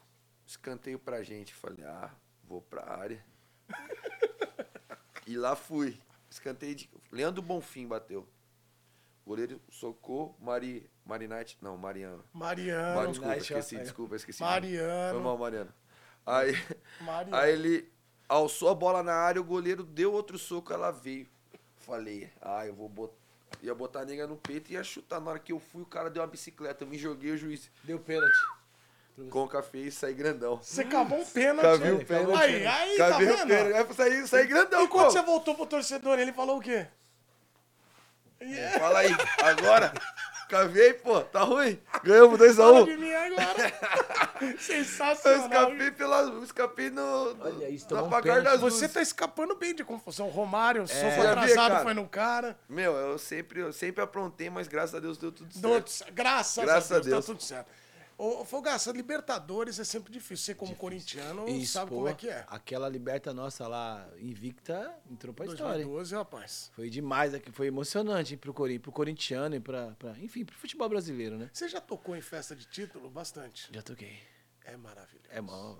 Escanteio 0.45 0.97
pra 0.97 1.21
gente. 1.21 1.53
Falei, 1.53 1.85
ah, 1.85 2.11
vou 2.43 2.61
pra 2.61 2.89
área. 2.89 3.23
e 5.27 5.37
lá 5.37 5.55
fui. 5.55 6.01
Escanteio 6.29 6.73
de. 6.73 6.89
Leandro 7.11 7.43
Bonfim 7.43 7.87
bateu. 7.87 8.27
Goleiro 9.25 9.59
socou, 9.71 10.35
Mari. 10.39 10.89
Marinite. 11.05 11.57
Não, 11.61 11.75
Mariano. 11.77 12.23
Mariano. 12.33 12.95
Mari, 12.95 13.09
desculpa, 13.09 13.37
esqueci, 13.37 13.77
desculpa, 13.77 14.15
esqueci. 14.15 14.41
o 14.41 14.45
nome. 14.45 14.53
Mariano. 14.59 15.13
Foi 15.13 15.23
mal, 15.23 15.37
Mariano. 15.37 15.73
Aí. 16.25 16.51
Mariano. 17.01 17.35
Aí 17.35 17.51
ele 17.53 17.91
alçou 18.29 18.69
a 18.69 18.75
bola 18.75 19.01
na 19.03 19.13
área, 19.13 19.41
o 19.41 19.43
goleiro 19.43 19.83
deu 19.83 20.13
outro 20.13 20.37
soco, 20.37 20.71
ela 20.73 20.91
veio. 20.91 21.27
Falei, 21.77 22.29
ah, 22.41 22.65
eu 22.65 22.73
vou 22.73 22.89
botar. 22.89 23.15
Ia 23.61 23.73
botar 23.73 24.01
a 24.01 24.05
nega 24.05 24.27
no 24.27 24.35
peito 24.35 24.71
e 24.71 24.73
ia 24.73 24.83
chutar. 24.83 25.19
Na 25.19 25.31
hora 25.31 25.39
que 25.39 25.51
eu 25.51 25.59
fui, 25.59 25.81
o 25.81 25.85
cara 25.85 26.09
deu 26.09 26.21
uma 26.21 26.27
bicicleta. 26.27 26.83
Eu 26.83 26.87
me 26.87 26.97
joguei, 26.97 27.31
o 27.31 27.37
juiz 27.37 27.71
Deu 27.83 27.99
pênalti. 27.99 28.37
Conca 29.29 29.63
fez 29.63 29.93
e 29.93 29.97
saí 29.97 30.13
grandão. 30.13 30.57
Você 30.61 30.83
cavou 30.83 31.19
um 31.19 31.25
pênalti. 31.25 31.61
Cavei 31.61 31.91
o 31.93 32.05
pênalti. 32.05 32.37
Aí, 32.41 32.65
aí, 32.67 32.97
tá 32.97 33.09
Cavei 33.11 33.27
o 33.29 33.37
vendo? 33.37 33.47
pênalti. 33.47 33.73
Aí 33.75 33.93
saí, 33.95 34.27
saí 34.27 34.47
grandão, 34.47 34.83
E 34.83 34.87
quando 34.89 35.05
pô. 35.05 35.11
você 35.11 35.21
voltou 35.21 35.55
pro 35.55 35.65
torcedor, 35.65 36.19
ele 36.19 36.33
falou 36.33 36.57
o 36.57 36.61
quê? 36.61 36.87
Yeah. 38.45 38.79
Fala 38.79 38.99
aí, 38.99 39.15
agora. 39.43 39.93
Cavei, 40.47 40.93
pô, 40.93 41.21
tá 41.21 41.41
ruim. 41.41 41.79
Ganhamos 42.03 42.39
2x1. 42.39 42.55
Fala 42.55 42.81
Um. 42.81 42.85
de 42.85 42.97
mim 42.97 43.11
agora. 43.11 43.73
Eu 44.41 44.59
Sensacional. 44.59 45.39
escapei 45.71 45.91
pela. 45.91 46.21
eu 46.21 46.43
Escapei 46.43 46.89
no. 46.89 47.33
no- 47.33 47.45
Olha 47.45 47.69
isso, 47.69 47.85
na 47.85 47.89
tomou 47.89 48.05
um 48.05 48.07
apagar 48.09 48.35
das 48.43 48.53
pênalti. 48.55 48.59
Você 48.61 48.81
luzes. 48.81 48.93
tá 48.93 49.01
escapando 49.01 49.55
bem 49.55 49.73
de 49.73 49.83
confusão. 49.83 50.27
Romário, 50.27 50.85
soco 50.87 50.99
Já 50.99 51.09
vi, 51.09 51.21
atrasado, 51.27 51.71
cara. 51.71 51.83
foi 51.83 51.93
no 51.93 52.07
cara. 52.07 52.59
Meu, 52.69 52.93
eu 52.93 53.17
sempre, 53.17 53.61
eu 53.61 53.73
sempre 53.73 54.03
aprontei, 54.03 54.49
mas 54.49 54.67
graças 54.67 54.93
a 54.93 54.99
Deus 54.99 55.17
deu 55.17 55.31
tudo 55.31 55.51
certo. 55.51 55.61
Deu- 55.63 56.13
Graças, 56.13 56.63
Graças 56.63 56.91
a 56.91 56.95
Deus, 56.95 57.07
a 57.07 57.09
Deus. 57.09 57.25
tá 57.25 57.31
tudo 57.31 57.41
certo. 57.43 57.67
Ô, 58.17 58.45
Fogaça, 58.45 58.91
Libertadores 58.91 59.77
é 59.79 59.83
sempre 59.83 60.11
difícil. 60.11 60.45
Você, 60.45 60.55
como 60.55 60.75
corintiano, 60.75 61.47
Isso, 61.49 61.73
sabe 61.73 61.89
pô, 61.89 61.97
como 61.97 62.07
é 62.07 62.13
que 62.13 62.29
é. 62.29 62.45
Aquela 62.47 62.87
liberta 62.87 63.33
nossa 63.33 63.67
lá, 63.67 64.07
invicta, 64.19 64.93
entrou 65.11 65.33
pra 65.33 65.45
história. 65.45 65.81
hein? 65.81 65.87
2012, 65.87 66.15
rapaz. 66.15 66.71
Foi 66.73 66.89
demais, 66.89 67.33
aqui, 67.33 67.51
foi 67.51 67.67
emocionante 67.67 68.33
hein, 68.33 68.37
pro, 68.37 68.53
Cori 68.53 68.79
pro 68.79 68.91
corintiano 68.91 69.55
e 69.55 69.59
pra, 69.59 69.91
pra. 69.99 70.17
Enfim, 70.19 70.45
pro 70.45 70.55
futebol 70.55 70.87
brasileiro, 70.87 71.37
né? 71.37 71.49
Você 71.51 71.67
já 71.67 71.81
tocou 71.81 72.15
em 72.15 72.21
festa 72.21 72.55
de 72.55 72.65
título? 72.65 73.09
Bastante. 73.09 73.69
Já 73.73 73.81
toquei. 73.81 74.17
É 74.63 74.77
maravilhoso. 74.77 75.27
É 75.29 75.37
é 75.37 75.41
bom. 75.41 75.77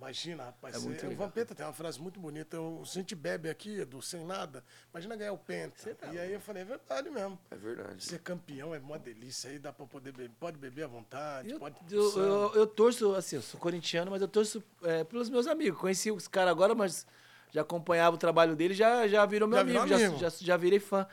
Imagina, 0.00 0.44
rapaz. 0.44 0.74
É 0.74 0.78
muito 0.78 1.04
o 1.04 1.08
legal. 1.10 1.26
Vampeta 1.26 1.54
tem 1.54 1.64
uma 1.66 1.74
frase 1.74 2.00
muito 2.00 2.18
bonita. 2.18 2.56
Eu, 2.56 2.82
se 2.86 2.98
a 2.98 3.02
gente 3.02 3.14
bebe 3.14 3.50
aqui, 3.50 3.80
Edu, 3.80 4.00
sem 4.00 4.24
nada, 4.24 4.64
imagina 4.90 5.14
ganhar 5.14 5.32
o 5.34 5.38
Penta. 5.38 5.94
tá 5.94 6.06
e 6.12 6.18
aí 6.18 6.32
eu 6.32 6.40
falei, 6.40 6.62
é 6.62 6.64
verdade 6.64 7.10
mesmo. 7.10 7.38
É 7.50 7.54
verdade. 7.56 8.02
Ser 8.02 8.18
campeão 8.20 8.74
é 8.74 8.78
uma 8.78 8.98
delícia. 8.98 9.50
Aí 9.50 9.58
dá 9.58 9.72
pra 9.74 9.84
poder 9.84 10.12
beber. 10.12 10.30
Pode 10.40 10.56
beber 10.56 10.84
à 10.84 10.86
vontade, 10.86 11.50
Eu, 11.50 11.58
pode. 11.58 11.76
eu, 11.90 12.18
eu, 12.18 12.52
eu 12.54 12.66
torço, 12.66 13.14
assim, 13.14 13.36
eu 13.36 13.42
sou 13.42 13.60
corintiano, 13.60 14.10
mas 14.10 14.22
eu 14.22 14.28
torço 14.28 14.62
é, 14.82 15.04
pelos 15.04 15.28
meus 15.28 15.46
amigos. 15.46 15.78
Conheci 15.78 16.10
os 16.10 16.26
caras 16.26 16.50
agora, 16.50 16.74
mas 16.74 17.06
já 17.52 17.60
acompanhava 17.60 18.16
o 18.16 18.18
trabalho 18.18 18.56
dele, 18.56 18.72
já, 18.72 19.06
já 19.06 19.26
virou 19.26 19.46
meu 19.46 19.58
Já 19.58 19.64
virou 19.64 19.82
amigo, 19.82 19.98
já, 19.98 20.06
amigo. 20.06 20.20
já, 20.20 20.30
já 20.30 20.56
virei 20.56 20.80
fã. 20.80 21.06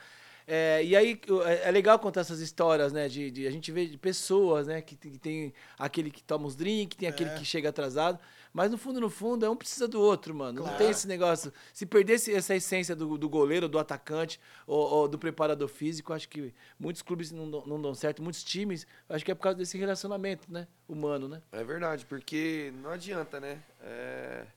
É, 0.50 0.82
e 0.82 0.96
aí 0.96 1.20
é, 1.46 1.68
é 1.68 1.72
legal 1.72 2.00
contar 2.00 2.22
essas 2.22 2.40
histórias, 2.40 2.94
né? 2.94 3.10
De, 3.10 3.30
de- 3.30 3.46
a 3.48 3.52
gente 3.52 3.70
vê 3.70 3.86
de 3.86 3.98
pessoas, 3.98 4.68
né? 4.68 4.82
Que, 4.82 4.96
tem- 4.96 5.12
que 5.12 5.20
tem 5.20 5.54
aquele 5.78 6.10
que 6.10 6.24
toma 6.24 6.48
os 6.48 6.56
drinks, 6.56 6.98
tem 6.98 7.10
aquele 7.10 7.32
É. 7.32 7.36
que 7.36 7.44
chega 7.44 7.68
atrasado. 7.68 8.18
Mas 8.58 8.72
no 8.72 8.78
fundo, 8.80 9.00
no 9.00 9.08
fundo, 9.08 9.46
é 9.46 9.50
um 9.52 9.56
precisa 9.56 9.88
do 9.88 10.02
outro, 10.02 10.34
mano. 10.34 10.54
Não 10.54 10.64
Claro. 10.64 10.78
tem 10.80 10.90
esse 10.90 11.08
negócio. 11.08 11.54
Se 11.72 11.86
perdesse 11.86 12.34
essa 12.34 12.56
essência 12.56 12.96
do, 12.96 13.16
do 13.16 13.30
goleiro, 13.30 13.70
do 13.70 13.78
atacante 13.78 14.40
ou, 14.66 14.80
ou 14.84 15.08
do 15.08 15.20
preparador 15.20 15.68
físico, 15.68 16.12
acho 16.12 16.28
que 16.28 16.52
muitos 16.80 17.04
clubes 17.04 17.32
não, 17.32 17.48
dão- 17.52 17.64
não 17.68 17.80
dão 17.80 17.94
certo, 17.94 18.24
muitos 18.24 18.44
times, 18.44 18.88
acho 19.08 19.24
que 19.24 19.30
é 19.32 19.36
por 19.36 19.44
causa 19.44 19.60
desse 19.60 19.78
relacionamento, 19.78 20.52
né? 20.52 20.68
Humano, 20.90 21.28
né? 21.28 21.40
É 21.52 21.64
verdade, 21.64 22.04
porque 22.08 22.74
não 22.82 22.90
adianta, 22.90 23.40
né? 23.40 23.62
É, 23.80 24.48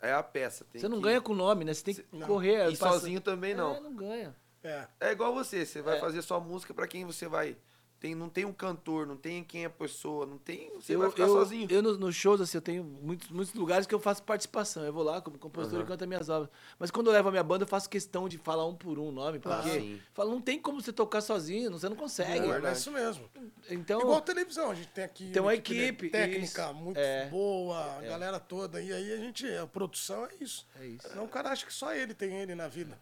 é 0.00 0.12
a 0.12 0.22
peça. 0.22 0.64
tem 0.70 0.80
Você 0.80 0.86
não 0.86 0.98
que- 0.98 1.02
ganha 1.02 1.20
com 1.20 1.34
nome, 1.34 1.64
né? 1.64 1.74
Você 1.74 1.82
tem 1.82 1.94
que 1.96 2.04
Não. 2.12 2.28
correr. 2.28 2.70
E 2.70 2.76
passa- 2.76 3.00
sozinho 3.00 3.20
também 3.20 3.52
não. 3.52 3.74
É, 3.74 3.80
não 3.80 3.92
ganha. 3.96 4.36
É. 4.62 4.86
É 5.00 5.10
igual 5.10 5.34
você, 5.34 5.66
você 5.66 5.82
vai 5.82 5.96
É. 5.96 6.00
fazer 6.00 6.22
sua 6.22 6.38
música 6.38 6.72
pra 6.72 6.86
quem 6.86 7.04
você 7.04 7.26
vai. 7.26 7.56
Tem, 8.04 8.14
não 8.14 8.28
tem 8.28 8.44
um 8.44 8.52
cantor, 8.52 9.06
não 9.06 9.16
tem 9.16 9.42
quem 9.42 9.62
é 9.62 9.64
a 9.64 9.70
pessoa, 9.70 10.26
não 10.26 10.36
tem. 10.36 10.70
Você 10.74 10.94
eu, 10.94 10.98
vai 10.98 11.08
ficar 11.08 11.22
eu, 11.22 11.28
sozinho. 11.28 11.66
Eu 11.70 11.82
nos 11.82 11.98
nos 11.98 12.14
shows, 12.14 12.38
assim, 12.38 12.58
eu 12.58 12.60
tenho 12.60 12.84
muitos, 12.84 13.30
muitos 13.30 13.54
lugares 13.54 13.86
que 13.86 13.94
eu 13.94 13.98
faço 13.98 14.22
participação. 14.22 14.84
Eu 14.84 14.92
vou 14.92 15.02
lá 15.02 15.22
como 15.22 15.38
compositor 15.38 15.80
e 15.80 15.86
canto 15.86 16.06
minhas 16.06 16.28
obras. 16.28 16.50
Mas 16.78 16.90
quando 16.90 17.06
eu 17.06 17.14
levo 17.14 17.28
a 17.28 17.30
minha 17.30 17.42
banda, 17.42 17.64
eu 17.64 17.66
faço 17.66 17.88
questão 17.88 18.28
de 18.28 18.36
falar 18.36 18.66
um 18.66 18.74
por 18.74 18.98
um 18.98 19.10
nome. 19.10 19.40
Ah, 19.46 19.56
Porque 19.56 19.70
sim. 19.80 20.02
falo, 20.12 20.32
não 20.32 20.40
tem 20.42 20.60
como 20.60 20.82
você 20.82 20.92
tocar 20.92 21.22
sozinho, 21.22 21.70
você 21.70 21.88
não 21.88 21.96
consegue. 21.96 22.46
É, 22.46 22.68
é 22.68 22.72
isso 22.72 22.92
mesmo. 22.92 23.24
Então, 23.70 23.98
Igual 23.98 24.20
televisão, 24.20 24.70
a 24.72 24.74
gente 24.74 24.88
tem 24.88 25.04
aqui 25.04 25.30
Tem 25.30 25.40
uma 25.40 25.54
equipe, 25.54 26.10
técnica 26.10 26.62
isso. 26.62 26.74
muito 26.74 26.98
É. 26.98 27.30
boa, 27.30 27.96
a 27.96 28.02
galera 28.02 28.38
toda. 28.38 28.82
E 28.82 28.92
aí 28.92 29.14
a 29.14 29.16
gente, 29.16 29.48
a 29.56 29.66
produção 29.66 30.26
é 30.26 30.44
isso. 30.44 30.66
É 30.78 30.86
isso. 30.86 31.08
Não, 31.16 31.24
o 31.24 31.28
cara 31.28 31.48
acha 31.48 31.64
que 31.64 31.72
só 31.72 31.94
ele 31.94 32.12
tem 32.12 32.34
ele 32.34 32.54
na 32.54 32.68
vida. 32.68 32.98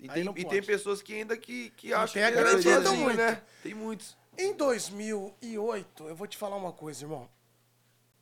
E 0.00 0.08
tem, 0.08 0.24
não 0.24 0.32
e 0.36 0.44
tem 0.44 0.62
pessoas 0.62 1.02
que 1.02 1.14
ainda 1.14 1.36
que, 1.36 1.70
que 1.70 1.92
acham 1.92 2.14
tem 2.14 2.24
a 2.24 2.32
que 2.32 2.38
é 2.38 2.42
garantia 2.42 2.80
do 2.80 2.86
sozinho, 2.86 3.02
muito. 3.04 3.16
né? 3.18 3.42
Tem 3.62 3.74
muitos. 3.74 4.16
Em 4.38 4.54
2008, 4.54 6.08
eu 6.08 6.16
vou 6.16 6.26
te 6.26 6.36
falar 6.36 6.56
uma 6.56 6.72
coisa, 6.72 7.04
irmão. 7.04 7.28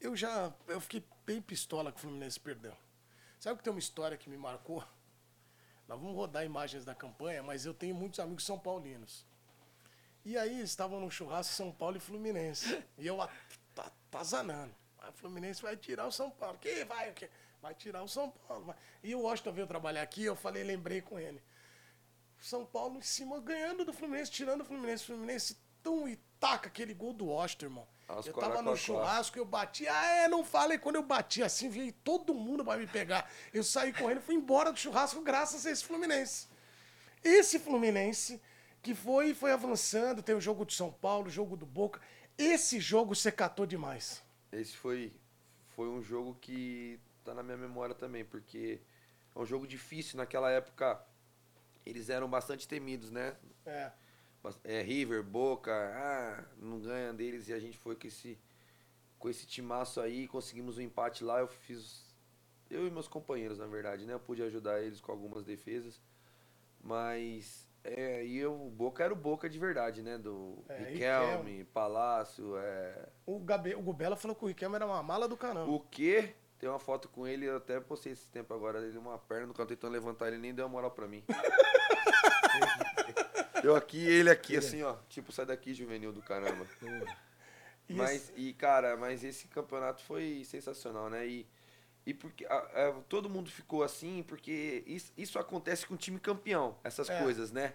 Eu 0.00 0.16
já, 0.16 0.52
eu 0.66 0.80
fiquei 0.80 1.04
bem 1.24 1.40
pistola 1.40 1.92
que 1.92 1.98
o 1.98 2.00
Fluminense 2.00 2.38
perdeu. 2.38 2.72
Sabe 3.38 3.58
que 3.58 3.64
tem 3.64 3.72
uma 3.72 3.78
história 3.78 4.16
que 4.16 4.28
me 4.28 4.36
marcou? 4.36 4.82
Nós 5.86 5.98
vamos 5.98 6.14
rodar 6.16 6.44
imagens 6.44 6.84
da 6.84 6.94
campanha, 6.94 7.42
mas 7.42 7.64
eu 7.64 7.72
tenho 7.72 7.94
muitos 7.94 8.18
amigos 8.20 8.44
são 8.44 8.58
paulinos. 8.58 9.24
E 10.24 10.36
aí 10.36 10.60
estavam 10.60 11.00
no 11.00 11.10
churrasco 11.10 11.54
São 11.54 11.70
Paulo 11.72 11.96
e 11.96 12.00
Fluminense. 12.00 12.82
E 12.98 13.06
eu 13.06 13.22
at- 13.22 13.30
atazanando. 13.76 14.74
O 15.08 15.12
Fluminense 15.12 15.62
vai 15.62 15.76
tirar 15.76 16.06
o 16.06 16.12
São 16.12 16.30
Paulo. 16.30 16.58
Que 16.58 16.84
vai 16.84 17.10
o 17.10 17.14
quê? 17.14 17.30
Vai 17.62 17.74
tirar 17.74 18.02
o 18.02 18.08
São 18.08 18.30
Paulo. 18.30 18.66
vai. 18.66 18.76
E 19.02 19.14
o 19.14 19.20
Washington 19.22 19.52
veio 19.52 19.66
trabalhar 19.66 20.02
aqui, 20.02 20.24
eu 20.24 20.36
falei, 20.36 20.62
lembrei 20.64 21.00
com 21.00 21.18
ele. 21.18 21.40
São 22.40 22.64
Paulo 22.64 22.98
em 22.98 23.02
cima, 23.02 23.40
ganhando 23.40 23.84
do 23.84 23.92
Fluminense, 23.92 24.30
tirando 24.30 24.60
o 24.60 24.64
Fluminense. 24.64 25.04
O 25.04 25.06
Fluminense 25.06 25.56
tum 25.82 26.08
e 26.08 26.16
taca 26.38 26.68
aquele 26.68 26.94
gol 26.94 27.12
do 27.12 27.26
Washington, 27.26 27.66
irmão. 27.66 27.88
Aos 28.06 28.26
eu 28.26 28.32
tava 28.32 28.62
no 28.62 28.74
churrasco, 28.76 29.38
eu 29.38 29.44
bati. 29.44 29.86
Ah, 29.86 30.06
é, 30.06 30.28
não 30.28 30.42
fala. 30.42 30.74
E 30.74 30.78
quando 30.78 30.96
eu 30.96 31.02
bati 31.02 31.42
assim, 31.42 31.68
veio 31.68 31.92
todo 31.92 32.32
mundo 32.32 32.64
pra 32.64 32.78
me 32.78 32.86
pegar. 32.86 33.30
Eu 33.52 33.62
saí 33.62 33.92
correndo, 33.92 34.22
fui 34.22 34.34
embora 34.34 34.72
do 34.72 34.78
churrasco 34.78 35.20
graças 35.20 35.66
a 35.66 35.70
esse 35.70 35.84
Fluminense. 35.84 36.46
Esse 37.22 37.58
Fluminense 37.58 38.40
que 38.82 38.94
foi 38.94 39.34
foi 39.34 39.52
avançando, 39.52 40.22
tem 40.22 40.34
o 40.34 40.40
jogo 40.40 40.64
de 40.64 40.72
São 40.72 40.90
Paulo, 40.90 41.26
o 41.26 41.30
jogo 41.30 41.56
do 41.56 41.66
Boca. 41.66 42.00
Esse 42.38 42.80
jogo 42.80 43.14
você 43.14 43.30
catou 43.30 43.66
demais. 43.66 44.22
Esse 44.52 44.76
foi, 44.76 45.12
foi 45.74 45.88
um 45.88 46.00
jogo 46.00 46.34
que 46.40 46.98
tá 47.24 47.34
na 47.34 47.42
minha 47.42 47.56
memória 47.56 47.94
também, 47.94 48.24
porque 48.24 48.80
é 49.34 49.38
um 49.38 49.44
jogo 49.44 49.66
difícil. 49.66 50.16
Naquela 50.16 50.50
época, 50.50 51.04
eles 51.88 52.10
eram 52.10 52.28
bastante 52.28 52.68
temidos, 52.68 53.10
né? 53.10 53.36
É. 53.64 53.90
É, 54.64 54.82
River, 54.82 55.22
Boca, 55.22 55.72
ah, 55.72 56.44
não 56.56 56.80
ganha 56.80 57.12
deles 57.12 57.48
e 57.48 57.52
a 57.52 57.58
gente 57.58 57.76
foi 57.76 57.96
com 57.96 58.06
esse, 58.06 58.38
com 59.18 59.28
esse 59.28 59.46
timaço 59.46 60.00
aí, 60.00 60.28
conseguimos 60.28 60.78
um 60.78 60.82
empate 60.82 61.24
lá. 61.24 61.40
Eu 61.40 61.48
fiz. 61.48 62.06
Eu 62.70 62.86
e 62.86 62.90
meus 62.90 63.08
companheiros, 63.08 63.58
na 63.58 63.66
verdade, 63.66 64.04
né? 64.04 64.12
Eu 64.12 64.20
pude 64.20 64.42
ajudar 64.42 64.80
eles 64.80 65.00
com 65.00 65.10
algumas 65.10 65.44
defesas. 65.44 66.00
Mas. 66.80 67.68
É, 67.82 68.24
e 68.24 68.36
eu, 68.36 68.54
o 68.54 68.70
Boca 68.70 69.02
era 69.02 69.12
o 69.12 69.16
Boca 69.16 69.48
de 69.48 69.58
verdade, 69.58 70.02
né? 70.02 70.18
Do 70.18 70.62
É, 70.68 70.76
Riquelme, 70.76 71.64
Palácio, 71.64 72.56
é. 72.58 73.08
O, 73.24 73.38
Gabe, 73.38 73.74
o 73.74 73.82
Gubela 73.82 74.16
falou 74.16 74.36
que 74.36 74.44
o 74.44 74.48
Riquelme 74.48 74.76
era 74.76 74.86
uma 74.86 75.02
mala 75.02 75.26
do 75.26 75.36
caramba. 75.36 75.70
O 75.70 75.80
quê? 75.80 76.34
Tem 76.58 76.68
uma 76.68 76.80
foto 76.80 77.08
com 77.08 77.26
ele, 77.26 77.46
eu 77.46 77.56
até 77.56 77.80
postei 77.80 78.12
esse 78.12 78.28
tempo 78.30 78.52
agora. 78.52 78.80
Ele 78.80 78.98
uma 78.98 79.16
perna 79.16 79.46
no 79.46 79.54
canto 79.54 79.68
tentando 79.68 79.92
levantar, 79.92 80.28
ele 80.28 80.38
nem 80.38 80.52
deu 80.52 80.66
uma 80.66 80.72
moral 80.72 80.90
pra 80.90 81.06
mim. 81.06 81.24
eu 83.62 83.74
aqui, 83.76 83.98
ele 84.06 84.30
aqui, 84.30 84.56
assim, 84.56 84.82
ó. 84.82 84.96
Tipo, 85.08 85.32
sai 85.32 85.46
daqui, 85.46 85.74
juvenil 85.74 86.12
do 86.12 86.22
caramba. 86.22 86.66
E 87.90 87.94
Mas, 87.94 88.30
e, 88.36 88.52
cara, 88.52 88.98
mas 88.98 89.24
esse 89.24 89.48
campeonato 89.48 90.02
foi 90.02 90.42
sensacional, 90.44 91.08
né? 91.08 91.26
E, 91.26 91.46
e 92.04 92.12
porque 92.12 92.44
a- 92.44 92.54
a- 92.58 92.92
todo 93.08 93.30
mundo 93.30 93.50
ficou 93.50 93.82
assim, 93.82 94.22
porque 94.28 94.84
isso, 94.86 95.10
isso 95.16 95.38
acontece 95.38 95.86
com 95.86 95.94
o 95.94 95.96
time 95.96 96.20
campeão, 96.20 96.76
essas 96.84 97.08
É. 97.08 97.22
coisas, 97.22 97.50
né? 97.50 97.72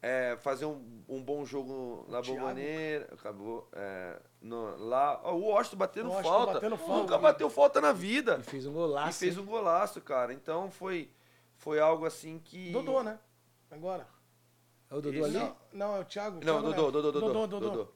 É, 0.00 0.36
fazer 0.40 0.64
um, 0.64 1.02
um 1.08 1.20
bom 1.20 1.44
jogo 1.44 2.06
na. 2.08 2.22
Bomboneira, 2.22 3.08
acabou. 3.12 3.68
é, 3.72 4.20
no- 4.40 4.76
lá, 4.76 5.20
ó, 5.24 5.32
o 5.34 5.40
Washington 5.46 5.76
batendo 5.76 6.08
Washington 6.10 6.28
falta. 6.30 6.52
batendo 6.52 6.76
falta. 6.76 6.94
Nunca 7.02 7.18
bateu 7.18 7.50
falta 7.50 7.80
na 7.80 7.92
vida. 7.92 8.38
E 8.40 8.44
fez 8.44 8.64
um 8.64 8.70
E 8.70 8.74
golaço. 8.74 9.18
fez 9.18 9.36
hein? 9.36 9.42
um 9.42 9.44
golaço, 9.46 10.00
cara. 10.00 10.32
Então 10.32 10.70
foi, 10.70 11.10
foi 11.56 11.80
algo 11.80 12.06
assim 12.06 12.38
que. 12.38 12.70
Dodô, 12.70 13.02
né? 13.02 13.18
Agora. 13.70 14.06
É 14.90 14.94
o 14.94 15.00
Dodô 15.00 15.24
ali? 15.24 15.34
Não, 15.38 15.56
não, 15.72 15.96
é 15.96 16.00
o 16.00 16.04
Thiago. 16.04 16.36
Não, 16.36 16.60
Thiago 16.62 16.72
Dodô. 16.72 16.90
Dodô, 16.90 17.12
Dodô, 17.12 17.46
Dodô, 17.46 17.60
Dodô. 17.70 17.92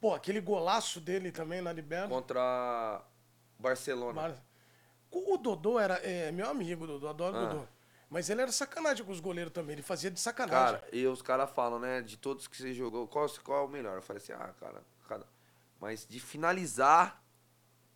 Pô, 0.00 0.14
aquele 0.14 0.40
golaço 0.40 1.00
dele 1.00 1.30
também 1.32 1.62
na 1.62 1.72
Liberta. 1.72 2.08
Contra 2.08 3.02
Barcelona. 3.58 4.36
O 5.10 5.38
Dodô 5.38 5.78
era 5.78 5.94
é, 6.04 6.32
meu 6.32 6.48
amigo, 6.50 6.86
Dodô, 6.86 7.08
adoro 7.08 7.36
o 7.36 7.38
Ah. 7.40 7.46
Dodô. 7.46 7.68
Mas 8.10 8.28
ele 8.28 8.42
era 8.42 8.52
sacanagem 8.52 9.04
com 9.04 9.10
os 9.12 9.20
goleiros 9.20 9.52
também, 9.52 9.74
ele 9.74 9.82
fazia 9.82 10.10
de 10.10 10.20
sacanagem. 10.20 10.78
Cara, 10.80 10.88
e 10.92 11.06
os 11.06 11.22
caras 11.22 11.50
falam, 11.50 11.78
né? 11.78 12.02
De 12.02 12.16
todos 12.16 12.46
que 12.46 12.56
você 12.56 12.72
jogou, 12.74 13.08
qual, 13.08 13.26
qual 13.42 13.62
é 13.62 13.66
o 13.66 13.68
melhor? 13.68 13.96
Eu 13.96 14.02
falei 14.02 14.22
assim, 14.22 14.32
ah, 14.32 14.52
cara, 14.60 14.82
cara. 15.08 15.26
Mas 15.80 16.06
de 16.06 16.20
finalizar 16.20 17.24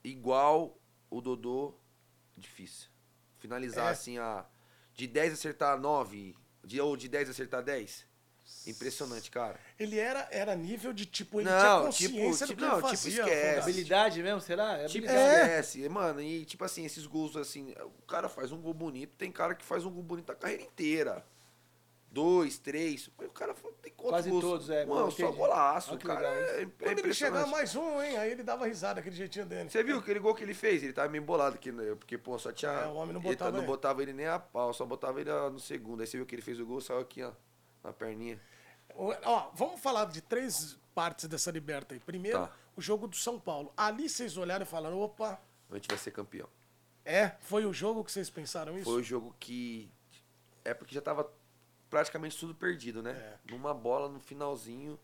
igual 0.03 0.77
o 1.11 1.21
Dodô, 1.21 1.75
difícil. 2.37 2.89
Finalizar 3.37 3.89
É. 3.89 3.91
assim, 3.91 4.19
a, 4.19 4.45
de 4.95 5.07
10 5.07 5.35
acertar 5.35 5.79
9, 5.79 6.37
de, 6.69 6.81
ou 6.81 6.97
de 6.97 7.09
10 7.09 7.31
acertar 7.31 7.63
10. 7.63 8.07
Impressionante, 8.67 9.31
cara. 9.31 9.59
Ele 9.79 9.99
era, 9.99 10.29
era 10.31 10.55
nível 10.55 10.93
de 10.93 11.07
tipo, 11.07 11.41
ele 11.41 11.49
Não, 11.51 11.91
tinha 11.91 12.09
tipo- 12.09 12.21
consciência 12.21 12.47
tipo- 12.47 12.61
do 12.61 12.65
que 12.65 12.71
não, 12.71 12.79
ele 12.79 12.83
tipo, 12.83 12.97
fazia. 12.97 13.23
esquece. 13.23 13.61
Habilidade 13.61 14.23
mesmo, 14.23 14.41
será? 14.41 14.79
É 14.79 14.87
Tipo, 14.87 15.07
habilidade. 15.09 15.41
esquece. 15.41 15.89
Mano, 15.89 16.21
e 16.21 16.45
tipo 16.45 16.65
assim, 16.65 16.85
esses 16.85 17.07
gols 17.07 17.37
assim, 17.37 17.75
o 17.83 18.03
cara 18.07 18.29
faz 18.29 18.53
um 18.53 18.61
gol 18.61 18.75
bonito, 18.75 19.15
tem 19.17 19.31
cara 19.33 19.55
que 19.55 19.65
faz 19.65 19.85
um 19.85 19.91
gol 19.91 20.03
bonito 20.03 20.31
a 20.31 20.35
carreira 20.35 20.63
inteira. 20.63 21.25
Dois, 22.11 22.59
três. 22.59 23.09
O 23.19 23.29
cara 23.31 23.55
tem 23.83 23.93
quantos 23.93 24.11
Quase 24.13 24.31
gols? 24.31 24.43
todos, 24.45 24.71
é, 24.71 24.87
Mano, 24.87 25.11
só 25.11 25.31
golaço. 25.31 25.91
Olha 25.91 26.01
cara 26.01 26.21
legal 26.31 26.35
é, 26.35 26.63
é 26.63 26.67
Quando 26.67 26.99
ele 27.01 27.15
chegar 27.15 27.47
mais 27.47 27.77
um, 27.77 28.03
hein? 28.03 28.17
Aí 28.17 28.31
ele 28.33 28.43
dava 28.43 28.67
risada, 28.67 29.01
aquele 29.01 29.15
jeitinho 29.15 29.45
dele. 29.45 29.69
Você 29.69 29.83
viu 29.85 29.99
aquele 29.99 30.19
gol 30.19 30.35
que 30.35 30.43
ele 30.43 30.55
fez? 30.55 30.83
Ele 30.83 30.93
tava 30.95 31.09
meio 31.11 31.23
bolado 31.23 31.57
aqui, 31.57 31.71
né? 31.71 31.95
Porque, 31.95 32.17
pô, 32.17 32.39
só 32.39 32.51
tinha. 32.51 32.71
É, 32.73 32.87
o 32.87 32.95
homem 32.95 33.13
não 33.13 33.21
ele 33.21 33.29
botava 33.31 33.51
não 33.53 33.59
ele. 33.59 33.67
botava 33.67 34.03
ele 34.03 34.13
nem 34.15 34.27
a 34.27 34.39
pau, 34.39 34.73
só 34.73 34.87
botava 34.87 35.21
ele 35.21 35.31
no 35.51 35.61
segundo. 35.61 36.01
Aí 36.01 36.07
você 36.07 36.17
viu 36.17 36.25
que 36.27 36.35
ele 36.35 36.43
fez 36.43 36.59
o 36.59 36.65
gol, 36.67 36.81
saiu 36.81 37.01
aqui, 37.01 37.23
ó, 37.23 37.33
na 37.85 37.93
perninha. 37.93 38.41
O- 38.95 39.13
Ó, 39.25 39.51
vamos 39.55 39.79
falar 39.81 40.07
de 40.07 40.23
três 40.23 40.79
partes 40.95 41.27
dessa 41.29 41.51
liberta 41.51 41.95
aí. 41.95 42.01
Primeiro, 42.01 42.39
Tá. 42.39 42.53
o 42.75 42.81
jogo 42.81 43.07
do 43.07 43.17
São 43.17 43.39
Paulo. 43.39 43.71
Ali 43.77 44.09
vocês 44.09 44.37
olharam 44.39 44.63
e 44.63 44.67
falaram, 44.67 44.99
opa, 44.99 45.39
A 45.71 45.75
gente 45.75 45.87
vai 45.89 45.99
ser 45.99 46.11
campeão. 46.11 46.49
é, 47.05 47.33
foi 47.41 47.67
o 47.67 47.73
jogo 47.73 48.03
que 48.03 48.11
vocês 48.11 48.31
pensaram 48.31 48.75
isso? 48.77 48.85
Foi 48.91 49.01
o 49.03 49.05
jogo 49.05 49.37
que. 49.39 49.93
É 50.65 50.73
porque 50.75 50.95
já 50.95 51.01
tava 51.03 51.31
praticamente 51.91 52.39
tudo 52.39 52.55
perdido, 52.55 53.03
né? 53.03 53.13
É. 53.13 53.51
Numa 53.53 53.73
bola 53.75 54.09
no 54.09 54.21
finalzinho. 54.21 54.99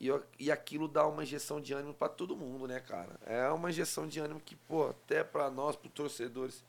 E, 0.00 0.08
eu- 0.08 0.24
e 0.38 0.50
aquilo 0.50 0.88
dá 0.88 1.06
uma 1.06 1.22
injeção 1.22 1.60
de 1.60 1.72
ânimo 1.72 1.94
pra 1.94 2.08
todo 2.08 2.36
mundo, 2.36 2.66
né, 2.66 2.80
cara? 2.80 3.18
É 3.24 3.48
uma 3.50 3.70
injeção 3.70 4.06
de 4.08 4.18
ânimo 4.18 4.40
que, 4.40 4.56
pô, 4.56 4.88
até 4.88 5.22
pra 5.22 5.50
nós, 5.50 5.76
pros 5.76 5.92
torcedores, 5.92 6.64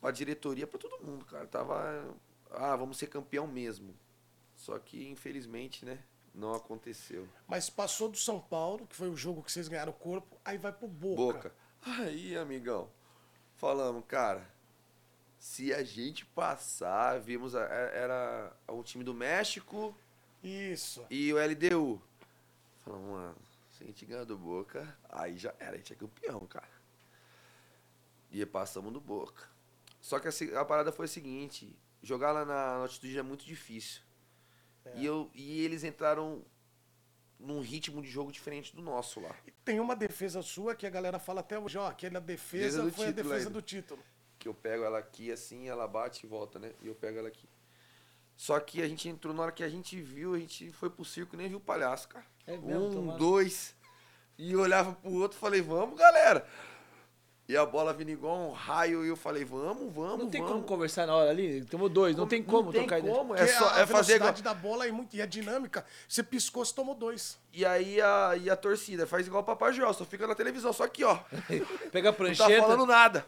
pra 0.00 0.10
diretoria, 0.10 0.66
pra 0.66 0.78
todo 0.78 1.02
mundo, 1.04 1.24
cara. 1.24 1.46
Tava. 1.46 2.14
Ah, 2.50 2.76
vamos 2.76 2.98
ser 2.98 3.06
campeão 3.08 3.46
mesmo. 3.46 3.94
Só 4.56 4.78
que, 4.78 5.08
infelizmente, 5.08 5.84
né? 5.84 5.98
Não 6.34 6.54
aconteceu. 6.54 7.26
Mas 7.46 7.70
passou 7.70 8.08
do 8.08 8.18
São 8.18 8.38
Paulo, 8.40 8.86
que 8.86 8.94
foi 8.94 9.08
o 9.08 9.16
jogo 9.16 9.42
que 9.42 9.50
vocês 9.50 9.66
ganharam 9.66 9.90
o 9.92 9.96
corpo, 9.96 10.36
aí 10.44 10.58
vai 10.58 10.72
pro 10.72 10.86
Boca. 10.86 11.16
Boca. 11.32 11.54
Aí, 11.82 12.36
amigão, 12.36 12.88
falamos, 13.56 14.04
cara, 14.06 14.46
se 15.38 15.72
a 15.72 15.82
gente 15.84 16.24
passar, 16.26 17.18
vimos, 17.20 17.54
a- 17.54 17.64
é- 17.64 17.98
era 18.02 18.52
um 18.68 18.82
time 18.82 19.04
do 19.04 19.14
México 19.14 19.94
Isso. 20.42 21.04
e 21.10 21.32
o 21.32 21.38
LDU. 21.38 22.00
Falamos, 22.84 23.08
mano, 23.10 23.36
se 23.76 23.84
a 23.84 23.86
gente 23.86 24.04
ganhar 24.06 24.24
do 24.24 24.36
Boca, 24.36 24.96
aí 25.08 25.36
já 25.38 25.54
era, 25.58 25.74
a 25.74 25.76
gente 25.76 25.92
é 25.92 25.96
campeão, 25.96 26.40
cara. 26.46 26.68
E 28.30 28.44
passamos 28.44 28.92
do 28.92 29.00
Boca. 29.00 29.48
Só 30.00 30.18
que 30.18 30.28
a, 30.28 30.32
se- 30.32 30.54
a 30.54 30.64
parada 30.64 30.92
foi 30.92 31.06
a 31.06 31.08
seguinte, 31.08 31.74
jogar 32.02 32.32
lá 32.32 32.44
na, 32.44 32.54
na 32.78 32.82
altitude 32.82 33.18
é 33.18 33.22
muito 33.22 33.44
difícil. 33.44 34.02
E, 34.94 35.04
eu, 35.04 35.30
e 35.34 35.60
eles 35.64 35.84
entraram 35.84 36.42
num 37.38 37.60
ritmo 37.60 38.00
de 38.00 38.08
jogo 38.08 38.32
diferente 38.32 38.74
do 38.74 38.80
nosso 38.82 39.20
lá. 39.20 39.34
E 39.46 39.50
tem 39.50 39.78
uma 39.80 39.94
defesa 39.94 40.40
sua 40.42 40.74
que 40.74 40.86
a 40.86 40.90
galera 40.90 41.18
fala 41.18 41.40
até 41.40 41.58
hoje, 41.58 41.76
ó, 41.78 41.86
aquela 41.88 42.20
defesa 42.20 42.82
Defesa 42.82 42.96
foi 42.96 43.04
a 43.04 43.08
título 43.08 43.28
defesa 43.28 43.48
ainda. 43.48 43.50
do 43.50 43.62
título. 43.62 44.02
Que 44.38 44.48
eu 44.48 44.54
pego 44.54 44.84
ela 44.84 44.98
aqui 44.98 45.30
assim, 45.32 45.68
ela 45.68 45.86
bate 45.86 46.24
e 46.24 46.28
volta, 46.28 46.58
né? 46.58 46.72
E 46.82 46.86
eu 46.88 46.94
pego 46.94 47.18
ela 47.18 47.28
aqui. 47.28 47.48
Só 48.36 48.58
que 48.60 48.80
a 48.80 48.88
gente 48.88 49.08
entrou, 49.08 49.34
na 49.34 49.42
hora 49.42 49.52
que 49.52 49.64
a 49.64 49.68
gente 49.68 50.00
viu, 50.00 50.34
a 50.34 50.38
gente 50.38 50.70
foi 50.72 50.88
pro 50.88 51.04
circo 51.04 51.34
e 51.34 51.38
nem 51.38 51.48
viu 51.48 51.58
o 51.58 51.60
palhaço, 51.60 52.08
cara. 52.08 52.24
É 52.46 52.56
mesmo, 52.56 52.86
um, 52.86 52.92
tomara. 52.92 53.18
dois. 53.18 53.74
E 54.38 54.52
eu 54.52 54.60
olhava 54.60 54.92
pro 54.92 55.10
outro 55.12 55.36
e 55.36 55.40
falei, 55.40 55.60
vamos, 55.60 55.98
galera. 55.98 56.46
E 57.48 57.56
a 57.56 57.64
bola 57.64 57.94
vindo 57.94 58.10
igual 58.10 58.36
um 58.36 58.52
raio 58.52 59.04
e 59.04 59.08
eu 59.08 59.16
falei, 59.16 59.42
vamos, 59.42 59.90
vamos, 59.92 60.18
Não 60.18 60.30
tem 60.30 60.40
vamos. 60.42 60.54
como 60.56 60.66
conversar 60.66 61.06
na 61.06 61.16
hora 61.16 61.30
ali? 61.30 61.64
Tomou 61.64 61.88
dois, 61.88 62.14
não 62.14 62.26
tem 62.28 62.42
como 62.42 62.64
não 62.64 62.72
tem 62.72 62.82
trocar 62.82 62.98
ideia. 62.98 63.14
como, 63.14 63.34
é 63.34 63.46
só 63.46 63.70
a 63.70 63.80
é 63.80 63.86
fazer 63.86 64.16
igual. 64.16 64.28
velocidade 64.32 64.42
da 64.42 64.52
bola 64.52 64.86
é 64.86 64.92
muito, 64.92 65.16
e 65.16 65.22
a 65.22 65.26
dinâmica, 65.26 65.84
você 66.06 66.22
piscou, 66.22 66.62
você 66.62 66.74
tomou 66.74 66.94
dois. 66.94 67.38
E 67.50 67.64
aí 67.64 68.00
a, 68.02 68.36
e 68.36 68.50
a 68.50 68.54
torcida 68.54 69.06
faz 69.06 69.26
igual 69.26 69.42
o 69.42 69.46
Papai 69.46 69.72
Joel, 69.72 69.94
só 69.94 70.04
fica 70.04 70.26
na 70.26 70.34
televisão, 70.34 70.74
só 70.74 70.84
aqui, 70.84 71.02
ó. 71.02 71.18
Pega 71.90 72.10
a 72.10 72.12
Não 72.12 72.12
tá 72.12 72.12
prancheta. 72.12 72.60
falando 72.60 72.84
nada. 72.86 73.26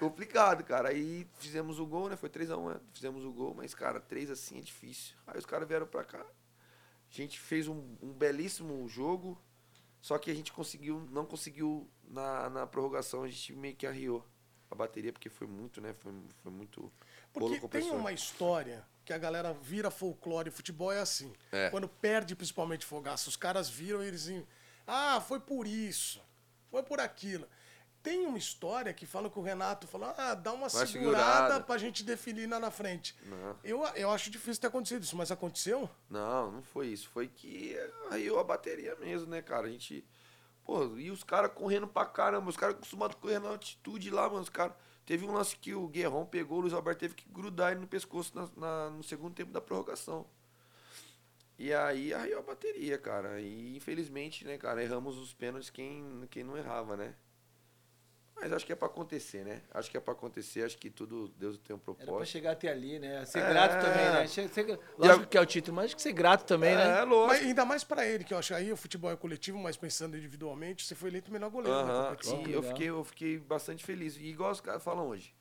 Complicado, 0.00 0.64
cara. 0.64 0.88
Aí 0.88 1.28
fizemos 1.38 1.78
o 1.78 1.86
gol, 1.86 2.08
né? 2.08 2.16
Foi 2.16 2.30
3x1, 2.30 2.72
né? 2.72 2.80
Fizemos 2.92 3.22
o 3.22 3.30
gol, 3.30 3.54
mas, 3.54 3.74
cara, 3.74 4.00
3 4.00 4.30
assim 4.30 4.58
é 4.58 4.62
difícil. 4.62 5.14
Aí 5.26 5.38
os 5.38 5.44
caras 5.44 5.68
vieram 5.68 5.86
pra 5.86 6.02
cá. 6.02 6.20
A 6.20 7.14
gente 7.14 7.38
fez 7.38 7.68
um, 7.68 7.96
um 8.00 8.10
belíssimo 8.10 8.88
jogo, 8.88 9.38
só 10.00 10.16
que 10.16 10.30
a 10.30 10.34
gente 10.34 10.52
conseguiu, 10.52 11.06
não 11.10 11.26
conseguiu 11.26 11.86
na, 12.08 12.48
na 12.48 12.66
prorrogação, 12.66 13.24
a 13.24 13.28
gente 13.28 13.52
meio 13.52 13.76
que 13.76 13.86
arriou 13.86 14.26
a 14.70 14.74
bateria, 14.74 15.12
porque 15.12 15.28
foi 15.28 15.46
muito, 15.46 15.82
né? 15.82 15.92
Foi, 15.98 16.12
foi 16.42 16.50
muito 16.50 16.90
Porque 17.32 17.68
tem 17.68 17.90
uma 17.90 18.12
história 18.12 18.82
que 19.04 19.12
a 19.12 19.18
galera 19.18 19.52
vira 19.52 19.90
folclore, 19.90 20.50
futebol 20.50 20.90
é 20.90 21.00
assim. 21.00 21.32
É. 21.52 21.68
Quando 21.68 21.88
perde, 21.88 22.34
principalmente 22.34 22.86
fogaça, 22.86 23.28
os 23.28 23.36
caras 23.36 23.68
viram 23.68 24.02
e 24.02 24.06
eles 24.06 24.30
ah, 24.86 25.20
foi 25.20 25.40
por 25.40 25.66
isso, 25.66 26.22
foi 26.70 26.82
por 26.82 27.00
aquilo. 27.00 27.46
Tem 28.02 28.26
uma 28.26 28.38
história 28.38 28.94
que 28.94 29.04
fala 29.04 29.28
que 29.28 29.38
o 29.38 29.42
Renato 29.42 29.86
falou, 29.86 30.14
ah, 30.16 30.34
dá 30.34 30.52
uma 30.54 30.70
segurada 30.70 30.92
segurada. 30.92 31.60
pra 31.60 31.76
gente 31.76 32.02
definir 32.02 32.48
lá 32.48 32.58
na 32.58 32.70
frente. 32.70 33.14
Não. 33.26 33.56
Eu, 33.62 33.84
eu 33.94 34.10
acho 34.10 34.30
difícil 34.30 34.58
ter 34.60 34.68
acontecido 34.68 35.02
isso, 35.02 35.16
mas 35.16 35.30
aconteceu? 35.30 35.88
Não, 36.08 36.50
não 36.50 36.62
foi 36.62 36.86
isso. 36.86 37.08
Foi 37.10 37.28
que 37.28 37.76
arriou 38.10 38.38
a 38.38 38.44
bateria 38.44 38.94
mesmo, 38.96 39.28
né, 39.28 39.42
cara? 39.42 39.66
A 39.66 39.70
gente. 39.70 40.02
Pô, 40.64 40.96
e 40.96 41.10
os 41.10 41.22
caras 41.22 41.52
correndo 41.52 41.86
pra 41.86 42.06
caramba. 42.06 42.48
Os 42.48 42.56
caras 42.56 42.76
acostumados 42.76 43.16
a 43.16 43.20
correr 43.20 43.38
na 43.38 43.50
altitude 43.50 44.10
lá, 44.10 44.28
mano. 44.28 44.40
Os 44.42 44.48
caras. 44.48 44.72
Teve 45.04 45.26
um 45.26 45.32
lance 45.32 45.56
que 45.56 45.74
o 45.74 45.88
Guerrão 45.88 46.24
pegou, 46.24 46.58
o 46.58 46.60
Luiz 46.60 46.72
Alberto 46.72 47.00
teve 47.00 47.14
que 47.14 47.28
grudar 47.28 47.72
ele 47.72 47.80
no 47.80 47.86
pescoço 47.88 48.32
na- 48.34 48.48
na- 48.56 48.90
no 48.90 49.02
segundo 49.02 49.34
tempo 49.34 49.50
da 49.50 49.60
prorrogação. 49.60 50.24
E 51.58 51.74
aí 51.74 52.14
arriou 52.14 52.38
a 52.38 52.42
bateria, 52.42 52.96
cara. 52.96 53.40
E 53.40 53.76
infelizmente, 53.76 54.44
né, 54.44 54.56
cara, 54.56 54.82
erramos 54.82 55.18
os 55.18 55.34
pênaltis 55.34 55.68
quem, 55.68 56.26
quem 56.30 56.42
não 56.44 56.56
errava, 56.56 56.96
né? 56.96 57.14
Mas 58.40 58.52
acho 58.52 58.64
que 58.64 58.72
é 58.72 58.76
pra 58.76 58.86
acontecer, 58.86 59.44
né? 59.44 59.60
Acho 59.72 59.90
que 59.90 59.96
é 59.96 60.00
pra 60.00 60.12
acontecer, 60.14 60.62
acho 60.64 60.78
que 60.78 60.88
tudo 60.88 61.28
Deus 61.36 61.58
tem 61.58 61.76
um 61.76 61.78
Era 61.78 61.84
pra 61.86 61.94
propósito. 61.96 62.26
chegar 62.32 62.52
até 62.52 62.68
ali, 62.70 62.98
né? 62.98 63.24
Ser 63.26 63.40
É. 63.42 63.48
grato 63.48 63.80
também, 63.80 64.10
né? 64.10 64.26
Ser- 64.26 64.48
Lógico 64.96 65.24
a- 65.24 65.26
que 65.26 65.36
é 65.36 65.40
o 65.40 65.46
título, 65.46 65.76
mas 65.76 65.86
acho 65.86 65.96
que 65.96 66.02
ser 66.02 66.12
grato 66.12 66.44
também, 66.46 66.74
né? 66.74 67.00
É, 67.00 67.04
lógico. 67.04 67.26
Mas 67.28 67.42
ainda 67.46 67.64
mais 67.66 67.84
pra 67.84 68.06
ele, 68.06 68.24
que 68.24 68.32
eu 68.32 68.38
acho 68.38 68.54
aí 68.54 68.72
o 68.72 68.76
futebol 68.76 69.10
é 69.10 69.16
coletivo, 69.16 69.58
mas 69.58 69.76
pensando 69.76 70.16
individualmente, 70.16 70.86
você 70.86 70.94
foi 70.94 71.10
eleito 71.10 71.28
o 71.30 71.32
melhor 71.32 71.50
goleiro 71.50 71.76
da 71.76 71.84
Aham, 71.84 72.04
competição. 72.06 72.42
e 72.46 72.52
eu 72.52 72.62
fiquei, 72.62 72.88
eu 72.88 73.04
fiquei 73.04 73.38
bastante 73.38 73.84
feliz. 73.84 74.16
E 74.16 74.22
igual 74.24 74.50
os 74.52 74.60
caras 74.60 74.82
falam 74.82 75.06
hoje. 75.08 75.34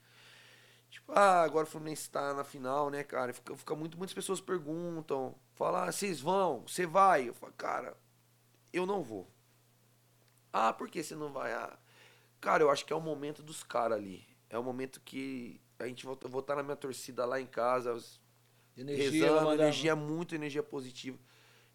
Tipo, 0.90 1.14
ah, 1.14 1.44
agora 1.44 1.66
o 1.66 1.70
Fluminense 1.70 2.10
tá 2.10 2.34
na 2.34 2.44
final, 2.44 2.90
né, 2.90 3.04
cara? 3.04 3.32
Fica, 3.32 3.56
fica 3.56 3.76
muito, 3.76 3.98
muitas 3.98 4.14
pessoas 4.14 4.42
perguntam, 4.42 5.36
falam, 5.54 5.84
ah, 5.84 5.92
vocês 5.92 6.20
vão, 6.20 6.64
você 6.68 6.86
vai? 6.86 7.30
Eu 7.30 7.34
falo, 7.34 7.54
cara, 7.54 7.96
eu 8.74 8.86
não 8.86 9.02
vou. 9.04 9.30
Ah, 10.52 10.74
por 10.74 10.90
que 10.90 11.04
você 11.04 11.16
não 11.16 11.32
vai? 11.32 11.54
Ah, 11.54 11.78
cara, 12.40 12.64
eu 12.64 12.70
acho 12.70 12.86
que 12.86 12.94
é 12.94 12.96
o 12.96 13.02
momento 13.02 13.42
dos 13.42 13.64
caras 13.64 13.98
ali. 13.98 14.28
É 14.50 14.58
o 14.58 14.64
momento 14.64 15.00
que 15.02 15.62
a 15.78 15.88
gente 15.88 16.06
vou, 16.06 16.18
eu 16.22 16.30
vou 16.30 16.42
estar 16.42 16.56
na 16.56 16.64
minha 16.64 16.76
torcida 16.76 17.26
lá 17.26 17.40
em 17.40 17.46
casa, 17.46 17.98
Energia, 18.76 19.28
rezando, 19.28 19.54
energia 19.54 19.96
muito, 19.96 20.36
energia 20.36 20.64
positiva. 20.64 21.18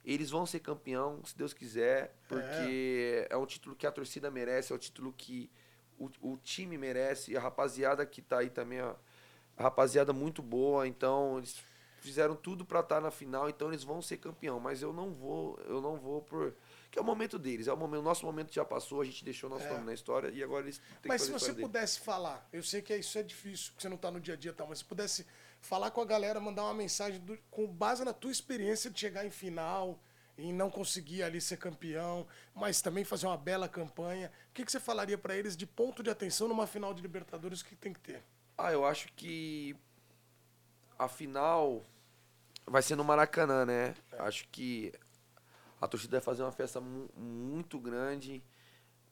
Eles 0.05 0.31
vão 0.31 0.45
ser 0.45 0.61
campeão, 0.61 1.23
se 1.25 1.37
Deus 1.37 1.53
quiser, 1.53 2.15
porque 2.29 3.27
é, 3.29 3.37
um 3.37 3.47
título 3.47 3.75
que 3.75 3.87
a 3.87 3.93
torcida 3.93 4.31
merece, 4.31 4.73
é 4.73 4.77
um 4.77 4.79
título 4.79 5.15
que 5.17 5.51
o, 5.99 6.11
o 6.21 6.37
time 6.39 6.77
merece, 6.77 7.33
e 7.33 7.37
a 7.37 7.41
rapaziada 7.41 8.05
que 8.05 8.21
tá 8.21 8.39
aí 8.39 8.51
também, 8.51 8.83
ó, 8.83 8.95
a 9.57 9.63
rapaziada 9.63 10.13
muito 10.13 10.43
boa, 10.43 10.87
então 10.87 11.39
eles 11.39 11.63
fizeram 11.99 12.37
tudo 12.37 12.65
para 12.65 12.81
estar 12.81 12.97
tá 12.97 13.01
na 13.01 13.11
final, 13.11 13.49
então 13.49 13.69
eles 13.69 13.83
vão 13.83 14.03
ser 14.03 14.19
campeão, 14.19 14.61
mas 14.61 14.83
eu 14.83 14.93
não 14.93 15.11
vou, 15.11 15.59
eu 15.67 15.81
não 15.81 15.97
vou 15.97 16.21
por 16.21 16.55
que 16.95 16.99
é 17.01 17.03
o 17.03 17.05
momento 17.05 17.41
deles, 17.41 17.67
é 17.67 17.73
o 17.73 17.77
momento, 17.77 17.99
o 17.99 18.05
nosso 18.05 18.25
momento 18.25 18.55
já 18.55 18.65
passou, 18.65 19.01
a 19.01 19.05
gente 19.05 19.25
deixou 19.25 19.51
nosso 19.51 19.67
é. 19.67 19.71
nome 19.73 19.85
na 19.85 19.93
história 19.93 20.29
e 20.29 20.45
agora 20.45 20.63
eles 20.65 20.79
têm 21.03 21.09
Mas 21.09 21.23
que 21.23 21.27
se 21.27 21.33
você 21.33 21.53
pudesse 21.53 21.95
dele. 21.95 22.05
falar, 22.05 22.49
eu 22.53 22.63
sei 22.63 22.83
que 22.83 22.97
isso 22.97 23.19
é 23.19 23.23
difícil, 23.25 23.73
porque 23.73 23.83
você 23.83 23.89
não 23.89 23.97
está 23.97 24.13
no 24.13 24.21
dia 24.21 24.35
a 24.35 24.37
dia, 24.37 24.53
tá, 24.53 24.65
mas 24.65 24.79
se 24.79 24.85
pudesse 24.85 25.27
falar 25.61 25.91
com 25.91 26.01
a 26.01 26.05
galera, 26.05 26.39
mandar 26.39 26.63
uma 26.63 26.75
mensagem 26.75 27.19
do, 27.19 27.37
com 27.51 27.67
base 27.67 28.05
na 28.05 28.13
tua 28.13 28.31
experiência 28.31 28.89
de 28.89 29.01
chegar 29.01 29.27
em 29.27 29.31
final, 29.31 29.99
em 30.39 30.53
não 30.53 30.71
conseguir 30.71 31.25
ali 31.25 31.41
ser 31.41 31.57
campeão, 31.57 32.29
mas 32.55 32.81
também 32.81 33.03
fazer 33.03 33.27
uma 33.27 33.37
bela 33.37 33.69
campanha, 33.69 34.31
o 34.51 34.55
que, 34.55 34.65
que 34.65 34.71
você 34.71 34.79
falaria 34.79 35.19
para 35.19 35.35
eles 35.35 35.57
de 35.57 35.67
ponto 35.67 36.01
de 36.01 36.11
atenção 36.11 36.47
numa 36.47 36.65
final 36.65 36.95
de 36.95 37.03
Libertadores 37.03 37.61
que 37.61 37.75
tem 37.75 37.93
que 37.93 37.99
ter? 37.99 38.23
Ah, 38.57 38.71
eu 38.71 38.87
acho 38.87 39.13
que 39.15 39.75
a 40.97 41.09
final 41.09 41.83
vai 42.65 42.83
ser 42.83 42.95
no 42.95 43.03
Maracanã, 43.03 43.67
né? 43.67 43.97
É. 44.13 44.21
Acho 44.21 44.47
que 44.53 44.93
a 45.85 45.89
torcida 45.89 46.17
vai 46.17 46.25
fazer 46.25 46.43
uma 46.43 46.51
festa 46.51 46.81
mu 46.81 47.11
muito 47.15 47.79
grande. 47.79 48.43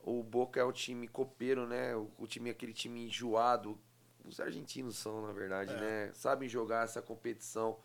O 0.01 0.23
Boca 0.23 0.59
é 0.59 0.65
o 0.65 0.73
time 0.73 1.07
copeiro, 1.07 1.66
né? 1.66 1.94
O, 1.94 2.11
o, 2.16 2.27
time 2.27 2.49
aquele 2.49 2.73
time 2.73 3.05
enjoado. 3.05 3.78
Os 4.24 4.40
argentinos 4.40 4.97
são, 4.97 5.27
na 5.27 5.32
verdade, 5.35 5.74
é. 5.74 5.81
né? 5.81 6.12
Sabem 6.15 6.49
jogar 6.49 6.85
essa 6.85 7.03
competição. 7.03 7.78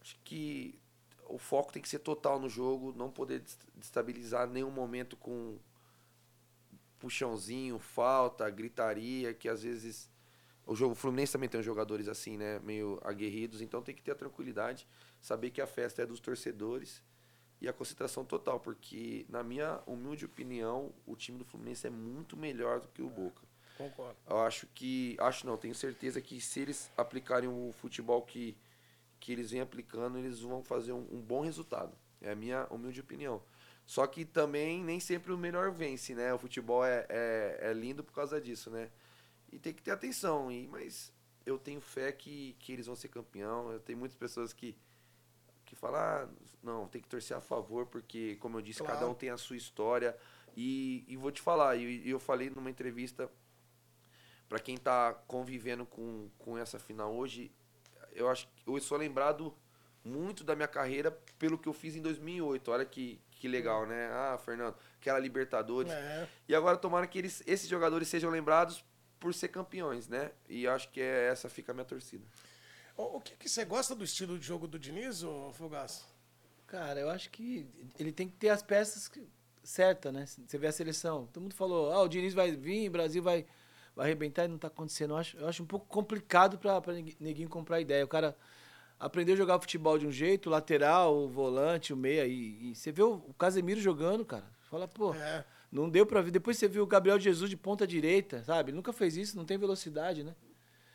Acho 0.00 0.18
que 0.24 0.76
o 1.26 1.38
foco 1.38 1.72
tem 1.72 1.80
que 1.80 1.88
ser 1.88 2.00
total 2.00 2.40
no 2.40 2.48
jogo, 2.48 2.92
não 2.96 3.12
poder 3.12 3.44
destabilizar 3.76 4.48
nenhum 4.48 4.72
momento 4.72 5.16
com 5.16 5.56
puxãozinho, 6.98 7.78
falta, 7.78 8.50
gritaria, 8.50 9.32
que 9.32 9.48
às 9.48 9.62
vezes 9.62 10.10
o 10.66 10.74
jogo 10.74 10.94
o 10.94 10.96
Fluminense 10.96 11.32
também 11.32 11.48
tem 11.48 11.62
jogadores 11.62 12.08
assim, 12.08 12.36
né, 12.36 12.58
meio 12.58 12.98
aguerridos, 13.04 13.60
então 13.60 13.82
tem 13.82 13.94
que 13.94 14.02
ter 14.02 14.12
a 14.12 14.14
tranquilidade, 14.14 14.88
saber 15.20 15.50
que 15.50 15.60
a 15.60 15.66
festa 15.66 16.02
é 16.02 16.06
dos 16.06 16.20
torcedores 16.20 17.02
e 17.64 17.68
a 17.68 17.72
concentração 17.72 18.24
total, 18.26 18.60
porque, 18.60 19.24
na 19.26 19.42
minha 19.42 19.80
humilde 19.86 20.26
opinião, 20.26 20.92
o 21.06 21.16
time 21.16 21.38
do 21.38 21.46
Fluminense 21.46 21.86
é 21.86 21.90
muito 21.90 22.36
melhor 22.36 22.78
do 22.78 22.88
que 22.88 23.00
o 23.00 23.08
Boca. 23.08 23.42
Concordo. 23.78 24.16
Eu 24.28 24.38
acho 24.40 24.66
que. 24.68 25.16
Acho 25.18 25.46
não, 25.46 25.56
tenho 25.56 25.74
certeza 25.74 26.20
que 26.20 26.40
se 26.40 26.60
eles 26.60 26.92
aplicarem 26.94 27.48
o 27.48 27.72
futebol 27.72 28.20
que, 28.22 28.56
que 29.18 29.32
eles 29.32 29.50
vêm 29.50 29.62
aplicando, 29.62 30.18
eles 30.18 30.40
vão 30.40 30.62
fazer 30.62 30.92
um, 30.92 31.08
um 31.10 31.22
bom 31.22 31.40
resultado. 31.40 31.96
É 32.20 32.32
a 32.32 32.36
minha 32.36 32.66
humilde 32.70 33.00
opinião. 33.00 33.42
Só 33.86 34.06
que 34.06 34.24
também 34.24 34.84
nem 34.84 35.00
sempre 35.00 35.32
o 35.32 35.38
melhor 35.38 35.72
vence, 35.72 36.14
né? 36.14 36.32
O 36.34 36.38
futebol 36.38 36.84
é, 36.84 37.06
é, 37.08 37.58
é 37.62 37.72
lindo 37.72 38.04
por 38.04 38.12
causa 38.12 38.38
disso, 38.40 38.70
né? 38.70 38.90
E 39.50 39.58
tem 39.58 39.72
que 39.72 39.82
ter 39.82 39.90
atenção. 39.90 40.52
E, 40.52 40.68
mas 40.68 41.12
eu 41.46 41.58
tenho 41.58 41.80
fé 41.80 42.12
que, 42.12 42.54
que 42.58 42.72
eles 42.72 42.86
vão 42.86 42.94
ser 42.94 43.08
campeão. 43.08 43.72
Eu 43.72 43.80
tenho 43.80 43.98
muitas 43.98 44.16
pessoas 44.16 44.52
que 44.52 44.76
que 45.74 45.80
fala, 45.80 46.22
ah, 46.22 46.28
não, 46.62 46.88
tem 46.88 47.02
que 47.02 47.08
torcer 47.08 47.36
a 47.36 47.40
favor, 47.40 47.86
porque, 47.86 48.36
como 48.36 48.58
eu 48.58 48.62
disse, 48.62 48.80
claro. 48.80 48.94
cada 48.94 49.10
um 49.10 49.14
tem 49.14 49.30
a 49.30 49.36
sua 49.36 49.56
história. 49.56 50.16
E, 50.56 51.04
e 51.08 51.16
vou 51.16 51.32
te 51.32 51.42
falar, 51.42 51.76
e 51.76 52.06
eu, 52.06 52.14
eu 52.14 52.20
falei 52.20 52.48
numa 52.48 52.70
entrevista 52.70 53.30
para 54.48 54.58
quem 54.58 54.76
está 54.76 55.12
convivendo 55.26 55.84
com, 55.84 56.28
com 56.38 56.56
essa 56.56 56.78
final 56.78 57.14
hoje, 57.14 57.50
eu 58.12 58.28
acho 58.28 58.46
que 58.46 58.68
eu 58.68 58.80
sou 58.80 58.96
lembrado 58.96 59.54
muito 60.04 60.44
da 60.44 60.54
minha 60.54 60.68
carreira 60.68 61.10
pelo 61.38 61.58
que 61.58 61.68
eu 61.68 61.72
fiz 61.72 61.96
em 61.96 62.02
2008. 62.02 62.70
Olha 62.70 62.84
que, 62.84 63.20
que 63.30 63.48
legal, 63.48 63.86
né? 63.86 64.08
Ah, 64.12 64.38
Fernando, 64.38 64.76
aquela 65.00 65.18
Libertadores. 65.18 65.90
É. 65.90 66.28
E 66.48 66.54
agora 66.54 66.76
tomara 66.76 67.06
que 67.06 67.18
eles, 67.18 67.42
esses 67.46 67.68
jogadores 67.68 68.06
sejam 68.06 68.30
lembrados 68.30 68.84
por 69.18 69.32
ser 69.32 69.48
campeões, 69.48 70.06
né? 70.06 70.30
E 70.48 70.68
acho 70.68 70.90
que 70.90 71.00
é, 71.00 71.28
essa 71.28 71.48
fica 71.48 71.72
a 71.72 71.74
minha 71.74 71.84
torcida. 71.84 72.24
O, 72.96 73.20
que, 73.20 73.36
que 73.36 73.48
você 73.48 73.64
gosta 73.64 73.94
do 73.94 74.04
estilo 74.04 74.38
de 74.38 74.46
jogo 74.46 74.68
do 74.68 74.78
Diniz, 74.78 75.22
ô 75.22 75.52
Fogaço? 75.52 76.06
Cara, 76.66 77.00
eu 77.00 77.10
acho 77.10 77.30
que 77.30 77.66
ele 77.98 78.12
tem 78.12 78.28
que 78.28 78.36
ter 78.36 78.50
as 78.50 78.62
peças 78.62 79.10
certas, 79.62 80.12
né? 80.12 80.26
Você 80.26 80.58
vê 80.58 80.68
a 80.68 80.72
seleção, 80.72 81.26
todo 81.32 81.42
mundo 81.42 81.54
falou, 81.54 81.92
ah, 81.92 82.02
o 82.02 82.08
Diniz 82.08 82.34
vai 82.34 82.52
vir, 82.52 82.88
o 82.88 82.92
Brasil 82.92 83.22
vai, 83.22 83.46
vai 83.96 84.06
arrebentar 84.06 84.44
e 84.44 84.48
não 84.48 84.58
tá 84.58 84.68
acontecendo. 84.68 85.10
Eu 85.10 85.16
acho, 85.16 85.36
eu 85.36 85.48
acho 85.48 85.62
um 85.62 85.66
pouco 85.66 85.86
complicado 85.86 86.56
pra, 86.58 86.80
pra 86.80 86.94
ninguém 86.94 87.48
comprar 87.48 87.80
ideia. 87.80 88.04
O 88.04 88.08
cara 88.08 88.36
aprendeu 88.98 89.34
a 89.34 89.38
jogar 89.38 89.60
futebol 89.60 89.98
de 89.98 90.06
um 90.06 90.12
jeito, 90.12 90.46
o 90.46 90.50
lateral, 90.50 91.16
o 91.16 91.28
volante, 91.28 91.92
o 91.92 91.96
meia, 91.96 92.26
e, 92.26 92.70
e 92.70 92.74
você 92.74 92.92
vê 92.92 93.02
o, 93.02 93.14
o, 93.28 93.34
Casemiro 93.34 93.80
jogando, 93.80 94.24
cara. 94.24 94.44
Fala, 94.70 94.86
pô, 94.86 95.14
é. 95.14 95.44
não 95.70 95.88
deu 95.90 96.06
pra 96.06 96.20
ver. 96.20 96.30
Depois 96.30 96.56
você 96.58 96.68
viu 96.68 96.84
o 96.84 96.86
Gabriel 96.86 97.18
Jesus 97.18 97.50
de 97.50 97.56
ponta 97.56 97.86
direita, 97.86 98.42
sabe? 98.44 98.70
Ele 98.70 98.76
nunca 98.76 98.92
fez 98.92 99.16
isso, 99.16 99.36
não 99.36 99.44
tem 99.44 99.58
velocidade, 99.58 100.22
né? 100.22 100.34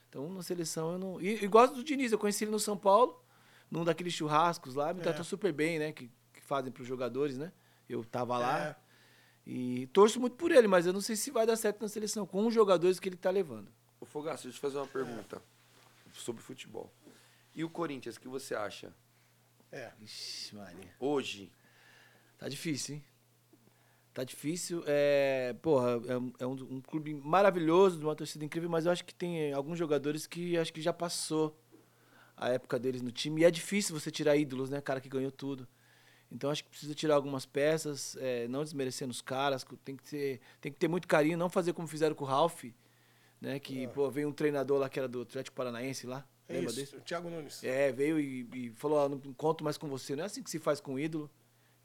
Então, 0.10 0.28
na 0.34 0.42
seleção 0.42 0.94
eu 0.94 1.00
não. 1.00 1.22
E, 1.22 1.44
e 1.44 1.48
gosto 1.48 1.76
do 1.76 1.84
Diniz, 1.84 2.12
eu 2.12 2.18
conheci 2.18 2.44
ele 2.44 2.52
no 2.52 2.60
São 2.60 2.76
Paulo, 2.76 3.24
num 3.70 3.86
daqueles 3.86 4.14
churrascos 4.14 4.74
lá, 4.74 4.92
me 4.94 5.00
é. 5.00 5.04
tratou 5.04 5.24
super 5.24 5.54
bem, 5.54 5.78
né? 5.78 5.92
Que, 5.92 6.10
que 6.34 6.42
fazem 6.42 6.72
para 6.72 6.82
os 6.82 6.88
jogadores, 6.88 7.38
né? 7.38 7.54
Eu 7.88 8.04
tava 8.04 8.38
lá. 8.38 8.70
É. 8.70 8.76
E 9.46 9.88
torço 9.88 10.20
muito 10.20 10.36
por 10.36 10.52
ele, 10.52 10.68
mas 10.68 10.86
eu 10.86 10.94
não 10.94 11.02
sei 11.02 11.16
se 11.16 11.32
vai 11.32 11.46
dar 11.46 11.56
certo 11.56 11.82
na 11.82 11.88
seleção, 11.88 12.26
com 12.26 12.46
os 12.46 12.54
jogadores 12.54 13.00
que 13.00 13.08
ele 13.08 13.16
tá 13.16 13.30
levando. 13.30 13.72
Ô 14.00 14.06
Fogaço, 14.06 14.44
deixa 14.44 14.50
eu 14.50 14.54
te 14.54 14.60
fazer 14.60 14.78
uma 14.78 14.88
pergunta 14.88 15.38
é. 15.38 16.10
sobre 16.14 16.42
futebol. 16.42 16.92
E 17.56 17.64
o 17.64 17.70
Corinthians, 17.70 18.16
o 18.16 18.20
que 18.20 18.28
você 18.28 18.56
acha? 18.56 18.94
É. 19.72 19.92
Ixi, 20.02 20.56
Maria. 20.56 20.94
Hoje. 21.00 21.52
Tá 22.38 22.48
difícil, 22.48 22.96
hein? 22.96 23.04
Tá 24.14 24.24
difícil. 24.24 24.84
É, 24.88 25.56
porra, 25.62 26.02
é, 26.08 26.44
é 26.44 26.48
um, 26.48 26.52
um, 26.52 26.82
clube 26.82 27.14
maravilhoso, 27.14 28.00
de 28.00 28.06
uma 28.06 28.16
torcida 28.16 28.44
incrível, 28.44 28.70
mas 28.70 28.86
eu 28.86 28.92
acho 28.92 29.06
que 29.06 29.14
tem 29.14 29.54
alguns 29.54 29.78
jogadores 29.78 30.26
que 30.26 30.58
acho 30.58 30.74
que 30.74 30.82
já 30.82 30.92
passou 30.92 31.58
a 32.36 32.50
época 32.50 32.80
deles 32.80 33.02
no 33.02 33.12
time. 33.12 33.42
E 33.42 33.46
é 33.46 33.52
difícil 33.52 33.98
você 33.98 34.10
tirar 34.10 34.36
ídolos, 34.36 34.70
né? 34.70 34.82
Cara 34.82 35.00
que 35.00 35.10
ganhou 35.10 35.32
tudo. 35.32 35.68
Então 36.32 36.50
acho 36.50 36.64
que 36.64 36.70
precisa 36.70 36.94
tirar 36.94 37.16
algumas 37.16 37.46
peças, 37.46 38.16
é, 38.20 38.48
não 38.48 38.64
desmerecendo 38.64 39.12
os 39.12 39.22
caras. 39.22 39.66
Tem 39.84 39.96
que, 39.96 40.04
ter, 40.04 40.40
tem 40.62 40.72
que 40.72 40.78
ter 40.78 40.88
muito 40.88 41.08
carinho, 41.08 41.38
não 41.38 41.50
fazer 41.50 41.74
como 41.74 41.88
fizeram 41.88 42.16
com 42.16 42.24
o 42.24 42.28
Ralph, 42.28 42.66
né? 43.42 43.60
Que, 43.60 43.86
é. 43.86 43.88
pô, 43.88 44.10
veio 44.10 44.28
um 44.28 44.34
treinador 44.34 44.80
lá 44.80 44.90
que 44.90 45.00
era 45.00 45.08
do 45.08 45.22
Atlético 45.22 45.56
Paranaense 45.56 46.08
lá. 46.08 46.26
É 46.48 46.54
lembra 46.54 46.70
isso, 46.70 46.80
desse? 46.80 46.96
o 46.96 47.02
Thiago 47.02 47.30
Nunes. 47.30 47.64
É, 47.64 47.92
veio 47.92 48.20
e, 48.20 48.48
e 48.54 48.70
falou, 48.72 49.00
ah, 49.00 49.10
não 49.10 49.20
conto 49.34 49.64
mais 49.64 49.78
com 49.78 49.88
você. 49.88 50.16
Não 50.16 50.24
é 50.24 50.26
assim 50.26 50.42
que 50.42 50.50
se 50.50 50.60
faz 50.60 50.80
com 50.80 51.00
ídolo. 51.00 51.30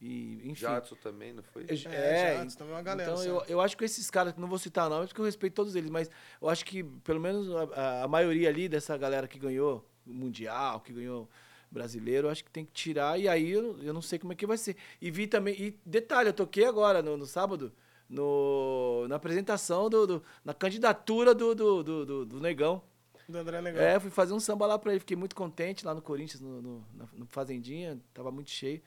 E, 0.06 0.34
enfim. 0.44 0.66
Jadson 0.66 0.96
também, 0.96 1.32
não 1.32 1.42
foi? 1.42 1.62
É, 1.62 1.72
é 1.72 2.36
Jadson 2.36 2.58
também 2.58 2.74
é 2.74 2.76
uma 2.76 2.82
galera. 2.82 3.10
Então, 3.10 3.24
eu, 3.24 3.42
eu 3.48 3.58
acho 3.58 3.74
que 3.74 3.86
esses 3.86 4.10
caras, 4.10 4.36
não 4.36 4.46
vou 4.46 4.58
citar 4.58 4.90
nomes, 4.90 5.08
porque 5.08 5.22
eu 5.22 5.24
respeito 5.24 5.54
todos 5.54 5.74
eles, 5.74 5.88
mas 5.88 6.10
eu 6.42 6.50
acho 6.50 6.62
que 6.62 6.84
pelo 6.84 7.18
menos 7.18 7.48
a, 7.72 8.02
a 8.02 8.08
maioria 8.08 8.50
ali 8.50 8.68
dessa 8.68 8.94
galera 8.98 9.26
que 9.26 9.38
ganhou 9.38 9.82
o 10.06 10.12
Mundial, 10.12 10.80
que 10.80 10.92
ganhou 10.92 11.26
brasileiro, 11.70 12.26
eu 12.26 12.30
acho 12.30 12.44
que 12.44 12.50
tem 12.50 12.66
que 12.66 12.72
tirar, 12.72 13.18
e 13.18 13.26
aí 13.26 13.50
eu, 13.50 13.78
eu 13.82 13.94
não 13.94 14.02
sei 14.02 14.18
como 14.18 14.34
é 14.34 14.36
que 14.36 14.46
vai 14.46 14.58
ser. 14.58 14.76
E 15.00 15.10
vi 15.10 15.26
também, 15.26 15.54
e 15.58 15.80
detalhe, 15.86 16.28
eu 16.28 16.34
toquei 16.34 16.66
agora 16.66 17.00
no, 17.00 17.16
no 17.16 17.24
sábado, 17.24 17.72
no, 18.06 19.06
na 19.08 19.16
apresentação, 19.16 19.88
do, 19.88 20.06
do 20.06 20.22
na 20.44 20.52
candidatura 20.52 21.34
do, 21.34 21.54
do, 21.54 21.82
do, 21.82 22.04
do, 22.04 22.26
do 22.26 22.40
Negão. 22.40 22.82
Do 23.26 23.38
André 23.38 23.62
Negão. 23.62 23.82
É, 23.82 23.98
fui 23.98 24.10
fazer 24.10 24.34
um 24.34 24.40
samba 24.40 24.66
lá 24.66 24.78
pra 24.78 24.92
ele, 24.92 25.00
fiquei 25.00 25.16
muito 25.16 25.34
contente 25.34 25.86
lá 25.86 25.94
no 25.94 26.02
Corinthians, 26.02 26.42
no, 26.42 26.60
no, 26.60 26.86
no 27.14 27.26
Fazendinha, 27.26 27.98
tava 28.12 28.30
muito 28.30 28.50
cheio. 28.50 28.82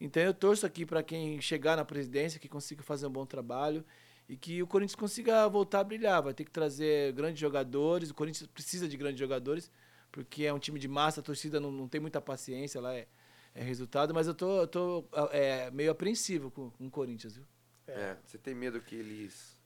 Então 0.00 0.22
eu 0.22 0.32
torço 0.32 0.64
aqui 0.64 0.86
para 0.86 1.02
quem 1.02 1.40
chegar 1.40 1.76
na 1.76 1.84
presidência 1.84 2.38
que 2.38 2.48
consiga 2.48 2.82
fazer 2.82 3.06
um 3.06 3.10
bom 3.10 3.26
trabalho 3.26 3.84
e 4.28 4.36
que 4.36 4.62
o 4.62 4.66
Corinthians 4.66 4.94
consiga 4.94 5.48
voltar 5.48 5.80
a 5.80 5.84
brilhar. 5.84 6.22
Vai 6.22 6.34
ter 6.34 6.44
que 6.44 6.50
trazer 6.50 7.12
grandes 7.12 7.40
jogadores. 7.40 8.10
O 8.10 8.14
Corinthians 8.14 8.48
precisa 8.48 8.88
de 8.88 8.96
grandes 8.96 9.18
jogadores 9.18 9.70
porque 10.12 10.44
é 10.44 10.52
um 10.52 10.58
time 10.58 10.78
de 10.78 10.88
massa. 10.88 11.20
A 11.20 11.22
torcida 11.22 11.58
não, 11.58 11.72
não 11.72 11.88
tem 11.88 12.00
muita 12.00 12.20
paciência 12.20 12.80
lá. 12.80 12.94
É, 12.94 13.08
é 13.54 13.62
resultado, 13.62 14.14
mas 14.14 14.26
eu 14.26 14.34
tô, 14.34 14.60
eu 14.60 14.68
tô 14.68 15.04
é, 15.32 15.70
meio 15.70 15.90
apreensivo 15.90 16.50
com, 16.50 16.70
com 16.70 16.86
o 16.86 16.90
Corinthians, 16.90 17.34
viu? 17.34 17.46
É, 17.88 18.16
você 18.24 18.38
tem 18.38 18.54
medo 18.54 18.80
que 18.80 18.94
eles 18.94 19.58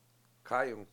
caiam 0.42 0.86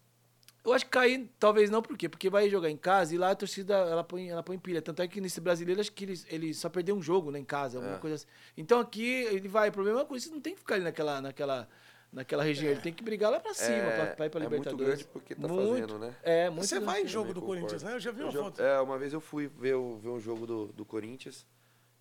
eu 0.70 0.76
acho 0.76 0.86
que 0.86 0.91
cair, 0.91 1.30
talvez 1.40 1.70
não, 1.70 1.82
por 1.82 1.98
quê? 1.98 2.08
Porque 2.08 2.30
vai 2.30 2.50
jogar 2.50 2.70
em 2.70 2.78
casa 2.78 3.14
e 3.14 3.18
lá 3.18 3.32
a 3.32 3.36
torcida 3.36 3.76
ela 3.76 4.04
põe, 4.04 4.30
ela 4.30 4.44
põe 4.44 4.58
pilha. 4.58 4.82
Tanto 4.82 5.02
é 5.02 5.08
que 5.08 5.20
nesse 5.20 5.41
brasileiro, 5.41 5.82
acho 5.82 5.91
que 5.91 6.06
ele, 6.06 6.22
ele 6.28 6.54
só 6.54 6.70
perdeu 6.70 6.96
um 6.96 7.02
jogo 7.02 7.32
né, 7.32 7.40
em 7.40 7.46
casa, 7.46 7.78
alguma 7.78 7.98
é. 7.98 8.00
coisa 8.00 8.16
assim. 8.16 8.28
Então 8.58 8.80
aqui 8.80 9.06
ele 9.06 9.48
vai, 9.48 9.70
o 9.70 9.72
problema 9.72 10.02
é 10.02 10.06
que 10.06 10.16
isso 10.16 10.32
não 10.32 10.41
tem 10.41 10.54
que 10.54 10.60
ficar 10.60 10.76
ali 10.76 10.84
naquela, 10.84 11.22
naquela, 11.22 11.70
naquela 12.12 12.44
região, 12.44 12.70
é. 12.70 12.72
ele 12.74 12.82
tem 12.82 12.94
que 12.94 13.04
brigar 13.04 13.32
lá 13.32 13.40
pra 13.40 13.54
cima, 13.54 13.76
é, 13.76 13.96
pra, 13.96 14.16
pra 14.16 14.26
ir 14.26 14.30
pra 14.30 14.40
é 14.40 14.44
Libertadores. 14.44 14.78
muito 14.78 14.86
grande 14.86 15.06
porque 15.06 15.36
tá 15.36 15.48
muito, 15.48 15.70
fazendo, 15.70 16.00
né? 16.00 16.16
É, 16.24 16.50
muito 16.50 16.66
Você 16.66 16.80
vai 16.80 17.04
em 17.04 17.08
jogo 17.08 17.34
do 17.34 17.41
Corinthians, 17.41 17.84
né? 17.84 17.94
Eu 17.94 18.00
já 18.00 18.12
vi 18.12 18.24
uma 18.24 18.32
foto. 18.32 18.62
É, 18.62 18.80
uma 18.82 18.98
vez 18.98 19.14
eu 19.14 19.22
fui 19.22 19.48
ver, 19.48 19.76
ver 20.00 20.10
um 20.10 20.20
jogo 20.20 20.46
do, 20.46 20.68
do 20.68 20.86
Corinthians, 20.86 21.46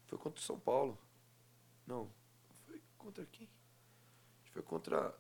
foi 0.06 0.18
contra 0.18 0.40
o 0.40 0.42
São 0.42 0.58
Paulo. 0.58 0.98
Não, 1.86 2.10
foi 2.66 2.80
contra 2.96 3.26
quem? 3.26 3.48
Foi 4.52 4.62
contra 4.62 5.14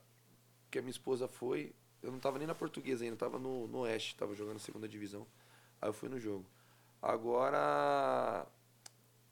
que 0.70 0.78
a 0.78 0.82
minha 0.82 0.90
esposa 0.90 1.28
foi, 1.28 1.74
eu 2.02 2.10
não 2.12 2.18
tava 2.18 2.38
nem 2.38 2.46
na 2.46 2.54
portuguesa 2.54 3.04
ainda, 3.04 3.16
tava 3.16 3.38
no, 3.38 3.66
no 3.68 3.78
Oeste, 3.80 4.14
tava 4.16 4.34
jogando 4.34 4.58
segunda 4.58 4.88
divisão. 4.88 5.26
Aí 5.80 5.88
eu 5.88 5.92
fui 5.92 6.08
no 6.08 6.18
jogo. 6.18 6.44
Agora. 7.00 8.46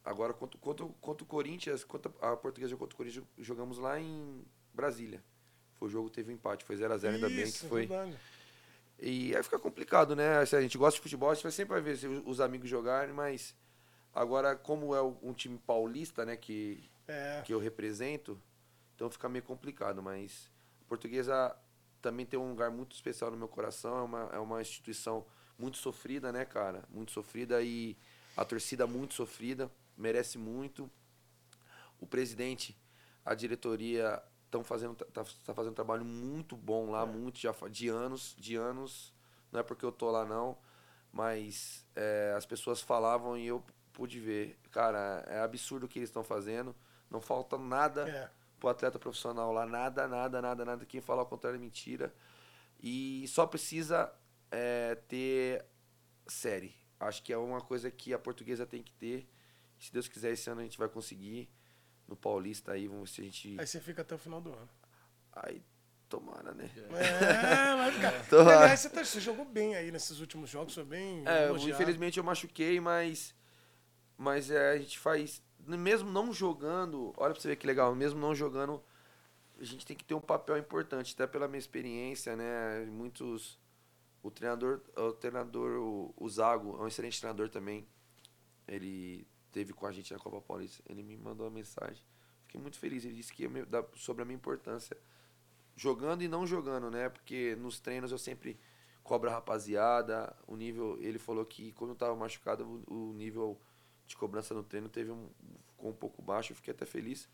Agora, 0.04 0.32
contra, 0.32 0.58
contra, 0.60 0.86
contra 1.00 1.24
o 1.24 1.26
Corinthians, 1.26 1.82
contra 1.82 2.12
a 2.20 2.36
portuguesa 2.36 2.76
contra 2.76 2.94
o 2.94 2.96
Corinthians, 2.96 3.24
jogamos 3.38 3.76
lá 3.78 3.98
em 3.98 4.44
Brasília. 4.72 5.20
Foi 5.74 5.88
o 5.88 5.90
jogo 5.90 6.08
teve 6.08 6.30
um 6.30 6.34
empate, 6.34 6.64
foi 6.64 6.76
0x0, 6.76 7.14
ainda 7.14 7.28
bem 7.28 7.44
que 7.50 7.58
foi. 7.68 7.86
Verdade. 7.86 8.16
E 9.00 9.34
aí 9.36 9.42
fica 9.42 9.58
complicado, 9.58 10.14
né? 10.14 10.46
Se 10.46 10.54
a 10.54 10.60
gente 10.60 10.78
gosta 10.78 10.96
de 10.96 11.02
futebol, 11.02 11.30
a 11.30 11.34
gente 11.34 11.42
vai 11.42 11.52
sempre 11.52 11.72
vai 11.74 11.82
ver 11.82 12.08
os- 12.08 12.22
os 12.24 12.40
amigos 12.40 12.70
jogarem, 12.70 13.12
mas 13.12 13.54
agora, 14.14 14.54
como 14.54 14.94
é 14.94 15.02
um 15.02 15.32
time 15.34 15.58
paulista, 15.58 16.24
né, 16.24 16.36
que, 16.36 16.88
É. 17.08 17.42
que 17.44 17.52
eu 17.52 17.58
represento, 17.58 18.40
então 18.94 19.10
fica 19.10 19.28
meio 19.28 19.42
complicado, 19.44 20.00
mas 20.02 20.48
a 20.82 20.84
portuguesa 20.88 21.54
também 22.00 22.26
tem 22.26 22.38
um 22.38 22.50
lugar 22.50 22.70
muito 22.70 22.94
especial 22.94 23.30
no 23.30 23.36
meu 23.36 23.48
coração, 23.48 23.98
é 23.98 24.02
uma, 24.02 24.30
é 24.34 24.38
uma 24.38 24.60
instituição 24.60 25.24
muito 25.58 25.76
sofrida, 25.78 26.32
né, 26.32 26.44
cara? 26.44 26.84
Muito 26.90 27.12
sofrida 27.12 27.62
e 27.62 27.96
a 28.36 28.44
torcida 28.44 28.86
muito 28.86 29.14
sofrida, 29.14 29.70
merece 29.96 30.38
muito. 30.38 30.90
O 31.98 32.06
presidente, 32.06 32.78
a 33.24 33.34
diretoria 33.34 34.22
estão 34.44 34.62
fazendo 34.62 34.94
tá, 34.94 35.24
tá 35.44 35.54
fazendo 35.54 35.72
um 35.72 35.74
trabalho 35.74 36.04
muito 36.04 36.56
bom 36.56 36.90
lá, 36.90 37.06
muito 37.06 37.38
já 37.38 37.54
de 37.70 37.88
anos, 37.88 38.34
de 38.38 38.56
anos. 38.56 39.14
Não 39.50 39.60
é 39.60 39.62
porque 39.62 39.84
eu 39.84 39.92
tô 39.92 40.10
lá 40.10 40.24
não, 40.24 40.58
mas 41.12 41.86
é, 41.94 42.34
as 42.36 42.44
pessoas 42.44 42.80
falavam 42.80 43.36
e 43.38 43.46
eu 43.46 43.64
pude 43.92 44.20
ver, 44.20 44.58
cara, 44.70 45.24
é 45.26 45.40
absurdo 45.40 45.86
o 45.86 45.88
que 45.88 45.98
eles 45.98 46.10
estão 46.10 46.22
fazendo. 46.22 46.74
Não 47.10 47.20
falta 47.20 47.56
nada 47.56 48.08
É. 48.08 48.30
pro 48.58 48.68
atleta 48.68 48.98
profissional 48.98 49.52
lá, 49.52 49.66
nada, 49.66 50.06
nada, 50.08 50.40
nada, 50.42 50.64
nada. 50.64 50.86
Quem 50.86 51.00
falar 51.00 51.22
o 51.22 51.26
contrário 51.26 51.56
é 51.56 51.60
mentira. 51.60 52.14
E 52.80 53.24
só 53.28 53.46
precisa 53.46 54.12
é, 54.50 54.94
ter 54.94 55.64
série. 56.26 56.74
Acho 56.98 57.22
que 57.22 57.32
é 57.32 57.38
uma 57.38 57.60
coisa 57.60 57.90
que 57.90 58.12
a 58.12 58.18
portuguesa 58.18 58.66
tem 58.66 58.82
que 58.82 58.92
ter. 58.92 59.28
Se 59.78 59.92
Deus 59.92 60.08
quiser, 60.08 60.32
esse 60.32 60.48
ano 60.48 60.60
a 60.60 60.64
gente 60.64 60.78
vai 60.78 60.88
conseguir. 60.88 61.48
No 62.08 62.14
Paulista 62.16 62.72
aí, 62.72 62.86
vamos 62.86 63.10
ver 63.10 63.14
se 63.14 63.20
a 63.20 63.24
gente. 63.24 63.60
Aí 63.60 63.66
você 63.66 63.80
fica 63.80 64.02
até 64.02 64.14
o 64.14 64.18
final 64.18 64.40
do 64.40 64.52
ano. 64.52 64.68
Aí, 65.32 65.60
tomara, 66.08 66.52
né? 66.54 66.70
É, 66.76 67.76
vai 67.76 67.92
ficar. 67.92 68.12
E, 68.12 68.40
aliás, 68.40 68.80
você, 68.80 68.90
tá- 68.90 69.04
você 69.04 69.20
jogou 69.20 69.44
bem 69.44 69.74
aí 69.74 69.90
nesses 69.90 70.20
últimos 70.20 70.48
jogos, 70.48 70.72
foi 70.72 70.84
bem. 70.84 71.26
É, 71.26 71.46
elogiado. 71.46 71.72
infelizmente 71.72 72.18
eu 72.18 72.24
machuquei, 72.24 72.80
mas. 72.80 73.34
Mas 74.16 74.50
é, 74.50 74.70
a 74.70 74.78
gente 74.78 74.98
faz. 74.98 75.42
Mesmo 75.66 76.10
não 76.10 76.32
jogando, 76.32 77.12
olha 77.16 77.32
pra 77.32 77.40
você 77.40 77.48
ver 77.48 77.56
que 77.56 77.66
legal, 77.66 77.94
mesmo 77.94 78.20
não 78.20 78.34
jogando, 78.34 78.82
a 79.58 79.64
gente 79.64 79.86
tem 79.86 79.96
que 79.96 80.04
ter 80.04 80.14
um 80.14 80.20
papel 80.20 80.56
importante, 80.56 81.14
até 81.14 81.26
pela 81.26 81.48
minha 81.48 81.58
experiência, 81.58 82.36
né? 82.36 82.84
Muitos. 82.86 83.58
O 84.22 84.30
treinador, 84.30 84.80
o 84.96 85.12
treinador, 85.12 85.80
o, 85.80 86.14
o 86.16 86.28
Zago, 86.28 86.76
é 86.78 86.82
um 86.82 86.88
excelente 86.88 87.20
treinador 87.20 87.48
também. 87.48 87.86
Ele 88.66 89.26
teve 89.52 89.72
com 89.72 89.86
a 89.86 89.92
gente 89.92 90.12
na 90.12 90.18
Copa 90.18 90.40
Paulista. 90.40 90.82
Ele 90.88 91.02
me 91.02 91.16
mandou 91.16 91.46
uma 91.46 91.52
mensagem. 91.52 92.04
Fiquei 92.42 92.60
muito 92.60 92.78
feliz. 92.78 93.04
Ele 93.04 93.14
disse 93.14 93.32
que 93.32 93.44
ia 93.44 93.48
me 93.48 93.64
sobre 93.94 94.22
a 94.22 94.24
minha 94.24 94.36
importância. 94.36 94.96
Jogando 95.76 96.22
e 96.22 96.28
não 96.28 96.46
jogando, 96.46 96.90
né? 96.90 97.08
Porque 97.08 97.54
nos 97.56 97.78
treinos 97.78 98.10
eu 98.10 98.18
sempre 98.18 98.58
cobro 99.04 99.30
a 99.30 99.32
rapaziada. 99.32 100.36
O 100.46 100.56
nível, 100.56 100.98
ele 101.00 101.18
falou 101.18 101.44
que 101.44 101.72
quando 101.72 101.90
eu 101.90 101.96
tava 101.96 102.16
machucado, 102.16 102.84
o, 102.88 103.10
o 103.10 103.12
nível 103.12 103.60
de 104.06 104.16
cobrança 104.16 104.54
no 104.54 104.62
treino 104.62 104.88
teve 104.88 105.10
um, 105.10 105.28
ficou 105.68 105.90
um 105.90 105.94
pouco 105.94 106.22
baixo. 106.22 106.52
Eu 106.52 106.56
fiquei 106.56 106.72
até 106.72 106.86
feliz. 106.86 107.28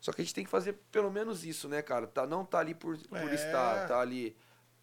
Só 0.00 0.12
que 0.12 0.20
a 0.20 0.24
gente 0.24 0.34
tem 0.34 0.44
que 0.44 0.50
fazer 0.50 0.74
pelo 0.92 1.10
menos 1.10 1.44
isso, 1.44 1.68
né, 1.68 1.82
cara? 1.82 2.06
Tá, 2.06 2.26
não 2.26 2.44
tá 2.44 2.58
ali 2.58 2.74
por, 2.74 2.96
por 3.08 3.16
É. 3.18 3.34
estar, 3.34 3.86
tá 3.88 4.00
ali. 4.00 4.36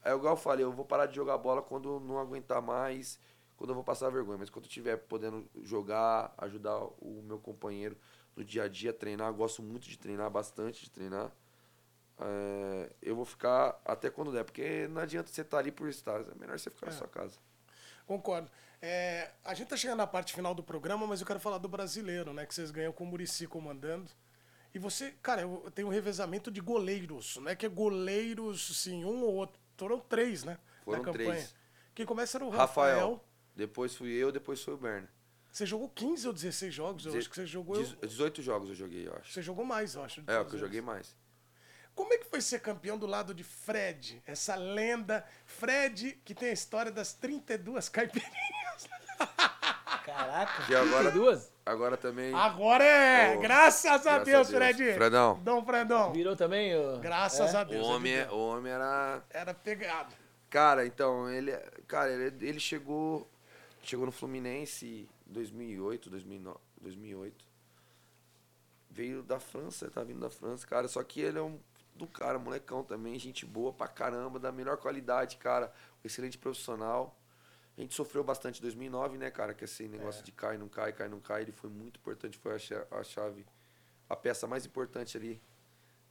É 0.04 0.14
igual 0.14 0.34
eu 0.34 0.38
falei, 0.38 0.64
eu 0.66 0.72
vou 0.72 0.86
parar 0.86 1.06
de 1.06 1.16
jogar 1.16 1.38
bola 1.38 1.62
quando 1.62 2.00
não 2.00 2.20
aguentar 2.20 2.62
mais, 2.62 3.20
quando 3.58 3.70
eu 3.72 3.76
vou 3.76 3.84
passar 3.84 4.10
vergonha. 4.10 4.38
Mas 4.38 4.50
quando 4.50 4.66
eu 4.66 4.70
estiver 4.70 4.98
podendo 4.98 5.48
jogar, 5.64 6.34
ajudar 6.38 6.78
o 6.78 7.22
meu 7.24 7.40
companheiro 7.40 7.98
no 8.36 8.44
dia 8.44 8.64
a 8.64 8.68
dia, 8.68 8.92
treinar, 8.94 9.32
gosto 9.34 9.64
muito 9.64 9.88
de 9.88 9.98
treinar, 9.98 10.30
bastante 10.30 10.84
de 10.84 10.92
treinar. 10.92 11.32
É, 12.18 12.92
eu 13.02 13.16
vou 13.16 13.26
ficar 13.26 13.80
até 13.84 14.10
quando 14.10 14.32
der, 14.32 14.44
porque 14.44 14.88
não 14.90 15.02
adianta 15.02 15.30
você 15.30 15.42
estar 15.42 15.58
ali 15.58 15.72
por 15.72 15.90
estar, 15.90 16.22
é 16.22 16.36
melhor 16.36 16.58
você 16.58 16.70
ficar 16.70 16.88
na 16.88 16.92
sua 16.94 17.08
casa. 17.08 17.38
Concordo. 18.06 18.50
É, 18.88 19.32
a 19.44 19.56
gente 19.56 19.68
tá 19.70 19.76
chegando 19.76 19.98
na 19.98 20.06
parte 20.06 20.32
final 20.32 20.54
do 20.54 20.62
programa, 20.62 21.08
mas 21.08 21.20
eu 21.20 21.26
quero 21.26 21.40
falar 21.40 21.58
do 21.58 21.68
brasileiro, 21.68 22.32
né? 22.34 22.46
Que 22.46 22.54
vocês 22.54 22.70
ganham 22.70 22.94
com 22.94 23.04
o 23.04 23.08
Murici 23.08 23.48
comandando. 23.48 24.12
E 24.76 24.78
você, 24.78 25.12
cara, 25.24 25.42
eu 25.42 25.72
tenho 25.74 25.88
um 25.88 25.92
revezamento 25.92 26.52
de 26.52 26.62
goleiros, 26.62 27.38
não 27.38 27.50
é 27.50 27.56
que 27.56 27.66
é 27.66 27.70
goleiros, 27.70 28.78
sim, 28.84 29.04
um 29.04 29.24
ou 29.24 29.34
outro. 29.34 29.60
Foram 29.76 30.00
três, 30.00 30.44
né? 30.44 30.60
Foram 30.84 31.00
na 31.00 31.06
campanha. 31.06 31.30
três. 31.32 31.56
Quem 31.96 32.06
começa 32.06 32.38
era 32.38 32.46
o 32.46 32.50
Rafael. 32.50 32.96
Rafael, 33.00 33.26
depois 33.56 33.96
fui 33.96 34.12
eu, 34.12 34.32
depois 34.32 34.62
foi 34.62 34.76
o 34.76 34.78
Berna. 34.78 35.10
Você 35.52 35.66
jogou 35.66 35.90
15 35.90 36.28
ou 36.28 36.34
16 36.34 36.72
jogos? 36.74 37.06
Eu 37.08 37.18
acho 37.18 37.28
que 37.30 37.36
você 37.38 37.46
jogou. 37.48 37.78
Dez- 37.78 37.96
18 38.08 38.42
jogos 38.44 38.70
eu 38.70 38.76
joguei, 38.76 39.08
eu 39.08 39.16
acho. 39.16 39.32
Você 39.34 39.42
jogou 39.42 39.66
mais, 39.66 39.96
eu 39.96 40.04
acho. 40.04 40.22
É, 40.28 40.38
o 40.40 40.46
que 40.46 40.56
eu 40.56 40.60
joguei 40.60 40.82
mais. 40.82 41.16
Como 41.96 42.14
é 42.14 42.18
que 42.18 42.26
foi 42.26 42.42
ser 42.42 42.60
campeão 42.60 42.98
do 43.00 43.08
lado 43.08 43.34
de 43.34 43.44
Fred? 43.44 44.22
Essa 44.28 44.56
lenda. 44.56 45.26
Fred, 45.46 46.20
que 46.26 46.36
tem 46.36 46.50
a 46.50 46.54
história 46.54 46.92
das 46.92 47.14
32 47.14 47.88
caipirinhas. 47.90 48.65
Caraca, 50.06 50.72
E 50.72 50.76
agora- 50.76 51.12
32? 51.12 51.52
Agora 51.66 51.98
também. 51.98 52.34
Agora 52.34 52.84
é! 52.84 53.36
Oh, 53.36 53.40
graças 53.42 53.86
a 53.86 53.98
graças 53.98 54.24
Deus, 54.26 54.48
a 54.48 54.52
Deus. 54.52 54.76
Fred! 54.76 54.94
Fredão. 54.94 55.40
Dom 55.44 55.66
Fredão. 55.66 56.12
Virou 56.14 56.36
também? 56.36 56.76
ô? 56.78 57.00
Graças 57.00 57.54
É? 57.54 57.58
a 57.58 57.62
o 57.62 57.66
Deus. 57.66 57.88
homem, 57.88 58.12
ele 58.14 58.22
é- 58.24 58.32
o 58.32 58.38
homem 58.38 58.72
era. 58.72 59.24
Era 59.32 59.54
pegado. 59.54 60.14
Cara, 60.50 60.86
então, 60.86 61.28
ele, 61.30 61.52
cara, 61.88 62.12
ele, 62.12 62.46
ele 62.48 62.60
chegou, 62.60 63.28
chegou 63.82 64.06
no 64.06 64.12
Fluminense 64.12 65.10
em 65.28 65.34
2008, 65.34 66.10
2009, 66.10 66.60
2008. 66.80 67.44
Veio 68.90 69.24
da 69.24 69.40
França, 69.40 69.90
tá 69.90 70.04
vindo 70.04 70.20
da 70.20 70.30
França, 70.30 70.66
cara, 70.68 70.88
só 70.88 71.04
que 71.04 71.20
ele 71.20 71.40
é 71.40 71.42
um 71.42 71.60
do 71.96 72.06
cara, 72.08 72.38
molecão 72.38 72.84
também, 72.84 73.18
gente 73.18 73.46
boa 73.46 73.74
pra 73.74 73.88
caramba, 73.88 74.38
da 74.40 74.52
melhor 74.52 74.78
qualidade, 74.78 75.38
cara, 75.38 75.74
excelente 76.04 76.38
profissional. 76.38 77.18
A 77.78 77.82
gente 77.82 77.94
sofreu 77.94 78.24
bastante 78.24 78.60
em 78.60 78.62
2009, 78.62 79.18
né, 79.18 79.30
cara, 79.30 79.54
que 79.54 79.66
esse 79.66 79.88
negócio 79.88 80.24
de 80.24 80.32
cai, 80.32 80.58
não 80.58 80.70
cai, 80.70 80.94
cai, 80.94 81.10
não 81.10 81.20
cai, 81.20 81.42
ele 81.42 81.52
foi 81.52 81.70
muito 81.70 81.98
importante, 82.00 82.38
foi 82.38 82.56
a 82.56 82.60
cha- 82.60 82.88
a 82.90 83.04
chave, 83.04 83.46
a 84.10 84.16
peça 84.16 84.48
mais 84.48 84.66
importante 84.66 85.18
ali 85.18 85.42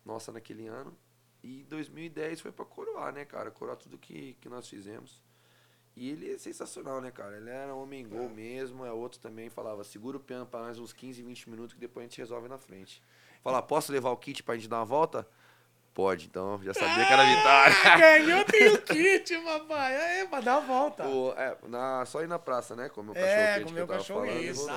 nossa 0.05 0.31
naquele 0.31 0.67
ano. 0.67 0.95
E 1.43 1.63
2010 1.65 2.41
foi 2.41 2.53
pra 2.53 2.65
coroar, 2.65 3.13
né, 3.15 3.25
cara? 3.25 3.51
Coroar 3.51 3.77
tudo 3.77 3.97
que, 3.99 4.35
que 4.41 4.49
nós 4.49 4.69
fizemos. 4.69 5.23
E 5.97 6.11
ele 6.11 6.33
é 6.33 6.39
sensacional, 6.39 7.01
né, 7.01 7.11
cara? 7.11 7.37
Ele 7.37 7.49
era 7.51 7.75
homem 7.75 8.07
gol 8.07 8.29
mesmo. 8.29 8.85
É 8.85 8.91
outro 8.93 9.21
também 9.21 9.49
falava, 9.49 9.85
segura 9.85 10.17
o 10.17 10.21
piano 10.21 10.45
pra 10.45 10.61
mais 10.61 10.79
uns 10.79 10.93
15, 10.93 11.23
20 11.23 11.49
minutos 11.49 11.73
que 11.75 11.81
depois 11.81 12.05
a 12.05 12.09
gente 12.09 12.19
resolve 12.19 12.49
na 12.49 12.59
frente. 12.59 13.01
Falar, 13.43 13.63
posso 13.63 13.93
levar 13.93 14.11
o 14.11 14.17
kit 14.17 14.43
pra 14.43 14.55
gente 14.57 14.69
dar 14.69 14.79
uma 14.81 14.85
volta? 14.85 15.27
Pode, 15.95 16.27
então 16.27 16.61
já 16.65 16.75
sabia 16.75 17.07
que 17.07 17.13
era 17.13 17.23
Ah, 17.23 17.69
vitória. 17.71 17.97
ganhou, 18.27 18.45
tem 18.45 18.69
o 18.69 18.83
kit, 18.83 19.39
papai. 19.39 19.95
É, 19.95 20.25
pra 20.27 20.41
dar 20.41 20.57
a 20.57 20.61
volta. 20.61 21.07
O- 21.07 21.33
é, 21.37 21.57
na, 21.69 22.05
só 22.05 22.21
ir 22.21 22.27
na 22.27 22.39
praça, 22.39 22.75
né? 22.75 22.89
Comer 22.89 23.13
o 23.13 23.15
cachorro 23.15 23.31
é, 23.33 23.55
quente 23.55 23.63
com 23.63 23.69
que 23.69 23.75
meu 23.75 23.83
eu 23.85 23.87
tava 23.87 23.99
cachorro, 24.01 24.21
falando. 24.27 24.43
e 24.43 24.53
voltar. 24.53 24.75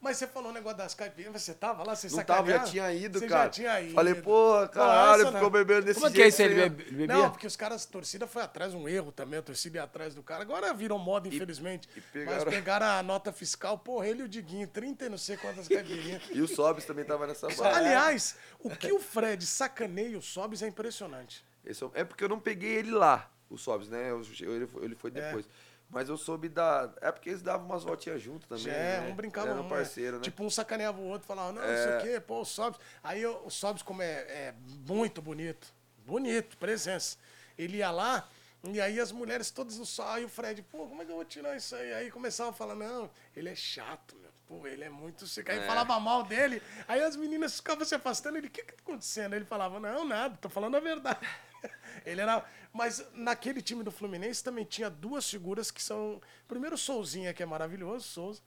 Mas 0.00 0.16
você 0.16 0.26
falou 0.26 0.50
o 0.50 0.54
negócio 0.54 0.78
das 0.78 0.94
caipirinhas, 0.94 1.42
você 1.42 1.52
tava 1.52 1.82
lá, 1.84 1.94
você 1.94 2.08
Não 2.08 2.16
tava, 2.24 2.48
já 2.50 2.60
sacaneava? 2.64 2.70
tinha 2.70 2.92
ido, 2.94 3.18
você 3.18 3.26
cara. 3.26 3.44
já 3.44 3.50
tinha 3.50 3.80
ido. 3.82 3.92
Falei, 3.94 4.14
porra, 4.14 4.66
caralho, 4.68 5.24
Nossa, 5.24 5.36
ficou 5.36 5.50
né? 5.50 5.58
bebendo 5.58 5.82
desse 5.86 6.00
Como 6.00 6.06
é 6.06 6.10
jeito. 6.10 6.16
que 6.16 6.22
é 6.24 6.28
isso 6.28 6.42
aí? 6.42 6.48
Ele 6.60 6.68
bebia? 6.70 7.06
Não, 7.06 7.30
porque 7.30 7.46
os 7.46 7.54
caras, 7.54 7.84
a 7.86 7.88
torcida 7.92 8.26
foi 8.26 8.42
atrás, 8.42 8.72
um 8.72 8.88
erro 8.88 9.12
também, 9.12 9.38
a 9.38 9.42
torcida 9.42 9.76
ia 9.76 9.82
atrás 9.84 10.14
do 10.14 10.22
cara. 10.22 10.40
Agora 10.40 10.72
virou 10.72 10.98
moda, 10.98 11.28
infelizmente. 11.28 11.86
e 11.94 12.00
pegaram- 12.00 12.44
Mas 12.46 12.54
pegaram 12.54 12.86
a 12.86 13.02
nota 13.02 13.30
fiscal, 13.30 13.76
porra, 13.78 14.08
ele 14.08 14.20
e 14.22 14.24
o 14.24 14.28
Diguinho, 14.28 14.66
30 14.66 15.04
e 15.04 15.08
não 15.10 15.18
sei 15.18 15.36
quantas 15.36 15.68
caipirinhas. 15.68 16.22
E 16.32 16.40
o 16.40 16.48
Sobs 16.48 16.86
também 16.86 17.04
tava 17.04 17.26
nessa 17.26 17.48
barra. 17.48 17.76
Aliás, 17.76 18.36
o 18.58 18.70
que 18.74 18.90
o 18.92 19.00
Fred 19.00 19.44
sacaneia 19.44 20.16
o 20.16 20.22
Sobs 20.22 20.62
é 20.62 20.66
impressionante. 20.68 21.44
Esse 21.62 21.84
é- 21.84 21.90
é 21.92 22.04
porque 22.04 22.24
eu 22.24 22.28
não 22.28 22.40
peguei 22.40 22.72
ele 22.76 22.90
lá, 22.90 23.30
o 23.50 23.58
Sobs, 23.58 23.88
né? 23.90 24.10
Eu- 24.10 24.22
ele, 24.54 24.66
foi, 24.66 24.82
ele 24.84 24.94
foi 24.94 25.10
depois. 25.10 25.46
Mas 25.90 26.08
eu 26.08 26.16
soube 26.16 26.48
da. 26.48 26.88
É 27.00 27.10
porque 27.10 27.30
eles 27.30 27.42
davam 27.42 27.66
umas 27.66 27.82
voltinhas 27.82 28.22
junto 28.22 28.46
também. 28.46 28.68
É, 28.72 29.00
né? 29.00 29.08
um 29.10 29.14
brincava 29.16 29.48
Era 29.50 29.60
um, 29.60 29.66
um 29.66 29.68
parceiro, 29.68 30.18
né? 30.18 30.22
Tipo, 30.22 30.44
um 30.44 30.50
sacaneava 30.50 31.00
o 31.00 31.04
outro, 31.08 31.26
falava, 31.26 31.52
não, 31.52 31.62
É. 31.62 31.66
não 31.66 31.76
sei 31.76 31.96
o 31.96 32.14
quê, 32.14 32.20
pô, 32.20 32.40
o 32.40 32.44
Sobs. 32.44 32.78
Aí 33.02 33.20
eu- 33.20 33.42
o 33.44 33.50
Sobs, 33.50 33.82
como 33.82 34.00
é, 34.00 34.20
é 34.20 34.54
muito 34.86 35.20
bonito, 35.20 35.74
bonito, 36.06 36.56
presença. 36.58 37.16
Ele 37.58 37.78
ia 37.78 37.90
lá, 37.90 38.28
e 38.62 38.80
aí 38.80 39.00
as 39.00 39.10
mulheres 39.10 39.50
todas 39.50 39.78
no 39.78 39.84
sol, 39.84 40.06
aí 40.06 40.24
o 40.24 40.28
Fred, 40.28 40.62
pô, 40.62 40.86
como 40.86 41.02
é 41.02 41.04
que 41.04 41.10
eu 41.10 41.16
vou 41.16 41.24
tirar 41.24 41.56
isso 41.56 41.74
aí? 41.74 41.92
Aí 41.94 42.10
começava 42.10 42.50
a 42.50 42.52
falar, 42.52 42.74
não, 42.76 43.10
ele 43.36 43.48
é 43.48 43.54
chato, 43.56 44.14
meu. 44.16 44.30
Pô, 44.46 44.66
ele 44.66 44.82
é 44.84 44.88
muito 44.90 45.26
seco. 45.26 45.50
Aí 45.50 45.58
É. 45.58 45.66
falava 45.66 45.98
mal 46.00 46.22
dele, 46.24 46.62
aí 46.88 47.02
as 47.02 47.16
meninas 47.16 47.56
ficavam 47.56 47.84
se 47.84 47.94
afastando, 47.94 48.38
ele, 48.38 48.46
o 48.46 48.50
que 48.50 48.62
que 48.64 48.72
tá 48.74 48.82
acontecendo? 48.82 49.34
Ele 49.34 49.44
falava, 49.44 49.78
não, 49.80 50.04
nada, 50.06 50.36
tô 50.40 50.48
falando 50.48 50.76
a 50.76 50.80
verdade. 50.80 51.18
Ele 52.06 52.20
era. 52.22 52.42
Mas 52.72 53.04
naquele 53.12 53.60
time 53.60 53.82
do 53.82 53.90
Fluminense 53.90 54.44
também 54.44 54.64
tinha 54.64 54.88
duas 54.88 55.28
figuras 55.28 55.70
que 55.70 55.82
são. 55.82 56.20
Primeiro 56.46 56.76
o 56.76 56.78
Souzinha, 56.78 57.34
que 57.34 57.42
é 57.42 57.46
maravilhoso, 57.46 58.06
Souza. 58.06 58.40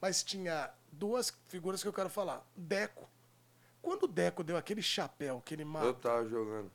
Mas 0.00 0.22
tinha 0.22 0.70
duas 0.90 1.32
figuras 1.48 1.82
que 1.82 1.88
eu 1.88 1.92
quero 1.92 2.08
falar. 2.08 2.46
Deco. 2.56 3.08
Quando 3.82 4.04
o 4.04 4.08
Deco 4.08 4.42
deu 4.42 4.56
aquele 4.56 4.82
chapéu 4.82 5.40
que 5.44 5.54
ele 5.54 5.64
mata, 5.64 5.86
Eu 5.86 5.90
o 5.90 5.94
tava 5.94 6.28
jogando. 6.28 6.70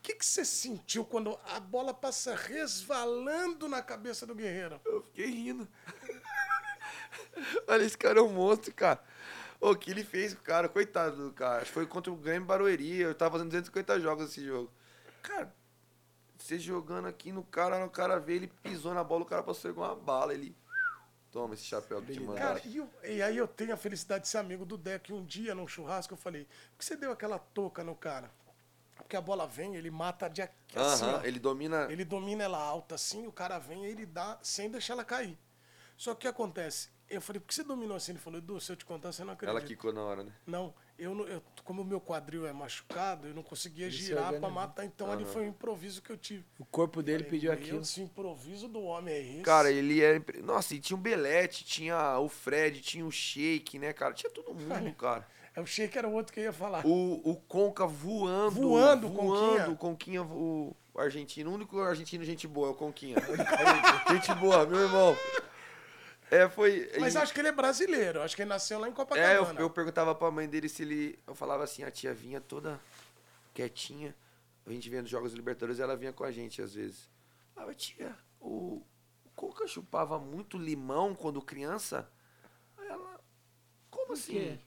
que, 0.00 0.14
que 0.14 0.24
você 0.24 0.44
sentiu 0.44 1.04
quando 1.04 1.38
a 1.46 1.60
bola 1.60 1.92
passa 1.92 2.34
resvalando 2.34 3.68
na 3.68 3.82
cabeça 3.82 4.26
do 4.26 4.34
Guerreiro? 4.34 4.80
Eu 4.84 5.02
fiquei 5.02 5.26
rindo. 5.26 5.68
Olha, 7.66 7.82
esse 7.84 7.96
cara 7.98 8.18
é 8.18 8.22
um 8.22 8.32
monstro, 8.32 8.72
cara. 8.72 9.02
O 9.60 9.74
que 9.74 9.90
ele 9.90 10.04
fez 10.04 10.34
com 10.34 10.40
o 10.40 10.44
cara, 10.44 10.68
coitado 10.68 11.16
do 11.28 11.32
cara. 11.32 11.64
Foi 11.64 11.86
contra 11.86 12.12
o 12.12 12.16
Grêmio 12.16 12.46
Barueri. 12.46 13.00
Eu 13.00 13.14
tava 13.14 13.32
fazendo 13.32 13.48
250 13.48 14.00
jogos 14.00 14.30
esse 14.30 14.44
jogo. 14.44 14.70
Cara, 15.22 15.54
você 16.44 16.58
jogando 16.58 17.08
aqui 17.08 17.32
no 17.32 17.42
cara, 17.42 17.82
o 17.86 17.90
cara 17.90 18.18
veio, 18.20 18.36
ele 18.40 18.46
pisou 18.62 18.92
na 18.92 19.02
bola, 19.02 19.22
o 19.22 19.26
cara 19.26 19.42
passou 19.42 19.70
igual 19.70 19.94
uma 19.94 20.02
bala, 20.02 20.34
ele. 20.34 20.54
Toma 21.32 21.54
esse 21.54 21.64
chapéu 21.64 22.00
que 22.02 22.12
te 22.12 22.20
mandaram. 22.20 22.56
Cara, 22.56 22.66
e, 22.68 22.76
eu- 22.76 22.90
e 23.02 23.22
aí 23.22 23.36
eu 23.36 23.48
tenho 23.48 23.72
a 23.72 23.76
felicidade 23.76 24.22
de 24.24 24.28
ser 24.28 24.38
amigo 24.38 24.64
do 24.64 24.76
Deck. 24.76 25.12
Um 25.12 25.24
dia, 25.24 25.54
num 25.54 25.66
churrasco, 25.66 26.12
eu 26.12 26.18
falei, 26.18 26.44
por 26.44 26.78
que 26.78 26.84
você 26.84 26.96
deu 26.96 27.10
aquela 27.10 27.38
touca 27.38 27.82
no 27.82 27.96
cara? 27.96 28.30
Porque 28.94 29.16
a 29.16 29.20
bola 29.20 29.46
vem, 29.46 29.74
ele 29.74 29.90
mata 29.90 30.28
de 30.28 30.42
aqui, 30.42 30.78
assim, 30.78 31.26
ele 31.26 31.40
domina. 31.40 31.90
Ele 31.90 32.04
domina 32.04 32.44
ela 32.44 32.58
alta 32.58 32.94
assim, 32.94 33.26
o 33.26 33.32
cara 33.32 33.58
vem 33.58 33.84
e 33.84 33.88
ele 33.88 34.06
dá 34.06 34.38
sem 34.42 34.70
deixar 34.70 34.92
ela 34.92 35.04
cair. 35.04 35.36
Só 35.96 36.12
que 36.12 36.18
o 36.18 36.20
que 36.20 36.28
acontece? 36.28 36.90
Eu 37.08 37.20
falei, 37.20 37.40
por 37.40 37.48
que 37.48 37.54
você 37.54 37.64
dominou 37.64 37.96
assim? 37.96 38.12
Ele 38.12 38.18
falou, 38.20 38.38
Edu, 38.38 38.60
se 38.60 38.70
eu 38.70 38.76
te 38.76 38.84
contar, 38.84 39.10
você 39.12 39.24
não 39.24 39.32
acredita. 39.32 39.58
Ela 39.58 39.66
quicou 39.66 39.92
na 39.92 40.02
hora, 40.02 40.22
né? 40.22 40.32
Não, 40.46 40.72
eu, 40.98 41.26
eu, 41.28 41.42
como 41.64 41.82
o 41.82 41.84
meu 41.84 42.00
quadril 42.00 42.46
é 42.46 42.52
machucado, 42.52 43.26
eu 43.26 43.34
não 43.34 43.42
conseguia 43.42 43.90
girar 43.90 44.28
pra 44.28 44.34
organizou. 44.34 44.50
matar. 44.50 44.84
Então 44.84 45.10
ali 45.10 45.24
foi 45.24 45.42
um 45.42 45.48
improviso 45.48 46.00
que 46.02 46.10
eu 46.10 46.16
tive. 46.16 46.44
O 46.58 46.64
corpo 46.64 47.02
dele 47.02 47.24
Falei, 47.24 47.30
pediu 47.30 47.52
aquilo. 47.52 47.80
Esse 47.80 48.00
improviso 48.00 48.68
do 48.68 48.82
homem 48.82 49.14
é 49.14 49.20
esse. 49.20 49.42
Cara, 49.42 49.70
ele 49.70 50.02
é. 50.02 50.22
Nossa, 50.42 50.74
e 50.74 50.80
tinha 50.80 50.96
o 50.96 51.00
Belete, 51.00 51.64
tinha 51.64 52.18
o 52.18 52.28
Fred, 52.28 52.80
tinha 52.80 53.04
o 53.04 53.10
Shake, 53.10 53.78
né, 53.78 53.92
cara? 53.92 54.14
Tinha 54.14 54.30
todo 54.30 54.54
mundo, 54.54 54.94
cara. 54.94 55.26
Eu 55.56 55.62
achei 55.62 55.86
que 55.86 55.96
era 55.96 56.08
o 56.08 56.12
outro 56.12 56.32
que 56.32 56.40
eu 56.40 56.44
ia 56.44 56.52
falar. 56.52 56.84
O, 56.84 57.20
o 57.30 57.36
Conca 57.36 57.86
voando. 57.86 58.60
Voando, 58.60 59.06
o 59.06 59.10
voando. 59.10 59.46
Conquinha. 59.46 59.70
O 59.70 59.76
Conquinha, 59.76 60.22
o, 60.22 60.76
o 60.92 61.00
argentino. 61.00 61.50
O 61.50 61.54
único 61.54 61.78
argentino 61.80 62.24
gente 62.24 62.48
boa 62.48 62.68
é 62.68 62.70
o 62.72 62.74
Conquinha. 62.74 63.16
gente 64.10 64.34
boa, 64.34 64.66
meu 64.66 64.80
irmão. 64.80 65.16
É, 66.30 66.48
foi. 66.48 66.90
Mas 66.98 67.14
e- 67.14 67.18
acho 67.18 67.32
que 67.34 67.40
ele 67.40 67.48
é 67.48 67.52
brasileiro. 67.52 68.22
Acho 68.22 68.34
que 68.34 68.42
ele 68.42 68.48
nasceu 68.48 68.78
lá 68.78 68.86
em 68.86 68.90
É, 68.90 68.92
eu, 68.92 68.96
Copacabana. 68.96 69.60
eu 69.60 69.70
perguntava 69.70 70.14
pra 70.14 70.30
mãe 70.30 70.48
dele 70.48 70.68
se 70.68 70.82
ele. 70.82 71.18
Eu 71.26 71.34
falava 71.34 71.62
assim, 71.64 71.84
a 71.84 71.90
tia 71.90 72.12
vinha 72.14 72.40
toda 72.40 72.80
quietinha. 73.52 74.14
A 74.66 74.70
gente 74.70 74.88
vendo 74.88 75.06
jogos 75.06 75.32
Libertadores 75.34 75.78
ela 75.80 75.96
vinha 75.96 76.12
com 76.12 76.24
a 76.24 76.32
gente 76.32 76.60
às 76.62 76.74
vezes. 76.74 77.10
Falava, 77.54 77.74
tia, 77.74 78.16
o, 78.40 78.82
o 79.24 79.30
Coca 79.36 79.66
chupava 79.66 80.18
muito 80.18 80.56
limão 80.58 81.14
quando 81.14 81.40
criança? 81.42 82.08
Aí 82.78 82.88
ela. 82.88 83.20
Como 83.90 84.14
assim? 84.14 84.58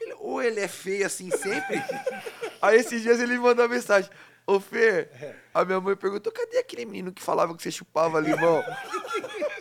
Ele- 0.00 0.14
ou 0.18 0.40
ele 0.42 0.60
é 0.60 0.68
feio 0.68 1.04
assim 1.04 1.30
sempre? 1.30 1.76
Aí 2.62 2.78
esses 2.78 3.02
dias 3.02 3.18
ele 3.20 3.32
me 3.34 3.38
mandou 3.40 3.64
uma 3.66 3.74
mensagem. 3.74 4.10
Ô 4.46 4.58
Fer, 4.58 5.08
a 5.54 5.64
minha 5.64 5.80
mãe 5.80 5.94
perguntou, 5.94 6.32
cadê 6.32 6.58
aquele 6.58 6.84
menino 6.84 7.12
que 7.12 7.22
falava 7.22 7.54
que 7.56 7.62
você 7.62 7.70
chupava 7.70 8.18
limão? 8.18 8.62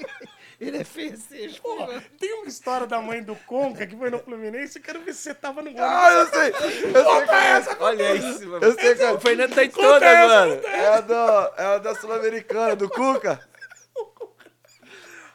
Ele 0.61 0.77
é 0.77 0.83
feio 0.83 1.17
Pô, 1.59 1.75
tem 2.19 2.35
uma 2.35 2.47
história 2.47 2.85
da 2.85 3.01
mãe 3.01 3.23
do 3.23 3.35
Conca 3.35 3.87
que 3.87 3.97
foi 3.97 4.11
no 4.11 4.19
Fluminense. 4.19 4.77
Eu 4.77 4.83
quero 4.83 5.01
ver 5.01 5.11
se 5.15 5.23
você 5.23 5.33
tava 5.33 5.63
no 5.63 5.71
gol. 5.71 5.81
ah, 5.83 6.13
eu 6.13 6.27
sei! 6.27 6.49
Eu 6.51 6.71
sei 6.71 6.93
qual 7.03 7.21
é. 7.23 7.77
Olha 7.79 8.15
isso, 8.15 8.47
mano. 8.47 8.63
Eu 8.63 8.73
sei. 8.73 8.93
O 9.11 9.19
Fernando 9.19 9.55
tá 9.55 9.63
em 9.63 9.71
Conta 9.71 9.87
toda, 9.87 10.05
essa, 10.05 10.27
mano. 10.27 10.61
É 10.67 10.87
a, 10.87 11.01
do, 11.01 11.13
é 11.57 11.65
a 11.65 11.77
da 11.79 11.95
Sul-Americana, 11.95 12.75
do 12.75 12.87
Cuca. 12.87 13.43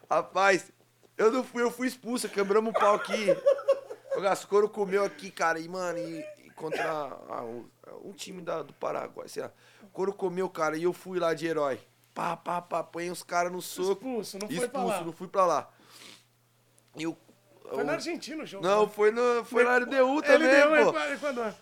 Rapaz, 0.08 0.70
eu 1.18 1.32
não 1.32 1.42
fui, 1.42 1.60
eu 1.60 1.72
fui 1.72 1.88
expulso, 1.88 2.28
quebramos 2.28 2.70
o 2.70 2.78
pau 2.78 2.94
aqui. 2.94 3.36
O 4.16 4.20
Gascoro 4.20 4.68
comeu 4.68 5.04
aqui, 5.04 5.32
cara, 5.32 5.58
e, 5.58 5.68
mano, 5.68 5.98
e, 5.98 6.24
e 6.44 6.50
contra 6.50 6.84
ah, 7.28 7.42
um, 7.42 7.68
um 8.04 8.12
time 8.12 8.40
da, 8.40 8.62
do 8.62 8.72
Paraguai, 8.74 9.28
sei 9.28 9.42
lá. 9.42 9.50
O 9.82 9.88
Coro 9.88 10.12
comeu, 10.12 10.48
cara, 10.48 10.76
e 10.76 10.84
eu 10.84 10.92
fui 10.92 11.18
lá 11.18 11.34
de 11.34 11.48
herói. 11.48 11.80
Pá, 12.16 12.34
pá, 12.34 12.62
pá, 12.62 12.82
põe 12.82 13.10
os 13.10 13.22
caras 13.22 13.52
no 13.52 13.60
soco. 13.60 13.92
Expulso, 13.92 14.38
não 14.38 14.48
foi 14.48 14.56
pra 14.56 14.64
Expulso, 14.80 14.88
lá. 14.88 15.04
não 15.04 15.12
fui 15.12 15.28
pra 15.28 15.44
lá. 15.44 15.70
E 16.96 17.02
eu, 17.02 17.14
Foi 17.68 17.84
na 17.84 17.92
Argentina 17.92 18.42
o 18.42 18.46
jogo. 18.46 18.66
Não, 18.66 18.86
né? 18.86 18.92
foi, 18.92 19.10
no, 19.10 19.44
foi 19.44 19.64
na 19.64 19.76
LDU 19.76 20.22
também, 20.22 20.48
deu, 20.48 20.68
pô. 20.92 20.98
é 20.98 21.16
quando- 21.18 21.54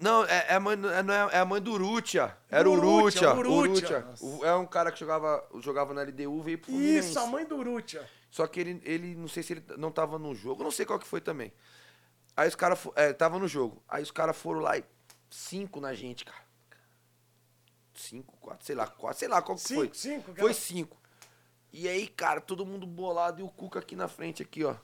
Não, 0.00 0.24
é, 0.24 0.46
é, 0.48 0.54
a 0.54 0.58
mãe, 0.60 0.72
é, 0.74 1.02
não 1.04 1.14
é, 1.14 1.34
é 1.34 1.38
a 1.38 1.44
mãe 1.44 1.62
do 1.62 1.70
Urrutia. 1.74 2.36
Era 2.50 2.68
o 2.68 2.72
Urrutia, 2.72 3.32
Urrutia. 3.32 3.98
Urrutia. 3.98 4.06
O- 4.20 4.44
É 4.44 4.52
um 4.56 4.66
cara 4.66 4.90
que 4.90 4.98
jogava, 4.98 5.46
jogava 5.60 5.94
na 5.94 6.02
LDU, 6.02 6.42
veio 6.42 6.58
pro 6.58 6.72
Fluminense. 6.72 7.10
Isso, 7.10 7.20
a 7.20 7.26
mãe 7.28 7.44
do 7.46 7.56
Urrutia. 7.56 8.04
Só 8.28 8.44
que 8.48 8.58
ele, 8.58 8.82
ele, 8.84 9.14
não 9.14 9.28
sei 9.28 9.44
se 9.44 9.52
ele 9.52 9.64
não 9.78 9.92
tava 9.92 10.18
no 10.18 10.34
jogo, 10.34 10.64
não 10.64 10.72
sei 10.72 10.84
qual 10.84 10.98
que 10.98 11.06
foi 11.06 11.20
também. 11.20 11.52
Aí 12.36 12.48
os 12.48 12.56
caras, 12.56 12.80
é, 12.96 13.12
tava 13.12 13.38
no 13.38 13.46
jogo. 13.46 13.80
Aí 13.88 14.02
os 14.02 14.10
caras 14.10 14.36
foram 14.36 14.58
lá 14.58 14.76
e 14.76 14.84
cinco 15.30 15.80
na 15.80 15.94
gente, 15.94 16.24
cara. 16.24 16.41
Cinco, 17.94 18.36
quatro, 18.38 18.64
sei 18.64 18.74
lá, 18.74 18.86
quatro, 18.86 19.18
sei 19.18 19.28
lá 19.28 19.42
qual 19.42 19.56
que 19.56 19.62
Cinco, 19.64 19.80
foi. 19.80 19.90
cinco, 19.94 20.22
Foi 20.24 20.32
aquela- 20.34 20.54
cinco. 20.54 20.96
E 21.72 21.88
aí, 21.88 22.06
cara, 22.08 22.40
todo 22.40 22.66
mundo 22.66 22.86
bolado 22.86 23.40
e 23.40 23.42
o 23.42 23.48
Cuca 23.48 23.78
aqui 23.78 23.94
na 23.96 24.08
frente, 24.08 24.42
aqui, 24.42 24.64
ó. 24.64 24.76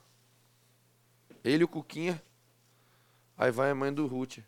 Ele 1.44 1.62
e 1.62 1.64
o 1.64 1.68
Cuquinha. 1.68 2.22
Aí 3.36 3.50
vai 3.50 3.70
a 3.70 3.74
mãe 3.74 3.92
do 3.92 4.06
Ruth. 4.06 4.38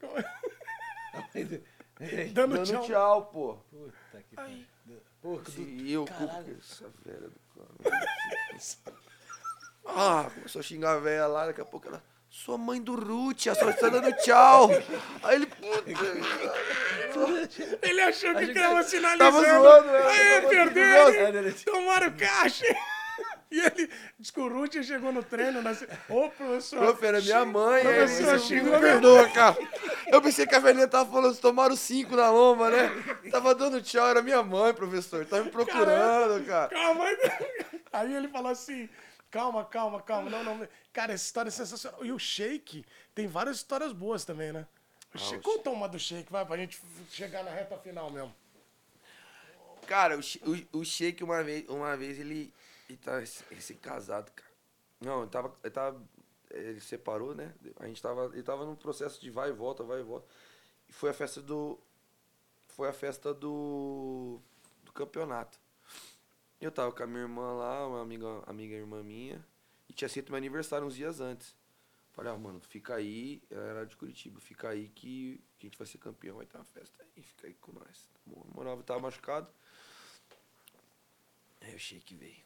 Dando, 2.32 2.54
Dando 2.56 2.64
tchau. 2.64 2.86
tchau, 2.86 3.26
pô. 3.26 3.54
Puta 3.70 4.22
que 4.28 4.34
pariu. 4.36 4.66
Pô, 5.20 5.40
E 5.58 5.92
eu, 5.92 6.04
Cuca, 6.06 6.26
Caralho. 6.26 6.56
essa 6.58 6.88
velha 7.04 7.28
do 7.28 7.40
cara. 7.54 7.68
Ah, 9.92 10.30
começou 10.32 10.60
a 10.60 10.62
xingar 10.62 10.92
a 10.96 11.00
velha 11.00 11.26
lá, 11.26 11.46
daqui 11.46 11.60
a 11.60 11.64
pouco 11.64 11.88
ela. 11.88 12.00
Sua 12.30 12.56
mãe 12.56 12.80
do 12.80 12.94
Ruth, 12.94 13.48
a 13.48 13.54
senhora 13.56 13.74
está 13.74 13.88
dando 13.88 14.12
tchau. 14.18 14.70
Aí 15.22 15.34
ele. 15.36 15.48
Ele 17.82 18.00
achou 18.02 18.30
que 18.30 18.36
Achei 18.38 18.54
que 18.54 18.54
tava 18.54 18.68
tava 18.76 18.82
sinalizando. 18.84 19.40
zoando, 19.42 19.88
né? 19.88 20.02
Aí, 20.06 20.40
perderam. 20.48 21.12
zoando. 21.12 21.48
hein? 21.48 21.54
Tomaram 21.64 22.12
caixa. 22.16 22.64
E 23.50 23.58
ele, 23.58 23.90
diz 24.16 24.30
que 24.30 24.38
o 24.38 24.48
Ruth 24.48 24.80
chegou 24.84 25.10
no 25.12 25.24
treino. 25.24 25.60
Nasce... 25.60 25.88
Ô, 26.08 26.28
professor. 26.28 26.78
Prof, 26.78 27.04
era 27.04 27.20
minha 27.20 27.44
mãe, 27.44 27.84
aí 27.84 27.96
Professor, 27.96 28.38
xingou 28.38 28.74
me 28.74 28.78
perdoa, 28.80 29.28
cara. 29.30 29.56
Eu 30.06 30.22
pensei 30.22 30.46
que 30.46 30.54
a 30.54 30.60
velhinha 30.60 30.86
tava 30.86 31.10
falando, 31.10 31.30
"Vocês 31.32 31.40
tomaram 31.40 31.74
cinco 31.74 32.14
na 32.14 32.30
lomba, 32.30 32.70
né? 32.70 32.92
Tava 33.32 33.52
dando 33.56 33.82
tchau, 33.82 34.06
era 34.06 34.22
minha 34.22 34.40
mãe, 34.44 34.72
professor. 34.72 35.26
Tava 35.26 35.42
me 35.42 35.50
procurando, 35.50 36.46
cara. 36.46 36.68
Calma 36.68 37.04
aí. 37.04 37.18
Aí 37.92 38.14
ele 38.14 38.28
falou 38.28 38.52
assim: 38.52 38.88
calma, 39.30 39.64
calma, 39.64 40.02
calma. 40.02 40.28
Não, 40.30 40.42
não. 40.44 40.68
Cara, 40.92 41.12
essa 41.12 41.24
história 41.24 41.48
é 41.48 41.52
sensacional. 41.52 42.04
E 42.04 42.12
o 42.12 42.18
Shake 42.18 42.84
tem 43.14 43.26
várias 43.26 43.56
histórias 43.56 43.92
boas 43.92 44.24
também, 44.24 44.52
né? 44.52 44.66
O 45.14 45.18
Sheik- 45.18 45.42
Conta 45.42 45.70
uma 45.70 45.88
do 45.88 45.98
Shake, 45.98 46.30
vai, 46.30 46.44
pra 46.46 46.56
gente 46.56 46.80
chegar 47.10 47.42
na 47.42 47.50
reta 47.50 47.76
final 47.78 48.10
mesmo. 48.10 48.34
Cara, 49.86 50.16
o, 50.16 50.20
o, 50.20 50.78
o 50.80 50.84
Sheik 50.84 51.22
uma 51.24 51.42
vez, 51.42 51.68
uma 51.68 51.96
vez 51.96 52.18
ele, 52.18 52.52
ele 52.88 52.98
tá 52.98 53.18
recém-casado, 53.50 54.30
cara. 54.32 54.50
Não, 55.00 55.22
ele 55.22 55.30
tava, 55.30 55.56
ele 55.64 55.70
tava. 55.72 56.02
Ele 56.50 56.80
separou, 56.80 57.34
né? 57.34 57.52
A 57.80 57.86
gente 57.86 58.00
tava. 58.02 58.26
Ele 58.32 58.42
tava 58.42 58.64
num 58.64 58.76
processo 58.76 59.20
de 59.20 59.30
vai 59.30 59.48
e 59.48 59.52
volta, 59.52 59.82
vai 59.82 60.00
e 60.00 60.02
volta. 60.02 60.26
E 60.88 60.92
foi 60.92 61.10
a 61.10 61.14
festa 61.14 61.40
do. 61.40 61.78
Foi 62.68 62.88
a 62.88 62.92
festa 62.92 63.32
do. 63.34 64.38
do 64.84 64.92
campeonato. 64.92 65.58
Eu 66.60 66.70
tava 66.70 66.92
com 66.92 67.02
a 67.02 67.06
minha 67.06 67.22
irmã 67.22 67.52
lá, 67.54 67.88
uma 67.88 68.02
amiga, 68.02 68.42
amiga 68.46 68.74
irmã 68.74 69.02
minha, 69.02 69.42
e 69.88 69.94
tinha 69.94 70.08
sido 70.10 70.28
meu 70.28 70.36
aniversário 70.36 70.86
uns 70.86 70.94
dias 70.94 71.18
antes. 71.18 71.56
Falei, 72.12 72.30
ah, 72.30 72.36
mano, 72.36 72.60
fica 72.60 72.96
aí, 72.96 73.42
ela 73.50 73.62
era 73.62 73.86
de 73.86 73.96
Curitiba, 73.96 74.38
fica 74.40 74.68
aí 74.68 74.88
que, 74.88 75.42
que 75.58 75.66
a 75.66 75.70
gente 75.70 75.78
vai 75.78 75.86
ser 75.86 75.96
campeão, 75.96 76.36
vai 76.36 76.44
ter 76.44 76.58
uma 76.58 76.64
festa 76.64 77.02
aí, 77.02 77.22
fica 77.22 77.46
aí 77.46 77.54
com 77.54 77.72
nós. 77.72 78.10
Bom, 78.26 78.44
eu 78.46 78.54
morava, 78.54 78.82
tava 78.82 79.00
machucado. 79.00 79.48
Aí 81.62 81.74
o 81.74 81.78
Sheik 81.78 82.14
veio. 82.14 82.44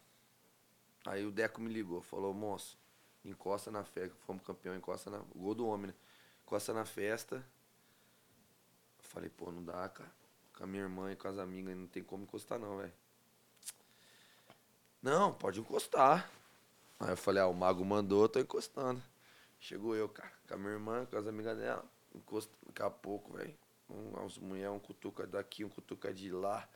Aí 1.07 1.27
o 1.27 1.32
Deco 1.32 1.61
me 1.61 1.73
ligou, 1.73 2.01
falou, 2.01 2.32
moço, 2.32 2.78
encosta 3.24 3.70
na 3.70 3.82
festa, 3.85 4.16
fomos 4.20 4.45
campeão, 4.45 4.77
encosta 4.77 5.11
na. 5.11 5.19
Gol 5.35 5.55
do 5.57 5.66
homem, 5.66 5.89
né? 5.89 5.95
Encosta 6.45 6.73
na 6.73 6.85
festa. 6.85 7.36
Eu 8.97 9.05
falei, 9.05 9.28
pô, 9.31 9.51
não 9.51 9.65
dá, 9.65 9.89
cara. 9.89 10.12
Com 10.57 10.65
a 10.65 10.66
minha 10.69 10.85
irmã 10.85 11.11
e 11.11 11.16
com 11.16 11.27
as 11.27 11.39
amigas, 11.39 11.77
não 11.77 11.89
tem 11.89 12.03
como 12.03 12.23
encostar 12.23 12.61
não, 12.61 12.77
velho. 12.77 12.93
Não, 15.05 15.35
pode 15.35 15.60
encostar. 15.60 16.31
Aí 16.98 17.10
eu 17.10 17.16
falei, 17.16 17.43
ah, 17.43 17.47
o 17.47 17.52
mago 17.52 17.85
mandou, 17.85 18.22
eu 18.22 18.28
tô 18.28 18.40
encostando. 18.40 19.02
Chegou 19.60 19.94
eu, 19.94 20.09
cara, 20.09 20.32
com 20.48 20.55
a 20.55 20.56
minha 20.56 20.70
irmã, 20.70 21.05
com 21.05 21.18
as 21.18 21.26
amigas 21.26 21.59
dela. 21.59 21.85
Encosta, 22.14 22.51
daqui 22.64 22.81
a 22.81 22.89
pouco, 22.89 23.36
velho. 23.36 23.55
Um, 23.90 24.24
as 24.24 24.39
mulheres, 24.39 24.72
um 24.74 24.78
cutuca 24.78 25.26
daqui, 25.26 25.62
um 25.62 25.68
cutuca 25.68 26.10
de 26.10 26.31
lá. 26.31 26.66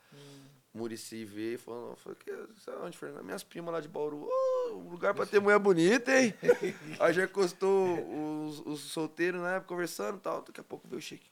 Murici 0.71 1.25
veio 1.25 1.55
e 1.55 1.57
falou, 1.57 1.95
falei, 1.95 2.19
que, 2.19 2.31
sabe 2.61 2.77
onde, 2.83 2.95
Fernando? 2.95 3.23
Minhas 3.23 3.43
primas 3.43 3.73
lá 3.73 3.81
de 3.81 3.87
Bauru. 3.87 4.29
Um 4.73 4.89
lugar 4.89 5.15
pra 5.15 5.25
ter 5.25 5.39
mulher 5.41 5.57
bonita, 5.57 6.15
hein? 6.15 6.31
Aí 7.01 7.11
já 7.11 7.23
encostou 7.23 8.45
os, 8.45 8.59
os 8.59 8.79
solteiros 8.91 9.41
na 9.41 9.55
época 9.55 9.69
conversando 9.69 10.19
e 10.19 10.21
tal. 10.21 10.43
Daqui 10.43 10.59
a 10.59 10.63
pouco 10.63 10.87
veio 10.87 10.99
o 10.99 11.01
Sheik. 11.01 11.25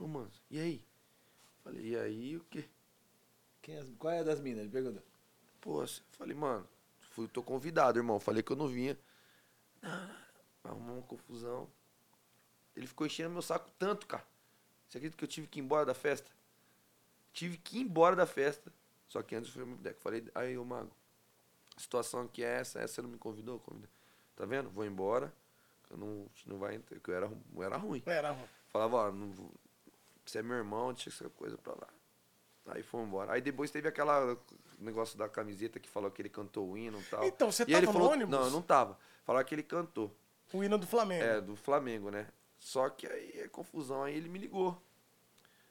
Ô, 0.00 0.08
mano, 0.08 0.32
e 0.50 0.58
aí? 0.58 0.82
Falei, 1.62 1.90
e 1.90 1.96
aí 1.96 2.36
o 2.36 2.44
quê? 2.50 2.64
Quem 3.62 3.76
é 3.76 3.84
qual 3.98 4.12
é 4.12 4.20
a 4.20 4.24
das 4.24 4.40
minas? 4.40 4.62
Ele 4.62 4.70
perguntou. 4.70 5.07
Pô, 5.60 5.80
assim, 5.80 6.02
falei, 6.12 6.36
mano, 6.36 6.66
fui, 7.00 7.28
tô 7.28 7.42
convidado, 7.42 7.98
irmão. 7.98 8.20
Falei 8.20 8.42
que 8.42 8.52
eu 8.52 8.56
não 8.56 8.68
vinha. 8.68 8.98
Não, 9.82 10.70
arrumou 10.70 10.96
uma 10.96 11.02
confusão. 11.02 11.68
Ele 12.76 12.86
ficou 12.86 13.06
enchendo 13.06 13.30
meu 13.30 13.42
saco 13.42 13.70
tanto, 13.78 14.06
cara. 14.06 14.24
Você 14.88 14.98
acredita 14.98 15.18
que 15.18 15.24
eu 15.24 15.28
tive 15.28 15.46
que 15.46 15.58
ir 15.58 15.62
embora 15.62 15.84
da 15.84 15.94
festa? 15.94 16.30
Tive 17.32 17.58
que 17.58 17.78
ir 17.78 17.82
embora 17.82 18.16
da 18.16 18.26
festa. 18.26 18.72
Só 19.08 19.22
que 19.22 19.34
antes 19.34 19.50
foi 19.50 19.64
meu 19.64 19.76
deck. 19.78 20.00
Falei, 20.00 20.26
aí, 20.34 20.56
ô 20.56 20.64
Mago, 20.64 20.90
a 21.76 21.80
situação 21.80 22.22
aqui 22.22 22.44
é 22.44 22.60
essa, 22.60 22.78
essa 22.78 22.94
você 22.94 23.02
não 23.02 23.10
me 23.10 23.18
convidou? 23.18 23.58
Convidou. 23.60 23.90
Tá 24.36 24.44
vendo? 24.44 24.70
Vou 24.70 24.84
embora. 24.84 25.32
Eu 25.90 25.96
não, 25.96 26.26
não 26.46 26.58
vai 26.58 26.74
entrar, 26.74 26.98
eu 27.04 27.14
era, 27.14 27.26
eu 27.26 27.62
era 27.62 27.76
ruim. 27.76 28.02
Era, 28.04 28.36
Falava, 28.68 28.96
ó, 28.96 29.12
não 29.12 29.32
Você 30.24 30.38
é 30.38 30.42
meu 30.42 30.56
irmão, 30.56 30.92
deixa 30.92 31.08
essa 31.08 31.28
coisa 31.30 31.56
pra 31.56 31.72
lá. 31.72 31.88
Aí 32.68 32.82
foi 32.82 33.00
embora. 33.02 33.32
Aí 33.32 33.40
depois 33.40 33.70
teve 33.70 33.88
aquela 33.88 34.36
negócio 34.78 35.18
da 35.18 35.28
camiseta 35.28 35.80
que 35.80 35.88
falou 35.88 36.10
que 36.10 36.22
ele 36.22 36.28
cantou 36.28 36.70
o 36.70 36.78
hino 36.78 37.00
e 37.00 37.04
tal. 37.04 37.24
Então, 37.24 37.50
você 37.50 37.64
e 37.64 37.66
tava 37.66 37.78
ele 37.78 37.86
no 37.86 37.92
falou, 37.92 38.12
ônibus? 38.12 38.30
Não, 38.30 38.44
eu 38.44 38.50
não 38.50 38.62
tava. 38.62 38.98
Falaram 39.24 39.46
que 39.46 39.54
ele 39.54 39.62
cantou. 39.62 40.14
O 40.52 40.62
hino 40.62 40.78
do 40.78 40.86
Flamengo. 40.86 41.24
É, 41.24 41.40
do 41.40 41.56
Flamengo, 41.56 42.10
né? 42.10 42.28
Só 42.58 42.88
que 42.88 43.06
aí 43.06 43.40
é 43.40 43.48
confusão. 43.48 44.02
Aí 44.02 44.14
ele 44.14 44.28
me 44.28 44.38
ligou. 44.38 44.80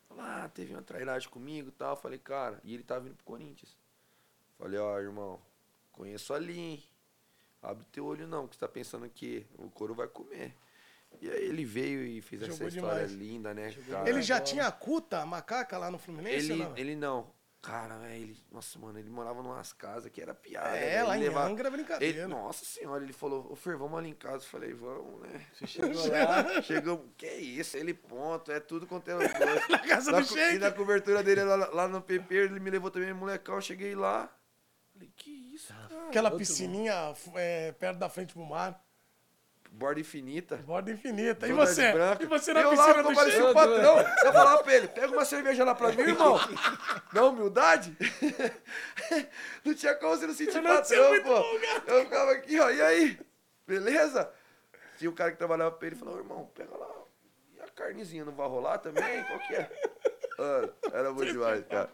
Falou, 0.07 0.23
ah, 0.23 0.49
teve 0.53 0.73
uma 0.73 0.81
trairagem 0.81 1.29
comigo 1.29 1.69
e 1.69 1.71
tal. 1.71 1.91
Eu 1.91 1.97
Falei, 1.97 2.19
cara, 2.19 2.59
e 2.63 2.73
ele 2.73 2.83
tava 2.83 3.01
vindo 3.01 3.15
pro 3.15 3.25
Corinthians. 3.25 3.77
Falei, 4.57 4.79
ó, 4.79 4.99
irmão, 4.99 5.39
conheço 5.91 6.33
ali, 6.33 6.59
hein? 6.59 6.83
Abre 7.61 7.85
teu 7.91 8.05
olho 8.05 8.27
não, 8.27 8.47
que 8.47 8.55
você 8.55 8.59
tá 8.59 8.67
pensando 8.67 9.09
que 9.09 9.45
o 9.57 9.69
couro 9.69 9.93
vai 9.95 10.07
comer. 10.07 10.55
E 11.19 11.29
aí 11.29 11.45
ele 11.45 11.65
veio 11.65 12.05
e 12.05 12.21
fez 12.21 12.41
essa 12.43 12.51
Jogou 12.51 12.67
história 12.67 13.07
demais. 13.07 13.11
linda, 13.11 13.53
né, 13.53 13.73
cara? 13.89 14.07
ele 14.09 14.21
já 14.21 14.39
tinha 14.39 14.67
a 14.67 14.71
cuta, 14.71 15.19
a 15.21 15.25
macaca 15.25 15.77
lá 15.77 15.89
no 15.89 15.97
Fluminense 15.97 16.51
ele, 16.51 16.63
não? 16.63 16.77
ele 16.77 16.95
não. 16.95 17.37
Cara, 17.59 17.97
velho, 17.97 18.13
ele. 18.21 18.37
Nossa, 18.51 18.77
mano, 18.79 18.97
ele 18.99 19.09
morava 19.09 19.41
numas 19.41 19.73
casas 19.73 20.11
que 20.11 20.21
era 20.21 20.33
piada. 20.33 20.77
É, 20.77 20.97
velho. 20.97 21.07
lá 21.07 21.15
Ele 21.17 21.25
em 21.25 21.27
levava- 21.27 21.49
Angra 21.49 21.67
é 21.67 21.71
brincadeira. 21.71 22.17
ele, 22.19 22.27
nossa 22.27 22.63
senhora, 22.63 23.03
ele 23.03 23.11
falou, 23.11 23.51
ô 23.51 23.55
Fer, 23.55 23.75
vamos 23.75 23.97
ali 23.97 24.09
em 24.09 24.13
casa. 24.13 24.37
Eu 24.45 24.49
falei, 24.49 24.73
vamos, 24.73 25.21
né? 25.21 25.45
Você 25.53 25.65
chegou 25.67 26.07
lá. 26.07 26.61
Chegou, 26.61 27.05
que 27.17 27.27
isso? 27.27 27.75
Ele 27.75 27.93
ponto, 27.95 28.51
é 28.51 28.59
tudo 28.59 28.85
quanto 28.85 29.09
é. 29.09 29.15
Na 29.69 29.79
casa 29.79 30.11
Na 30.11 30.19
do 30.21 30.27
co- 30.27 30.33
Sheik. 30.35 30.55
E 30.55 30.59
na 30.59 30.71
cobertura 30.71 31.23
dele 31.23 31.43
lá, 31.43 31.55
lá 31.55 31.87
no 31.87 31.99
PP, 32.01 32.35
ele 32.35 32.59
me 32.59 32.69
levou 32.69 32.91
também, 32.91 33.11
molecão, 33.11 33.55
eu 33.55 33.61
cheguei 33.61 33.95
lá. 33.95 34.31
Falei, 34.93 35.11
que 35.17 35.31
isso, 35.53 35.73
cara? 35.73 36.07
Aquela 36.07 36.31
piscininha 36.31 37.13
é, 37.35 37.71
perto 37.73 37.97
da 37.97 38.07
frente 38.07 38.33
pro 38.33 38.45
mar. 38.45 38.81
Borda 39.71 39.99
infinita. 39.99 40.57
Borda 40.57 40.91
infinita. 40.91 41.47
E 41.47 41.51
toda 41.51 41.65
você? 41.65 41.93
E 42.19 42.25
você 42.25 42.53
na 42.53 42.61
eu 42.61 42.69
piscina 42.71 42.93
lá, 42.95 43.01
do 43.01 43.29
eu 43.29 43.49
o 43.49 43.53
patrão. 43.53 43.97
Eu 43.99 44.33
falava 44.33 44.63
pra 44.63 44.75
ele, 44.75 44.87
pega 44.87 45.07
uma 45.07 45.25
cerveja 45.25 45.63
lá 45.63 45.75
pra 45.75 45.91
mim, 45.91 46.01
irmão. 46.01 46.39
Na 47.13 47.23
humildade. 47.23 47.95
Não 49.63 49.73
tinha 49.73 49.95
como 49.95 50.15
você 50.15 50.25
não 50.27 50.33
sentir 50.33 50.55
Eu 50.55 50.61
não 50.63 50.75
patrão, 50.75 51.09
muito 51.09 51.23
pô. 51.25 51.39
lugar. 51.39 51.83
Eu 51.87 52.03
ficava 52.05 52.31
aqui, 52.31 52.59
ó, 52.59 52.69
e 52.69 52.81
aí? 52.81 53.19
Beleza? 53.67 54.31
Tinha 54.97 55.11
um 55.11 55.13
cara 55.13 55.31
que 55.31 55.37
trabalhava 55.37 55.71
pra 55.71 55.87
ele 55.87 55.95
e 55.95 55.99
falou, 55.99 56.17
irmão, 56.17 56.49
pega 56.55 56.75
lá. 56.75 56.89
E 57.55 57.59
a 57.59 57.67
carnezinha 57.69 58.25
não 58.25 58.33
vai 58.33 58.47
rolar 58.47 58.77
também? 58.79 59.23
Qual 59.25 59.39
que 59.39 59.55
é? 59.55 59.69
Mano, 60.37 60.73
era 60.91 61.11
muito 61.11 61.31
demais, 61.31 61.65
cara. 61.67 61.89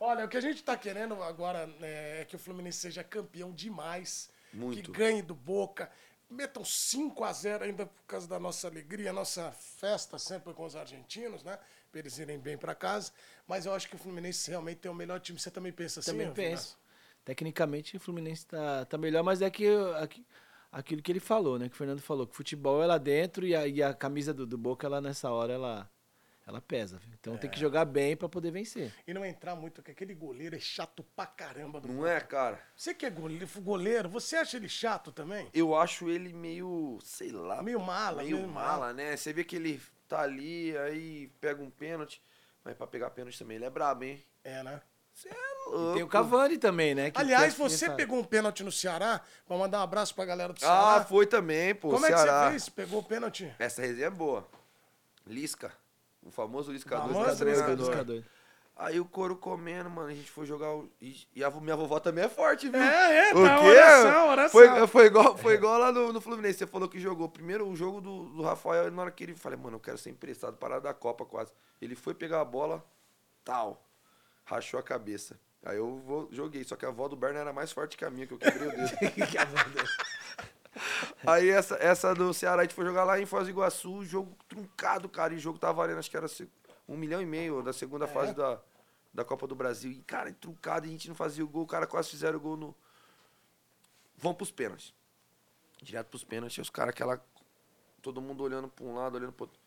Olha, 0.00 0.24
o 0.24 0.28
que 0.28 0.36
a 0.36 0.40
gente 0.40 0.62
tá 0.64 0.76
querendo 0.76 1.22
agora 1.22 1.66
né, 1.66 2.20
é 2.20 2.24
que 2.24 2.36
o 2.36 2.38
Fluminense 2.38 2.78
seja 2.78 3.04
campeão 3.04 3.52
demais. 3.52 4.30
Muito. 4.52 4.90
Que 4.90 4.98
ganhe 4.98 5.22
do 5.22 5.34
Boca. 5.34 5.90
Metam 6.28 6.64
5 6.64 7.22
a 7.24 7.32
0 7.32 7.64
ainda 7.64 7.86
por 7.86 8.02
causa 8.06 8.26
da 8.26 8.38
nossa 8.40 8.66
alegria, 8.66 9.12
nossa 9.12 9.52
festa 9.52 10.18
sempre 10.18 10.52
com 10.52 10.64
os 10.64 10.74
argentinos, 10.74 11.44
né? 11.44 11.56
Pra 11.90 12.00
eles 12.00 12.18
irem 12.18 12.38
bem 12.38 12.58
pra 12.58 12.74
casa. 12.74 13.12
Mas 13.46 13.64
eu 13.64 13.72
acho 13.72 13.88
que 13.88 13.94
o 13.94 13.98
Fluminense 13.98 14.50
realmente 14.50 14.78
tem 14.78 14.90
o 14.90 14.94
melhor 14.94 15.20
time. 15.20 15.38
Você 15.38 15.50
também 15.52 15.72
pensa 15.72 16.00
assim? 16.00 16.10
Também 16.10 16.32
penso. 16.32 16.76
Tecnicamente 17.24 17.96
o 17.96 18.00
Fluminense 18.00 18.44
tá, 18.46 18.84
tá 18.86 18.98
melhor, 18.98 19.22
mas 19.22 19.40
é 19.40 19.48
que 19.50 19.66
aqui- 20.00 20.26
aquilo 20.70 21.00
que 21.02 21.10
ele 21.12 21.20
falou, 21.20 21.58
né? 21.58 21.68
Que 21.68 21.74
o 21.74 21.78
Fernando 21.78 22.00
falou, 22.00 22.26
que 22.26 22.34
futebol 22.36 22.82
é 22.82 22.86
lá 22.86 22.98
dentro 22.98 23.46
e 23.46 23.54
a, 23.54 23.66
e 23.66 23.82
a 23.82 23.94
camisa 23.94 24.34
do, 24.34 24.46
do 24.46 24.58
Boca, 24.58 24.86
ela 24.86 25.00
nessa 25.00 25.30
hora, 25.30 25.52
ela, 25.52 25.90
ela 26.46 26.60
pesa. 26.60 26.98
viu? 26.98 27.12
Então 27.18 27.34
É. 27.34 27.38
tem 27.38 27.50
que 27.50 27.58
jogar 27.58 27.84
bem 27.84 28.16
pra 28.16 28.28
poder 28.28 28.50
vencer. 28.52 28.92
E 29.06 29.12
não 29.12 29.24
entrar 29.24 29.56
muito, 29.56 29.82
que 29.82 29.90
aquele 29.90 30.14
goleiro 30.14 30.54
é 30.54 30.60
chato 30.60 31.02
pra 31.16 31.26
caramba. 31.26 31.80
Do 31.80 31.88
Não 31.88 32.06
é, 32.06 32.20
cara? 32.20 32.60
Você 32.76 32.94
que 32.94 33.04
é 33.04 33.10
goleiro, 33.10 33.48
goleiro, 33.60 34.08
você 34.08 34.36
acha 34.36 34.56
ele 34.56 34.68
chato 34.68 35.10
também? 35.10 35.48
Eu 35.52 35.74
acho 35.76 36.08
ele 36.08 36.32
meio, 36.32 36.98
sei 37.02 37.32
lá. 37.32 37.62
Meio 37.62 37.80
mala, 37.80 38.22
Meio 38.22 38.36
meio 38.36 38.48
mala, 38.48 38.78
mala. 38.78 38.92
né? 38.92 39.16
Você 39.16 39.32
vê 39.32 39.42
que 39.42 39.56
ele 39.56 39.82
tá 40.08 40.20
ali, 40.20 40.76
aí 40.78 41.28
pega 41.40 41.60
um 41.62 41.70
pênalti. 41.70 42.22
Mas 42.64 42.74
pra 42.76 42.86
pegar 42.86 43.10
pênalti 43.10 43.38
também 43.38 43.56
ele 43.56 43.64
é 43.64 43.70
brabo, 43.70 44.04
hein? 44.04 44.24
É, 44.44 44.62
né? 44.62 44.80
Você 45.12 45.28
é 45.30 45.70
louco. 45.70 45.94
Tem 45.94 46.02
o 46.02 46.08
Cavani 46.08 46.58
também, 46.58 46.94
né? 46.94 47.10
que- 47.10 47.18
Aliás, 47.18 47.54
que 47.54 47.62
é- 47.62 47.68
você 47.68 47.90
pegou 47.90 48.18
um 48.18 48.24
pênalti 48.24 48.62
no 48.62 48.70
Ceará, 48.70 49.20
pra 49.46 49.56
mandar 49.56 49.78
um 49.80 49.82
abraço 49.82 50.14
pra 50.14 50.24
galera 50.24 50.52
do 50.52 50.58
Ah, 50.58 50.60
Ceará. 50.60 51.04
foi 51.06 51.26
também, 51.26 51.74
pô. 51.74 51.90
Como 51.90 52.04
é 52.04 52.08
Ceará. 52.08 52.24
que 52.24 52.44
você 52.44 52.50
fez? 52.50 52.68
Pegou 52.68 53.00
o 53.00 53.02
pênalti? 53.02 53.52
Essa 53.58 53.82
resenha 53.82 54.08
é 54.08 54.10
boa. 54.10 54.46
Lisca. 55.26 55.72
O 56.26 56.30
famoso 56.30 56.72
Lisca 56.72 56.96
Famoso 56.98 57.14
2 57.14 57.28
Lisca 57.28 57.44
treinador. 57.44 57.76
dois. 57.76 57.88
Busca 57.88 58.04
doido. 58.04 58.24
Aí 58.78 59.00
o 59.00 59.06
couro 59.06 59.34
comendo, 59.36 59.88
mano, 59.88 60.08
a 60.08 60.14
gente 60.14 60.30
foi 60.30 60.44
jogar 60.44 60.70
o... 60.74 60.90
E 61.00 61.42
a 61.42 61.50
minha 61.50 61.74
vovó 61.74 61.98
também 61.98 62.24
é 62.24 62.28
forte, 62.28 62.68
viu? 62.68 62.78
É, 62.78 63.30
é, 63.30 63.34
O 63.34 63.42
tá, 63.42 63.58
quê? 63.58 63.66
oração, 63.68 64.28
oração. 64.28 64.50
Foi, 64.50 64.86
foi, 64.86 65.06
igual, 65.06 65.38
foi 65.38 65.54
igual 65.54 65.78
lá 65.78 65.90
no, 65.90 66.12
no 66.12 66.20
Fluminense. 66.20 66.58
Você 66.58 66.66
falou 66.66 66.86
que 66.86 67.00
jogou. 67.00 67.26
Primeiro 67.26 67.66
o 67.66 67.74
jogo 67.74 68.02
do, 68.02 68.24
do 68.24 68.42
Rafael, 68.42 68.90
na 68.90 69.00
hora 69.02 69.10
que 69.10 69.24
ele 69.24 69.34
falei, 69.34 69.58
mano, 69.58 69.76
eu 69.76 69.80
quero 69.80 69.96
ser 69.96 70.10
emprestado, 70.10 70.58
parado 70.58 70.82
da 70.82 70.92
Copa 70.92 71.24
quase. 71.24 71.52
Ele 71.80 71.94
foi 71.96 72.12
pegar 72.12 72.42
a 72.42 72.44
bola, 72.44 72.84
tal. 73.42 73.82
Rachou 74.44 74.78
a 74.78 74.82
cabeça. 74.82 75.40
Aí 75.64 75.78
eu 75.78 75.96
vou- 76.04 76.28
joguei, 76.30 76.62
só 76.62 76.76
que 76.76 76.84
a 76.84 76.88
avó 76.88 77.08
do 77.08 77.16
Berna 77.16 77.40
era 77.40 77.52
mais 77.54 77.72
forte 77.72 77.96
que 77.96 78.04
a 78.04 78.10
minha, 78.10 78.26
que 78.26 78.34
eu 78.34 78.38
quebrei 78.38 78.68
o 78.68 78.72
dedo. 78.72 78.90
Aí 81.26 81.48
essa, 81.48 81.76
essa 81.76 82.14
do 82.14 82.32
Ceará, 82.32 82.62
a 82.62 82.64
gente 82.64 82.74
foi 82.74 82.84
jogar 82.84 83.04
lá 83.04 83.20
em 83.20 83.26
Foz 83.26 83.44
do 83.44 83.50
Iguaçu, 83.50 84.04
jogo 84.04 84.36
truncado, 84.48 85.08
cara. 85.08 85.34
E 85.34 85.36
o 85.36 85.40
jogo 85.40 85.58
tava 85.58 85.74
valendo, 85.74 85.98
acho 85.98 86.10
que 86.10 86.16
era 86.16 86.26
um 86.88 86.96
milhão 86.96 87.20
e 87.20 87.26
meio 87.26 87.62
da 87.62 87.72
segunda 87.72 88.06
fase 88.06 88.34
da, 88.34 88.60
da 89.12 89.24
Copa 89.24 89.46
do 89.46 89.54
Brasil. 89.54 89.90
E, 89.90 90.02
cara, 90.02 90.32
truncado, 90.32 90.86
a 90.86 90.88
gente 90.88 91.08
não 91.08 91.14
fazia 91.14 91.44
o 91.44 91.48
gol. 91.48 91.64
O 91.64 91.66
cara 91.66 91.86
quase 91.86 92.10
fizeram 92.10 92.38
o 92.38 92.40
gol 92.40 92.56
no. 92.56 92.74
Vão 94.16 94.34
pros 94.34 94.50
pênaltis. 94.50 94.94
Direto 95.82 96.08
pros 96.08 96.24
pênaltis, 96.24 96.58
os 96.58 96.70
caras, 96.70 96.90
aquela. 96.90 97.22
Todo 98.00 98.20
mundo 98.20 98.44
olhando 98.44 98.68
pra 98.68 98.84
um 98.84 98.94
lado, 98.94 99.16
olhando 99.16 99.32
pro 99.32 99.46
outro. 99.46 99.60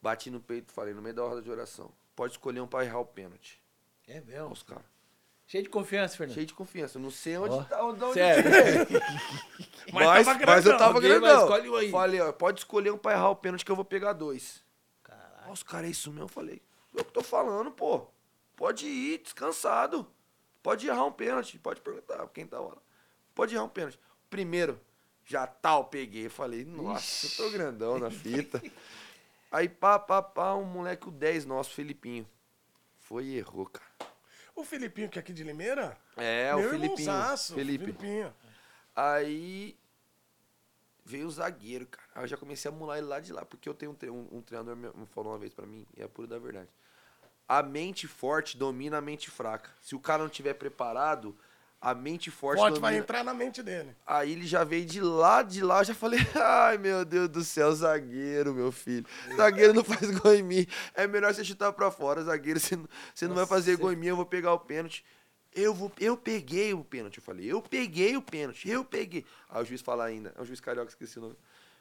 Bati 0.00 0.30
no 0.30 0.40
peito, 0.40 0.72
falei, 0.72 0.94
no 0.94 1.02
meio 1.02 1.14
da 1.14 1.22
roda 1.22 1.42
de 1.42 1.50
oração. 1.50 1.92
Pode 2.16 2.32
escolher 2.32 2.60
um 2.60 2.66
pra 2.66 2.84
errar 2.84 3.00
o 3.00 3.04
pênalti. 3.04 3.62
É 4.08 4.20
mesmo. 4.20 4.50
os 4.50 4.62
caras. 4.62 4.84
Cheio 5.50 5.64
de 5.64 5.68
confiança, 5.68 6.16
Fernando. 6.16 6.34
Cheio 6.34 6.46
de 6.46 6.54
confiança. 6.54 6.96
Não 6.96 7.10
sei 7.10 7.36
onde 7.36 7.56
Ó. 7.56 7.64
tá. 7.64 7.84
Onde, 7.84 8.12
Sério. 8.12 8.44
Mas 9.92 10.06
mas, 10.06 10.26
tava 10.26 10.46
mas 10.46 10.64
eu 10.64 10.70
grandão. 10.70 10.78
tava 10.78 11.00
grandão. 11.00 11.42
escolhe 11.42 11.68
um 11.68 11.74
aí. 11.74 11.90
Falei, 11.90 12.20
ó, 12.20 12.30
pode 12.30 12.60
escolher 12.60 12.92
um 12.92 12.96
pra 12.98 13.14
errar 13.14 13.30
o 13.30 13.34
pênalti 13.34 13.64
que 13.64 13.72
eu 13.72 13.74
vou 13.74 13.84
pegar 13.84 14.12
dois. 14.12 14.62
Caralho. 15.02 15.48
Ó, 15.48 15.52
os 15.52 15.64
caras, 15.64 15.88
é 15.88 15.90
isso 15.90 16.10
mesmo? 16.12 16.26
Eu 16.26 16.28
falei, 16.28 16.62
eu 16.94 17.04
que 17.04 17.10
tô 17.12 17.20
falando, 17.20 17.72
pô. 17.72 18.06
Pode 18.54 18.86
ir, 18.86 19.18
descansado. 19.18 20.06
Pode 20.62 20.86
errar 20.86 21.04
um 21.04 21.10
pênalti. 21.10 21.58
Pode 21.58 21.80
perguntar 21.80 22.18
pra 22.18 22.28
quem 22.28 22.46
tá 22.46 22.60
lá. 22.60 22.76
Pode 23.34 23.52
errar 23.56 23.64
um 23.64 23.68
pênalti. 23.68 23.98
Primeiro, 24.28 24.80
já 25.24 25.48
tal, 25.48 25.86
peguei. 25.86 26.28
Falei, 26.28 26.64
nossa, 26.64 27.26
eu 27.26 27.30
tô 27.44 27.50
grandão 27.50 27.98
na 27.98 28.12
fita. 28.12 28.62
Aí, 29.50 29.68
pá, 29.68 29.98
pá, 29.98 30.22
pá, 30.22 30.54
um 30.54 30.64
moleque, 30.64 31.08
o 31.08 31.10
10 31.10 31.44
nosso, 31.44 31.70
Felipinho. 31.74 32.24
Foi 33.00 33.24
e 33.24 33.38
errou, 33.38 33.66
cara. 33.66 33.90
O 34.54 34.64
Filipinho, 34.64 35.08
que 35.08 35.18
é 35.18 35.22
aqui 35.22 35.32
de 35.32 35.42
Limeira? 35.44 35.96
É, 36.16 36.54
Meu 36.54 36.70
o 36.70 36.74
irmãozaço, 36.74 37.54
Felipe. 37.54 37.84
Filipinho. 37.84 38.34
Aí 38.94 39.76
veio 41.04 41.26
o 41.26 41.30
zagueiro, 41.30 41.86
cara. 41.86 42.06
Aí 42.14 42.24
eu 42.24 42.28
já 42.28 42.36
comecei 42.36 42.70
a 42.70 42.74
mular 42.74 42.98
ele 42.98 43.06
lá 43.06 43.20
de 43.20 43.32
lá, 43.32 43.44
porque 43.44 43.68
eu 43.68 43.74
tenho 43.74 43.96
um, 44.02 44.14
um, 44.14 44.38
um 44.38 44.42
treinador 44.42 44.76
me 44.76 45.06
falou 45.06 45.32
uma 45.32 45.38
vez 45.38 45.54
pra 45.54 45.66
mim, 45.66 45.86
e 45.96 46.02
é 46.02 46.08
pura 46.08 46.28
da 46.28 46.38
verdade. 46.38 46.68
A 47.48 47.62
mente 47.62 48.06
forte 48.06 48.56
domina 48.56 48.98
a 48.98 49.00
mente 49.00 49.28
fraca. 49.30 49.70
Se 49.80 49.94
o 49.96 50.00
cara 50.00 50.22
não 50.22 50.30
tiver 50.30 50.54
preparado, 50.54 51.36
a 51.80 51.94
mente 51.94 52.30
forte, 52.30 52.58
Forte 52.58 52.78
vai 52.78 52.98
entrar 52.98 53.24
na 53.24 53.32
mente 53.32 53.62
dele. 53.62 53.96
Aí 54.06 54.32
ele 54.32 54.46
já 54.46 54.62
veio 54.64 54.84
de 54.84 55.00
lá, 55.00 55.42
de 55.42 55.62
lá, 55.62 55.80
eu 55.80 55.84
já 55.86 55.94
falei, 55.94 56.20
ai 56.36 56.76
meu 56.76 57.04
Deus 57.06 57.28
do 57.28 57.42
céu, 57.42 57.72
zagueiro, 57.72 58.52
meu 58.52 58.70
filho. 58.70 59.06
Zagueiro 59.34 59.72
não 59.72 59.82
faz 59.82 60.10
gol 60.18 60.34
em 60.34 60.42
mim. 60.42 60.66
É 60.94 61.06
melhor 61.06 61.32
você 61.32 61.42
chutar 61.42 61.72
pra 61.72 61.90
fora, 61.90 62.22
zagueiro. 62.22 62.60
Você 62.60 62.76
não, 62.76 62.86
você 63.14 63.26
não 63.26 63.34
vai 63.34 63.46
fazer 63.46 63.76
gol 63.76 63.92
em 63.92 63.96
mim, 63.96 64.08
eu 64.08 64.16
vou 64.16 64.26
pegar 64.26 64.52
o 64.52 64.58
pênalti. 64.58 65.04
Eu, 65.54 65.72
vou, 65.74 65.90
eu 65.98 66.16
peguei 66.16 66.74
o 66.74 66.84
pênalti, 66.84 67.16
eu 67.18 67.24
falei, 67.24 67.50
eu 67.50 67.60
peguei 67.62 68.16
o 68.16 68.22
pênalti, 68.22 68.68
eu 68.68 68.84
peguei. 68.84 69.24
Aí 69.48 69.62
o 69.62 69.64
juiz 69.64 69.80
fala 69.80 70.04
ainda, 70.04 70.32
é 70.36 70.40
o 70.42 70.44
juiz 70.44 70.60
carioca, 70.60 70.90
esqueci 70.90 71.18
o 71.18 71.22
nome. 71.22 71.36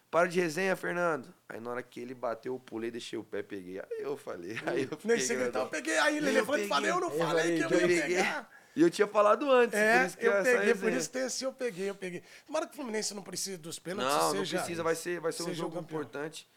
Para 0.10 0.28
de 0.28 0.40
resenha, 0.40 0.76
Fernando. 0.76 1.28
Aí 1.48 1.60
na 1.60 1.70
hora 1.70 1.84
que 1.84 2.00
ele 2.00 2.16
bateu, 2.16 2.54
eu 2.56 2.60
pulei, 2.60 2.90
deixei 2.90 3.20
o 3.20 3.24
pé, 3.24 3.44
peguei. 3.44 3.80
Aí 3.80 3.86
eu 4.00 4.18
falei, 4.18 4.58
aí 4.66 4.88
eu 4.90 4.98
fiquei 4.98 5.16
Nem 5.16 5.20
sei 5.20 5.36
gritar, 5.38 5.60
eu 5.60 5.68
peguei 5.68 5.98
aí, 6.00 6.18
Eu 6.18 6.26
elefante, 6.28 6.52
peguei. 6.52 6.68
falei, 6.68 6.90
eu 6.90 7.00
não 7.00 7.12
Eu 7.12 7.18
falei 7.20 7.58
que 7.58 7.64
eu 7.64 7.68
que 7.68 7.74
ia 7.76 7.82
eu 7.82 7.88
peguei. 7.88 8.18
pegar. 8.18 8.59
E 8.80 8.82
eu 8.82 8.90
tinha 8.90 9.06
falado 9.06 9.52
antes, 9.52 9.78
por 9.78 9.78
É, 9.86 10.06
isso 10.08 10.18
que 10.18 10.26
eu 10.26 10.42
peguei, 10.42 10.74
por 10.74 10.90
isso 10.94 11.10
tem 11.10 11.24
esse 11.24 11.44
eu 11.44 11.52
peguei, 11.52 11.90
eu 11.90 11.96
peguei. 11.96 12.24
Tomara 12.48 12.66
que 12.66 12.72
o 12.72 12.76
Fluminense 12.78 13.14
não 13.14 13.22
precise 13.22 13.58
dos 13.58 13.78
pênaltis, 13.78 14.16
Não, 14.16 14.32
seja... 14.32 14.56
não 14.56 14.64
precisa, 14.64 14.84
vai 14.84 14.96
ser, 14.96 15.20
vai 15.20 15.34
ser 15.34 15.44
um 15.44 15.54
jogo 15.54 15.78
importante. 15.78 16.48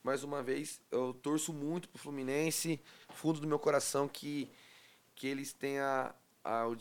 Mais 0.00 0.22
uma 0.22 0.44
vez, 0.44 0.80
eu 0.92 1.12
torço 1.12 1.52
muito 1.52 1.88
pro 1.88 2.00
Fluminense, 2.00 2.80
fundo 3.14 3.40
do 3.40 3.48
meu 3.48 3.58
coração, 3.58 4.06
que, 4.06 4.48
que 5.16 5.26
eles 5.26 5.52
tenham 5.52 6.12
a, 6.44 6.66
o 6.68 6.76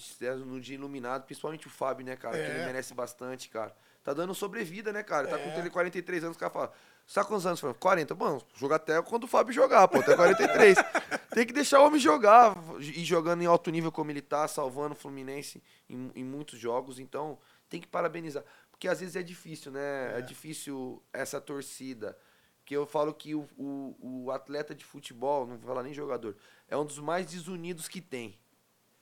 no 0.46 0.62
dia 0.62 0.76
iluminado, 0.76 1.24
principalmente 1.24 1.66
o 1.66 1.70
Fábio, 1.72 2.06
né, 2.06 2.16
cara? 2.16 2.38
Que 2.38 2.44
É. 2.44 2.50
ele 2.58 2.66
merece 2.66 2.94
bastante, 2.94 3.50
cara. 3.50 3.76
Tá 4.04 4.14
dando 4.14 4.36
sobrevida, 4.36 4.94
né, 4.94 5.02
cara? 5.02 5.28
Tá 5.28 5.40
É. 5.40 5.44
com 5.52 5.60
ele 5.60 5.72
43 5.72 6.24
anos, 6.26 6.38
o 6.38 6.40
cara 6.40 6.52
fala. 6.52 6.72
Você 7.08 7.16
tá 7.16 7.26
quantos 7.26 7.46
anos? 7.48 7.60
Fala, 7.60 7.74
40. 7.74 8.14
Bom, 8.14 8.40
joga 8.56 8.76
até 8.76 9.02
quando 9.02 9.24
o 9.24 9.28
Fábio 9.28 9.52
jogar, 9.52 9.88
pô, 9.88 10.00
até 10.00 10.16
43. 10.16 10.78
Tem 11.34 11.46
que 11.46 11.54
deixar 11.54 11.80
o 11.82 11.88
homem 11.88 12.00
jogar. 12.00 12.56
E 12.82 13.04
jogando 13.06 13.42
em 13.42 13.46
alto 13.46 13.70
nível 13.70 13.92
como 13.92 14.12
ele 14.12 14.22
tá, 14.22 14.48
salvando 14.48 14.94
o 14.94 14.98
Fluminense 14.98 15.64
em, 15.90 16.12
em 16.16 16.24
muitos 16.24 16.60
jogos. 16.60 17.00
Então, 17.00 17.38
tem 17.70 17.80
que 17.80 17.88
parabenizar. 17.88 18.44
Porque 18.72 18.88
às 18.88 19.00
vezes 19.00 19.16
é 19.16 19.24
difícil, 19.24 19.72
né? 19.72 20.18
É, 20.18 20.22
difícil 20.22 21.02
essa 21.14 21.40
torcida. 21.40 22.18
Porque 22.60 22.76
eu 22.76 22.86
falo 22.86 23.14
que 23.14 23.36
o, 23.36 23.48
o, 23.58 24.24
o 24.26 24.32
atleta 24.32 24.74
de 24.74 24.84
futebol, 24.84 25.46
não 25.46 25.58
vou 25.58 25.68
falar 25.68 25.84
nem 25.84 25.94
jogador, 25.94 26.36
é 26.68 26.76
um 26.78 26.86
dos 26.86 27.00
mais 27.00 27.26
desunidos 27.28 27.88
que 27.88 28.02
tem. 28.02 28.40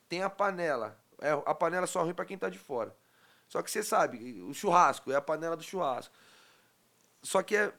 Tem 0.07 0.23
a 0.23 0.30
panela. 0.30 0.99
É, 1.22 1.31
a 1.31 1.53
panela 1.53 1.88
só 1.88 2.01
é 2.01 2.03
ruim 2.03 2.14
pra 2.14 2.26
quem 2.26 2.38
tá 2.38 2.49
de 2.49 2.57
fora. 2.57 2.95
Só 3.47 3.61
que 3.61 3.72
você 3.72 3.84
sabe, 3.84 4.41
o 4.41 4.53
churrasco, 4.53 5.11
é 5.11 5.15
a 5.15 5.22
panela 5.22 5.57
do 5.57 5.64
churrasco. 5.64 6.14
Só 7.22 7.41
que 7.41 7.56
é, 7.56 7.64
é- 7.65 7.73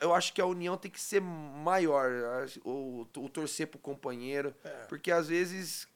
eu 0.00 0.14
acho 0.14 0.32
que 0.32 0.40
a 0.40 0.46
união 0.46 0.76
tem 0.76 0.90
que 0.90 1.00
ser 1.00 1.20
maior, 1.20 2.10
o, 2.64 3.06
o 3.16 3.28
torcer 3.28 3.66
pro 3.66 3.78
companheiro, 3.78 4.54
porque 4.88 5.10
às 5.10 5.28
vezes 5.28 5.86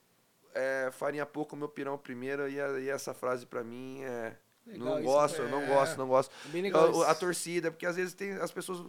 é, 0.55 0.91
farinha 0.93 1.24
pouco, 1.24 1.57
meu 1.57 1.69
pirão 1.69 1.97
primeiro, 1.97 2.49
e, 2.49 2.61
a- 2.61 2.79
e 2.81 2.89
essa 2.89 3.15
frase 3.15 3.47
pra 3.47 3.62
mim 3.65 4.03
é. 4.03 4.37
Legal 4.65 4.95
não 4.97 5.03
gosto, 5.03 5.43
eu 5.43 5.49
não 5.49 5.62
é. 5.62 5.66
gosto, 5.66 5.97
não 5.99 6.07
gosto. 6.09 6.33
Legal 6.53 7.03
A- 7.03 7.11
a, 7.11 7.15
torcida, 7.15 7.70
porque 7.70 7.85
às 7.87 7.97
vezes 7.97 8.15
tem 8.15 8.33
as 8.35 8.53
pessoas. 8.53 8.89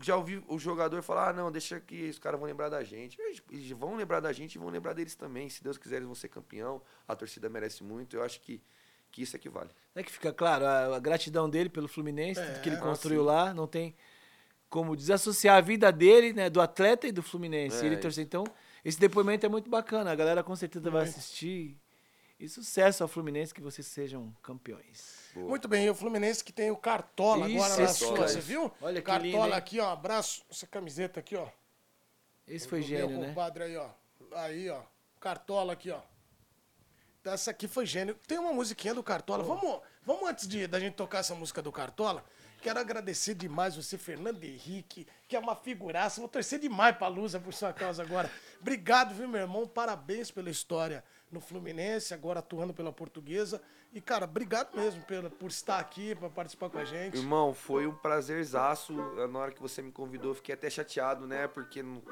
Já 0.00 0.16
ouvi 0.16 0.42
o 0.48 0.58
jogador 0.58 1.02
falar: 1.02 1.30
ah, 1.30 1.32
não, 1.32 1.50
deixa 1.50 1.78
que 1.80 2.08
os 2.08 2.18
caras 2.18 2.38
vão 2.38 2.48
lembrar 2.48 2.68
da 2.68 2.82
gente. 2.84 3.16
Eles 3.50 3.70
vão 3.72 3.94
lembrar 3.96 4.20
da 4.20 4.32
gente 4.32 4.54
e 4.54 4.58
vão 4.58 4.68
lembrar 4.68 4.92
deles 4.94 5.14
também. 5.14 5.48
Se 5.48 5.62
Deus 5.62 5.76
quiser, 5.78 5.96
eles 5.96 6.06
vão 6.06 6.14
ser 6.14 6.28
campeão. 6.28 6.80
A 7.06 7.14
torcida 7.16 7.48
merece 7.48 7.82
muito. 7.84 8.16
Eu 8.16 8.22
acho 8.22 8.40
que, 8.40 8.62
que 9.10 9.22
isso 9.22 9.36
é 9.36 9.38
que 9.38 9.48
vale. 9.48 9.70
É 9.94 10.02
que 10.02 10.12
fica 10.12 10.32
claro, 10.32 10.64
a, 10.64 10.96
a 10.96 10.98
gratidão 10.98 11.48
dele 11.48 11.68
pelo 11.68 11.88
Fluminense, 11.88 12.40
tudo 12.40 12.60
que 12.60 12.68
ele 12.68 12.76
É, 12.76 12.80
construiu 12.80 13.20
sim. 13.22 13.26
lá, 13.26 13.52
não 13.52 13.66
tem 13.66 13.94
como 14.68 14.94
desassociar 14.94 15.56
a 15.56 15.60
vida 15.60 15.90
dele, 15.90 16.32
né, 16.32 16.50
do 16.50 16.60
atleta 16.60 17.06
e 17.06 17.12
do 17.12 17.22
Fluminense. 17.22 17.84
É, 17.84 17.86
ele. 17.86 17.98
Então, 18.18 18.44
esse 18.84 19.00
depoimento 19.00 19.44
é 19.44 19.48
muito 19.48 19.68
bacana, 19.68 20.12
a 20.12 20.14
galera 20.14 20.42
com 20.42 20.54
certeza 20.54 20.90
vai 20.90 21.02
assistir. 21.04 21.76
E 22.38 22.48
sucesso 22.48 23.02
ao 23.02 23.08
Fluminense, 23.08 23.52
que 23.52 23.60
vocês 23.60 23.84
sejam 23.86 24.32
campeões. 24.40 25.30
Boa. 25.34 25.48
Muito 25.48 25.66
bem, 25.66 25.86
e 25.86 25.90
o 25.90 25.94
Fluminense 25.94 26.44
que 26.44 26.52
tem 26.52 26.70
o 26.70 26.76
Cartola 26.76 27.48
Isso, 27.48 27.64
agora 27.64 27.82
na 27.82 27.88
sua, 27.88 28.28
você 28.28 28.40
viu? 28.40 28.70
Olha 28.80 29.00
que 29.00 29.06
Cartola 29.06 29.26
lindo, 29.26 29.46
hein? 29.46 29.52
aqui, 29.54 29.80
ó, 29.80 29.90
abraço, 29.90 30.44
essa 30.48 30.64
camiseta 30.64 31.18
aqui, 31.18 31.34
ó. 31.34 31.48
Esse 32.46 32.68
foi 32.68 32.80
do 32.80 32.86
gênio, 32.86 33.08
meu 33.08 33.20
né? 33.20 33.28
compadre 33.28 33.64
aí, 33.64 33.76
ó. 33.76 33.88
Aí, 34.36 34.70
ó. 34.70 34.82
Cartola 35.18 35.72
aqui, 35.72 35.90
ó. 35.90 36.00
Essa 37.32 37.50
aqui 37.50 37.68
foi 37.68 37.86
gênio. 37.86 38.16
Tem 38.26 38.38
uma 38.38 38.52
musiquinha 38.52 38.94
do 38.94 39.02
Cartola. 39.02 39.42
Vamos, 39.44 39.80
vamos 40.04 40.28
antes 40.28 40.46
de 40.46 40.66
da 40.66 40.80
gente 40.80 40.94
tocar 40.94 41.18
essa 41.18 41.34
música 41.34 41.62
do 41.62 41.70
Cartola. 41.70 42.24
Quero 42.60 42.80
agradecer 42.80 43.34
demais 43.34 43.76
você, 43.76 43.96
Fernando 43.96 44.42
Henrique, 44.42 45.06
que 45.28 45.36
é 45.36 45.38
uma 45.38 45.54
figuraça. 45.54 46.20
Vou 46.20 46.28
torcer 46.28 46.58
demais 46.58 46.96
pra 46.96 47.06
Lusa 47.06 47.38
por 47.38 47.54
sua 47.54 47.72
causa 47.72 48.02
agora. 48.02 48.28
Obrigado, 48.60 49.14
viu, 49.14 49.28
meu 49.28 49.40
irmão? 49.40 49.66
Parabéns 49.66 50.30
pela 50.30 50.50
história 50.50 51.04
no 51.30 51.40
Fluminense, 51.40 52.12
agora 52.12 52.40
atuando 52.40 52.74
pela 52.74 52.92
Portuguesa. 52.92 53.62
E, 53.92 54.00
cara, 54.00 54.24
obrigado 54.24 54.76
mesmo 54.76 55.02
pela, 55.04 55.30
por 55.30 55.50
estar 55.50 55.78
aqui, 55.78 56.14
pra 56.16 56.28
participar 56.28 56.68
com 56.68 56.78
a 56.78 56.84
gente. 56.84 57.16
Irmão, 57.16 57.54
foi 57.54 57.86
um 57.86 57.94
prazerzaço. 57.94 58.92
Na 59.28 59.38
hora 59.38 59.52
que 59.52 59.62
você 59.62 59.80
me 59.80 59.92
convidou, 59.92 60.34
fiquei 60.34 60.54
até 60.54 60.68
chateado, 60.68 61.26
né? 61.26 61.46
Porque 61.46 61.82
não, 61.82 62.02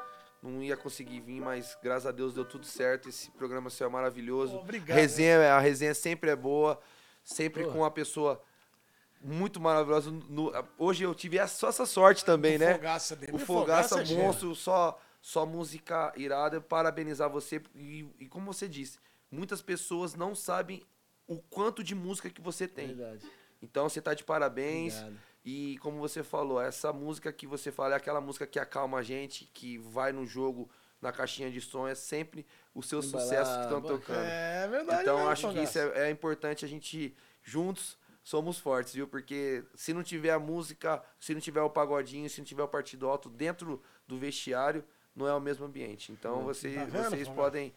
não 0.42 0.62
ia 0.62 0.76
conseguir 0.76 1.20
vir, 1.20 1.40
mas 1.40 1.76
graças 1.82 2.06
a 2.06 2.12
Deus 2.12 2.34
deu 2.34 2.44
tudo 2.44 2.64
certo. 2.66 3.08
Esse 3.08 3.30
programa 3.32 3.70
seu 3.70 3.86
é 3.86 3.90
maravilhoso. 3.90 4.56
Obrigado. 4.58 4.96
Resenha, 4.96 5.54
a 5.54 5.58
resenha 5.60 5.94
sempre 5.94 6.30
é 6.30 6.36
boa, 6.36 6.80
sempre 7.24 7.64
Pô. 7.64 7.72
com 7.72 7.78
uma 7.78 7.90
pessoa 7.90 8.42
muito 9.20 9.58
maravilhosa. 9.60 10.10
No- 10.10 10.52
hoje 10.78 11.02
eu 11.04 11.14
tive 11.14 11.38
essa- 11.38 11.56
só 11.56 11.68
essa 11.68 11.86
sorte 11.86 12.24
também, 12.24 12.56
O 12.56 12.58
né? 12.60 12.74
Fogaça 12.74 13.16
dele. 13.16 13.32
O 13.32 13.38
Fogaça 13.38 13.88
Fogaça 13.96 14.12
é 14.12 14.16
monstro, 14.16 14.54
só, 14.54 15.00
só 15.20 15.44
música 15.46 16.12
irada. 16.16 16.60
Parabenizar 16.60 17.28
você. 17.28 17.60
E, 17.74 18.06
e 18.20 18.26
como 18.28 18.52
você 18.52 18.68
disse, 18.68 18.98
muitas 19.30 19.60
pessoas 19.62 20.14
não 20.14 20.34
sabem 20.34 20.82
o 21.26 21.38
quanto 21.38 21.82
de 21.82 21.94
música 21.94 22.30
que 22.30 22.40
você 22.40 22.68
tem. 22.68 22.88
Verdade. 22.88 23.26
Então 23.60 23.88
você 23.88 24.00
tá 24.00 24.14
de 24.14 24.22
parabéns. 24.22 24.94
Obrigado. 24.98 25.18
E 25.46 25.78
como 25.78 25.98
você 26.00 26.24
falou, 26.24 26.60
essa 26.60 26.92
música 26.92 27.32
que 27.32 27.46
você 27.46 27.70
fala 27.70 27.94
é 27.94 27.96
aquela 27.96 28.20
música 28.20 28.48
que 28.48 28.58
acalma 28.58 28.98
a 28.98 29.02
gente, 29.04 29.48
que 29.54 29.78
vai 29.78 30.12
no 30.12 30.26
jogo, 30.26 30.68
na 31.00 31.12
caixinha 31.12 31.48
de 31.52 31.60
som, 31.60 31.86
é 31.86 31.94
sempre 31.94 32.44
os 32.74 32.88
seus 32.88 33.06
Embalar, 33.06 33.26
sucessos 33.28 33.56
que 33.56 33.62
estão 33.62 33.80
tocando. 33.80 34.24
É 34.24 34.66
verdade. 34.66 35.02
então 35.02 35.18
mesmo, 35.18 35.30
acho 35.30 35.52
que 35.52 35.62
isso 35.62 35.78
é, 35.78 36.08
é 36.08 36.10
importante 36.10 36.64
a 36.64 36.68
gente 36.68 37.14
juntos 37.44 37.96
somos 38.24 38.58
fortes, 38.58 38.92
viu? 38.92 39.06
Porque 39.06 39.62
se 39.76 39.94
não 39.94 40.02
tiver 40.02 40.32
a 40.32 40.38
música, 40.40 41.00
se 41.20 41.32
não 41.32 41.40
tiver 41.40 41.62
o 41.62 41.70
pagodinho, 41.70 42.28
se 42.28 42.40
não 42.40 42.44
tiver 42.44 42.64
o 42.64 42.68
partido 42.68 43.08
alto 43.08 43.30
dentro 43.30 43.80
do 44.04 44.18
vestiário, 44.18 44.84
não 45.14 45.28
é 45.28 45.32
o 45.32 45.40
mesmo 45.40 45.64
ambiente. 45.64 46.10
Então 46.10 46.38
Tá 46.38 46.42
vocês 46.42 46.90
Fogaça? 46.90 47.32
podem 47.34 47.72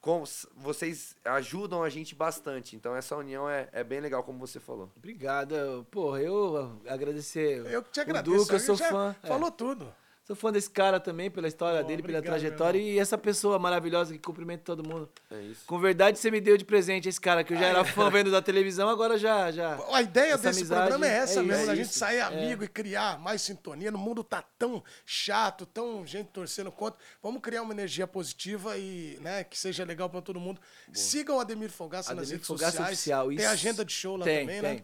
com- 0.00 0.22
vocês 0.56 1.16
ajudam 1.24 1.82
a 1.82 1.88
gente 1.88 2.14
bastante. 2.14 2.76
Então 2.76 2.94
essa 2.94 3.16
união 3.16 3.48
é, 3.48 3.68
é 3.72 3.82
bem 3.82 4.00
legal, 4.00 4.22
como 4.22 4.38
você 4.38 4.60
falou. 4.60 4.90
Obrigado. 4.96 5.86
Porra, 5.90 6.20
eu 6.22 6.80
agradecer. 6.88 7.64
Eu 7.66 7.82
que 7.82 7.90
te 7.90 8.00
o 8.00 8.02
agradeço. 8.02 8.36
Duca, 8.36 8.54
eu 8.54 8.60
sou 8.60 8.76
fã. 8.76 9.14
é. 9.22 9.26
Falou 9.26 9.50
tudo. 9.50 9.92
Sou 10.26 10.34
fã 10.34 10.50
desse 10.50 10.68
cara 10.68 10.98
também, 10.98 11.30
pela 11.30 11.46
história 11.46 11.82
Pô, 11.82 11.86
dele, 11.86 12.02
pela 12.02 12.18
obrigado, 12.18 12.40
trajetória. 12.40 12.80
meu 12.80 12.88
E 12.88 12.98
essa 12.98 13.16
pessoa 13.16 13.60
maravilhosa 13.60 14.12
que 14.12 14.18
cumprimenta 14.18 14.64
todo 14.64 14.82
mundo. 14.82 15.08
É 15.30 15.40
isso. 15.40 15.64
Com 15.64 15.78
verdade, 15.78 16.18
você 16.18 16.32
me 16.32 16.40
deu 16.40 16.56
de 16.56 16.64
presente 16.64 17.08
esse 17.08 17.20
cara, 17.20 17.44
que 17.44 17.54
eu 17.54 17.56
já 17.56 17.66
era 17.66 17.84
fã 17.84 18.10
vendo 18.10 18.28
da 18.28 18.42
televisão, 18.42 18.88
agora 18.88 19.16
já. 19.16 19.52
já... 19.52 19.78
A 19.92 20.02
ideia 20.02 20.32
Essa 20.32 20.48
desse 20.48 20.62
amizade 20.62 20.80
programa 20.80 21.06
é 21.06 21.18
essa 21.18 21.38
é 21.38 21.42
mesmo, 21.44 21.58
isso, 21.58 21.66
da 21.66 21.72
é 21.72 21.76
gente 21.76 21.94
sair 21.94 22.20
amigo 22.22 22.64
e 22.64 22.66
criar 22.66 23.20
mais 23.20 23.40
sintonia. 23.40 23.92
No 23.92 23.98
mundo 23.98 24.24
tá 24.24 24.42
tão 24.58 24.82
chato, 25.04 25.64
tão 25.64 26.04
gente 26.04 26.30
torcendo 26.30 26.72
contra. 26.72 26.98
Vamos 27.22 27.40
criar 27.40 27.62
uma 27.62 27.72
energia 27.72 28.08
positiva 28.08 28.76
e, 28.76 29.16
né, 29.20 29.44
que 29.44 29.56
seja 29.56 29.84
legal 29.84 30.10
pra 30.10 30.20
todo 30.20 30.40
mundo. 30.40 30.60
Sigam 30.92 31.36
o 31.36 31.40
Ademir 31.40 31.70
Fogaça 31.70 32.12
nas 32.12 32.22
Ademir 32.22 32.32
redes 32.32 32.48
Fogaça 32.48 32.70
sociais. 32.72 32.92
Oficial. 32.94 33.28
Tem 33.28 33.36
isso. 33.36 33.46
agenda 33.46 33.84
de 33.84 33.92
show 33.92 34.16
lá 34.16 34.24
tem, 34.24 34.40
também, 34.40 34.60
tem. 34.60 34.74
né? 34.74 34.82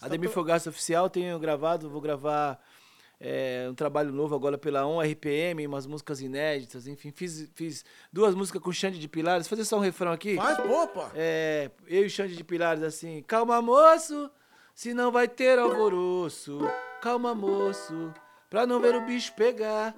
Ademir 0.00 0.30
Fogaça 0.30 0.70
Oficial, 0.70 1.10
tenho 1.10 1.38
gravado, 1.38 1.90
vou 1.90 2.00
gravar 2.00 2.58
é, 3.20 3.66
um 3.70 3.74
trabalho 3.74 4.12
novo 4.12 4.34
agora 4.34 4.56
pela 4.56 4.86
ON 4.86 5.00
RPM, 5.00 5.66
umas 5.66 5.86
músicas 5.86 6.20
inéditas, 6.20 6.86
enfim, 6.86 7.10
fiz, 7.10 7.50
fiz 7.54 7.84
duas 8.12 8.34
músicas 8.34 8.62
com 8.62 8.70
o 8.70 8.72
Xande 8.72 8.98
de 8.98 9.08
Pilares. 9.08 9.48
Fazer 9.48 9.64
só 9.64 9.76
um 9.76 9.80
refrão 9.80 10.12
aqui. 10.12 10.36
Faz, 10.36 10.58
pô. 10.58 11.02
É, 11.14 11.70
eu 11.86 12.02
e 12.02 12.06
o 12.06 12.10
Xande 12.10 12.36
de 12.36 12.44
Pilares 12.44 12.82
assim, 12.82 13.22
calma 13.26 13.60
moço, 13.60 14.30
se 14.74 14.94
não 14.94 15.10
vai 15.10 15.26
ter 15.26 15.58
alvoroço. 15.58 16.58
Calma 17.00 17.34
moço, 17.34 18.12
pra 18.50 18.66
não 18.66 18.80
ver 18.80 18.94
o 18.94 19.06
bicho 19.06 19.32
pegar. 19.34 19.94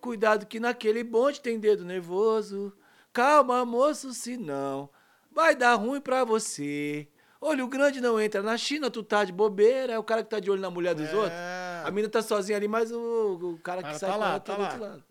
Cuidado 0.00 0.46
que 0.46 0.58
naquele 0.58 1.04
bonde 1.04 1.40
tem 1.40 1.58
dedo 1.58 1.84
nervoso. 1.84 2.72
Calma 3.12 3.64
moço, 3.64 4.12
se 4.14 4.36
não 4.36 4.88
vai 5.32 5.54
dar 5.54 5.74
ruim 5.74 6.00
pra 6.00 6.24
você. 6.24 7.06
Olho 7.40 7.66
grande 7.68 8.00
não 8.00 8.20
entra 8.20 8.42
na 8.42 8.56
China, 8.58 8.90
tu 8.90 9.02
tá 9.02 9.24
de 9.24 9.32
bobeira. 9.32 9.92
É 9.94 9.98
o 9.98 10.02
cara 10.02 10.22
que 10.22 10.28
tá 10.30 10.38
de 10.40 10.50
olho 10.50 10.60
na 10.60 10.70
mulher 10.70 10.94
dos 10.94 11.08
É. 11.08 11.14
outros. 11.16 11.38
A 11.84 11.90
mina 11.90 12.08
tá 12.08 12.22
sozinha 12.22 12.56
ali, 12.56 12.68
mas 12.68 12.90
o, 12.92 13.54
o 13.54 13.58
cara 13.62 13.78
que 13.82 13.88
Cara, 13.88 13.98
sai 13.98 14.10
tá 14.10 14.16
lá, 14.16 14.32
tá 14.40 14.40
tá 14.40 14.54
do 14.56 14.62
outro 14.62 14.80
lado. 14.80 15.04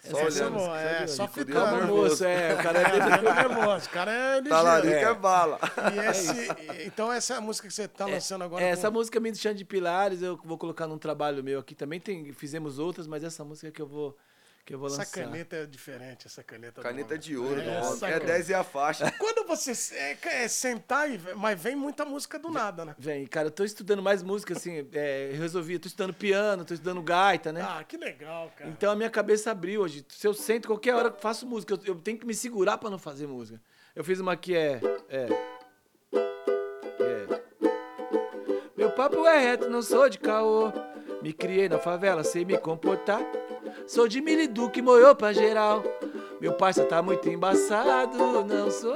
Só 0.00 0.18
Essa 0.20 0.20
é 0.20 0.44
olhando, 0.46 0.54
boa, 0.58 0.80
é, 0.80 1.06
só 1.08 1.26
ficando. 1.28 1.76
Nervoso. 1.76 1.92
moço, 2.08 2.24
é, 2.24 2.54
o 2.54 2.56
cara 2.62 2.78
é 2.80 2.82
É, 2.82 2.90
fica 2.90 3.48
nervoso. 3.48 3.86
O 3.86 3.90
cara 3.90 4.12
é 4.12 4.34
ligeiro. 4.40 4.48
Tá 4.50 4.62
lá, 4.62 4.78
É. 4.86 5.02
é. 5.02 5.14
bala. 5.14 5.58
E 5.94 5.98
esse, 6.10 6.48
então 6.86 7.12
essa 7.12 7.34
é 7.34 7.36
a 7.36 7.40
música 7.40 7.66
que 7.66 7.74
você 7.74 7.88
tá 7.88 8.06
lançando 8.06 8.44
agora. 8.44 8.62
É, 8.62 8.68
com- 8.68 8.72
essa 8.72 8.90
música 8.92 9.18
minha 9.18 9.32
do 9.32 9.38
Xande 9.38 9.58
de 9.58 9.64
Pilares, 9.64 10.22
eu 10.22 10.38
vou 10.44 10.56
colocar 10.56 10.86
num 10.86 10.98
trabalho 10.98 11.42
meu 11.42 11.58
aqui 11.58 11.74
também. 11.74 11.98
Tem, 12.00 12.32
fizemos 12.32 12.78
outras, 12.78 13.06
mas 13.08 13.24
essa 13.24 13.44
música 13.44 13.72
que 13.72 13.82
eu 13.82 13.86
vou, 13.88 14.16
que 14.68 14.74
eu 14.74 14.78
vou 14.78 14.88
Essa 14.88 14.98
lançar. 14.98 15.24
caneta 15.24 15.56
é 15.56 15.64
diferente, 15.64 16.26
essa 16.26 16.44
caneta. 16.44 16.82
Caneta 16.82 17.16
de 17.16 17.34
ouro, 17.38 17.58
É, 17.58 17.64
do 17.64 17.70
essa 17.70 17.88
homem. 17.88 18.04
É 18.04 18.12
caneta. 18.18 18.26
10 18.26 18.48
e 18.50 18.54
a 18.54 18.62
faixa. 18.62 19.10
Quando 19.18 19.46
você 19.46 19.72
é, 19.94 20.18
é 20.44 20.46
sentar, 20.46 21.10
e, 21.10 21.18
mas 21.36 21.58
vem 21.58 21.74
muita 21.74 22.04
música 22.04 22.38
do 22.38 22.50
nada, 22.50 22.84
né? 22.84 22.94
Vem, 22.98 23.26
cara, 23.26 23.46
eu 23.46 23.50
tô 23.50 23.64
estudando 23.64 24.02
mais 24.02 24.22
música, 24.22 24.52
assim, 24.52 24.86
é, 24.92 25.30
eu 25.32 25.38
resolvi, 25.38 25.78
tô 25.78 25.88
estudando 25.88 26.12
piano, 26.12 26.66
tô 26.66 26.74
estudando 26.74 27.00
gaita, 27.00 27.50
né? 27.50 27.62
Ah, 27.62 27.82
que 27.82 27.96
legal, 27.96 28.52
cara. 28.54 28.68
Então 28.68 28.92
a 28.92 28.94
minha 28.94 29.08
cabeça 29.08 29.50
abriu 29.50 29.80
hoje. 29.80 30.04
Se 30.10 30.26
eu 30.26 30.34
sento 30.34 30.66
qualquer 30.68 30.94
hora 30.94 31.10
que 31.10 31.22
faço 31.22 31.46
música, 31.46 31.72
eu, 31.72 31.80
eu 31.86 31.94
tenho 31.94 32.18
que 32.18 32.26
me 32.26 32.34
segurar 32.34 32.76
pra 32.76 32.90
não 32.90 32.98
fazer 32.98 33.26
música. 33.26 33.58
Eu 33.96 34.04
fiz 34.04 34.20
uma 34.20 34.36
que 34.36 34.54
é. 34.54 34.82
É. 35.08 35.28
É. 37.00 37.42
Meu 38.76 38.90
papo 38.90 39.26
é 39.26 39.38
reto, 39.38 39.70
não 39.70 39.80
sou 39.80 40.10
de 40.10 40.18
caô. 40.18 40.70
Me 41.22 41.32
criei 41.32 41.68
na 41.68 41.78
favela, 41.78 42.22
sei 42.22 42.44
me 42.44 42.56
comportar. 42.56 43.20
Sou 43.86 44.06
de 44.06 44.20
Milidu 44.20 44.70
que 44.70 44.80
moiou 44.80 45.14
pra 45.14 45.32
geral. 45.32 45.82
Meu 46.40 46.52
parça 46.52 46.84
tá 46.84 47.02
muito 47.02 47.28
embaçado, 47.28 48.16
não 48.44 48.70
sou 48.70 48.94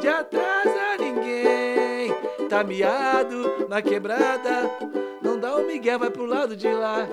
de 0.00 0.08
atrasa 0.08 0.98
ninguém. 0.98 2.12
Tá 2.48 2.62
miado 2.62 3.66
na 3.68 3.80
quebrada. 3.80 4.70
Não 5.22 5.38
dá 5.38 5.56
o 5.56 5.66
Miguel, 5.66 5.98
vai 5.98 6.10
pro 6.10 6.26
lado 6.26 6.54
de 6.54 6.68
lá. 6.68 7.08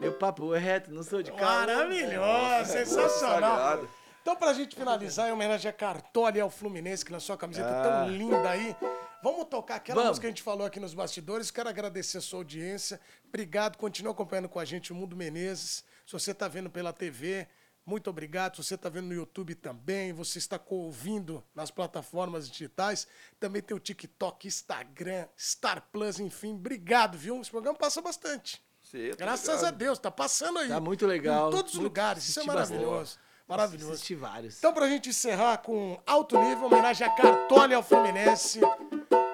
Meu 0.00 0.12
papo 0.12 0.54
é 0.54 0.58
reto, 0.58 0.92
não 0.92 1.02
sou 1.02 1.20
de 1.22 1.32
cara. 1.32 1.74
Maravilhoso, 1.74 2.70
sensacional. 2.70 3.80
Então, 4.22 4.36
pra 4.36 4.52
gente 4.52 4.76
finalizar, 4.76 5.28
em 5.28 5.32
homenagem 5.32 5.68
a 5.68 5.72
Cartola 5.72 6.36
e 6.36 6.40
ao 6.40 6.50
Fluminense, 6.50 7.04
que 7.04 7.12
lançou 7.12 7.34
a 7.34 7.38
camiseta 7.38 7.68
tão 7.82 8.08
linda 8.08 8.48
aí, 8.48 8.76
vamos 9.22 9.44
tocar 9.46 9.76
aquela 9.76 9.96
Vamos. 9.96 10.10
música 10.10 10.22
que 10.22 10.26
a 10.26 10.30
gente 10.30 10.42
falou 10.42 10.66
aqui 10.66 10.80
nos 10.80 10.94
bastidores. 10.94 11.50
Quero 11.50 11.68
agradecer 11.68 12.18
a 12.18 12.20
sua 12.20 12.40
audiência. 12.40 13.00
Obrigado, 13.28 13.76
continua 13.76 14.12
acompanhando 14.12 14.48
com 14.48 14.58
a 14.58 14.64
gente 14.64 14.92
o 14.92 14.94
Mundo 14.94 15.16
Menezes. 15.16 15.84
Se 16.06 16.12
você 16.12 16.32
tá 16.32 16.48
vendo 16.48 16.70
pela 16.70 16.92
TV, 16.92 17.46
muito 17.84 18.10
obrigado. 18.10 18.56
Se 18.56 18.64
você 18.64 18.74
está 18.74 18.88
vendo 18.88 19.06
no 19.08 19.14
YouTube 19.14 19.54
também, 19.54 20.12
você 20.12 20.38
está 20.38 20.60
ouvindo 20.68 21.42
nas 21.54 21.70
plataformas 21.70 22.48
digitais, 22.50 23.06
também 23.40 23.62
tem 23.62 23.76
o 23.76 23.80
TikTok, 23.80 24.46
Instagram, 24.46 25.26
Star 25.38 25.86
Plus, 25.90 26.20
enfim. 26.20 26.54
Obrigado, 26.54 27.16
viu? 27.16 27.40
Esse 27.40 27.50
programa 27.50 27.78
passa 27.78 28.00
bastante. 28.02 28.62
Sim, 28.82 29.10
Graças 29.18 29.56
ligado. 29.56 29.64
a 29.66 29.70
Deus, 29.70 29.98
tá 29.98 30.10
passando 30.10 30.58
aí. 30.60 30.68
Tá 30.68 30.80
muito 30.80 31.06
legal. 31.06 31.48
Em 31.48 31.52
todos 31.52 31.74
os 31.74 31.80
lugares. 31.80 32.26
Isso 32.26 32.40
é 32.40 32.44
maravilhoso. 32.44 33.18
Maravilhoso. 33.46 33.92
Assisti 33.92 34.14
vários. 34.14 34.58
Então, 34.58 34.72
pra 34.74 34.86
gente 34.88 35.08
encerrar 35.08 35.58
com 35.58 35.98
alto 36.06 36.38
nível, 36.38 36.66
homenagem 36.66 37.06
a 37.06 37.10
Cartola 37.10 37.72
e 37.72 37.74
ao 37.74 37.82
Fluminense, 37.82 38.60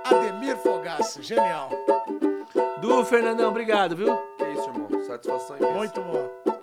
Ademir 0.05 0.57
Fogaça. 0.59 1.23
Genial. 1.23 1.71
Du, 2.81 3.05
Fernandão, 3.05 3.51
obrigado, 3.51 3.97
viu? 3.97 4.17
Que 4.37 4.45
isso, 4.53 4.69
irmão. 4.69 4.89
Satisfação 5.07 5.57
imensa. 5.57 5.73
Muito 5.75 6.01
bom. 6.01 6.53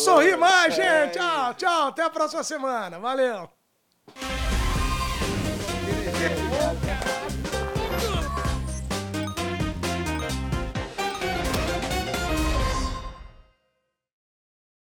Sorrir 0.00 0.36
mais, 0.36 0.74
gente. 0.74 1.18
Tchau, 1.18 1.54
tchau. 1.54 1.88
Até 1.88 2.02
a 2.02 2.10
próxima 2.10 2.42
semana. 2.42 2.98
Valeu. 2.98 3.59